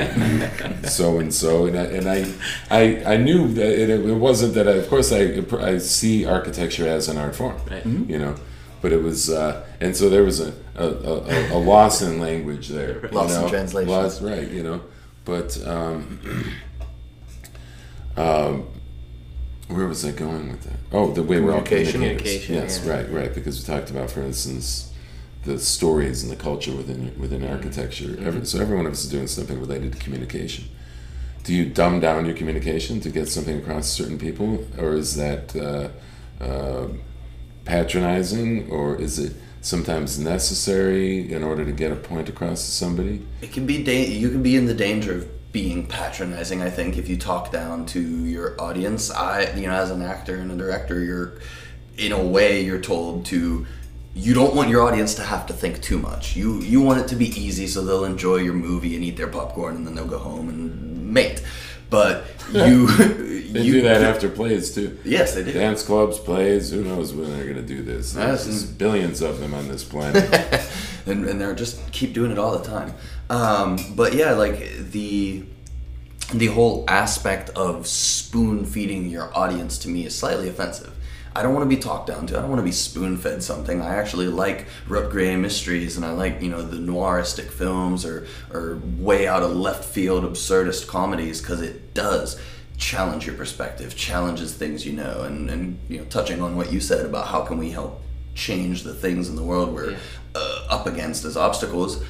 so 0.83 1.19
and 1.19 1.33
so, 1.33 1.65
and 1.67 1.77
I, 1.77 1.83
and 1.83 2.07
I, 2.09 2.25
I, 2.71 3.13
I 3.13 3.17
knew 3.17 3.47
that 3.53 3.67
it, 3.79 3.89
it 3.89 4.13
wasn't 4.15 4.53
that. 4.55 4.67
I, 4.67 4.71
of 4.73 4.87
course, 4.89 5.11
I, 5.11 5.43
I 5.59 5.77
see 5.79 6.25
architecture 6.25 6.87
as 6.87 7.09
an 7.09 7.17
art 7.17 7.35
form, 7.35 7.57
Right. 7.69 7.85
you 7.85 8.17
know. 8.17 8.35
But 8.81 8.91
it 8.93 9.01
was, 9.01 9.29
uh, 9.31 9.65
and 9.81 9.95
so 9.95 10.09
there 10.09 10.23
was 10.23 10.39
a, 10.39 10.53
a, 10.75 10.85
a, 10.87 11.53
a 11.53 11.59
loss 11.59 12.01
in 12.03 12.19
language 12.19 12.67
there. 12.69 13.01
you 13.01 13.09
Loss 13.11 13.35
in 13.35 13.49
translation. 13.49 13.91
Loss, 13.91 14.21
right? 14.21 14.47
You 14.49 14.61
know, 14.63 14.81
but 15.25 15.57
um, 15.65 16.19
um, 18.17 18.67
where 19.67 19.87
was 19.87 20.05
I 20.05 20.11
going 20.11 20.49
with 20.51 20.63
that? 20.63 20.77
Oh, 20.91 21.11
the 21.11 21.23
way 21.23 21.39
we're 21.41 21.53
all 21.53 21.61
communicating. 21.61 22.01
Communication, 22.01 22.55
Yes, 22.55 22.81
yeah. 22.85 22.91
right, 22.93 23.11
right. 23.11 23.33
Because 23.33 23.59
we 23.59 23.65
talked 23.73 23.89
about, 23.89 24.11
for 24.11 24.21
instance, 24.21 24.91
the 25.43 25.57
stories 25.59 26.23
and 26.23 26.31
the 26.31 26.35
culture 26.35 26.71
within 26.75 27.13
within 27.19 27.41
Mm-hmm. 27.41 27.53
architecture. 27.53 28.15
Every, 28.19 28.45
so 28.45 28.59
every 28.59 28.75
one 28.75 28.85
of 28.85 28.91
us 28.93 29.03
is 29.03 29.09
doing 29.11 29.27
something 29.27 29.59
related 29.59 29.93
to 29.93 29.99
communication. 29.99 30.65
Do 31.43 31.53
you 31.53 31.65
dumb 31.69 31.99
down 31.99 32.25
your 32.25 32.35
communication 32.35 32.99
to 33.01 33.09
get 33.09 33.27
something 33.29 33.57
across 33.59 33.95
to 33.95 34.03
certain 34.03 34.17
people, 34.17 34.65
or 34.79 34.93
is 34.93 35.15
that 35.15 35.55
uh, 35.55 35.89
uh, 36.43 36.87
patronizing, 37.65 38.69
or 38.71 38.95
is 38.99 39.19
it 39.19 39.33
sometimes 39.61 40.19
necessary 40.19 41.31
in 41.31 41.43
order 41.43 41.65
to 41.65 41.71
get 41.71 41.91
a 41.91 41.95
point 41.95 42.29
across 42.29 42.63
to 42.65 42.71
somebody? 42.71 43.25
It 43.41 43.51
can 43.51 43.65
be 43.65 43.83
da- 43.83 44.07
you 44.07 44.29
can 44.29 44.41
be 44.43 44.55
in 44.55 44.65
the 44.65 44.73
danger 44.73 45.17
of 45.17 45.34
being 45.55 45.87
patronizing. 45.87 46.61
I 46.61 46.69
think 46.69 46.97
if 46.97 47.07
you 47.07 47.15
talk 47.15 47.49
down 47.49 47.85
to 47.85 48.01
your 48.01 48.59
audience, 48.61 49.09
I 49.09 49.53
you 49.55 49.67
know 49.67 49.73
as 49.73 49.89
an 49.89 50.01
actor 50.01 50.35
and 50.35 50.51
a 50.51 50.55
director, 50.57 51.01
you're 51.01 51.39
in 51.97 52.11
a 52.11 52.21
way 52.21 52.61
you're 52.61 52.81
told 52.81 53.25
to. 53.27 53.65
You 54.13 54.33
don't 54.33 54.53
want 54.53 54.69
your 54.69 54.81
audience 54.81 55.15
to 55.15 55.23
have 55.23 55.45
to 55.47 55.53
think 55.53 55.81
too 55.81 55.97
much. 55.97 56.35
You 56.35 56.59
you 56.59 56.81
want 56.81 56.99
it 56.99 57.07
to 57.07 57.15
be 57.15 57.27
easy 57.27 57.67
so 57.67 57.85
they'll 57.85 58.03
enjoy 58.03 58.37
your 58.37 58.53
movie 58.53 58.95
and 58.95 59.03
eat 59.05 59.15
their 59.15 59.29
popcorn 59.29 59.77
and 59.77 59.87
then 59.87 59.95
they'll 59.95 60.13
go 60.17 60.19
home 60.19 60.49
and 60.49 61.13
mate. 61.13 61.41
But 61.89 62.25
you 62.51 62.87
They 62.87 63.61
you 63.61 63.73
do 63.75 63.81
that 63.83 64.03
after 64.03 64.27
plays 64.27 64.75
too. 64.75 64.99
Yes, 65.05 65.35
they 65.35 65.43
do. 65.43 65.53
Dance 65.53 65.83
clubs, 65.83 66.19
plays. 66.19 66.71
Who 66.71 66.83
knows 66.83 67.13
when 67.13 67.31
they're 67.31 67.45
going 67.45 67.55
to 67.55 67.73
do 67.75 67.81
this? 67.81 68.11
There's 68.11 68.65
billions 68.65 69.21
of 69.21 69.39
them 69.39 69.53
on 69.53 69.69
this 69.69 69.85
planet. 69.85 70.29
and, 71.05 71.25
and 71.25 71.39
they're 71.39 71.55
just 71.55 71.79
keep 71.93 72.11
doing 72.11 72.31
it 72.31 72.37
all 72.37 72.57
the 72.57 72.65
time. 72.65 72.93
Um, 73.29 73.77
but 73.95 74.13
yeah, 74.13 74.31
like 74.33 74.59
the 74.91 75.43
the 76.33 76.47
whole 76.47 76.85
aspect 76.87 77.49
of 77.51 77.85
spoon 77.87 78.65
feeding 78.65 79.09
your 79.09 79.35
audience 79.37 79.77
to 79.79 79.89
me 79.89 80.05
is 80.05 80.17
slightly 80.17 80.49
offensive. 80.49 80.91
I 81.37 81.43
don't 81.43 81.53
want 81.53 81.69
to 81.69 81.75
be 81.75 81.81
talked 81.81 82.07
down 82.07 82.27
to. 82.27 82.37
I 82.37 82.41
don't 82.41 82.49
want 82.49 82.61
to 82.61 82.65
be 82.65 82.71
spoon 82.71 83.17
fed 83.17 83.43
something. 83.43 83.81
I 83.81 83.95
actually 83.95 84.27
like 84.27 84.67
Rutger 84.87 85.37
mysteries 85.39 85.97
and 85.97 86.05
I 86.05 86.11
like 86.11 86.41
you 86.41 86.49
know 86.49 86.61
the 86.61 86.77
noiristic 86.77 87.51
films 87.51 88.05
or 88.05 88.25
or 88.53 88.79
way 88.97 89.27
out 89.27 89.43
of 89.43 89.51
left 89.51 89.83
field 89.85 90.23
absurdist 90.23 90.87
comedies 90.87 91.41
because 91.41 91.61
it 91.61 91.93
does 91.93 92.39
challenge 92.77 93.25
your 93.25 93.35
perspective, 93.35 93.95
challenges 93.95 94.53
things 94.53 94.85
you 94.85 94.93
know, 94.93 95.23
and 95.23 95.49
and 95.49 95.77
you 95.89 95.97
know 95.99 96.05
touching 96.05 96.41
on 96.41 96.55
what 96.55 96.71
you 96.71 96.79
said 96.79 97.05
about 97.05 97.27
how 97.27 97.41
can 97.43 97.57
we 97.57 97.71
help 97.71 98.01
change 98.33 98.83
the 98.83 98.93
things 98.93 99.29
in 99.29 99.35
the 99.35 99.43
world 99.43 99.73
we're 99.73 99.91
Yeah. 99.91 99.97
uh, 100.35 100.67
up 100.69 100.87
against 100.87 101.23
as 101.23 101.37
obstacles 101.37 102.03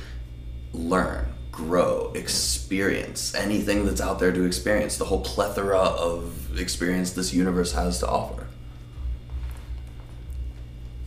learn, 0.73 1.25
grow, 1.51 2.11
experience 2.15 3.33
anything 3.35 3.85
that's 3.85 4.01
out 4.01 4.19
there 4.19 4.31
to 4.31 4.43
experience, 4.43 4.97
the 4.97 5.05
whole 5.05 5.21
plethora 5.21 5.79
of 5.79 6.59
experience 6.59 7.11
this 7.11 7.33
universe 7.33 7.73
has 7.73 7.99
to 7.99 8.07
offer. 8.07 8.47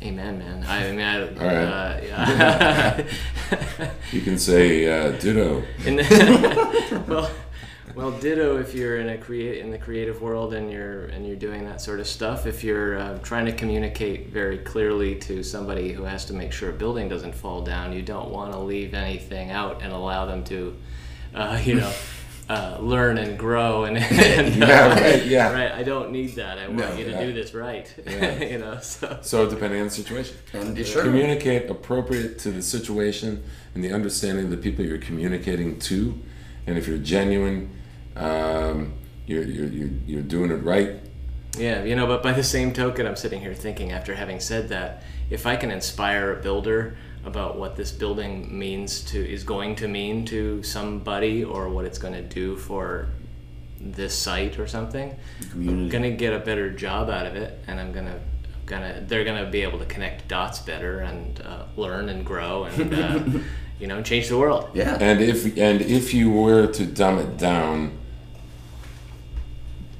Amen, 0.01 0.39
man. 0.39 0.65
I 0.69 0.91
mean, 0.91 1.01
I, 1.01 1.21
right. 1.21 1.43
uh, 1.43 2.01
yeah. 2.05 3.91
you 4.13 4.21
can 4.21 4.39
say 4.39 4.87
uh, 4.89 5.11
ditto. 5.19 5.65
And 5.85 5.99
well, 7.09 7.31
well, 7.95 8.11
ditto 8.13 8.59
if 8.59 8.75
you're 8.75 8.99
in 8.99 9.09
a 9.11 9.19
create 9.19 9.59
in 9.59 9.71
the 9.71 9.79
creative 9.79 10.21
world 10.23 10.55
and 10.55 10.71
you're 10.71 11.07
and 11.07 11.27
you're 11.27 11.37
doing 11.37 11.65
that 11.65 11.81
sort 11.81 12.01
of 12.01 12.07
stuff. 12.07 12.47
If 12.47 12.63
you're 12.65 12.99
uh, 12.99 13.19
trying 13.19 13.47
to 13.47 13.53
communicate 13.53 14.29
very 14.29 14.59
clearly 14.59 15.15
to 15.21 15.43
somebody 15.43 15.93
who 15.93 16.05
has 16.05 16.25
to 16.27 16.33
make 16.33 16.53
sure 16.53 16.71
a 16.71 16.73
building 16.73 17.09
doesn't 17.09 17.35
fall 17.35 17.63
down, 17.63 17.93
you 17.93 18.03
don't 18.03 18.31
want 18.31 18.53
to 18.53 18.59
leave 18.59 18.95
anything 18.95 19.51
out 19.51 19.83
and 19.83 19.93
allow 19.93 20.27
them 20.27 20.45
to, 20.45 20.77
uh, 21.35 21.61
you 21.65 21.75
know. 21.77 21.93
Uh, 22.51 22.79
learn 22.81 23.19
and 23.19 23.39
grow 23.39 23.85
and, 23.85 23.99
and 23.99 24.63
uh, 24.65 24.67
Yeah, 24.67 24.89
right, 24.95 25.27
yeah. 25.27 25.53
right. 25.53 25.71
I 25.71 25.83
don't 25.83 26.11
need 26.13 26.37
that. 26.37 26.57
I 26.59 26.67
want 26.67 26.79
No, 26.79 26.93
you 26.97 27.05
to 27.05 27.11
yeah. 27.11 27.27
do 27.27 27.33
this 27.35 27.53
right. 27.53 27.95
Yeah. 28.07 28.43
you 28.43 28.57
know. 28.57 28.79
So 28.81 29.19
So 29.21 29.51
depending 29.51 29.81
on 29.83 29.89
the 29.89 29.93
situation, 29.93 30.35
And 30.55 30.87
sure, 30.87 31.03
communicate 31.03 31.69
appropriate 31.69 32.39
to 32.39 32.51
the 32.51 32.63
situation 32.63 33.45
and 33.75 33.85
the 33.85 33.93
understanding 33.93 34.47
of 34.47 34.51
the 34.51 34.57
people 34.57 34.83
you're 34.83 34.97
communicating 34.97 35.79
to, 35.81 36.19
and 36.67 36.79
if 36.79 36.89
you're 36.89 36.97
genuine, 36.97 37.69
um, 38.19 38.95
you're, 39.27 39.45
you're 39.45 39.69
you're 39.69 39.91
you're 40.07 40.23
doing 40.23 40.51
it 40.51 40.57
right. 40.57 41.01
Yeah, 41.57 41.83
you 41.83 41.97
know, 41.97 42.07
but 42.07 42.23
by 42.23 42.33
the 42.33 42.45
same 42.45 42.73
token, 42.73 43.07
I'm 43.07 43.17
sitting 43.17 43.41
here 43.41 43.55
thinking 43.55 43.93
after 43.93 44.15
having 44.15 44.39
said 44.39 44.69
that, 44.69 45.03
if 45.31 45.47
I 45.47 45.57
can 45.57 45.71
inspire 45.71 46.33
a 46.33 46.43
builder 46.43 46.97
about 47.25 47.59
what 47.59 47.77
this 47.77 47.91
building 47.91 48.57
means 48.57 49.01
to 49.03 49.19
is 49.19 49.45
going 49.45 49.75
to 49.77 49.89
mean 49.89 50.25
to 50.27 50.63
somebody 50.63 51.43
or 51.45 51.69
what 51.69 51.85
it's 51.85 51.99
going 51.99 52.15
to 52.15 52.23
do 52.23 52.57
for 52.57 53.09
this 53.81 54.15
site 54.15 54.59
or 54.59 54.67
something, 54.67 55.17
I'm 55.53 55.89
going 55.89 56.05
to 56.05 56.11
get 56.11 56.33
a 56.33 56.39
better 56.39 56.71
job 56.71 57.11
out 57.11 57.27
of 57.27 57.35
it 57.35 57.59
and 57.67 57.81
I'm 57.81 57.93
going 57.93 58.07
to 58.07 58.21
gonna 58.67 59.03
they're 59.07 59.25
going 59.25 59.43
to 59.43 59.51
be 59.51 59.63
able 59.63 59.79
to 59.79 59.87
connect 59.87 60.29
dots 60.29 60.61
better 60.61 61.01
and 61.01 61.41
uh, 61.41 61.65
learn 61.77 62.09
and 62.09 62.25
grow 62.25 62.65
and 62.65 62.95
uh, 62.95 63.41
you 63.81 63.87
know, 63.87 64.03
change 64.03 64.29
the 64.29 64.39
world. 64.39 64.71
Yeah. 64.75 64.97
And 65.01 65.21
if 65.21 65.45
and 65.57 65.81
if 65.81 66.15
you 66.15 66.31
were 66.31 66.67
to 66.67 66.87
dumb 66.87 67.19
it 67.19 67.37
down 67.37 67.98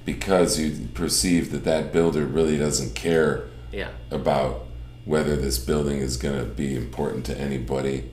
because 0.09 0.59
you 0.59 0.89
perceive 0.95 1.53
that 1.53 1.65
that 1.65 1.93
builder 1.93 2.25
really 2.25 2.57
doesn't 2.57 2.95
care 2.95 3.45
Yeah. 3.71 3.91
about 4.11 4.65
whether 5.05 5.37
this 5.37 5.59
building 5.59 5.99
is 5.99 6.17
going 6.17 6.39
to 6.39 6.47
be 6.47 6.75
important 6.75 7.27
to 7.27 7.39
anybody 7.39 8.05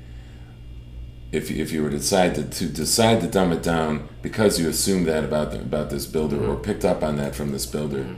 if 1.31 1.49
if 1.49 1.71
you 1.71 1.81
were 1.81 1.89
to 1.89 1.97
decide 1.97 2.35
to, 2.35 2.43
to 2.43 2.65
decide 2.65 3.21
to 3.21 3.27
dumb 3.27 3.53
it 3.53 3.63
down 3.63 4.09
because 4.21 4.59
you 4.59 4.67
assumed 4.67 5.05
that 5.05 5.23
about 5.23 5.51
the, 5.51 5.59
about 5.61 5.89
this 5.89 6.05
builder 6.05 6.35
or 6.35 6.55
mm-hmm. 6.55 6.63
picked 6.63 6.83
up 6.83 7.01
on 7.01 7.15
that 7.15 7.33
from 7.33 7.53
this 7.53 7.65
builder, 7.65 8.03
mm-hmm. 8.03 8.15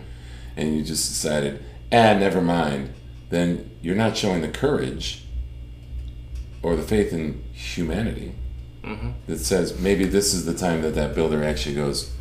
and 0.55 0.75
you 0.75 0.83
just 0.83 1.07
decided, 1.07 1.63
ah, 1.91 2.13
never 2.13 2.41
mind, 2.41 2.95
then 3.29 3.69
you're 3.83 4.01
not 4.05 4.17
showing 4.17 4.41
the 4.41 4.49
courage 4.49 5.23
or 6.63 6.75
the 6.75 6.81
faith 6.81 7.13
in 7.13 7.43
humanity 7.53 8.33
mm-hmm. 8.83 9.11
that 9.27 9.37
says 9.37 9.79
maybe 9.79 10.05
this 10.05 10.33
is 10.33 10.45
the 10.45 10.55
time 10.55 10.81
that 10.81 10.95
that 10.95 11.13
builder 11.13 11.43
actually 11.43 11.75
goes. 11.75 12.16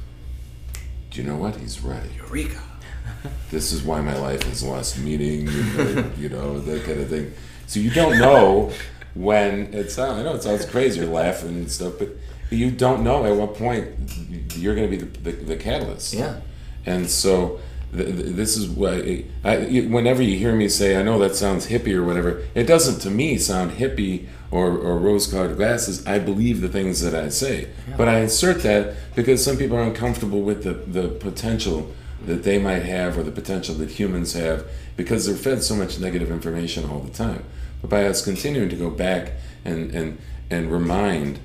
Do 1.16 1.22
you 1.22 1.28
know 1.28 1.38
what? 1.38 1.56
He's 1.56 1.80
right 1.80 2.10
Eureka. 2.18 2.60
this 3.50 3.72
is 3.72 3.82
why 3.82 4.02
my 4.02 4.18
life 4.18 4.42
has 4.42 4.62
lost 4.62 4.98
meaning, 4.98 5.48
you 5.48 5.62
uh, 5.80 5.84
know, 5.84 6.10
you 6.18 6.28
know, 6.28 6.60
that 6.60 6.84
kind 6.84 7.00
of 7.00 7.08
thing. 7.08 7.32
So 7.66 7.80
you 7.80 7.90
don't 7.90 8.18
know 8.18 8.70
when 9.14 9.72
it's. 9.72 9.98
I 9.98 10.22
know 10.22 10.34
it 10.34 10.42
sounds 10.42 10.66
crazy, 10.66 11.00
you're 11.00 11.08
laughing 11.08 11.48
and 11.48 11.72
stuff, 11.72 11.94
but 11.98 12.10
you 12.50 12.70
don't 12.70 13.02
know 13.02 13.24
at 13.24 13.34
what 13.34 13.54
point 13.54 13.88
you're 14.56 14.74
going 14.74 14.90
to 14.90 14.94
be 14.94 15.02
the, 15.02 15.30
the, 15.30 15.44
the 15.44 15.56
catalyst. 15.56 16.12
Yeah. 16.12 16.40
And 16.84 17.08
so 17.08 17.60
this 17.96 18.56
is 18.56 18.68
why. 18.68 19.24
I, 19.44 19.56
whenever 19.88 20.22
you 20.22 20.36
hear 20.38 20.54
me 20.54 20.68
say, 20.68 20.96
"I 20.96 21.02
know 21.02 21.18
that 21.18 21.34
sounds 21.34 21.68
hippie" 21.68 21.94
or 21.94 22.04
whatever, 22.04 22.42
it 22.54 22.64
doesn't 22.64 23.00
to 23.00 23.10
me 23.10 23.38
sound 23.38 23.72
hippie 23.72 24.26
or, 24.50 24.76
or 24.76 24.98
rose-colored 24.98 25.56
glasses. 25.56 26.06
I 26.06 26.18
believe 26.18 26.60
the 26.60 26.68
things 26.68 27.00
that 27.02 27.14
I 27.14 27.28
say, 27.28 27.68
but 27.96 28.08
I 28.08 28.20
insert 28.20 28.62
that 28.62 28.94
because 29.14 29.44
some 29.44 29.56
people 29.56 29.76
are 29.76 29.82
uncomfortable 29.82 30.42
with 30.42 30.62
the 30.64 30.74
the 30.74 31.08
potential 31.08 31.92
that 32.24 32.42
they 32.42 32.58
might 32.58 32.82
have 32.82 33.16
or 33.16 33.22
the 33.22 33.30
potential 33.30 33.74
that 33.76 33.90
humans 33.90 34.32
have 34.32 34.66
because 34.96 35.26
they're 35.26 35.36
fed 35.36 35.62
so 35.62 35.76
much 35.76 35.98
negative 35.98 36.30
information 36.30 36.88
all 36.88 37.00
the 37.00 37.12
time. 37.12 37.44
But 37.80 37.90
by 37.90 38.06
us 38.06 38.24
continuing 38.24 38.68
to 38.70 38.76
go 38.76 38.90
back 38.90 39.32
and 39.64 39.90
and 39.94 40.18
and 40.50 40.70
remind 40.70 41.40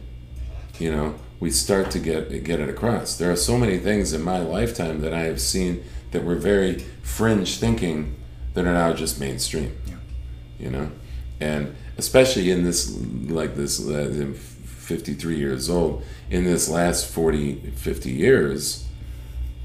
you 0.79 0.91
know 0.91 1.15
we 1.39 1.49
start 1.49 1.91
to 1.91 1.99
get 1.99 2.43
get 2.43 2.59
it 2.59 2.69
across 2.69 3.17
there 3.17 3.31
are 3.31 3.35
so 3.35 3.57
many 3.57 3.77
things 3.77 4.13
in 4.13 4.21
my 4.21 4.39
lifetime 4.39 5.01
that 5.01 5.13
i 5.13 5.21
have 5.21 5.41
seen 5.41 5.83
that 6.11 6.23
were 6.23 6.35
very 6.35 6.79
fringe 7.03 7.57
thinking 7.57 8.15
that 8.53 8.65
are 8.65 8.73
now 8.73 8.93
just 8.93 9.19
mainstream 9.19 9.77
you 10.59 10.69
know? 10.69 10.91
And 11.39 11.75
especially 11.97 12.51
in 12.51 12.63
this 12.63 12.91
like 13.29 13.55
this 13.55 13.79
uh, 13.87 14.33
53 14.35 15.37
years 15.37 15.69
old 15.69 16.03
in 16.29 16.43
this 16.43 16.69
last 16.69 17.07
40 17.11 17.71
50 17.75 18.09
years 18.11 18.85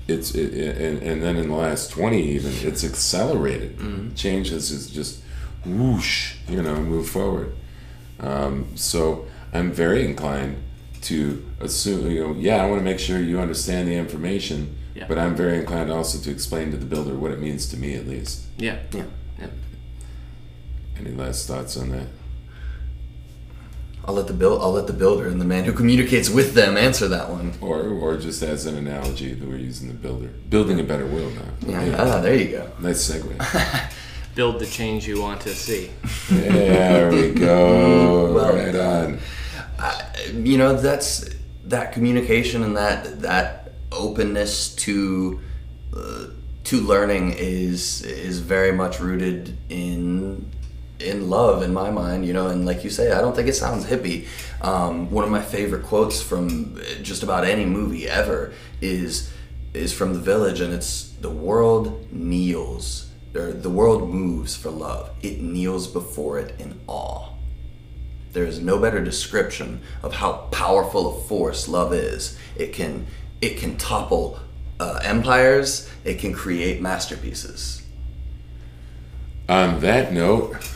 it's 0.09 0.35
it, 0.35 0.55
it- 0.55 0.79
and, 0.81 1.03
and 1.03 1.23
then 1.23 1.37
in 1.37 1.49
the 1.49 1.55
last 1.55 1.91
20 1.91 2.23
even 2.23 2.53
it's 2.63 2.85
accelerated. 2.85 3.79
Change 4.15 4.51
has 4.51 4.71
just, 4.71 4.93
just 4.95 5.23
whoosh 5.67 6.37
you 6.49 6.63
know 6.63 6.77
move 6.81 7.09
forward. 7.09 7.53
Um, 8.21 8.69
so 8.77 9.27
I'm 9.53 9.73
very 9.73 10.05
inclined 10.05 10.63
to 11.03 11.45
assume, 11.61 12.11
you 12.11 12.21
know, 12.21 12.35
yeah, 12.39 12.57
I 12.63 12.67
want 12.67 12.81
to 12.81 12.85
make 12.85 12.99
sure 12.99 13.21
you 13.21 13.39
understand 13.41 13.89
the 13.89 13.95
information, 13.95 14.77
Yeah. 14.97 15.05
but 15.09 15.19
I'm 15.19 15.35
very 15.37 15.59
inclined 15.59 15.91
also 15.91 16.19
to 16.19 16.31
explain 16.31 16.71
to 16.71 16.77
the 16.79 16.87
builder 16.87 17.15
what 17.15 17.31
it 17.31 17.39
means 17.39 17.69
to 17.69 17.77
me 17.77 17.95
at 17.95 18.07
least. 18.07 18.47
Yeah. 18.57 18.79
Yeah. 18.93 19.05
Yeah. 19.39 19.49
Any 20.99 21.11
last 21.11 21.47
thoughts 21.47 21.77
on 21.77 21.91
that? 21.91 22.07
I'll 24.07 24.15
let 24.15 24.27
the 24.29 24.33
build. 24.33 24.63
I'll 24.63 24.73
let 24.73 24.87
the 24.87 24.93
builder 24.93 25.27
and 25.29 25.41
the 25.41 25.45
man 25.45 25.65
who 25.65 25.73
communicates 25.73 26.31
with 26.31 26.55
them 26.55 26.77
answer 26.77 27.09
that 27.09 27.29
one. 27.29 27.53
Or, 27.61 27.83
or 27.83 28.17
just 28.17 28.41
as 28.43 28.65
an 28.65 28.77
analogy 28.79 29.35
that 29.35 29.47
we're 29.49 29.57
using 29.59 29.89
the 29.89 29.95
builder, 29.95 30.29
building 30.49 30.79
a 30.81 30.85
better 30.85 31.05
world 31.07 31.35
now. 31.35 31.69
Yeah. 31.73 31.97
Ah, 31.99 32.21
there 32.21 32.37
you 32.37 32.49
go. 32.53 32.71
Nice 32.81 33.11
segue. 33.11 33.93
Build 34.37 34.61
the 34.61 34.67
change 34.67 35.09
you 35.09 35.21
want 35.21 35.41
to 35.43 35.55
see. 35.55 35.91
there 36.31 37.11
we 37.11 37.33
go. 37.33 38.33
Well 38.37 38.55
right 38.55 38.75
on. 38.75 39.19
you 40.47 40.59
know 40.59 40.77
that's 40.77 41.29
that 41.65 41.93
communication 41.93 42.63
and 42.63 42.77
that 42.77 43.23
that 43.23 43.66
openness 43.97 44.75
to 44.77 45.41
uh, 45.97 46.27
to 46.65 46.81
learning 46.81 47.35
is 47.37 48.03
is 48.03 48.41
very 48.41 48.73
much 48.73 49.01
rooted 49.01 49.57
in 49.69 50.51
in 50.99 51.29
love 51.29 51.63
in 51.63 51.73
my 51.75 51.91
mind 51.91 52.27
you 52.27 52.33
know 52.33 52.47
and 52.49 52.65
like 52.65 52.83
you 52.83 52.89
say 52.89 53.13
i 53.13 53.21
don't 53.21 53.37
think 53.37 53.49
it 53.49 53.55
sounds 53.55 53.85
hippie. 53.85 54.27
Um, 54.63 55.11
one 55.11 55.25
of 55.25 55.31
my 55.31 55.43
favorite 55.43 55.85
quotes 55.85 56.23
from 56.23 56.81
just 57.03 57.23
about 57.23 57.45
any 57.45 57.65
movie 57.65 58.09
ever 58.09 58.53
is 58.81 59.31
is 59.75 59.93
from 59.93 60.15
the 60.15 60.19
village 60.19 60.61
and 60.61 60.73
it's 60.73 61.11
the 61.21 61.31
world 61.31 62.11
kneels 62.11 63.11
or 63.35 63.53
the 63.53 63.71
world 63.71 64.09
moves 64.09 64.57
for 64.57 64.71
love. 64.71 65.11
It 65.23 65.41
kneels 65.41 65.87
before 65.87 66.39
it 66.39 66.59
in 66.59 66.81
awe. 66.87 67.31
There 68.33 68.45
is 68.45 68.61
no 68.61 68.79
better 68.79 69.03
description 69.03 69.83
of 70.03 70.15
how 70.15 70.49
powerful 70.51 71.17
a 71.17 71.21
force 71.23 71.69
love 71.69 71.93
is. 71.93 72.39
It 72.57 72.73
can 72.73 73.07
it 73.41 73.59
can 73.59 73.77
topple 73.77 74.41
uh, 74.81 75.01
empires. 75.03 75.91
It 76.05 76.19
can 76.19 76.33
create 76.33 76.81
masterpieces. 76.81 77.83
On 79.49 79.81
that 79.81 80.13
note, 80.13 80.57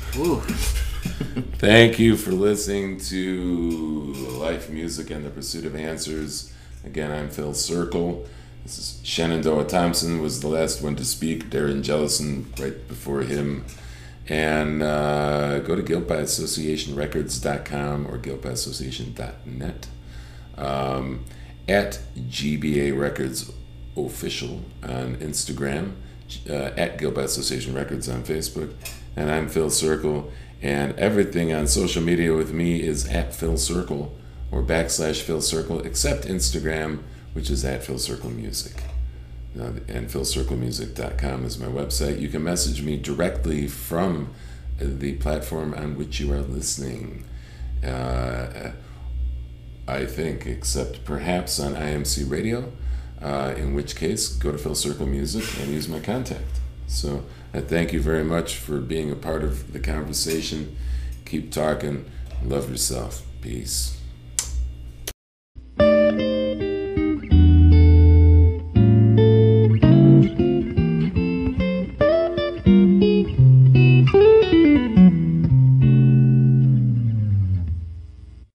Thank 1.59 1.99
you 1.99 2.16
for 2.16 2.31
listening 2.32 2.99
to 2.99 4.12
Life 4.39 4.69
Music 4.69 5.11
and 5.11 5.24
the 5.24 5.31
Pursuit 5.31 5.65
of 5.65 5.74
Answers. 5.74 6.53
Again, 6.85 7.11
I'm 7.11 7.31
Phil 7.31 7.55
Circle. 7.55 8.27
This 8.65 8.78
is 8.78 9.01
Shenandoah 9.03 9.65
Thompson 9.65 10.20
was 10.20 10.41
the 10.41 10.49
last 10.49 10.82
one 10.82 10.97
to 10.97 11.05
speak. 11.05 11.49
Darren 11.49 11.81
Jellison 11.82 12.53
right 12.59 12.87
before 12.89 13.23
him. 13.23 13.65
And 14.28 14.82
uh, 14.82 15.61
go 15.61 15.74
to 15.74 15.82
guiltbyassociationrecords.com 15.82 18.07
or 18.07 18.19
guiltbyassociation.net. 18.19 19.87
Um, 20.59 21.24
at 21.71 22.01
GBA 22.17 22.99
Records 22.99 23.53
Official 23.97 24.63
on 24.83 25.17
Instagram, 25.17 25.93
uh, 26.49 26.73
at 26.77 26.99
by 27.15 27.23
Association 27.23 27.75
Records 27.75 28.09
on 28.09 28.25
Facebook, 28.25 28.73
and 29.17 29.31
I'm 29.31 29.49
Phil 29.49 29.71
Circle. 29.71 30.33
And 30.63 30.99
everything 30.99 31.55
on 31.55 31.67
social 31.67 32.03
media 32.03 32.35
with 32.35 32.53
me 32.53 32.83
is 32.83 33.07
at 33.07 33.35
Phil 33.35 33.57
Circle 33.57 34.15
or 34.51 34.63
backslash 34.63 35.23
Phil 35.23 35.41
Circle, 35.41 35.81
except 35.83 36.27
Instagram, 36.27 37.03
which 37.33 37.49
is 37.49 37.65
at 37.65 37.85
Phil 37.85 37.99
Circle 37.99 38.31
Music. 38.31 38.83
Uh, 39.59 39.73
and 39.89 40.09
philcirclemusic.com 40.09 41.45
is 41.45 41.59
my 41.59 41.67
website. 41.67 42.21
You 42.21 42.29
can 42.29 42.45
message 42.45 42.83
me 42.83 42.97
directly 42.97 43.67
from 43.67 44.33
the 44.79 45.15
platform 45.15 45.75
on 45.75 45.97
which 45.97 46.21
you 46.21 46.33
are 46.33 46.43
listening. 46.43 47.25
Uh, 47.83 48.73
I 49.91 50.07
think, 50.07 50.47
except 50.47 51.05
perhaps 51.05 51.59
on 51.59 51.75
IMC 51.75 52.31
Radio, 52.31 52.73
uh, 53.21 53.55
in 53.57 53.75
which 53.75 53.97
case, 53.97 54.29
go 54.29 54.53
to 54.53 54.59
Phil 54.59 54.75
Circle 54.75 55.07
Music 55.07 55.45
and 55.61 55.73
use 55.73 55.89
my 55.89 55.99
contact. 55.99 56.61
So 56.87 57.25
I 57.53 57.61
thank 57.61 57.93
you 57.93 58.01
very 58.01 58.25
much 58.25 58.57
for 58.57 58.79
being 58.79 59.11
a 59.11 59.17
part 59.17 59.43
of 59.43 59.73
the 59.73 59.81
conversation. 59.81 60.77
Keep 61.25 61.53
talking. 61.53 62.05
Love 62.45 62.71
yourself. 62.71 63.23
Peace. 63.41 63.99